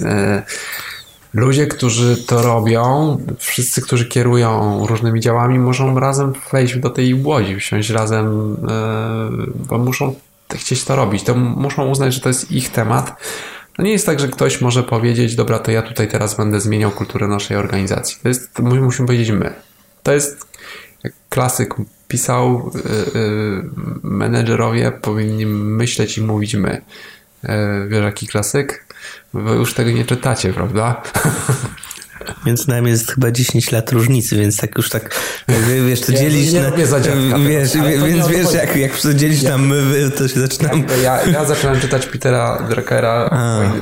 Ludzie, 1.35 1.67
którzy 1.67 2.17
to 2.17 2.41
robią, 2.41 3.17
wszyscy, 3.39 3.81
którzy 3.81 4.05
kierują 4.05 4.79
różnymi 4.87 5.19
działami, 5.19 5.59
muszą 5.59 5.99
razem 5.99 6.33
wejść 6.51 6.77
do 6.77 6.89
tej 6.89 7.13
łodzi, 7.23 7.55
wsiąść 7.55 7.89
razem, 7.89 8.57
e, 8.69 9.29
bo 9.69 9.77
muszą 9.77 10.15
chcieć 10.55 10.83
to 10.83 10.95
robić. 10.95 11.23
To 11.23 11.35
muszą 11.35 11.89
uznać, 11.89 12.13
że 12.13 12.21
to 12.21 12.29
jest 12.29 12.51
ich 12.51 12.69
temat. 12.69 13.21
To 13.77 13.83
nie 13.83 13.91
jest 13.91 14.05
tak, 14.05 14.19
że 14.19 14.27
ktoś 14.27 14.61
może 14.61 14.83
powiedzieć, 14.83 15.35
dobra, 15.35 15.59
to 15.59 15.71
ja 15.71 15.81
tutaj 15.81 16.07
teraz 16.07 16.37
będę 16.37 16.59
zmieniał 16.59 16.91
kulturę 16.91 17.27
naszej 17.27 17.57
organizacji. 17.57 18.17
To 18.23 18.27
jest, 18.27 18.53
to 18.53 18.63
mu- 18.63 18.75
musimy 18.75 19.07
powiedzieć 19.07 19.31
my. 19.31 19.53
To 20.03 20.13
jest, 20.13 20.47
jak 21.03 21.13
klasyk 21.29 21.75
pisał, 22.07 22.71
y, 22.75 22.79
y, 23.19 23.63
menedżerowie 24.03 24.91
powinni 24.91 25.45
myśleć 25.45 26.17
i 26.17 26.21
mówić 26.21 26.55
my. 26.55 26.81
E, 27.43 27.87
Wiesz, 27.87 28.03
jaki 28.03 28.27
klasyk? 28.27 28.85
Wy 29.35 29.55
już 29.55 29.73
tego 29.73 29.91
nie 29.91 30.05
czytacie, 30.05 30.53
prawda? 30.53 31.01
Między 32.45 32.69
nami 32.69 32.89
jest 32.89 33.11
chyba 33.11 33.31
10 33.31 33.71
lat 33.71 33.91
różnicy, 33.91 34.35
więc 34.35 34.57
tak 34.57 34.77
już 34.77 34.89
tak, 34.89 35.15
wiesz, 35.87 36.01
to 36.01 36.11
Ja 36.11 36.17
dzielić 36.17 36.53
nie 36.53 36.61
na... 36.61 36.69
robię 36.69 36.87
za 36.87 36.99
dziadka 36.99 37.39
Wiesz, 37.39 37.71
to 37.71 37.83
więc 37.83 38.23
to 38.25 38.29
wiesz, 38.29 38.53
jak, 38.53 38.75
jak 38.75 39.15
dzielić 39.15 39.43
na 39.43 39.57
my, 39.57 40.11
to 40.17 40.27
się 40.27 40.39
zaczynam... 40.39 40.83
Ja, 41.03 41.25
ja 41.25 41.45
zacząłem 41.45 41.79
czytać 41.79 42.05
Petera 42.05 42.67
Druckera 42.69 43.29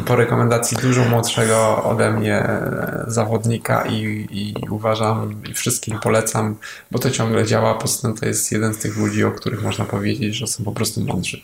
po 0.05 0.15
rekomendacji 0.15 0.77
dużo 0.77 1.05
młodszego 1.05 1.83
ode 1.83 2.11
mnie 2.11 2.35
e, 2.35 3.03
zawodnika 3.07 3.85
i, 3.85 4.27
i 4.31 4.53
uważam 4.69 5.43
i 5.49 5.53
wszystkim 5.53 5.99
polecam, 5.99 6.55
bo 6.91 6.99
to 6.99 7.11
ciągle 7.11 7.45
działa. 7.45 7.75
Poza 7.75 8.01
tym 8.01 8.17
to 8.17 8.25
jest 8.25 8.51
jeden 8.51 8.73
z 8.73 8.77
tych 8.77 8.97
ludzi, 8.97 9.23
o 9.23 9.31
których 9.31 9.63
można 9.63 9.85
powiedzieć, 9.85 10.35
że 10.35 10.47
są 10.47 10.63
po 10.63 10.71
prostu 10.71 11.01
mądrzy. 11.01 11.41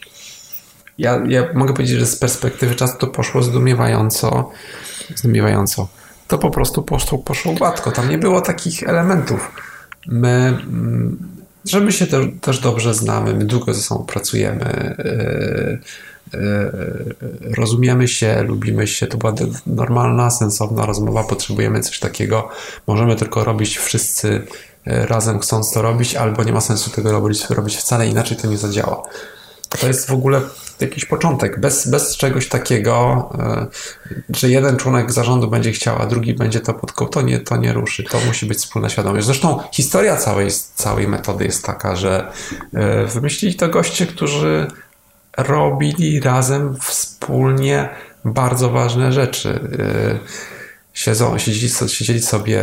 Ja, 0.99 1.21
ja 1.27 1.47
mogę 1.53 1.73
powiedzieć, 1.73 1.99
że 1.99 2.05
z 2.05 2.15
perspektywy 2.15 2.75
czasu 2.75 2.97
to 2.97 3.07
poszło 3.07 3.43
zdumiewająco. 3.43 4.51
Zdumiewająco. 5.15 5.87
To 6.27 6.37
po 6.37 6.49
prostu 6.49 6.83
poszło, 6.83 7.17
poszło 7.17 7.53
gładko. 7.53 7.91
Tam 7.91 8.09
nie 8.09 8.17
było 8.17 8.41
takich 8.41 8.83
elementów. 8.83 9.51
My, 10.07 10.29
mm, 10.29 11.17
że 11.65 11.79
my 11.79 11.91
się 11.91 12.07
te, 12.07 12.27
też 12.41 12.59
dobrze 12.59 12.93
znamy, 12.93 13.33
my 13.33 13.45
długo 13.45 13.73
ze 13.73 13.81
sobą 13.81 14.05
pracujemy, 14.05 14.95
yy, 14.97 15.79
yy, 16.33 17.55
rozumiemy 17.55 18.07
się, 18.07 18.43
lubimy 18.43 18.87
się. 18.87 19.07
To 19.07 19.17
była 19.17 19.33
normalna, 19.67 20.31
sensowna 20.31 20.85
rozmowa. 20.85 21.23
Potrzebujemy 21.23 21.81
coś 21.81 21.99
takiego. 21.99 22.49
Możemy 22.87 23.15
tylko 23.15 23.43
robić 23.43 23.77
wszyscy 23.77 24.41
razem 24.85 25.39
chcąc 25.39 25.73
to 25.73 25.81
robić, 25.81 26.15
albo 26.15 26.43
nie 26.43 26.53
ma 26.53 26.61
sensu 26.61 26.89
tego 26.89 27.11
robić, 27.11 27.49
robić 27.49 27.77
wcale 27.77 28.07
inaczej 28.07 28.37
to 28.37 28.47
nie 28.47 28.57
zadziała. 28.57 29.03
To 29.69 29.87
jest 29.87 30.07
w 30.07 30.13
ogóle 30.13 30.41
jakiś 30.79 31.05
początek. 31.05 31.59
Bez, 31.59 31.87
bez 31.87 32.17
czegoś 32.17 32.47
takiego, 32.47 33.29
y, 34.31 34.35
że 34.37 34.49
jeden 34.49 34.77
członek 34.77 35.11
zarządu 35.11 35.47
będzie 35.47 35.71
chciał, 35.71 36.01
a 36.01 36.05
drugi 36.05 36.33
będzie 36.33 36.59
to 36.59 36.73
pod 36.73 37.11
to 37.11 37.21
nie, 37.21 37.39
to 37.39 37.57
nie 37.57 37.73
ruszy. 37.73 38.03
To 38.03 38.19
musi 38.27 38.45
być 38.45 38.57
wspólna 38.57 38.89
świadomość. 38.89 39.25
Zresztą 39.25 39.59
historia 39.71 40.17
całej, 40.17 40.49
całej 40.75 41.07
metody 41.07 41.45
jest 41.45 41.65
taka, 41.65 41.95
że 41.95 42.31
y, 43.03 43.07
wymyślili 43.07 43.55
to 43.55 43.69
goście, 43.69 44.07
którzy 44.07 44.67
robili 45.37 46.19
razem 46.19 46.75
wspólnie 46.81 47.89
bardzo 48.25 48.69
ważne 48.69 49.13
rzeczy. 49.13 49.59
Siedzą, 50.93 51.37
siedzieli, 51.37 51.73
siedzieli 51.87 52.21
sobie 52.21 52.61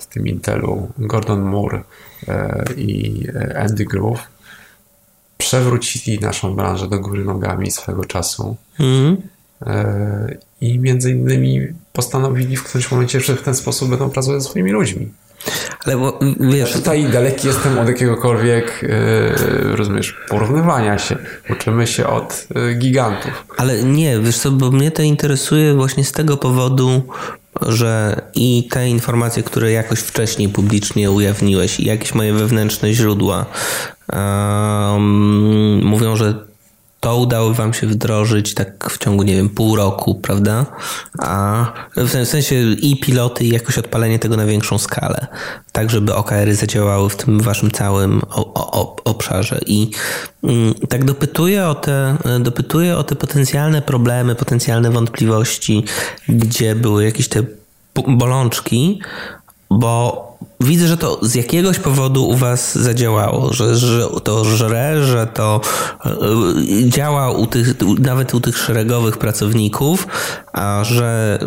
w 0.00 0.06
tym 0.06 0.26
Intelu 0.26 0.88
Gordon 0.98 1.40
Moore 1.40 1.82
i 2.76 3.26
Andy 3.56 3.84
Groove 3.84 4.20
przewrócili 5.40 6.18
naszą 6.18 6.54
branżę 6.54 6.88
do 6.88 6.98
góry 6.98 7.24
nogami 7.24 7.70
swego 7.70 8.04
czasu. 8.04 8.56
Mm. 8.80 9.16
I 10.60 10.78
między 10.78 11.10
innymi 11.10 11.60
postanowili 11.92 12.56
w 12.56 12.64
którymś 12.64 12.90
momencie, 12.90 13.20
że 13.20 13.36
w 13.36 13.42
ten 13.42 13.54
sposób 13.54 13.90
będą 13.90 14.10
pracować 14.10 14.42
ze 14.42 14.48
swoimi 14.48 14.70
ludźmi. 14.70 15.08
Ale 15.84 15.96
bo, 15.96 16.18
wiesz... 16.40 16.72
Tutaj 16.72 17.04
daleki 17.04 17.46
jestem 17.46 17.78
od 17.78 17.88
jakiegokolwiek, 17.88 18.82
yy, 18.82 19.76
rozumiesz, 19.76 20.16
porównywania 20.28 20.98
się. 20.98 21.16
Uczymy 21.50 21.86
się 21.86 22.06
od 22.06 22.46
yy, 22.54 22.74
gigantów. 22.74 23.44
Ale 23.56 23.82
nie, 23.82 24.18
wiesz 24.18 24.38
co, 24.38 24.50
bo 24.50 24.70
mnie 24.70 24.90
to 24.90 25.02
interesuje 25.02 25.74
właśnie 25.74 26.04
z 26.04 26.12
tego 26.12 26.36
powodu, 26.36 27.02
że 27.62 28.20
i 28.34 28.68
te 28.70 28.88
informacje, 28.88 29.42
które 29.42 29.72
jakoś 29.72 29.98
wcześniej 29.98 30.48
publicznie 30.48 31.10
ujawniłeś 31.10 31.80
i 31.80 31.84
jakieś 31.84 32.14
moje 32.14 32.32
wewnętrzne 32.32 32.92
źródła 32.92 33.46
mówią, 35.82 36.16
że 36.16 36.34
to 37.00 37.16
udało 37.16 37.54
wam 37.54 37.74
się 37.74 37.86
wdrożyć 37.86 38.54
tak 38.54 38.90
w 38.90 38.98
ciągu, 38.98 39.22
nie 39.22 39.36
wiem, 39.36 39.48
pół 39.48 39.76
roku, 39.76 40.14
prawda? 40.14 40.66
A 41.18 41.66
w 41.96 42.26
sensie 42.26 42.54
i 42.80 43.00
piloty, 43.00 43.44
i 43.44 43.48
jakoś 43.48 43.78
odpalenie 43.78 44.18
tego 44.18 44.36
na 44.36 44.46
większą 44.46 44.78
skalę, 44.78 45.26
tak 45.72 45.90
żeby 45.90 46.14
OKR-y 46.14 46.54
zadziałały 46.54 47.10
w 47.10 47.16
tym 47.16 47.40
waszym 47.40 47.70
całym 47.70 48.22
obszarze. 49.04 49.60
I 49.66 49.90
mm, 50.44 50.74
tak 50.88 51.04
dopytuję 51.04 51.66
o, 51.66 51.74
te, 51.74 52.16
dopytuję 52.40 52.96
o 52.96 53.04
te 53.04 53.16
potencjalne 53.16 53.82
problemy, 53.82 54.34
potencjalne 54.34 54.90
wątpliwości, 54.90 55.84
gdzie 56.28 56.74
były 56.74 57.04
jakieś 57.04 57.28
te 57.28 57.42
bolączki, 57.94 59.00
bo 59.70 60.30
widzę, 60.60 60.88
że 60.88 60.96
to 60.96 61.18
z 61.22 61.34
jakiegoś 61.34 61.78
powodu 61.78 62.28
u 62.28 62.36
was 62.36 62.78
zadziałało, 62.78 63.52
że, 63.52 63.76
że 63.76 64.08
to 64.24 64.44
żre, 64.44 65.04
że 65.04 65.26
to 65.26 65.60
e, 66.04 66.10
działa 66.88 67.30
u 67.30 67.46
tych, 67.46 67.74
nawet 67.98 68.34
u 68.34 68.40
tych 68.40 68.58
szeregowych 68.58 69.18
pracowników, 69.18 70.06
a 70.52 70.84
że 70.84 71.38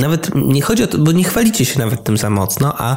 nawet 0.00 0.30
nie 0.34 0.62
chodzi 0.62 0.82
o 0.82 0.86
to, 0.86 0.98
bo 0.98 1.12
nie 1.12 1.24
chwalicie 1.24 1.64
się 1.64 1.78
nawet 1.78 2.04
tym 2.04 2.16
za 2.16 2.30
mocno, 2.30 2.74
a 2.78 2.96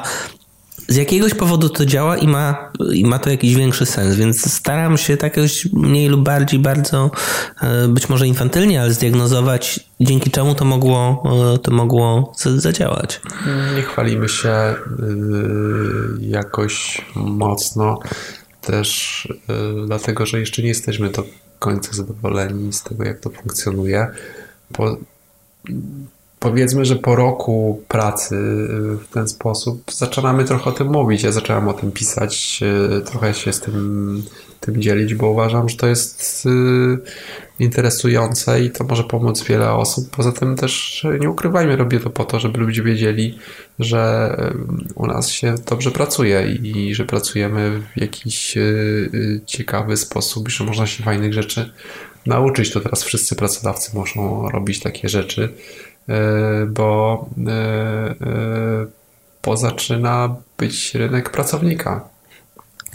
z 0.88 0.96
jakiegoś 0.96 1.34
powodu 1.34 1.70
to 1.70 1.86
działa 1.86 2.18
i 2.18 2.28
ma, 2.28 2.72
i 2.94 3.06
ma 3.06 3.20
to 3.20 3.30
jakiś 3.30 3.56
większy 3.56 3.86
sens, 3.86 4.16
więc 4.16 4.54
staram 4.54 4.98
się 4.98 5.18
tak 5.18 5.38
jakoś 5.38 5.68
mniej 5.74 6.08
lub 6.10 6.24
bardziej 6.24 6.60
bardzo, 6.60 7.12
e, 7.62 7.88
być 7.88 8.10
może 8.10 8.28
infantylnie, 8.28 8.82
ale 8.82 8.94
zdiagnozować, 8.94 9.80
dzięki 10.00 10.32
czemu 10.32 10.56
to 10.56 10.66
mogło, 10.66 11.24
e, 11.56 11.58
to 11.58 11.72
mogło 11.72 12.34
zadziałać. 12.56 13.22
Nie 13.76 13.82
chwalimy 13.82 14.30
się 14.30 14.50
e, 14.50 14.76
jakoś 16.20 17.02
mocno, 17.16 18.00
też 18.62 19.28
dlatego, 19.86 20.26
że 20.26 20.40
jeszcze 20.40 20.62
nie 20.62 20.68
jesteśmy 20.68 21.10
do 21.10 21.24
końca 21.60 21.94
zadowoleni 21.94 22.74
z 22.74 22.84
tego, 22.84 23.04
jak 23.04 23.20
to 23.20 23.30
funkcjonuje, 23.30 24.08
bo 24.78 24.98
powiedzmy, 26.44 26.86
że 26.86 26.96
po 26.96 27.16
roku 27.16 27.84
pracy 27.88 28.36
w 29.00 29.08
ten 29.14 29.28
sposób 29.28 29.92
zaczynamy 29.92 30.46
trochę 30.46 30.70
o 30.70 30.74
tym 30.74 30.88
mówić. 30.88 31.24
Ja 31.24 31.32
zacząłem 31.32 31.68
o 31.68 31.74
tym 31.74 31.92
pisać, 31.92 32.60
e, 32.98 33.02
trochę 33.02 33.34
się 33.34 33.54
z 33.54 33.60
tym, 33.60 34.24
tym 34.60 34.82
dzielić, 34.82 35.16
bo 35.16 35.30
uważam, 35.30 35.70
że 35.70 35.78
to 35.78 35.88
jest 35.88 36.46
e, 36.46 37.64
interesujące 37.64 38.62
i 38.62 38.72
to 38.72 38.84
może 38.84 39.04
pomóc 39.04 39.44
wiele 39.44 39.72
osób. 39.72 40.10
Poza 40.16 40.32
tym 40.32 40.56
też 40.56 41.06
nie 41.20 41.30
ukrywajmy, 41.30 41.76
robię 41.76 42.00
to 42.00 42.10
po 42.10 42.26
to, 42.26 42.40
żeby 42.40 42.60
ludzie 42.60 42.84
wiedzieli, 42.84 43.40
że 43.80 44.36
u 44.96 45.08
nas 45.08 45.30
się 45.30 45.56
dobrze 45.70 45.92
pracuje 45.92 46.58
i 46.64 46.96
że 46.96 47.06
pracujemy 47.06 47.82
w 47.96 48.02
jakiś 48.02 48.58
ciekawy 49.46 49.98
sposób, 49.98 50.50
że 50.50 50.64
można 50.64 50.88
się 50.88 51.04
fajnych 51.04 51.34
rzeczy 51.34 51.74
nauczyć. 52.26 52.72
To 52.72 52.80
teraz 52.80 53.04
wszyscy 53.04 53.36
pracodawcy 53.36 53.92
muszą 53.98 54.50
robić 54.50 54.80
takie 54.80 55.10
rzeczy 55.10 55.54
bo, 56.68 57.26
e, 57.48 57.52
e, 57.52 58.16
bo 59.44 59.58
zaczyna 59.58 60.36
być 60.58 60.96
rynek 60.96 61.30
pracownika. 61.30 62.13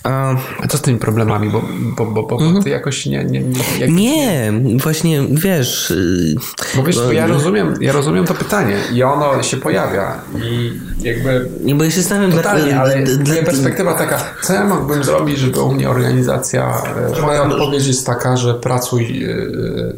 A, 0.02 0.34
co 0.68 0.78
z 0.78 0.82
tymi 0.82 0.98
problemami? 0.98 1.50
Bo, 1.50 1.62
bo, 1.96 2.06
bo, 2.06 2.22
bo 2.22 2.40
mm. 2.40 2.62
ty 2.62 2.70
jakoś 2.70 3.06
nie. 3.06 3.24
Nie, 3.24 3.40
nie, 3.40 3.60
jak... 3.78 3.90
nie 3.90 4.52
właśnie 4.82 5.22
wiesz. 5.30 5.90
Y, 5.90 6.34
bo 6.76 6.82
wiesz, 6.82 6.96
bo 6.96 7.12
ja, 7.12 7.26
rozumiem, 7.26 7.74
ja 7.80 7.92
rozumiem 7.92 8.24
to 8.24 8.34
pytanie 8.34 8.76
i 8.92 9.02
ono 9.02 9.42
się 9.42 9.56
pojawia. 9.56 10.20
I 10.44 10.72
jakby. 11.00 11.48
Nie, 11.60 11.74
bo 11.74 11.84
ja 11.84 11.90
się 11.90 12.00
zastanawiam, 12.00 12.32
totalnie, 12.32 12.72
dla, 12.72 12.80
ale 12.80 13.02
dla... 13.02 13.42
perspektywa 13.42 13.94
taka, 13.94 14.20
co 14.42 14.52
ja 14.52 14.64
mógłbym 14.64 15.04
zrobić, 15.04 15.38
żeby 15.38 15.60
u 15.60 15.72
mnie 15.72 15.90
organizacja. 15.90 16.82
E, 17.18 17.20
moja 17.20 17.42
odpowiedź 17.42 17.86
jest 17.86 18.06
taka, 18.06 18.36
że 18.36 18.54
pracuj 18.54 19.24
e, 19.24 19.36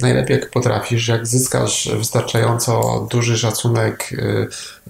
najlepiej 0.03 0.37
jak 0.37 0.51
potrafisz, 0.51 1.09
jak 1.09 1.27
zyskasz 1.27 1.91
wystarczająco 1.99 3.07
duży 3.11 3.39
szacunek 3.39 4.11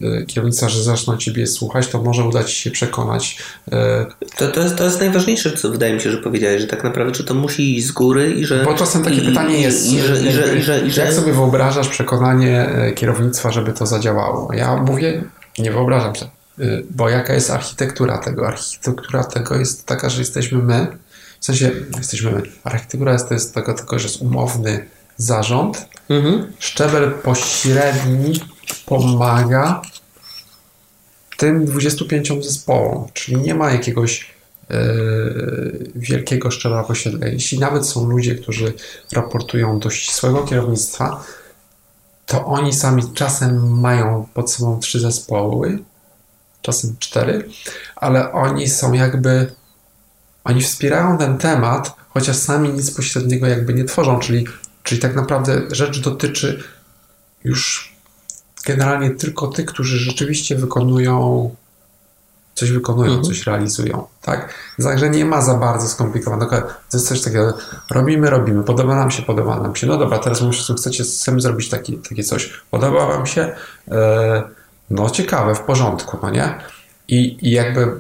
e, 0.03 0.23
kierownictwa, 0.27 0.69
że 0.69 0.83
zaczną 0.83 1.17
ciebie 1.17 1.47
słuchać, 1.47 1.89
to 1.89 2.03
może 2.03 2.25
uda 2.25 2.45
ci 2.45 2.57
się 2.57 2.71
przekonać. 2.71 3.39
To, 4.37 4.49
to, 4.49 4.61
jest, 4.61 4.77
to 4.77 4.85
jest 4.85 5.01
najważniejsze, 5.01 5.53
co 5.53 5.71
wydaje 5.71 5.95
mi 5.95 6.01
się, 6.01 6.11
że 6.11 6.19
powiedziałeś, 6.19 6.61
że 6.61 6.67
tak 6.67 6.85
naprawdę, 6.85 7.13
czy 7.13 7.25
to 7.25 7.35
musi 7.35 7.79
iść 7.79 7.87
z 7.87 7.93
góry 7.93 8.33
i 8.33 8.45
że... 8.45 8.65
Bo 8.65 8.75
czasem 8.75 9.05
takie 9.05 9.17
i, 9.17 9.27
pytanie 9.27 9.61
jest, 9.61 9.87
i, 9.87 9.95
i, 9.95 10.01
że, 10.01 10.17
że, 10.17 10.57
i, 10.57 10.63
że, 10.63 10.81
i, 10.81 10.91
że, 10.91 11.05
jak 11.05 11.13
sobie 11.13 11.33
wyobrażasz 11.33 11.89
przekonanie 11.89 12.69
e, 12.69 12.93
kierownictwa, 12.93 13.51
żeby 13.51 13.73
to 13.73 13.87
zadziałało? 13.87 14.53
Ja 14.53 14.77
mówię, 14.77 15.25
nie 15.59 15.71
wyobrażam 15.71 16.17
sobie, 16.17 16.31
bo 16.91 17.09
jaka 17.09 17.35
jest 17.35 17.51
architektura 17.51 18.19
tego? 18.19 18.49
Architektura 18.49 19.25
tego 19.25 19.57
jest 19.57 19.87
taka, 19.87 20.11
że 20.11 20.21
jesteśmy 20.21 20.59
my, 20.59 20.87
w 21.41 21.45
sensie 21.45 21.71
jesteśmy 21.99 22.31
my. 22.33 22.43
Architektura 22.65 23.13
jest, 23.13 23.29
to 23.29 23.35
jest 23.35 23.55
tego, 23.55 23.75
tylko, 23.75 23.99
że 23.99 24.09
jest 24.09 24.23
umowny 24.23 24.87
zarząd, 25.17 25.89
mhm. 26.09 26.53
szczebel 26.59 27.11
pośredni 27.11 28.41
pomaga 28.75 29.83
tym 31.37 31.65
25 31.65 32.29
zespołom, 32.43 33.09
czyli 33.15 33.37
nie 33.37 33.55
ma 33.55 33.71
jakiegoś 33.71 34.41
E, 34.71 34.85
wielkiego 35.95 36.51
szczebla 36.51 36.85
posiedla. 36.85 37.27
Jeśli 37.27 37.59
nawet 37.59 37.87
są 37.87 38.09
ludzie, 38.09 38.35
którzy 38.35 38.73
raportują 39.13 39.79
do 39.79 39.91
ścisłego 39.91 40.43
kierownictwa, 40.43 41.25
to 42.27 42.47
oni 42.47 42.73
sami 42.73 43.03
czasem 43.15 43.81
mają 43.81 44.27
pod 44.35 44.53
sobą 44.53 44.81
trzy 44.81 45.01
zespoły, 45.01 45.79
czasem 46.63 46.97
cztery, 46.99 47.49
ale 47.97 48.33
oni 48.33 48.69
są 48.69 48.93
jakby, 48.93 49.53
oni 50.45 50.63
wspierają 50.63 51.19
ten 51.19 51.39
temat, 51.39 51.95
chociaż 52.09 52.37
sami 52.37 52.69
nic 52.69 52.91
pośredniego 52.91 53.47
jakby 53.47 53.75
nie 53.75 53.85
tworzą, 53.85 54.19
czyli, 54.19 54.47
czyli 54.83 55.01
tak 55.01 55.15
naprawdę 55.15 55.63
rzecz 55.71 56.01
dotyczy 56.01 56.63
już 57.45 57.90
generalnie 58.71 59.11
tylko 59.11 59.47
tych, 59.49 59.67
którzy 59.67 59.99
rzeczywiście 59.99 60.57
wykonują 60.57 61.51
coś 62.55 62.71
wykonują, 62.71 63.11
mhm. 63.11 63.25
coś 63.25 63.47
realizują, 63.47 64.07
tak? 64.23 64.55
Także 64.83 65.11
nie 65.11 65.25
ma 65.25 65.43
za 65.43 65.55
bardzo 65.55 65.89
skomplikowanego. 65.89 66.57
To 66.61 66.97
jest 66.97 67.09
coś 67.09 67.23
takiego, 67.23 67.59
robimy, 67.91 68.31
robimy, 68.31 68.63
podoba 68.63 68.95
nam 68.95 69.11
się, 69.11 69.23
podoba 69.23 69.61
nam 69.61 69.77
się. 69.77 69.87
No 69.87 69.99
dobra, 69.99 70.19
teraz 70.19 70.41
muszę, 70.41 70.75
chcecie 70.75 71.05
sami 71.05 71.41
zrobić 71.41 71.69
taki, 71.69 71.99
takie 71.99 72.25
coś. 72.25 72.63
Podoba 72.71 73.07
wam 73.07 73.27
się? 73.27 73.55
E, 73.89 74.43
no 74.91 75.11
ciekawe, 75.11 75.55
w 75.55 75.61
porządku, 75.61 76.19
no 76.23 76.31
nie? 76.31 76.55
I, 77.09 77.49
i 77.49 77.51
jakby, 77.51 77.93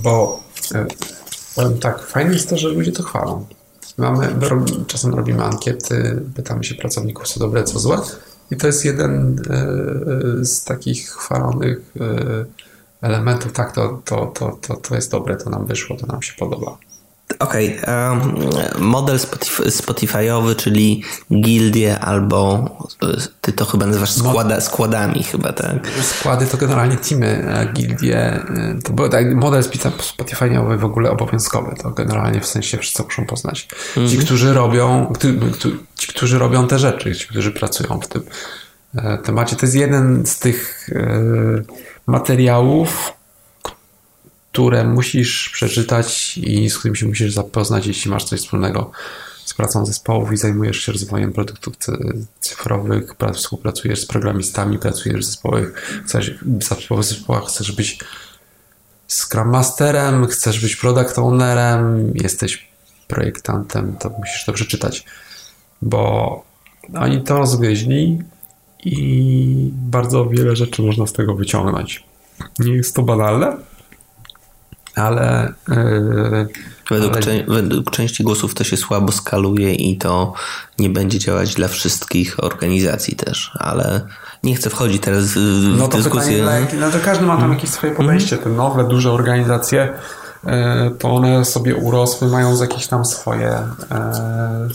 bo 0.00 0.40
e, 0.74 0.86
powiem 1.54 1.78
tak, 1.78 2.06
fajne 2.06 2.32
jest 2.32 2.50
to, 2.50 2.56
że 2.58 2.68
ludzie 2.68 2.92
to 2.92 3.02
chwalą. 3.02 3.46
Mamy, 3.98 4.28
czasem 4.86 5.14
robimy 5.14 5.44
ankiety, 5.44 6.22
pytamy 6.34 6.64
się 6.64 6.74
pracowników, 6.74 7.28
co 7.28 7.40
dobre, 7.40 7.64
co 7.64 7.78
złe. 7.78 7.98
I 8.50 8.56
to 8.56 8.66
jest 8.66 8.84
jeden 8.84 9.42
e, 9.50 10.44
z 10.44 10.64
takich 10.64 11.10
chwalonych 11.10 11.78
elementów, 13.00 13.52
tak, 13.52 13.72
to, 13.72 14.02
to, 14.04 14.26
to, 14.26 14.58
to, 14.60 14.76
to 14.76 14.94
jest 14.94 15.10
dobre, 15.10 15.36
to 15.36 15.50
nam 15.50 15.66
wyszło, 15.66 15.96
to 15.96 16.06
nam 16.06 16.22
się 16.22 16.32
podoba. 16.38 16.78
Okej, 17.40 17.80
okay, 17.82 18.10
um, 18.10 18.20
model 18.78 19.18
Spotify, 19.18 19.62
Spotify'owy, 19.62 20.56
czyli 20.56 21.02
gildie 21.40 21.98
albo 21.98 22.70
ty 23.40 23.52
to 23.52 23.64
chyba 23.64 23.86
nazywasz 23.86 24.12
składa, 24.12 24.60
składami 24.60 25.22
chyba, 25.22 25.52
tak? 25.52 25.88
Składy 26.02 26.46
to 26.46 26.56
generalnie 26.56 26.96
teamy, 26.96 27.54
a 27.56 27.64
gildie 27.72 28.40
to 28.84 28.92
był 28.92 29.08
tak, 29.08 29.34
model 29.34 29.62
Spotify'owy 29.62 30.78
w 30.78 30.84
ogóle 30.84 31.10
obowiązkowy, 31.10 31.76
to 31.82 31.90
generalnie 31.90 32.40
w 32.40 32.46
sensie 32.46 32.78
wszyscy 32.78 33.02
muszą 33.02 33.26
poznać. 33.26 33.68
Ci, 33.94 34.00
-hmm. 34.00 34.24
którzy 34.24 34.54
robią, 34.54 35.12
ci, 35.98 36.08
którzy 36.08 36.38
robią 36.38 36.68
te 36.68 36.78
rzeczy, 36.78 37.14
ci, 37.14 37.26
którzy 37.26 37.52
pracują 37.52 38.00
w 38.00 38.08
tym 38.08 38.22
e, 38.96 39.18
temacie. 39.18 39.56
To 39.56 39.66
jest 39.66 39.76
jeden 39.76 40.26
z 40.26 40.38
tych 40.38 40.88
e, 40.92 41.22
materiałów, 42.06 43.19
które 44.52 44.84
musisz 44.84 45.48
przeczytać 45.48 46.38
i 46.38 46.70
z 46.70 46.78
którym 46.78 46.96
się 46.96 47.06
musisz 47.06 47.32
zapoznać, 47.32 47.86
jeśli 47.86 48.10
masz 48.10 48.24
coś 48.24 48.40
wspólnego 48.40 48.90
z 49.44 49.54
pracą 49.54 49.86
zespołów 49.86 50.32
i 50.32 50.36
zajmujesz 50.36 50.80
się 50.80 50.92
rozwojem 50.92 51.32
produktów 51.32 51.74
cyfrowych, 52.40 53.14
współpracujesz 53.34 54.00
z 54.00 54.06
programistami, 54.06 54.78
pracujesz 54.78 55.20
w 55.20 55.24
zespołach, 55.24 55.72
chcesz, 56.04 56.34
w 56.42 57.02
zespołach 57.02 57.44
chcesz 57.44 57.72
być 57.72 57.98
Scrum 59.08 59.48
Masterem, 59.48 60.26
chcesz 60.26 60.60
być 60.60 60.76
Product 60.76 61.18
Ownerem, 61.18 62.12
jesteś 62.14 62.68
projektantem, 63.08 63.96
to 63.96 64.10
musisz 64.18 64.44
to 64.44 64.52
przeczytać, 64.52 65.04
bo 65.82 66.44
oni 66.94 67.22
to 67.22 67.38
rozgryźli 67.38 68.18
i 68.84 69.70
bardzo 69.72 70.26
wiele 70.26 70.56
rzeczy 70.56 70.82
można 70.82 71.06
z 71.06 71.12
tego 71.12 71.34
wyciągnąć. 71.34 72.04
Nie 72.58 72.72
jest 72.72 72.94
to 72.94 73.02
banalne, 73.02 73.56
ale. 74.94 75.52
Yy, 75.68 76.48
według, 76.90 77.16
ale... 77.16 77.44
Według, 77.48 77.90
części 77.90 78.24
głosów 78.24 78.54
to 78.54 78.64
się 78.64 78.76
słabo 78.76 79.12
skaluje 79.12 79.74
i 79.74 79.98
to 79.98 80.32
nie 80.78 80.90
będzie 80.90 81.18
działać 81.18 81.54
dla 81.54 81.68
wszystkich 81.68 82.44
organizacji 82.44 83.16
też, 83.16 83.50
ale 83.54 84.00
nie 84.42 84.54
chcę 84.54 84.70
wchodzić 84.70 85.02
teraz 85.02 85.24
w 85.24 85.76
no 85.78 85.88
to 85.88 85.96
dyskusję. 85.96 86.38
Pytanie, 86.38 86.66
no 86.80 86.90
to 86.90 86.98
każdy 87.04 87.26
ma 87.26 87.32
tam 87.32 87.42
mhm. 87.42 87.52
jakieś 87.52 87.70
swoje 87.70 87.92
podejście. 87.92 88.38
Te 88.38 88.48
nowe, 88.48 88.84
duże 88.84 89.12
organizacje, 89.12 89.92
yy, 90.44 90.52
to 90.98 91.10
one 91.10 91.44
sobie 91.44 91.76
urosły, 91.76 92.28
mają 92.28 92.60
jakieś 92.60 92.86
tam 92.86 93.04
swoje. 93.04 93.62
Yy, 93.90 94.74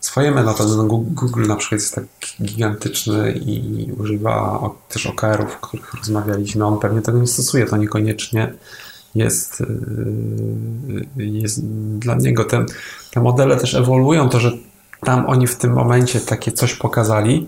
swoje 0.00 0.30
metody. 0.30 0.76
No, 0.76 0.84
Google 0.84 1.46
na 1.46 1.56
przykład 1.56 1.80
jest 1.80 1.94
tak 1.94 2.04
gigantyczny 2.42 3.32
i 3.32 3.88
używa 3.98 4.60
też 4.88 5.06
OKR-ów, 5.06 5.56
o 5.56 5.66
których 5.66 5.94
rozmawialiśmy. 5.94 6.66
On 6.66 6.78
pewnie 6.78 7.02
tego 7.02 7.18
nie 7.18 7.26
stosuje, 7.26 7.66
to 7.66 7.76
niekoniecznie 7.76 8.52
jest, 9.18 9.60
y, 9.60 9.66
jest 11.16 11.66
dla 11.98 12.14
niego. 12.14 12.44
Te, 12.44 12.64
te 13.10 13.20
modele 13.20 13.56
też 13.56 13.74
ewoluują, 13.74 14.28
to, 14.28 14.40
że 14.40 14.52
tam 15.00 15.26
oni 15.26 15.46
w 15.46 15.56
tym 15.56 15.72
momencie 15.72 16.20
takie 16.20 16.52
coś 16.52 16.74
pokazali, 16.74 17.46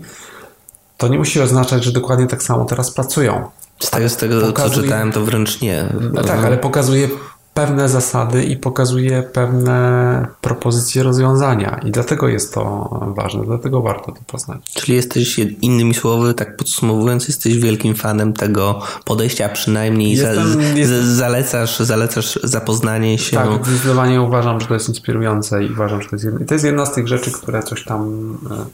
to 0.97 1.07
nie 1.07 1.17
musi 1.17 1.41
oznaczać, 1.41 1.83
że 1.83 1.91
dokładnie 1.91 2.27
tak 2.27 2.43
samo 2.43 2.65
teraz 2.65 2.91
pracują. 2.91 3.49
Z 3.79 3.89
tego, 3.89 4.09
z 4.09 4.17
tego 4.17 4.41
pokazuje, 4.41 4.75
co 4.75 4.81
czytałem, 4.81 5.11
to 5.11 5.21
wręcz 5.21 5.61
nie. 5.61 5.93
No 6.13 6.23
tak, 6.23 6.45
ale 6.45 6.57
pokazuje 6.57 7.09
pewne 7.53 7.89
zasady 7.89 8.43
i 8.43 8.57
pokazuje 8.57 9.23
pewne 9.23 10.27
propozycje 10.41 11.03
rozwiązania 11.03 11.79
i 11.85 11.91
dlatego 11.91 12.27
jest 12.27 12.53
to 12.53 12.89
ważne, 13.17 13.45
dlatego 13.45 13.81
warto 13.81 14.11
to 14.11 14.21
poznać. 14.27 14.61
Czyli 14.73 14.95
jesteś, 14.95 15.39
innymi 15.39 15.93
słowy, 15.93 16.33
tak 16.33 16.57
podsumowując, 16.57 17.27
jesteś 17.27 17.57
wielkim 17.57 17.95
fanem 17.95 18.33
tego 18.33 18.79
podejścia, 19.05 19.45
a 19.45 19.49
przynajmniej 19.49 20.11
jestem, 20.11 20.53
za, 20.53 20.61
jestem... 20.61 21.15
zalecasz, 21.15 21.79
zalecasz 21.79 22.39
zapoznanie 22.43 23.17
się. 23.17 23.37
Tak, 23.37 23.65
zdecydowanie 23.65 24.21
uważam, 24.21 24.59
że 24.59 24.67
to 24.67 24.73
jest 24.73 24.89
inspirujące 24.89 25.63
i 25.63 25.71
uważam, 25.71 26.01
że 26.01 26.09
to 26.09 26.15
jest, 26.15 26.25
jedna, 26.25 26.45
to 26.45 26.53
jest 26.53 26.65
jedna 26.65 26.85
z 26.85 26.93
tych 26.93 27.07
rzeczy, 27.07 27.31
które 27.31 27.63
coś 27.63 27.83
tam 27.83 28.37
e, 28.51 28.65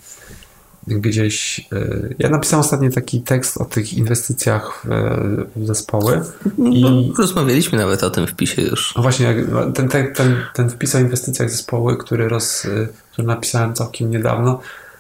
gdzieś. 0.87 1.67
E, 1.71 2.09
ja 2.19 2.29
napisałem 2.29 2.65
ostatnio 2.65 2.91
taki 2.91 3.21
tekst 3.21 3.57
o 3.57 3.65
tych 3.65 3.93
inwestycjach 3.93 4.85
w, 4.85 5.45
w 5.55 5.65
zespoły. 5.65 6.21
I 6.57 6.81
no, 6.81 7.15
rozmawialiśmy 7.17 7.77
nawet 7.77 8.03
o 8.03 8.09
tym 8.09 8.27
wpisie 8.27 8.61
już. 8.61 8.95
No 8.95 9.01
właśnie, 9.01 9.35
ten, 9.75 9.89
ten, 9.89 10.13
ten, 10.13 10.35
ten 10.53 10.69
wpis 10.69 10.95
o 10.95 10.99
inwestycjach 10.99 11.49
zespoły, 11.49 11.97
który, 11.97 12.29
roz, 12.29 12.65
e, 12.65 12.87
który 13.11 13.27
napisałem 13.27 13.73
całkiem 13.73 14.11
niedawno, 14.11 14.59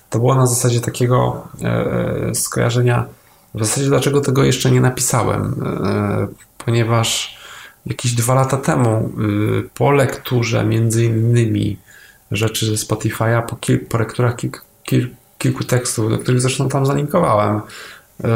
to 0.09 0.19
było 0.19 0.35
na 0.35 0.47
zasadzie 0.47 0.81
takiego 0.81 1.47
e, 1.63 2.35
skojarzenia. 2.35 3.05
W 3.55 3.65
zasadzie 3.65 3.87
dlaczego 3.87 4.21
tego 4.21 4.43
jeszcze 4.43 4.71
nie 4.71 4.81
napisałem? 4.81 5.55
Ponieważ 6.65 7.37
jakieś 7.85 8.11
dwa 8.11 8.33
lata 8.33 8.57
temu 8.57 9.09
po 9.73 9.91
lekturze 9.91 10.65
między 10.65 11.05
innymi 11.05 11.77
rzeczy 12.31 12.65
ze 12.65 12.73
Spotify'a, 12.73 13.45
po, 13.45 13.55
kil, 13.55 13.79
po 13.79 13.97
lekturach 13.97 14.35
kilku, 14.35 14.59
kilku 14.83 15.26
kilku 15.37 15.63
tekstów, 15.63 16.09
do 16.09 16.17
których 16.17 16.41
zresztą 16.41 16.69
tam 16.69 16.85
zalinkowałem, 16.85 17.61
e, 18.23 18.29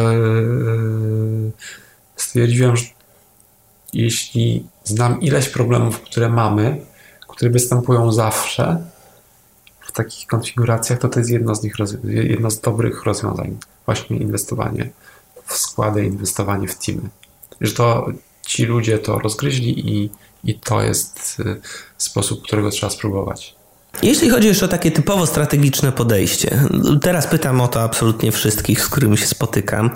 stwierdziłem, 2.16 2.78
że 2.78 2.86
jeśli 3.94 4.66
znam 4.84 5.22
ileś 5.22 5.50
problemów, 5.50 6.02
które 6.02 6.30
mamy, 6.30 6.86
które 7.28 7.52
występują 7.52 8.12
zawsze 8.12 8.82
w 9.80 9.92
takich 9.92 10.28
konfiguracjach, 10.28 11.00
to 11.00 11.10
to 11.10 11.20
jest 11.20 11.32
jedno 11.32 11.56
z 11.56 11.64
nich, 11.64 11.74
jedno 12.04 12.52
z 12.52 12.62
dobrych 12.62 13.04
rozwiązań. 13.04 13.58
Właśnie 13.86 14.18
inwestowanie 14.18 14.90
w 15.46 15.54
składy, 15.54 16.06
inwestowanie 16.06 16.68
w 16.68 16.78
teamy. 16.78 17.10
Że 17.62 17.72
to 17.72 18.08
ci 18.42 18.66
ludzie 18.66 19.00
to 19.00 19.20
rozgryźli 19.20 19.96
i, 19.96 20.10
i 20.44 20.60
to 20.60 20.82
jest 20.82 21.42
e, 21.46 21.56
sposób, 21.98 22.44
którego 22.44 22.70
trzeba 22.70 22.90
spróbować. 22.90 23.56
Jeśli 24.04 24.30
chodzi 24.30 24.48
jeszcze 24.48 24.66
o 24.66 24.68
takie 24.68 24.92
typowo 24.92 25.28
strategiczne 25.28 25.92
podejście, 25.92 26.60
teraz 27.02 27.28
pytam 27.28 27.62
o 27.62 27.68
to 27.68 27.82
absolutnie 27.82 28.32
wszystkich, 28.32 28.82
z 28.82 28.90
którymi 28.90 29.18
się 29.18 29.28
spotykam. 29.28 29.90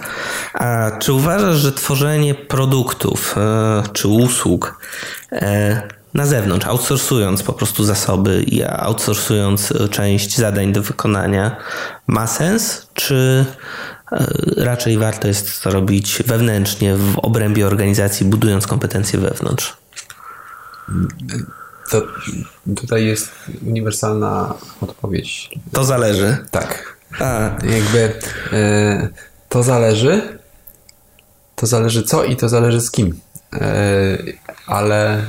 A 0.54 0.92
czy 1.00 1.14
uważasz, 1.14 1.56
że 1.56 1.72
tworzenie 1.72 2.36
produktów 2.36 3.36
e, 3.38 3.84
czy 3.94 4.08
usług 4.08 4.80
e, 5.32 5.82
na 6.14 6.26
zewnątrz, 6.26 6.66
outsourcując 6.66 7.44
po 7.44 7.54
prostu 7.54 7.84
zasoby 7.84 8.44
i 8.44 8.64
outsourcując 8.64 9.74
część 9.92 10.38
zadań 10.38 10.74
do 10.74 10.82
wykonania, 10.82 11.56
ma 12.08 12.28
sens? 12.28 12.88
Czy 12.94 13.46
e, 14.12 14.26
raczej 14.58 14.98
warto 14.98 15.28
jest 15.28 15.64
to 15.64 15.70
robić 15.70 16.24
wewnętrznie, 16.26 16.96
w 16.96 17.20
obrębie 17.20 17.68
organizacji, 17.68 18.26
budując 18.26 18.68
kompetencje 18.68 19.20
wewnątrz? 19.20 19.78
To 21.90 22.02
tutaj 22.76 23.06
jest 23.06 23.32
uniwersalna 23.66 24.54
odpowiedź. 24.82 25.50
To 25.72 25.84
zależy. 25.84 26.38
Tak. 26.52 26.98
A. 27.20 27.52
Jakby 27.64 28.14
e, 28.54 29.10
to 29.50 29.64
zależy. 29.64 30.40
To 31.56 31.68
zależy 31.68 32.04
co 32.04 32.24
i 32.24 32.36
to 32.36 32.50
zależy 32.50 32.82
z 32.82 32.92
kim. 32.92 33.20
E, 33.54 34.18
ale 34.68 35.18
e, 35.18 35.26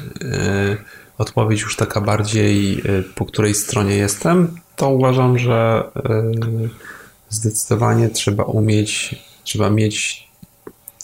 odpowiedź 1.18 1.60
już 1.60 1.76
taka 1.76 2.00
bardziej 2.00 2.72
e, 2.78 3.02
po 3.14 3.26
której 3.26 3.54
stronie 3.54 3.96
jestem, 3.96 4.60
to 4.76 4.90
uważam, 4.90 5.38
że 5.38 5.84
e, 5.96 6.32
zdecydowanie 7.28 8.08
trzeba 8.08 8.44
umieć, 8.44 9.14
trzeba 9.44 9.70
mieć, 9.70 10.28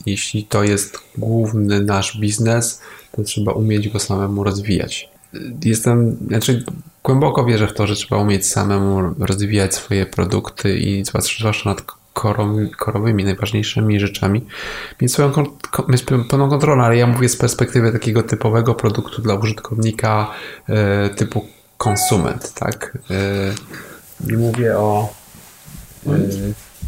jeśli 0.07 0.45
to 0.45 0.65
jest 0.65 0.99
główny 1.19 1.81
nasz 1.81 2.19
biznes, 2.19 2.81
to 3.13 3.23
trzeba 3.23 3.53
umieć 3.53 3.89
go 3.89 3.99
samemu 3.99 4.45
rozwijać 4.45 5.12
jestem, 5.65 6.17
znaczy 6.29 6.65
głęboko 7.05 7.45
wierzę 7.45 7.69
w 7.69 7.75
to, 7.75 7.87
że 7.87 7.95
trzeba 7.95 8.23
umieć 8.23 8.47
samemu 8.47 9.15
rozwijać 9.19 9.75
swoje 9.75 10.07
produkty 10.07 10.79
i 10.79 11.05
zwłaszcza 11.05 11.53
nad 11.65 11.83
korowymi, 12.79 13.25
najważniejszymi 13.25 14.01
rzeczami, 14.01 14.47
mieć 15.01 15.13
swoją 15.13 15.33
mieć 15.89 16.03
pełną 16.03 16.49
kontrolę, 16.49 16.83
ale 16.83 16.97
ja 16.97 17.07
mówię 17.07 17.29
z 17.29 17.37
perspektywy 17.37 17.93
takiego 17.93 18.23
typowego 18.23 18.75
produktu 18.75 19.23
dla 19.23 19.35
użytkownika 19.35 20.31
e, 20.69 21.09
typu 21.09 21.45
konsument, 21.79 22.55
tak? 22.55 22.99
E, 23.11 24.33
I 24.33 24.37
mówię 24.37 24.79
o 24.79 25.09
e, 26.07 26.13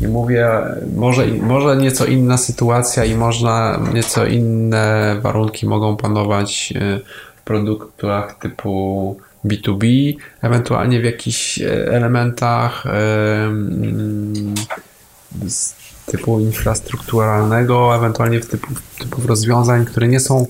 i 0.01 0.09
mówię, 0.09 0.49
może, 0.97 1.27
może 1.27 1.77
nieco 1.77 2.05
inna 2.05 2.37
sytuacja 2.37 3.05
i 3.05 3.15
można 3.15 3.81
nieco 3.95 4.27
inne 4.27 5.17
warunki 5.23 5.67
mogą 5.67 5.97
panować 5.97 6.75
produktach 7.45 8.39
typu 8.39 9.17
B2B, 9.45 10.15
ewentualnie 10.43 11.01
w 11.01 11.05
jakichś 11.05 11.61
e, 11.61 11.93
elementach 11.93 12.85
z 15.47 15.75
typu 16.07 16.41
infrastrukturalnego, 16.41 17.97
ewentualnie 17.97 18.41
w 18.41 18.47
typu, 18.47 18.69
typu 18.99 19.27
rozwiązań, 19.27 19.85
które 19.85 20.09
nie 20.09 20.21
są 20.21 20.47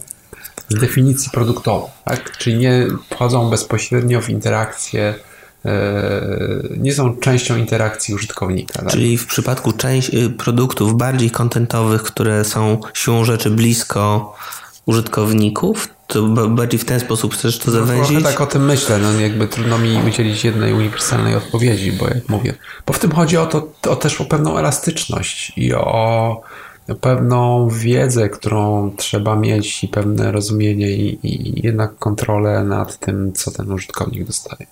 z 0.69 0.81
definicji 0.81 1.31
produktową, 1.31 1.91
tak? 2.05 2.39
czyli 2.39 2.57
nie 2.57 2.87
wchodzą 3.11 3.51
bezpośrednio 3.51 4.21
w 4.21 4.31
interakcję 4.31 5.15
e, 5.65 5.73
nie 6.79 6.95
są 6.95 7.17
częścią 7.17 7.57
interakcji 7.57 8.15
użytkownika. 8.15 8.79
Tak? 8.79 8.89
Czyli 8.89 9.19
w 9.19 9.27
przypadku 9.27 9.73
część 9.73 10.15
y, 10.15 10.31
produktów 10.31 10.97
bardziej 10.97 11.31
kontentowych, 11.31 12.03
które 12.03 12.45
są 12.45 12.81
siłą 12.95 13.25
rzeczy 13.25 13.51
blisko 13.51 14.35
użytkowników? 14.87 15.89
To 16.07 16.23
bardziej 16.49 16.81
w 16.81 16.85
ten 16.85 17.01
sposób 17.01 17.35
chcesz 17.35 17.59
to 17.59 17.71
zawęzić? 17.71 18.25
No, 18.25 18.31
tak 18.31 18.41
o 18.41 18.47
tym 18.47 18.65
myślę. 18.65 18.99
No, 18.99 19.21
jakby 19.21 19.49
trudno 19.49 19.79
mi 19.79 19.99
udzielić 20.09 20.45
jednej 20.45 20.73
uniwersalnej 20.73 21.35
odpowiedzi, 21.35 21.93
bo 21.93 22.09
jak 22.09 22.29
mówię, 22.29 22.55
bo 22.87 22.93
w 22.93 22.99
tym 22.99 23.13
chodzi 23.13 23.37
o 23.37 23.47
to 23.47 23.69
o 23.91 23.97
też 23.97 24.21
o 24.21 24.25
pewną 24.25 24.59
elastyczność 24.59 25.53
i 25.57 25.75
o 25.75 26.41
pewną 27.01 27.69
wiedzę, 27.69 28.29
którą 28.29 28.93
trzeba 28.97 29.37
mieć 29.37 29.85
i 29.85 29.89
pewne 29.89 30.33
rozumienie 30.33 30.91
i, 30.91 31.19
i 31.23 31.67
jednak 31.67 31.99
kontrolę 31.99 32.65
nad 32.65 32.99
tym, 32.99 33.33
co 33.33 33.51
ten 33.51 33.73
użytkownik 33.73 34.25
dostaje. 34.25 34.67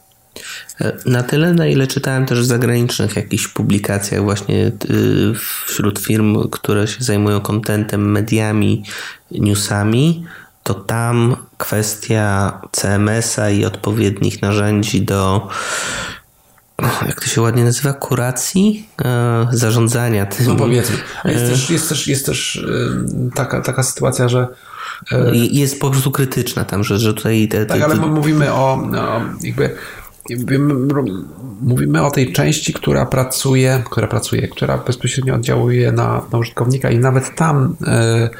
Na 1.06 1.22
tyle, 1.22 1.54
na 1.54 1.66
ile 1.66 1.86
czytałem 1.86 2.26
też 2.26 2.40
w 2.40 2.44
zagranicznych 2.44 3.16
jakichś 3.16 3.48
publikacjach 3.48 4.22
właśnie 4.22 4.66
y, 4.66 4.72
wśród 5.66 5.98
firm, 5.98 6.48
które 6.50 6.86
się 6.86 7.04
zajmują 7.04 7.40
kontentem, 7.40 8.10
mediami, 8.10 8.84
newsami, 9.30 10.24
to 10.62 10.74
tam 10.74 11.36
kwestia 11.58 12.60
CMS-a 12.72 13.50
i 13.50 13.64
odpowiednich 13.64 14.42
narzędzi 14.42 15.02
do 15.02 15.48
jak 17.06 17.20
to 17.20 17.26
się 17.26 17.40
ładnie 17.40 17.64
nazywa, 17.64 17.92
kuracji, 17.92 18.88
e, 19.04 19.46
zarządzania 19.52 20.26
tym. 20.26 20.46
No 20.46 20.56
powiedzmy. 20.56 20.96
Jest 21.24 21.46
też, 21.46 21.70
jest 21.70 21.88
też, 21.88 22.08
jest 22.08 22.26
też 22.26 22.66
taka, 23.34 23.60
taka 23.60 23.82
sytuacja, 23.82 24.28
że 24.28 24.48
e, 25.12 25.30
jest 25.34 25.80
po 25.80 25.90
prostu 25.90 26.10
krytyczna 26.10 26.64
tam, 26.64 26.84
że, 26.84 26.98
że 26.98 27.14
tutaj... 27.14 27.48
Te, 27.48 27.66
tak, 27.66 27.82
ale 27.82 27.94
mówimy 27.94 28.52
o, 28.52 28.72
o 28.96 29.20
jakby 29.42 29.76
mówimy 31.60 32.02
o 32.02 32.10
tej 32.10 32.32
części, 32.32 32.72
która 32.72 33.06
pracuje, 33.06 33.82
która 33.90 34.08
pracuje, 34.08 34.48
która 34.48 34.78
bezpośrednio 34.78 35.34
oddziałuje 35.34 35.92
na, 35.92 36.22
na 36.32 36.38
użytkownika 36.38 36.90
i 36.90 36.98
nawet 36.98 37.34
tam 37.34 37.76
e, 37.86 38.30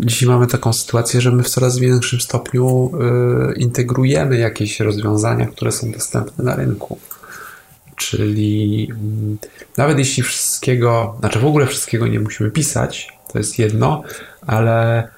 dzisiaj 0.00 0.28
mamy 0.28 0.46
taką 0.46 0.72
sytuację, 0.72 1.20
że 1.20 1.32
my 1.32 1.42
w 1.42 1.48
coraz 1.48 1.78
większym 1.78 2.20
stopniu 2.20 2.90
e, 3.00 3.54
integrujemy 3.54 4.38
jakieś 4.38 4.80
rozwiązania, 4.80 5.46
które 5.46 5.72
są 5.72 5.90
dostępne 5.90 6.44
na 6.44 6.56
rynku. 6.56 6.98
Czyli 7.96 8.88
mm, 8.90 9.38
nawet 9.76 9.98
jeśli 9.98 10.22
wszystkiego, 10.22 11.16
znaczy 11.20 11.38
w 11.38 11.46
ogóle 11.46 11.66
wszystkiego 11.66 12.06
nie 12.06 12.20
musimy 12.20 12.50
pisać, 12.50 13.08
to 13.32 13.38
jest 13.38 13.58
jedno, 13.58 14.02
ale 14.46 15.08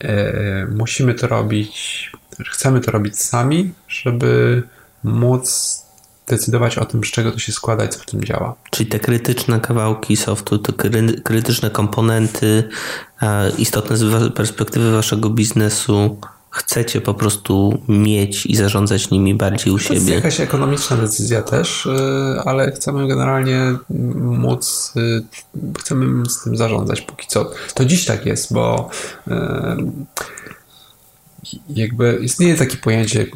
e, 0.00 0.66
musimy 0.76 1.14
to 1.14 1.26
robić, 1.26 2.12
chcemy 2.50 2.80
to 2.80 2.90
robić 2.90 3.18
sami, 3.18 3.72
żeby 3.88 4.62
móc 5.04 5.80
decydować 6.30 6.78
o 6.78 6.84
tym, 6.84 7.04
z 7.04 7.06
czego 7.06 7.32
to 7.32 7.38
się 7.38 7.52
składa 7.52 7.84
i 7.84 7.88
co 7.88 7.98
w 7.98 8.06
tym 8.06 8.24
działa. 8.24 8.54
Czyli 8.70 8.90
te 8.90 8.98
krytyczne 8.98 9.60
kawałki 9.60 10.16
softu, 10.16 10.58
te 10.58 10.72
krytyczne 11.22 11.70
komponenty, 11.70 12.68
istotne 13.58 13.96
z 13.96 14.34
perspektywy 14.34 14.92
waszego 14.92 15.30
biznesu, 15.30 16.16
chcecie 16.50 17.00
po 17.00 17.14
prostu 17.14 17.82
mieć 17.88 18.46
i 18.46 18.56
zarządzać 18.56 19.10
nimi 19.10 19.34
bardziej 19.34 19.72
u 19.72 19.78
to 19.78 19.84
siebie. 19.84 20.00
To 20.00 20.02
jest 20.02 20.14
jakaś 20.14 20.40
ekonomiczna 20.40 20.96
decyzja 20.96 21.42
też, 21.42 21.86
y, 21.86 21.90
ale 22.44 22.72
chcemy 22.72 23.08
generalnie 23.08 23.76
móc, 24.20 24.92
y, 24.96 25.22
chcemy 25.78 26.28
z 26.28 26.42
tym 26.44 26.56
zarządzać 26.56 27.00
póki 27.00 27.26
co. 27.28 27.50
To 27.74 27.84
dziś 27.84 28.04
tak 28.04 28.26
jest, 28.26 28.52
bo 28.52 28.90
jakby 31.68 32.18
istnieje 32.22 32.56
takie 32.56 32.76
pojęcie 32.76 33.26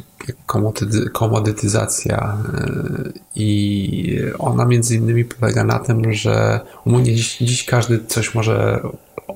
komodytyzacja 1.13 2.37
i 3.35 4.19
ona 4.39 4.65
między 4.65 4.95
innymi 4.95 5.25
polega 5.25 5.63
na 5.63 5.79
tym, 5.79 6.13
że 6.13 6.59
dziś, 7.03 7.37
dziś 7.37 7.65
każdy 7.65 8.05
coś 8.07 8.35
może 8.35 8.81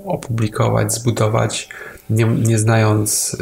opublikować, 0.05 0.93
zbudować, 0.93 1.69
nie, 2.09 2.25
nie 2.25 2.59
znając 2.59 3.37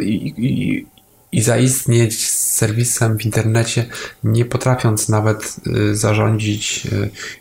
i, 0.00 0.34
i, 0.36 0.86
i 1.32 1.42
zaistnieć 1.42 2.28
z 2.28 2.54
serwisem 2.54 3.18
w 3.18 3.24
internecie, 3.24 3.86
nie 4.24 4.44
potrafiąc 4.44 5.08
nawet 5.08 5.56
zarządzić 5.92 6.88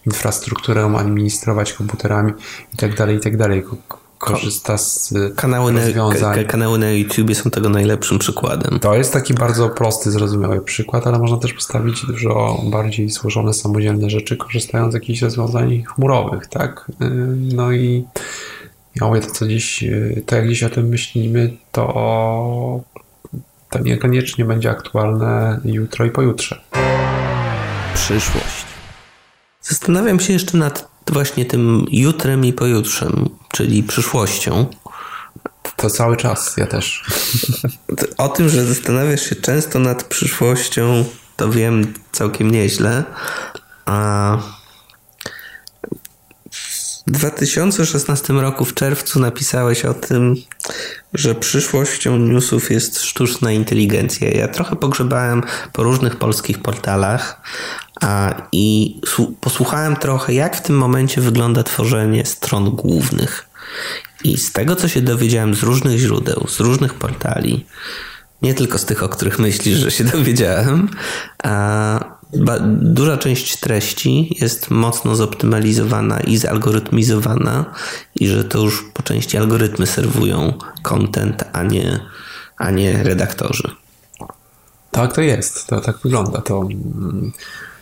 infrastrukturą, 0.05 0.97
administrować 0.97 1.73
komputerami 1.73 2.33
itd., 2.71 2.95
tak 2.95 3.09
itd. 3.09 3.61
Korzysta 4.25 4.77
z 4.77 5.13
kanały 5.35 5.71
rozwiązań. 5.71 6.37
Na, 6.37 6.43
kanały 6.43 6.79
na 6.79 6.91
YouTube 6.91 7.35
są 7.35 7.49
tego 7.49 7.69
najlepszym 7.69 8.19
przykładem. 8.19 8.79
To 8.79 8.95
jest 8.95 9.13
taki 9.13 9.33
bardzo 9.33 9.69
prosty, 9.69 10.11
zrozumiały 10.11 10.61
przykład, 10.61 11.07
ale 11.07 11.19
można 11.19 11.37
też 11.37 11.53
postawić 11.53 12.05
dużo 12.05 12.61
bardziej 12.63 13.09
złożone, 13.09 13.53
samodzielne 13.53 14.09
rzeczy, 14.09 14.37
korzystając 14.37 14.91
z 14.91 14.95
jakichś 14.95 15.21
rozwiązań 15.21 15.83
chmurowych, 15.83 16.47
tak? 16.47 16.91
Y, 17.01 17.05
no 17.55 17.71
i 17.71 18.05
ja 19.01 19.07
mówię 19.07 19.21
to, 19.21 19.31
co 19.31 19.47
dziś, 19.47 19.83
y, 19.83 20.23
to 20.25 20.35
jak 20.35 20.49
dziś 20.49 20.63
o 20.63 20.69
tym 20.69 20.87
myślimy, 20.87 21.57
to 21.71 22.83
to 23.69 23.79
niekoniecznie 23.79 24.45
będzie 24.45 24.69
aktualne 24.69 25.59
jutro 25.65 26.05
i 26.05 26.11
pojutrze. 26.11 26.61
Przyszłość. 27.93 28.65
Zastanawiam 29.61 30.19
się 30.19 30.33
jeszcze 30.33 30.57
nad 30.57 30.94
właśnie 31.11 31.45
tym 31.45 31.85
jutrem 31.91 32.45
i 32.45 32.53
pojutrzem, 32.53 33.29
czyli 33.51 33.83
przyszłością. 33.83 34.65
To 35.75 35.89
cały 35.89 36.17
czas, 36.17 36.57
ja 36.57 36.67
też. 36.67 37.03
O 38.17 38.29
tym, 38.29 38.49
że 38.49 38.65
zastanawiasz 38.65 39.29
się 39.29 39.35
często 39.35 39.79
nad 39.79 40.03
przyszłością, 40.03 41.05
to 41.35 41.49
wiem 41.49 41.93
całkiem 42.11 42.51
nieźle. 42.51 43.03
A 43.85 44.37
w 47.07 47.11
2016 47.11 48.33
roku 48.33 48.65
w 48.65 48.73
czerwcu 48.73 49.19
napisałeś 49.19 49.85
o 49.85 49.93
tym, 49.93 50.35
że 51.13 51.35
przyszłością 51.35 52.17
newsów 52.17 52.71
jest 52.71 53.01
sztuczna 53.01 53.51
inteligencja. 53.51 54.29
Ja 54.29 54.47
trochę 54.47 54.75
pogrzebałem 54.75 55.43
po 55.73 55.83
różnych 55.83 56.15
polskich 56.15 56.61
portalach 56.61 57.41
a, 58.01 58.33
i 58.51 58.95
posłuchałem 59.41 59.95
trochę, 59.95 60.33
jak 60.33 60.57
w 60.57 60.61
tym 60.61 60.77
momencie 60.77 61.21
wygląda 61.21 61.63
tworzenie 61.63 62.25
stron 62.25 62.71
głównych. 62.71 63.45
I 64.23 64.37
z 64.37 64.51
tego, 64.51 64.75
co 64.75 64.87
się 64.87 65.01
dowiedziałem 65.01 65.55
z 65.55 65.63
różnych 65.63 65.99
źródeł, 65.99 66.45
z 66.49 66.59
różnych 66.59 66.93
portali, 66.93 67.65
nie 68.41 68.53
tylko 68.53 68.77
z 68.77 68.85
tych, 68.85 69.03
o 69.03 69.09
których 69.09 69.39
myślisz, 69.39 69.77
że 69.77 69.91
się 69.91 70.03
dowiedziałem, 70.03 70.89
a 71.43 72.14
duża 72.81 73.17
część 73.17 73.57
treści 73.57 74.35
jest 74.41 74.69
mocno 74.69 75.15
zoptymalizowana 75.15 76.19
i 76.19 76.37
zalgorytmizowana 76.37 77.65
i 78.15 78.27
że 78.27 78.43
to 78.43 78.59
już 78.59 78.85
po 78.93 79.03
części 79.03 79.37
algorytmy 79.37 79.87
serwują 79.87 80.53
content, 80.81 81.43
a 81.53 81.63
nie, 81.63 81.99
a 82.57 82.71
nie 82.71 83.03
redaktorzy. 83.03 83.69
Tak 84.91 85.13
to 85.13 85.21
jest, 85.21 85.67
to 85.67 85.81
tak 85.81 85.97
wygląda. 86.03 86.41
To, 86.41 86.61
mm, 86.61 87.31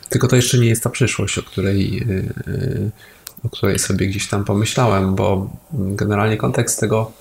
tylko 0.09 0.27
to 0.27 0.35
jeszcze 0.35 0.57
nie 0.57 0.67
jest 0.67 0.83
ta 0.83 0.89
przyszłość, 0.89 1.37
o 1.37 1.43
której, 1.43 2.03
y, 2.09 2.33
y, 2.47 2.91
o 3.43 3.49
której 3.49 3.79
sobie 3.79 4.07
gdzieś 4.07 4.27
tam 4.27 4.45
pomyślałem, 4.45 5.15
bo 5.15 5.49
generalnie 5.71 6.37
kontekst 6.37 6.79
tego 6.79 7.11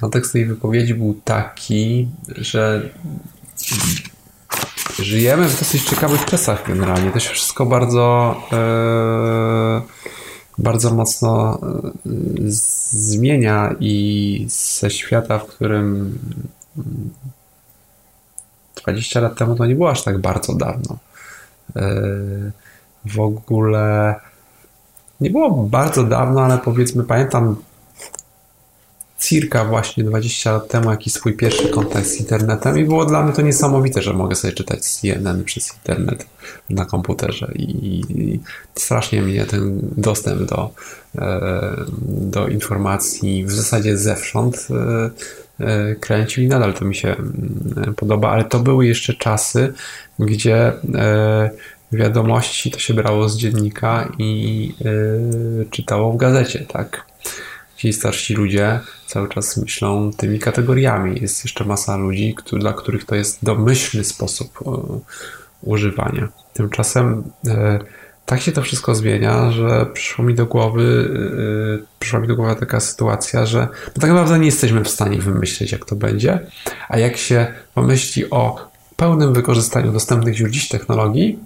kontekst 0.00 0.32
tej 0.32 0.46
wypowiedzi 0.46 0.94
był 0.94 1.20
taki, 1.24 2.08
że 2.36 2.90
żyjemy 4.98 5.48
w 5.48 5.58
dosyć 5.58 5.84
ciekawych 5.84 6.24
czasach 6.24 6.66
generalnie. 6.66 7.10
To 7.10 7.20
się 7.20 7.30
wszystko 7.30 7.66
bardzo, 7.66 8.36
e, 8.52 9.82
bardzo 10.58 10.94
mocno 10.94 11.58
e, 11.62 11.90
zmienia 12.46 13.74
i 13.80 14.46
ze 14.48 14.90
świata, 14.90 15.38
w 15.38 15.46
którym 15.46 16.18
20 18.76 19.20
lat 19.20 19.38
temu 19.38 19.54
to 19.54 19.66
nie 19.66 19.74
było 19.74 19.90
aż 19.90 20.02
tak 20.02 20.18
bardzo 20.18 20.54
dawno. 20.54 20.98
E, 21.76 21.90
w 23.04 23.20
ogóle 23.20 24.14
nie 25.20 25.30
było 25.30 25.50
bardzo 25.50 26.04
dawno, 26.04 26.42
ale 26.42 26.58
powiedzmy, 26.58 27.04
pamiętam 27.04 27.56
circa 29.18 29.64
właśnie 29.64 30.04
20 30.04 30.52
lat 30.52 30.68
temu 30.68 30.90
jakiś 30.90 31.12
swój 31.12 31.32
pierwszy 31.32 31.68
kontakt 31.68 32.06
z 32.06 32.20
internetem. 32.20 32.78
I 32.78 32.84
było 32.84 33.04
dla 33.04 33.22
mnie 33.22 33.32
to 33.32 33.42
niesamowite, 33.42 34.02
że 34.02 34.12
mogę 34.12 34.36
sobie 34.36 34.52
czytać 34.52 34.80
CNN 34.80 35.44
przez 35.44 35.74
internet 35.74 36.26
na 36.70 36.84
komputerze. 36.84 37.52
I, 37.54 37.70
i 38.10 38.40
strasznie 38.74 39.22
mnie 39.22 39.44
ten 39.44 39.80
dostęp 39.96 40.42
do, 40.42 40.70
e, 41.18 41.76
do 42.08 42.48
informacji 42.48 43.44
w 43.44 43.52
zasadzie 43.52 43.98
zewsząd 43.98 44.68
e, 44.70 45.64
e, 45.66 45.94
kręcił 45.94 46.44
i 46.44 46.48
nadal 46.48 46.74
to 46.74 46.84
mi 46.84 46.94
się 46.94 47.08
mm, 47.08 47.94
podoba, 47.96 48.30
ale 48.30 48.44
to 48.44 48.58
były 48.58 48.86
jeszcze 48.86 49.14
czasy, 49.14 49.72
gdzie 50.18 50.72
wiadomości 51.92 52.70
to 52.70 52.78
się 52.78 52.94
brało 52.94 53.28
z 53.28 53.36
dziennika 53.36 54.12
i 54.18 54.74
czytało 55.70 56.12
w 56.12 56.16
gazecie, 56.16 56.66
tak? 56.68 57.06
ci 57.76 57.92
starsi 57.92 58.34
ludzie 58.34 58.80
cały 59.06 59.28
czas 59.28 59.56
myślą 59.56 60.10
tymi 60.16 60.38
kategoriami. 60.38 61.20
Jest 61.20 61.44
jeszcze 61.44 61.64
masa 61.64 61.96
ludzi, 61.96 62.34
dla 62.52 62.72
których 62.72 63.04
to 63.04 63.14
jest 63.14 63.44
domyślny 63.44 64.04
sposób 64.04 64.58
e, 64.66 64.70
używania. 65.62 66.28
Tymczasem 66.52 67.22
e, 67.46 67.78
tak 68.26 68.40
się 68.40 68.52
to 68.52 68.62
wszystko 68.62 68.94
zmienia, 68.94 69.50
że 69.50 69.86
przyszło 69.92 70.24
mi 70.24 70.34
do 70.34 70.46
głowy, 70.46 71.10
yy, 71.78 71.86
przyszła 71.98 72.20
mi 72.20 72.28
do 72.28 72.36
głowy 72.36 72.56
taka 72.56 72.80
sytuacja, 72.80 73.46
że 73.46 73.68
no 73.86 74.00
tak 74.00 74.10
naprawdę 74.10 74.38
nie 74.38 74.46
jesteśmy 74.46 74.84
w 74.84 74.88
stanie 74.88 75.18
wymyślić, 75.18 75.72
jak 75.72 75.84
to 75.84 75.96
będzie, 75.96 76.38
a 76.88 76.98
jak 76.98 77.16
się 77.16 77.46
pomyśli 77.74 78.30
o 78.30 78.70
pełnym 78.96 79.34
wykorzystaniu 79.34 79.92
dostępnych 79.92 80.38
już 80.38 80.50
dziś 80.50 80.68
technologii, 80.68 81.38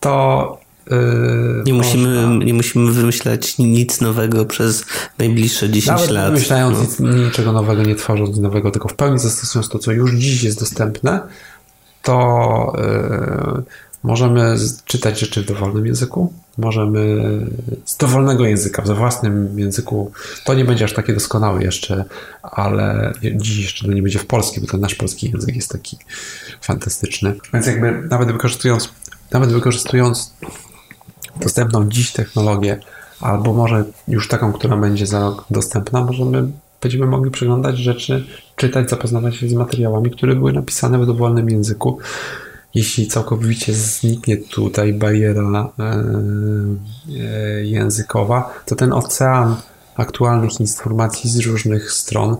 to 0.00 0.63
nie, 1.66 1.74
musimy, 1.74 2.26
można... 2.26 2.44
nie 2.44 2.54
musimy 2.54 2.92
wymyślać 2.92 3.58
nic 3.58 4.00
nowego 4.00 4.44
przez 4.44 4.84
najbliższe 5.18 5.70
10 5.70 5.86
Nawet 5.86 6.10
lat. 6.10 6.26
Wymyślając 6.26 6.78
no. 7.00 7.08
nic, 7.12 7.24
niczego 7.24 7.52
nowego, 7.52 7.82
nie 7.82 7.94
tworząc 7.94 8.38
nowego, 8.38 8.70
tylko 8.70 8.88
w 8.88 8.94
pełni 8.94 9.18
zastosując 9.18 9.68
to, 9.68 9.78
co 9.78 9.92
już 9.92 10.14
dziś 10.14 10.42
jest 10.42 10.60
dostępne, 10.60 11.20
to 12.02 12.72
yy, 13.56 13.62
możemy 14.02 14.56
czytać 14.84 15.20
rzeczy 15.20 15.42
w 15.42 15.46
dowolnym 15.46 15.86
języku, 15.86 16.32
możemy 16.58 17.20
z 17.84 17.96
dowolnego 17.96 18.46
języka, 18.46 18.82
w 18.82 18.86
własnym 18.86 19.58
języku. 19.58 20.12
To 20.44 20.54
nie 20.54 20.64
będzie 20.64 20.84
aż 20.84 20.92
takie 20.92 21.12
doskonałe 21.12 21.62
jeszcze, 21.62 22.04
ale 22.42 23.12
dziś 23.36 23.58
jeszcze 23.58 23.86
to 23.86 23.92
nie 23.92 24.02
będzie 24.02 24.18
w 24.18 24.26
polskim, 24.26 24.62
bo 24.64 24.70
ten 24.70 24.80
nasz 24.80 24.94
polski 24.94 25.30
język 25.30 25.56
jest 25.56 25.70
taki 25.70 25.98
fantastyczny. 26.60 27.34
Więc 27.54 27.66
jakby 27.66 28.08
nawet 28.10 28.32
wykorzystując, 28.32 28.88
nawet 29.32 29.52
wykorzystując 29.52 30.34
dostępną 31.40 31.88
dziś 31.88 32.12
technologię, 32.12 32.80
albo 33.20 33.52
może 33.52 33.84
już 34.08 34.28
taką, 34.28 34.52
która 34.52 34.76
będzie 34.76 35.06
za 35.06 35.20
rok 35.20 35.44
dostępna, 35.50 36.04
możemy 36.04 36.48
będziemy 36.84 37.06
mogli 37.06 37.30
przeglądać 37.30 37.78
rzeczy, 37.78 38.26
czytać, 38.56 38.90
zapoznawać 38.90 39.36
się 39.36 39.48
z 39.48 39.54
materiałami, 39.54 40.10
które 40.10 40.34
były 40.34 40.52
napisane 40.52 40.98
w 40.98 41.06
dowolnym 41.06 41.50
języku. 41.50 41.98
Jeśli 42.74 43.06
całkowicie 43.06 43.74
zniknie 43.74 44.36
tutaj 44.36 44.92
bariera 44.92 45.70
e, 45.78 45.84
e, 45.84 47.64
językowa, 47.64 48.54
to 48.66 48.74
ten 48.74 48.92
ocean 48.92 49.56
aktualnych 49.96 50.60
informacji 50.60 51.30
z 51.30 51.46
różnych 51.46 51.92
stron, 51.92 52.36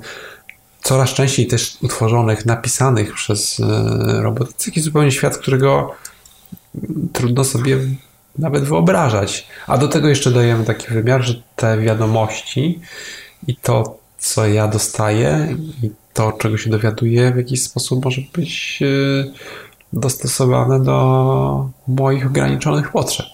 coraz 0.83 1.11
częściej 1.11 1.47
też 1.47 1.79
utworzonych, 1.83 2.47
napisanych 2.47 3.15
przez 3.15 3.61
e, 3.61 4.23
roboty, 4.23 4.53
to 4.53 4.65
taki 4.65 4.81
zupełnie 4.81 5.13
świat, 5.13 5.39
którego 5.39 5.95
trudno 7.13 7.45
sobie 7.45 7.79
nawet 8.39 8.65
wyobrażać. 8.65 9.47
A 9.67 9.79
do 9.79 9.89
tego 9.89 10.09
jeszcze 10.09 10.31
dajemy 10.31 10.65
taki 10.65 10.87
wymiar, 10.95 11.23
że 11.23 11.35
te 11.57 11.79
wiadomości 11.79 12.81
i 13.47 13.57
to, 13.57 13.99
co 14.19 14.47
ja 14.47 14.69
dostaję 14.69 15.57
i 15.83 15.91
to, 16.13 16.33
czego 16.33 16.59
się 16.59 16.71
dowiaduję, 16.71 17.33
w 17.33 17.37
jakiś 17.37 17.63
sposób 17.63 18.05
może 18.05 18.21
być 18.35 18.83
dostosowane 19.93 20.83
do 20.83 21.71
moich 21.89 22.27
ograniczonych 22.27 22.91
potrzeb. 22.91 23.27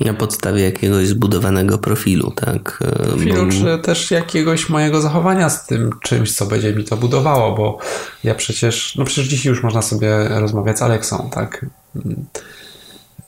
Na 0.00 0.14
podstawie 0.14 0.62
jakiegoś 0.62 1.06
zbudowanego 1.06 1.78
profilu, 1.78 2.30
tak? 2.30 2.78
Profilu, 3.02 3.46
bo... 3.46 3.52
czy 3.52 3.78
też 3.82 4.10
jakiegoś 4.10 4.68
mojego 4.68 5.00
zachowania 5.00 5.50
z 5.50 5.66
tym 5.66 5.90
czymś, 6.02 6.32
co 6.36 6.46
będzie 6.46 6.74
mi 6.74 6.84
to 6.84 6.96
budowało, 6.96 7.56
bo 7.56 7.78
ja 8.24 8.34
przecież, 8.34 8.96
no 8.96 9.04
przecież 9.04 9.28
dzisiaj 9.28 9.50
już 9.50 9.62
można 9.62 9.82
sobie 9.82 10.28
rozmawiać 10.28 10.78
z 10.78 10.82
Aleksą, 10.82 11.30
tak? 11.32 11.66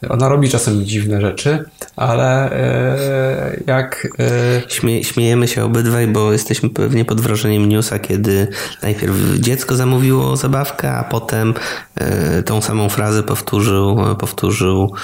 Ona 0.09 0.29
robi 0.29 0.49
czasem 0.49 0.85
dziwne 0.85 1.20
rzeczy, 1.20 1.65
ale 1.97 2.53
e, 2.53 3.61
jak. 3.66 4.09
E, 4.19 4.62
Śmie, 4.69 5.05
śmiejemy 5.05 5.49
się 5.49 5.65
obydwaj, 5.65 6.07
bo 6.07 6.33
jesteśmy 6.33 6.70
pewnie 6.70 7.05
pod 7.05 7.20
wrażeniem 7.20 7.69
newsa, 7.69 7.99
kiedy 7.99 8.47
najpierw 8.83 9.15
dziecko 9.39 9.77
zamówiło 9.77 10.37
zabawkę, 10.37 10.93
a 10.93 11.05
potem 11.05 11.55
e, 11.95 12.43
tą 12.43 12.62
samą 12.62 12.89
frazę 12.89 13.23
powtórzył, 13.23 13.99
powtórzył 14.19 14.95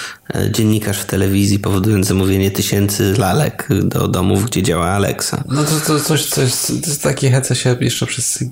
dziennikarz 0.50 1.00
w 1.00 1.04
telewizji, 1.04 1.58
powodując 1.58 2.06
zamówienie 2.06 2.50
tysięcy 2.50 3.14
lalek 3.18 3.68
do 3.70 4.08
domów, 4.08 4.44
gdzie 4.44 4.62
działa 4.62 4.86
Alexa. 4.86 5.44
No 5.48 5.64
to, 5.64 5.70
to 5.86 6.00
coś, 6.00 6.24
coś 6.26 6.98
takie 7.02 7.30
hece 7.30 7.56
się 7.56 7.76
jeszcze 7.80 8.06
przez 8.06 8.44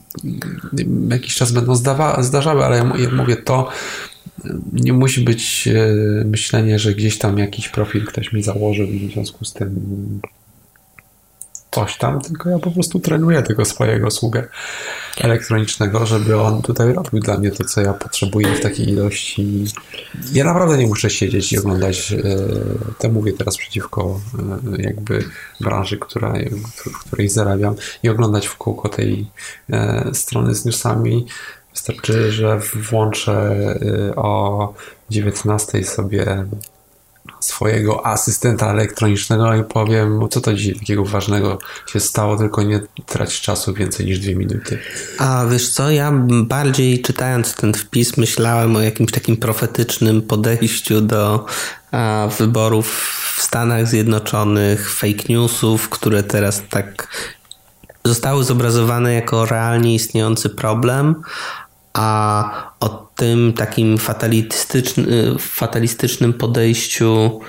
jakiś 1.11 1.35
czas 1.35 1.53
będą 1.53 1.75
zdarzały, 2.19 2.65
ale 2.65 2.77
ja 2.77 3.11
mówię 3.11 3.37
to 3.37 3.69
nie 4.73 4.93
musi 4.93 5.21
być 5.21 5.69
e, 5.69 6.25
myślenie, 6.25 6.79
że 6.79 6.95
gdzieś 6.95 7.19
tam 7.19 7.39
jakiś 7.39 7.69
profil 7.69 8.07
ktoś 8.07 8.33
mi 8.33 8.43
założył 8.43 8.87
i 8.87 9.09
w 9.09 9.13
związku 9.13 9.45
z 9.45 9.53
tym 9.53 10.21
coś 11.77 11.99
tam, 11.99 12.21
tylko 12.21 12.51
ja 12.51 12.59
po 12.59 12.71
prostu 12.71 13.01
trenuję 13.01 13.43
tego 13.43 13.65
swojego 13.65 14.11
sługę 14.11 14.49
elektronicznego, 15.21 16.07
żeby 16.07 16.41
on 16.41 16.63
tutaj 16.63 16.93
robił 16.93 17.21
dla 17.21 17.39
mnie 17.39 17.51
to, 17.51 17.65
co 17.65 17.81
ja 17.81 17.93
potrzebuję 17.93 18.55
w 18.55 18.61
takiej 18.61 18.89
ilości. 18.89 19.65
Ja 20.33 20.45
naprawdę 20.45 20.79
nie 20.79 20.87
muszę 20.87 21.11
siedzieć 21.11 21.53
i 21.53 21.59
oglądać, 21.59 22.13
e, 22.13 22.19
to 22.99 23.09
mówię 23.09 23.33
teraz 23.33 23.57
przeciwko 23.57 24.21
e, 24.79 24.83
jakby 24.83 25.25
branży, 25.61 25.99
która, 25.99 26.35
w 26.85 27.05
której 27.05 27.29
zarabiam 27.29 27.75
i 28.03 28.09
oglądać 28.09 28.47
w 28.47 28.57
kółko 28.57 28.89
tej 28.89 29.27
strony 30.13 30.55
z 30.55 30.65
newsami, 30.65 31.27
Wystarczy, 31.77 32.33
że 32.33 32.61
włączę 32.75 33.57
y, 34.11 34.15
o 34.17 34.75
19 35.11 35.85
sobie 35.85 36.47
swojego 37.41 38.07
asystenta 38.07 38.71
elektronicznego 38.71 39.55
i 39.55 39.65
powiem, 39.65 40.21
co 40.31 40.41
to 40.41 40.55
dzisiaj 40.55 40.75
takiego 40.79 41.05
ważnego 41.05 41.59
się 41.87 42.01
stało, 42.01 42.37
tylko 42.37 42.63
nie 42.63 42.81
trać 43.07 43.41
czasu 43.41 43.75
więcej 43.75 44.07
niż 44.07 44.19
dwie 44.19 44.35
minuty. 44.35 44.79
A 45.19 45.47
wiesz 45.51 45.69
co, 45.69 45.91
ja 45.91 46.13
bardziej 46.43 47.03
czytając 47.03 47.55
ten 47.55 47.75
wpis 47.75 48.17
myślałem 48.17 48.77
o 48.77 48.81
jakimś 48.81 49.13
takim 49.13 49.37
profetycznym 49.37 50.23
podejściu 50.23 51.01
do 51.01 51.47
a, 51.93 52.29
wyborów 52.39 52.89
w 53.37 53.43
Stanach 53.43 53.87
Zjednoczonych, 53.87 54.91
fake 54.91 55.25
newsów, 55.29 55.89
które 55.89 56.23
teraz 56.23 56.63
tak 56.71 57.09
zostały 58.05 58.45
zobrazowane 58.45 59.15
jako 59.15 59.47
realnie 59.47 59.95
istniejący 59.95 60.51
problem, 60.51 61.23
a 61.97 62.73
o 62.81 62.89
tym 62.89 63.53
takim 63.53 63.99
fatalistycznym, 63.99 65.07
fatalistycznym 65.39 66.33
podejściu 66.33 67.41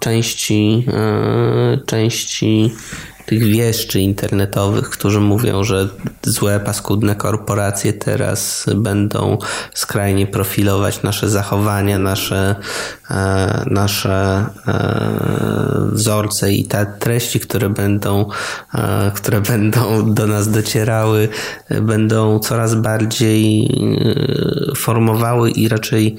części, 0.00 0.86
e, 0.92 1.78
części 1.86 2.72
tych 3.26 3.42
wieszczy 3.42 4.00
internetowych, 4.00 4.90
którzy 4.90 5.20
mówią, 5.20 5.64
że 5.64 5.88
złe, 6.22 6.60
paskudne 6.60 7.14
korporacje 7.14 7.92
teraz 7.92 8.66
będą 8.74 9.38
skrajnie 9.74 10.26
profilować 10.26 11.02
nasze 11.02 11.28
zachowania, 11.28 11.98
nasze, 11.98 12.56
e, 13.10 13.64
nasze 13.70 14.46
e, 14.68 15.90
wzorce 15.92 16.52
i 16.52 16.64
te 16.64 16.86
treści, 16.98 17.40
które 17.40 17.70
będą, 17.70 18.28
e, 18.74 19.10
które 19.14 19.40
będą 19.40 20.14
do 20.14 20.26
nas 20.26 20.50
docierały, 20.50 21.28
będą 21.82 22.38
coraz 22.38 22.74
bardziej 22.74 23.68
formowały 24.76 25.50
i 25.50 25.68
raczej 25.68 26.16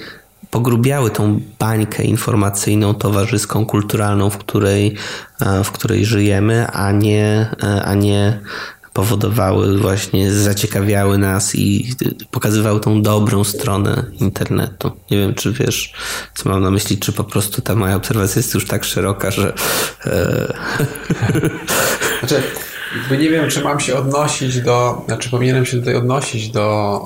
pogrubiały 0.52 1.12
tą 1.12 1.40
bańkę 1.60 2.04
informacyjną, 2.04 2.94
towarzyską, 2.94 3.66
kulturalną, 3.66 4.30
w 4.30 4.38
której, 4.38 4.96
e, 5.42 5.64
w 5.64 5.72
której 5.72 6.06
żyjemy, 6.06 6.68
a 6.68 6.92
nie, 6.92 7.50
e, 7.64 7.84
a 7.86 7.94
nie 7.94 8.40
powodowały 8.98 9.78
właśnie, 9.78 10.32
zaciekawiały 10.32 11.18
nas 11.18 11.56
i 11.56 11.96
pokazywały 12.32 12.80
tą 12.80 13.02
dobrą 13.02 13.44
stronę 13.44 14.04
internetu. 14.20 14.92
Nie 15.12 15.18
wiem, 15.18 15.34
czy 15.34 15.54
wiesz, 15.54 15.94
co 16.36 16.50
mam 16.50 16.64
na 16.64 16.72
myśli, 16.72 16.98
czy 16.98 17.14
po 17.14 17.24
prostu 17.24 17.62
ta 17.62 17.76
moja 17.76 17.96
obserwacja 17.96 18.40
jest 18.40 18.54
już 18.54 18.68
tak 18.68 18.84
szeroka, 18.84 19.32
że... 19.32 19.54
E, 20.06 20.54
znaczy, 22.20 22.44
jakby 23.00 23.18
nie 23.18 23.30
wiem, 23.30 23.50
czy 23.50 23.64
mam 23.64 23.80
się 23.80 23.96
odnosić 23.96 24.62
do, 24.62 25.02
znaczy 25.08 25.30
powinienem 25.30 25.66
się 25.66 25.80
tutaj 25.80 25.96
odnosić 25.96 26.50
do 26.50 27.02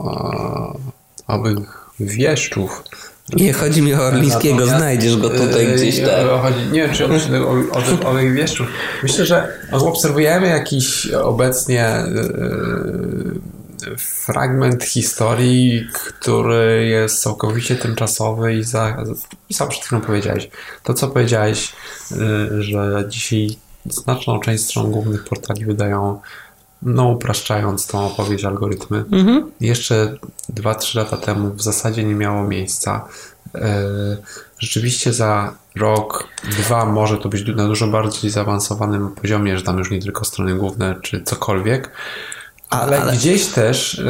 owych 1.28 1.90
wieszczów, 2.00 2.84
nie 3.34 3.54
chodzi 3.54 3.82
mi 3.82 3.94
o 3.94 4.02
Orlińskiego, 4.02 4.68
znajdziesz 4.68 5.18
go 5.18 5.30
tutaj 5.30 5.68
yy, 5.68 5.76
gdzieś 5.76 6.00
tak. 6.00 6.72
Nie 6.72 6.82
wiem, 6.82 6.94
czy 6.94 7.06
on 7.06 7.12
o, 7.12 7.78
o, 7.78 8.06
o, 8.06 8.10
o 8.10 8.16
wieszczów. 8.16 8.68
Myślę, 9.04 9.26
że 9.26 9.54
obserwujemy 9.72 10.48
jakiś 10.48 11.08
obecnie 11.12 12.04
yy, 12.16 13.98
fragment 13.98 14.84
historii, 14.84 15.88
który 15.94 16.88
jest 16.88 17.22
całkowicie 17.22 17.76
tymczasowy 17.76 18.54
i 18.54 18.64
za, 18.64 18.98
sam 19.54 19.70
przed 19.70 19.84
chwilą 19.84 20.02
powiedziałeś. 20.02 20.50
To, 20.84 20.94
co 20.94 21.08
powiedziałeś, 21.08 21.74
że 22.60 23.06
dzisiaj 23.08 23.48
znaczną 23.90 24.40
część 24.40 24.64
stron 24.64 24.92
głównych 24.92 25.24
portali 25.24 25.66
wydają 25.66 26.20
no 26.82 27.08
upraszczając 27.08 27.88
tą 27.88 28.06
opowieść 28.08 28.46
algorytmy. 28.46 29.06
Mhm. 29.12 29.52
Jeszcze 29.60 30.18
2-3 30.54 30.98
lata 30.98 31.18
temu 31.18 31.54
w 31.54 31.62
zasadzie 31.62 32.04
nie 32.04 32.16
miało 32.16 32.44
miejsca. 32.44 33.08
E, 33.56 33.84
rzeczywiście 34.60 35.14
za 35.14 35.54
rok, 35.76 36.28
dwa 36.60 36.86
może 36.86 37.18
to 37.18 37.30
być 37.30 37.48
na 37.56 37.68
dużo 37.68 37.88
bardziej 37.88 38.32
zaawansowanym 38.32 39.10
poziomie, 39.10 39.58
że 39.58 39.64
tam 39.64 39.78
już 39.78 39.92
nie 39.92 40.02
tylko 40.02 40.26
strony 40.26 40.56
główne 40.56 40.96
czy 41.02 41.24
cokolwiek, 41.24 41.92
ale, 42.70 43.02
ale, 43.02 43.14
gdzieś 43.14 43.46
też. 43.46 44.02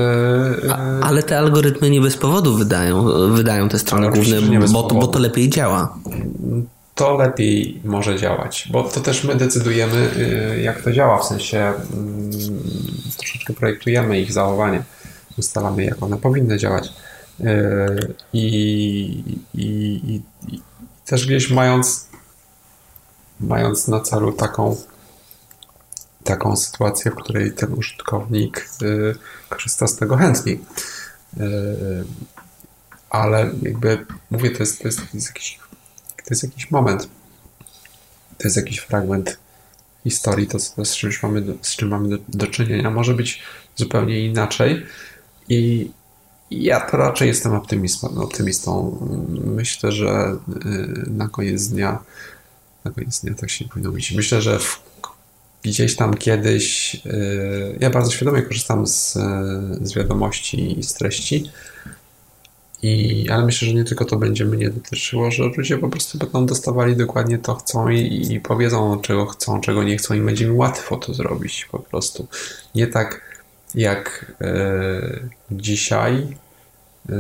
Yy, 0.64 0.74
a, 0.74 1.00
ale 1.00 1.24
te 1.24 1.38
algorytmy 1.38 1.90
nie 1.90 2.02
bez 2.02 2.18
powodu 2.18 2.58
wydają, 2.58 3.06
wydają 3.32 3.70
te 3.70 3.80
strony 3.80 4.10
główne, 4.10 4.68
bo, 4.68 4.84
bo 4.84 5.08
to 5.08 5.20
lepiej 5.20 5.50
działa. 5.50 5.98
To 7.02 7.18
lepiej 7.18 7.82
może 7.84 8.18
działać, 8.18 8.70
bo 8.72 8.84
to 8.84 9.00
też 9.00 9.24
my 9.24 9.36
decydujemy, 9.36 10.10
yy, 10.56 10.62
jak 10.62 10.82
to 10.82 10.92
działa. 10.92 11.18
W 11.18 11.26
sensie 11.26 11.74
yy, 13.10 13.14
troszeczkę 13.18 13.54
projektujemy 13.54 14.20
ich 14.20 14.34
zachowanie, 14.34 14.84
ustalamy, 15.38 15.84
jak 15.86 16.04
one 16.04 16.18
powinny 16.18 16.58
działać. 16.58 16.90
Yy, 17.40 18.14
I, 18.34 19.24
i, 19.54 20.22
i, 20.48 20.62
też 21.06 21.26
gdzieś 21.26 21.50
mając, 21.50 22.08
mając 23.40 23.88
na 23.88 24.00
celu 24.00 24.32
taką 24.34 24.76
taką 26.24 26.56
sytuację, 26.56 27.12
w 27.12 27.16
której 27.16 27.52
ten 27.52 27.74
użytkownik 27.74 28.70
y, 28.82 29.16
korzysta 29.50 29.88
z 29.88 29.96
tego 29.96 30.18
chętniej. 30.18 30.60
Y, 31.38 31.44
ale 33.10 33.52
jakby 33.62 34.06
mówię, 34.32 34.52
to 34.52 34.64
jest, 34.64 34.82
to 34.82 34.88
jest, 34.88 35.28
jakiś, 35.28 35.61
to 36.26 36.28
jest 36.30 36.44
jakiś 36.44 36.72
moment, 36.72 37.08
to 38.38 38.44
jest 38.44 38.58
jakiś 38.58 38.78
fragment 38.78 39.38
historii, 40.04 40.48
to, 40.48 40.58
to 40.76 40.86
z, 40.86 40.96
czymś 40.96 41.24
mamy 41.24 41.42
do, 41.42 41.54
z 41.62 41.76
czym 41.76 41.90
mamy 41.90 42.10
do, 42.10 42.18
do 42.28 42.48
czynienia. 42.48 42.92
Może 42.92 43.14
być 43.14 43.42
zupełnie 43.76 44.26
inaczej 44.26 44.86
i 45.50 45.92
ja 46.52 46.80
to 46.80 46.98
raczej 46.98 47.28
jestem 47.28 47.54
optymistą. 47.54 48.22
optymistą. 48.22 48.98
Myślę, 49.46 49.92
że 49.92 50.38
y, 50.66 51.10
na 51.12 51.28
koniec 51.28 51.68
dnia 51.68 52.04
na 52.86 52.92
koniec 52.92 53.22
dnia 53.22 53.34
tak 53.36 53.50
się 53.50 53.66
nie 53.66 53.70
powinno 53.70 53.90
mówić. 53.90 54.12
Myślę, 54.12 54.42
że 54.42 54.60
w 54.60 54.92
gdzieś 55.64 55.96
tam 55.96 56.14
kiedyś, 56.14 56.96
y, 57.06 57.78
ja 57.80 57.90
bardzo 57.90 58.12
świadomie 58.12 58.42
korzystam 58.42 58.88
z, 58.88 59.14
z 59.82 59.94
wiadomości 59.94 60.80
i 60.80 60.84
z 60.84 60.94
treści, 60.94 61.52
i, 62.84 63.30
ale 63.30 63.46
myślę, 63.46 63.68
że 63.68 63.74
nie 63.74 63.84
tylko 63.84 64.06
to 64.06 64.18
będzie 64.18 64.46
mnie 64.46 64.70
dotyczyło, 64.70 65.32
że 65.32 65.44
ludzie 65.44 65.78
po 65.78 65.90
prostu 65.90 66.18
będą 66.18 66.46
dostawali 66.46 66.96
dokładnie 66.96 67.38
to 67.38 67.56
chcą 67.56 67.90
i, 67.90 68.34
i 68.34 68.40
powiedzą, 68.40 69.02
czego 69.02 69.26
chcą, 69.26 69.62
czego 69.62 69.84
nie 69.84 69.98
chcą 69.98 70.14
i 70.14 70.22
będzie 70.22 70.54
łatwo 70.54 70.98
to 70.98 71.14
zrobić 71.14 71.68
po 71.72 71.80
prostu. 71.80 72.28
Nie 72.76 72.88
tak 72.88 73.22
jak 73.76 74.36
y, 74.42 75.30
dzisiaj, 75.52 76.28
y, 77.10 77.14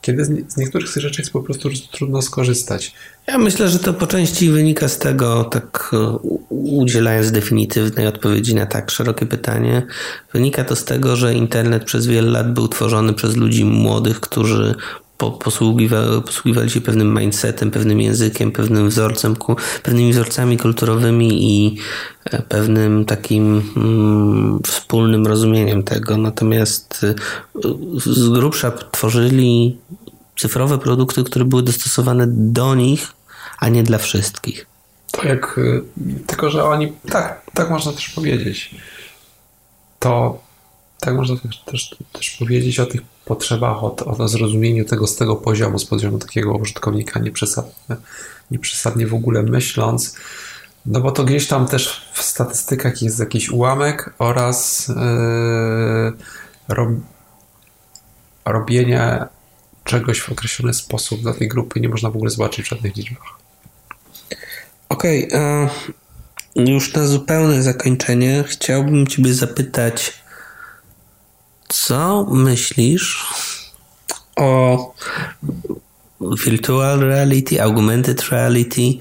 kiedy 0.00 0.24
z, 0.24 0.56
niektórych 0.56 0.88
rzeczy 0.88 1.22
jest 1.22 1.32
po 1.32 1.42
prostu 1.42 1.68
trudno 1.92 2.22
skorzystać. 2.22 2.94
Ja 3.26 3.38
myślę, 3.38 3.68
że 3.68 3.78
to 3.78 3.94
po 3.94 4.06
części 4.06 4.50
wynika 4.50 4.88
z 4.88 4.98
tego, 4.98 5.44
tak 5.44 5.90
e, 5.92 6.18
udzielając 6.50 7.30
definitywnej 7.30 8.06
odpowiedzi 8.06 8.54
na 8.54 8.66
tak 8.66 8.90
szerokie 8.90 9.26
pytanie, 9.26 9.86
wynika 10.32 10.64
to 10.64 10.76
z 10.76 10.84
tego, 10.84 11.16
że 11.16 11.34
internet 11.34 11.84
przez 11.84 12.06
wiele 12.06 12.30
lat 12.30 12.52
był 12.52 12.68
tworzony 12.68 13.12
przez 13.12 13.36
ludzi 13.36 13.64
młodych, 13.64 14.20
którzy 14.20 14.74
posługiwali, 15.30 16.22
posługiwali 16.22 16.70
się 16.70 16.80
pewnym 16.80 17.18
mindsetem, 17.18 17.70
pewnym 17.70 18.00
językiem, 18.00 18.52
pewnym 18.52 18.88
wzorcem, 18.88 19.36
pewnymi 19.82 20.12
wzorcami 20.12 20.58
kulturowymi 20.58 21.28
i 21.42 21.76
e, 22.24 22.42
pewnym 22.42 23.04
takim 23.04 23.72
mm, 23.76 24.60
wspólnym 24.66 25.26
rozumieniem 25.26 25.82
tego. 25.82 26.16
Natomiast 26.16 27.04
e, 27.04 27.14
z 27.96 28.28
grubsza 28.28 28.70
tworzyli 28.70 29.78
cyfrowe 30.36 30.78
produkty, 30.78 31.24
które 31.24 31.44
były 31.44 31.62
dostosowane 31.62 32.24
do 32.28 32.74
nich, 32.74 33.12
a 33.58 33.68
nie 33.68 33.82
dla 33.82 33.98
wszystkich. 33.98 34.66
To 35.10 35.28
jak, 35.28 35.58
y, 35.58 35.82
tylko 36.26 36.50
że 36.50 36.64
oni, 36.64 36.92
tak, 37.10 37.42
tak 37.54 37.70
można 37.70 37.92
też 37.92 38.08
powiedzieć. 38.08 38.74
To 39.98 40.40
tak 41.00 41.14
można 41.14 41.36
też, 41.36 41.58
też, 41.58 41.96
też 42.12 42.30
powiedzieć 42.30 42.80
o 42.80 42.86
tych 42.86 43.00
potrzebach, 43.30 43.84
o, 43.84 43.96
o 43.96 44.28
zrozumieniu 44.28 44.84
tego 44.84 45.06
z 45.06 45.16
tego 45.16 45.36
poziomu, 45.36 45.78
z 45.78 45.84
poziomu 45.84 46.18
takiego 46.18 46.52
użytkownika 46.54 47.20
nieprzesadnie, 47.20 47.96
nieprzesadnie 48.50 49.06
w 49.06 49.14
ogóle 49.14 49.42
myśląc, 49.42 50.16
no 50.86 51.00
bo 51.00 51.12
to 51.12 51.24
gdzieś 51.24 51.46
tam 51.46 51.66
też 51.66 52.10
w 52.12 52.22
statystykach 52.22 53.02
jest 53.02 53.18
jakiś 53.18 53.50
ułamek 53.50 54.14
oraz 54.18 54.88
yy, 54.88 56.12
rob, 56.68 56.88
robienie 58.44 59.26
czegoś 59.84 60.20
w 60.20 60.32
określony 60.32 60.74
sposób 60.74 61.20
dla 61.20 61.34
tej 61.34 61.48
grupy 61.48 61.80
nie 61.80 61.88
można 61.88 62.10
w 62.10 62.16
ogóle 62.16 62.30
zobaczyć 62.30 62.66
w 62.66 62.68
żadnych 62.68 62.96
liczbach. 62.96 63.38
Okej, 64.88 65.28
okay, 65.28 65.68
już 66.56 66.94
na 66.94 67.06
zupełne 67.06 67.62
zakończenie 67.62 68.44
chciałbym 68.46 69.06
Ciebie 69.06 69.34
zapytać, 69.34 70.19
co 71.70 72.26
myślisz 72.30 73.26
o 74.36 74.94
virtual 76.44 77.00
reality, 77.00 77.62
augmented 77.62 78.28
reality, 78.30 78.98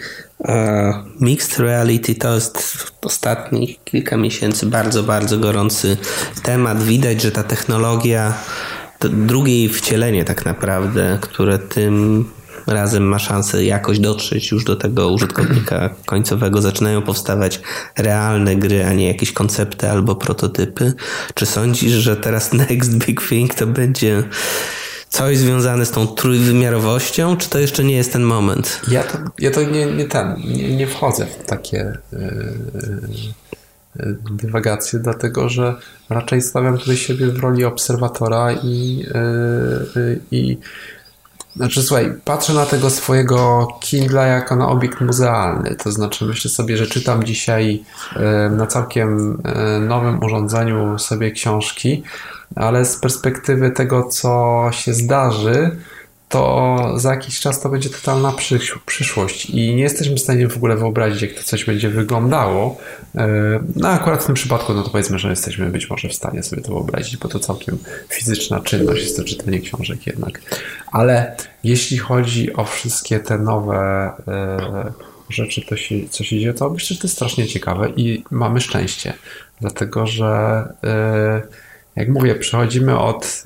mixed 1.19 1.59
reality 1.59 2.15
to 2.15 2.35
jest 2.35 2.77
ostatnich 3.01 3.83
kilka 3.83 4.17
miesięcy 4.17 4.65
bardzo, 4.65 5.03
bardzo 5.03 5.37
gorący 5.37 5.97
temat. 6.43 6.83
Widać, 6.83 7.21
że 7.21 7.31
ta 7.31 7.43
technologia 7.43 8.33
to 8.99 9.09
drugie 9.09 9.69
wcielenie 9.69 10.25
tak 10.25 10.45
naprawdę, 10.45 11.17
które 11.21 11.59
tym 11.59 12.25
razem 12.69 13.03
ma 13.03 13.19
szansę 13.19 13.63
jakoś 13.63 13.99
dotrzeć 13.99 14.51
już 14.51 14.63
do 14.63 14.75
tego 14.75 15.09
użytkownika 15.09 15.89
końcowego. 16.05 16.61
Zaczynają 16.61 17.01
powstawać 17.01 17.61
realne 17.97 18.55
gry, 18.55 18.85
a 18.85 18.93
nie 18.93 19.07
jakieś 19.07 19.31
koncepty 19.31 19.89
albo 19.89 20.15
prototypy. 20.15 20.93
Czy 21.33 21.45
sądzisz, 21.45 21.93
że 21.93 22.17
teraz 22.17 22.53
next 22.69 22.97
big 22.97 23.29
thing 23.29 23.55
to 23.55 23.67
będzie 23.67 24.23
coś 25.09 25.37
związane 25.37 25.85
z 25.85 25.91
tą 25.91 26.07
trójwymiarowością, 26.07 27.37
czy 27.37 27.49
to 27.49 27.59
jeszcze 27.59 27.83
nie 27.83 27.95
jest 27.95 28.13
ten 28.13 28.23
moment? 28.23 28.81
Ja 28.87 29.03
to, 29.03 29.17
ja 29.39 29.51
to 29.51 29.63
nie, 29.63 29.85
nie 29.85 30.05
ten, 30.05 30.35
nie, 30.45 30.75
nie 30.75 30.87
wchodzę 30.87 31.25
w 31.25 31.45
takie 31.45 31.97
yy, 32.11 32.19
dywagacje, 34.31 34.99
dlatego 34.99 35.49
że 35.49 35.75
raczej 36.09 36.41
stawiam 36.41 36.77
tutaj 36.77 36.97
siebie 36.97 37.27
w 37.27 37.39
roli 37.39 37.65
obserwatora 37.65 38.51
i, 38.51 39.05
yy, 39.95 40.19
i 40.31 40.57
znaczy, 41.55 41.83
słuchaj, 41.83 42.13
patrzę 42.25 42.53
na 42.53 42.65
tego 42.65 42.89
swojego 42.89 43.67
Kindla 43.79 44.25
jako 44.25 44.55
na 44.55 44.67
obiekt 44.67 45.01
muzealny. 45.01 45.75
To 45.75 45.91
znaczy, 45.91 46.25
myślę 46.25 46.51
sobie, 46.51 46.77
że 46.77 46.87
czytam 46.87 47.23
dzisiaj 47.23 47.83
na 48.51 48.67
całkiem 48.67 49.41
nowym 49.87 50.23
urządzeniu 50.23 50.99
sobie 50.99 51.31
książki, 51.31 52.03
ale 52.55 52.85
z 52.85 52.97
perspektywy 52.97 53.71
tego, 53.71 54.03
co 54.03 54.63
się 54.71 54.93
zdarzy, 54.93 55.77
to 56.29 56.79
za 56.95 57.11
jakiś 57.11 57.39
czas 57.39 57.61
to 57.61 57.69
będzie 57.69 57.89
totalna 57.89 58.33
przyszłość 58.85 59.49
i 59.49 59.75
nie 59.75 59.83
jesteśmy 59.83 60.15
w 60.15 60.19
stanie 60.19 60.47
w 60.47 60.57
ogóle 60.57 60.77
wyobrazić, 60.77 61.21
jak 61.21 61.33
to 61.33 61.43
coś 61.43 61.65
będzie 61.65 61.89
wyglądało. 61.89 62.77
E, 63.15 63.27
no 63.75 63.89
akurat 63.89 64.23
w 64.23 64.25
tym 64.25 64.35
przypadku, 64.35 64.73
no 64.73 64.83
to 64.83 64.89
powiedzmy, 64.89 65.19
że 65.19 65.29
jesteśmy 65.29 65.65
być 65.69 65.89
może 65.89 66.09
w 66.09 66.13
stanie 66.13 66.43
sobie 66.43 66.61
to 66.61 66.71
wyobrazić, 66.71 67.17
bo 67.17 67.29
to 67.29 67.39
całkiem 67.39 67.77
fizyczna 68.09 68.59
czynność, 68.59 69.01
jest 69.01 69.17
to 69.17 69.23
czytanie 69.23 69.59
książek 69.59 70.07
jednak. 70.07 70.41
Ale 70.91 71.35
jeśli 71.63 71.97
chodzi 71.97 72.53
o 72.53 72.65
wszystkie 72.65 73.19
te 73.19 73.37
nowe 73.37 74.11
e, 74.27 74.93
rzeczy, 75.29 75.61
to 75.61 75.77
się, 75.77 75.95
co 76.09 76.23
się 76.23 76.39
dzieje, 76.39 76.53
to 76.53 76.69
myślę, 76.69 76.95
że 76.95 77.01
to 77.01 77.07
jest 77.07 77.15
strasznie 77.15 77.47
ciekawe 77.47 77.89
i 77.95 78.23
mamy 78.31 78.61
szczęście, 78.61 79.13
dlatego 79.61 80.07
że 80.07 80.63
e, 80.83 81.41
jak 81.95 82.09
mówię, 82.09 82.35
przechodzimy 82.35 82.99
od 82.99 83.43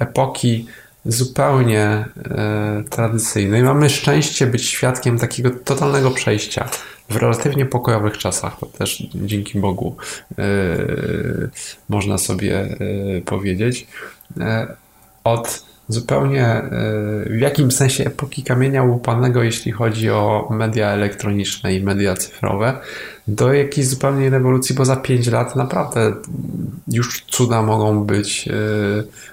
epoki 0.00 0.66
zupełnie 1.08 1.84
e, 1.84 2.84
tradycyjnej. 2.90 3.62
Mamy 3.62 3.90
szczęście 3.90 4.46
być 4.46 4.66
świadkiem 4.66 5.18
takiego 5.18 5.50
totalnego 5.50 6.10
przejścia 6.10 6.68
w 7.10 7.16
relatywnie 7.16 7.66
pokojowych 7.66 8.18
czasach, 8.18 8.60
to 8.60 8.66
też 8.66 9.02
dzięki 9.14 9.58
Bogu 9.58 9.96
e, 10.38 10.44
można 11.88 12.18
sobie 12.18 12.60
e, 12.60 12.76
powiedzieć, 13.24 13.86
od 15.24 15.67
zupełnie 15.88 16.46
e, 16.46 16.70
w 17.30 17.38
jakimś 17.40 17.74
sensie 17.74 18.06
epoki 18.06 18.42
kamienia 18.42 18.82
łupanego, 18.82 19.42
jeśli 19.42 19.72
chodzi 19.72 20.10
o 20.10 20.48
media 20.50 20.88
elektroniczne 20.88 21.74
i 21.74 21.82
media 21.82 22.14
cyfrowe, 22.14 22.78
do 23.28 23.52
jakiejś 23.52 23.86
zupełnej 23.86 24.30
rewolucji, 24.30 24.74
bo 24.74 24.84
za 24.84 24.96
5 24.96 25.26
lat 25.26 25.56
naprawdę 25.56 26.12
już 26.88 27.20
cuda 27.20 27.62
mogą 27.62 28.04
być 28.04 28.48
e, 28.48 28.52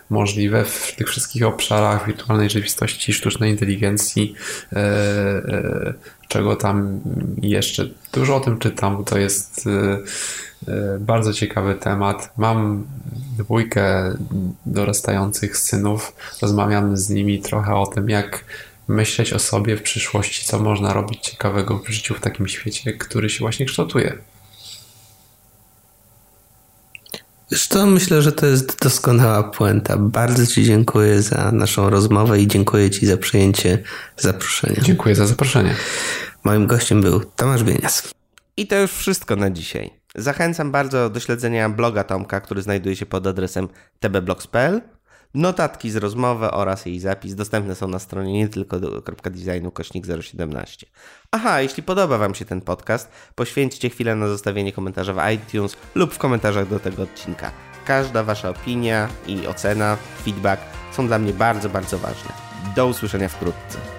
możliwe 0.10 0.66
w 0.66 0.96
tych 0.98 1.08
wszystkich 1.08 1.46
obszarach 1.46 2.08
wirtualnej 2.08 2.50
rzeczywistości, 2.50 3.14
sztucznej 3.14 3.52
inteligencji, 3.52 4.36
e, 4.74 5.94
czego 6.28 6.56
tam 6.56 7.02
jeszcze 7.42 7.90
dużo 8.14 8.36
o 8.36 8.40
tym 8.40 8.60
czytam, 8.60 8.98
bo 8.98 9.04
to 9.04 9.18
jest 9.18 9.70
bardzo 11.00 11.34
ciekawy 11.34 11.76
temat. 11.76 12.34
Mam 12.38 12.88
dwójkę 13.38 14.16
dorastających 14.66 15.58
synów, 15.58 16.16
rozmawiamy 16.42 16.98
z 16.98 17.10
nimi 17.10 17.42
trochę 17.42 17.76
o 17.76 17.88
tym, 17.88 18.10
jak 18.10 18.46
myśleć 18.88 19.34
o 19.34 19.40
sobie 19.40 19.78
w 19.78 19.82
przyszłości, 19.82 20.46
co 20.46 20.60
można 20.60 20.94
robić 20.94 21.20
ciekawego 21.20 21.80
w 21.80 21.90
życiu 21.90 22.14
w 22.14 22.20
takim 22.20 22.48
świecie, 22.48 22.94
który 22.94 23.30
się 23.30 23.40
właśnie 23.40 23.66
kształtuje. 23.66 24.18
Zresztą 27.50 27.86
myślę, 27.86 28.22
że 28.22 28.32
to 28.32 28.46
jest 28.46 28.84
doskonała 28.84 29.44
puenta. 29.44 29.98
Bardzo 29.98 30.48
Ci 30.48 30.64
dziękuję 30.64 31.22
za 31.22 31.52
naszą 31.52 31.90
rozmowę 31.90 32.40
i 32.40 32.48
dziękuję 32.48 32.90
Ci 32.90 33.06
za 33.06 33.18
przyjęcie 33.18 33.84
zaproszenia. 34.18 34.82
Dziękuję 34.82 35.16
za 35.16 35.28
zaproszenie. 35.28 35.76
Moim 36.44 36.68
gościem 36.68 37.02
był 37.02 37.20
Tomasz 37.36 37.64
Bienias. 37.64 38.14
I 38.58 38.68
to 38.68 38.76
już 38.76 38.92
wszystko 38.92 39.36
na 39.36 39.50
dzisiaj. 39.50 40.05
Zachęcam 40.16 40.72
bardzo 40.72 41.10
do 41.10 41.20
śledzenia 41.20 41.70
bloga 41.70 42.04
Tomka, 42.04 42.42
który 42.42 42.62
znajduje 42.62 42.96
się 42.96 43.06
pod 43.06 43.28
adresem 43.28 43.68
tbblogs.pl. 44.00 44.82
Notatki 45.34 45.92
z 45.92 45.96
rozmowy 45.96 46.52
oraz 46.52 46.86
jej 46.86 47.00
zapis 47.00 47.36
dostępne 47.36 47.76
są 47.76 47.88
na 47.88 48.00
stronie 48.00 48.34
nie 48.34 48.48
tylko 48.48 48.80
designu 49.30 49.72
kośnik 49.72 50.06
017. 50.22 50.88
Aha, 51.32 51.62
jeśli 51.62 51.84
podoba 51.84 52.18
Wam 52.18 52.36
się 52.36 52.46
ten 52.46 52.62
podcast, 52.62 53.12
poświęćcie 53.36 53.90
chwilę 53.90 54.16
na 54.16 54.28
zostawienie 54.28 54.74
komentarza 54.74 55.14
w 55.14 55.32
iTunes 55.32 55.78
lub 55.96 56.14
w 56.14 56.18
komentarzach 56.18 56.70
do 56.70 56.80
tego 56.80 57.04
odcinka. 57.04 57.52
Każda 57.86 58.24
Wasza 58.24 58.50
opinia 58.50 59.10
i 59.28 59.48
ocena, 59.48 59.98
feedback 60.26 60.62
są 60.92 61.08
dla 61.08 61.20
mnie 61.20 61.34
bardzo, 61.34 61.70
bardzo 61.70 61.98
ważne. 61.98 62.30
Do 62.76 62.88
usłyszenia 62.88 63.30
wkrótce. 63.30 63.95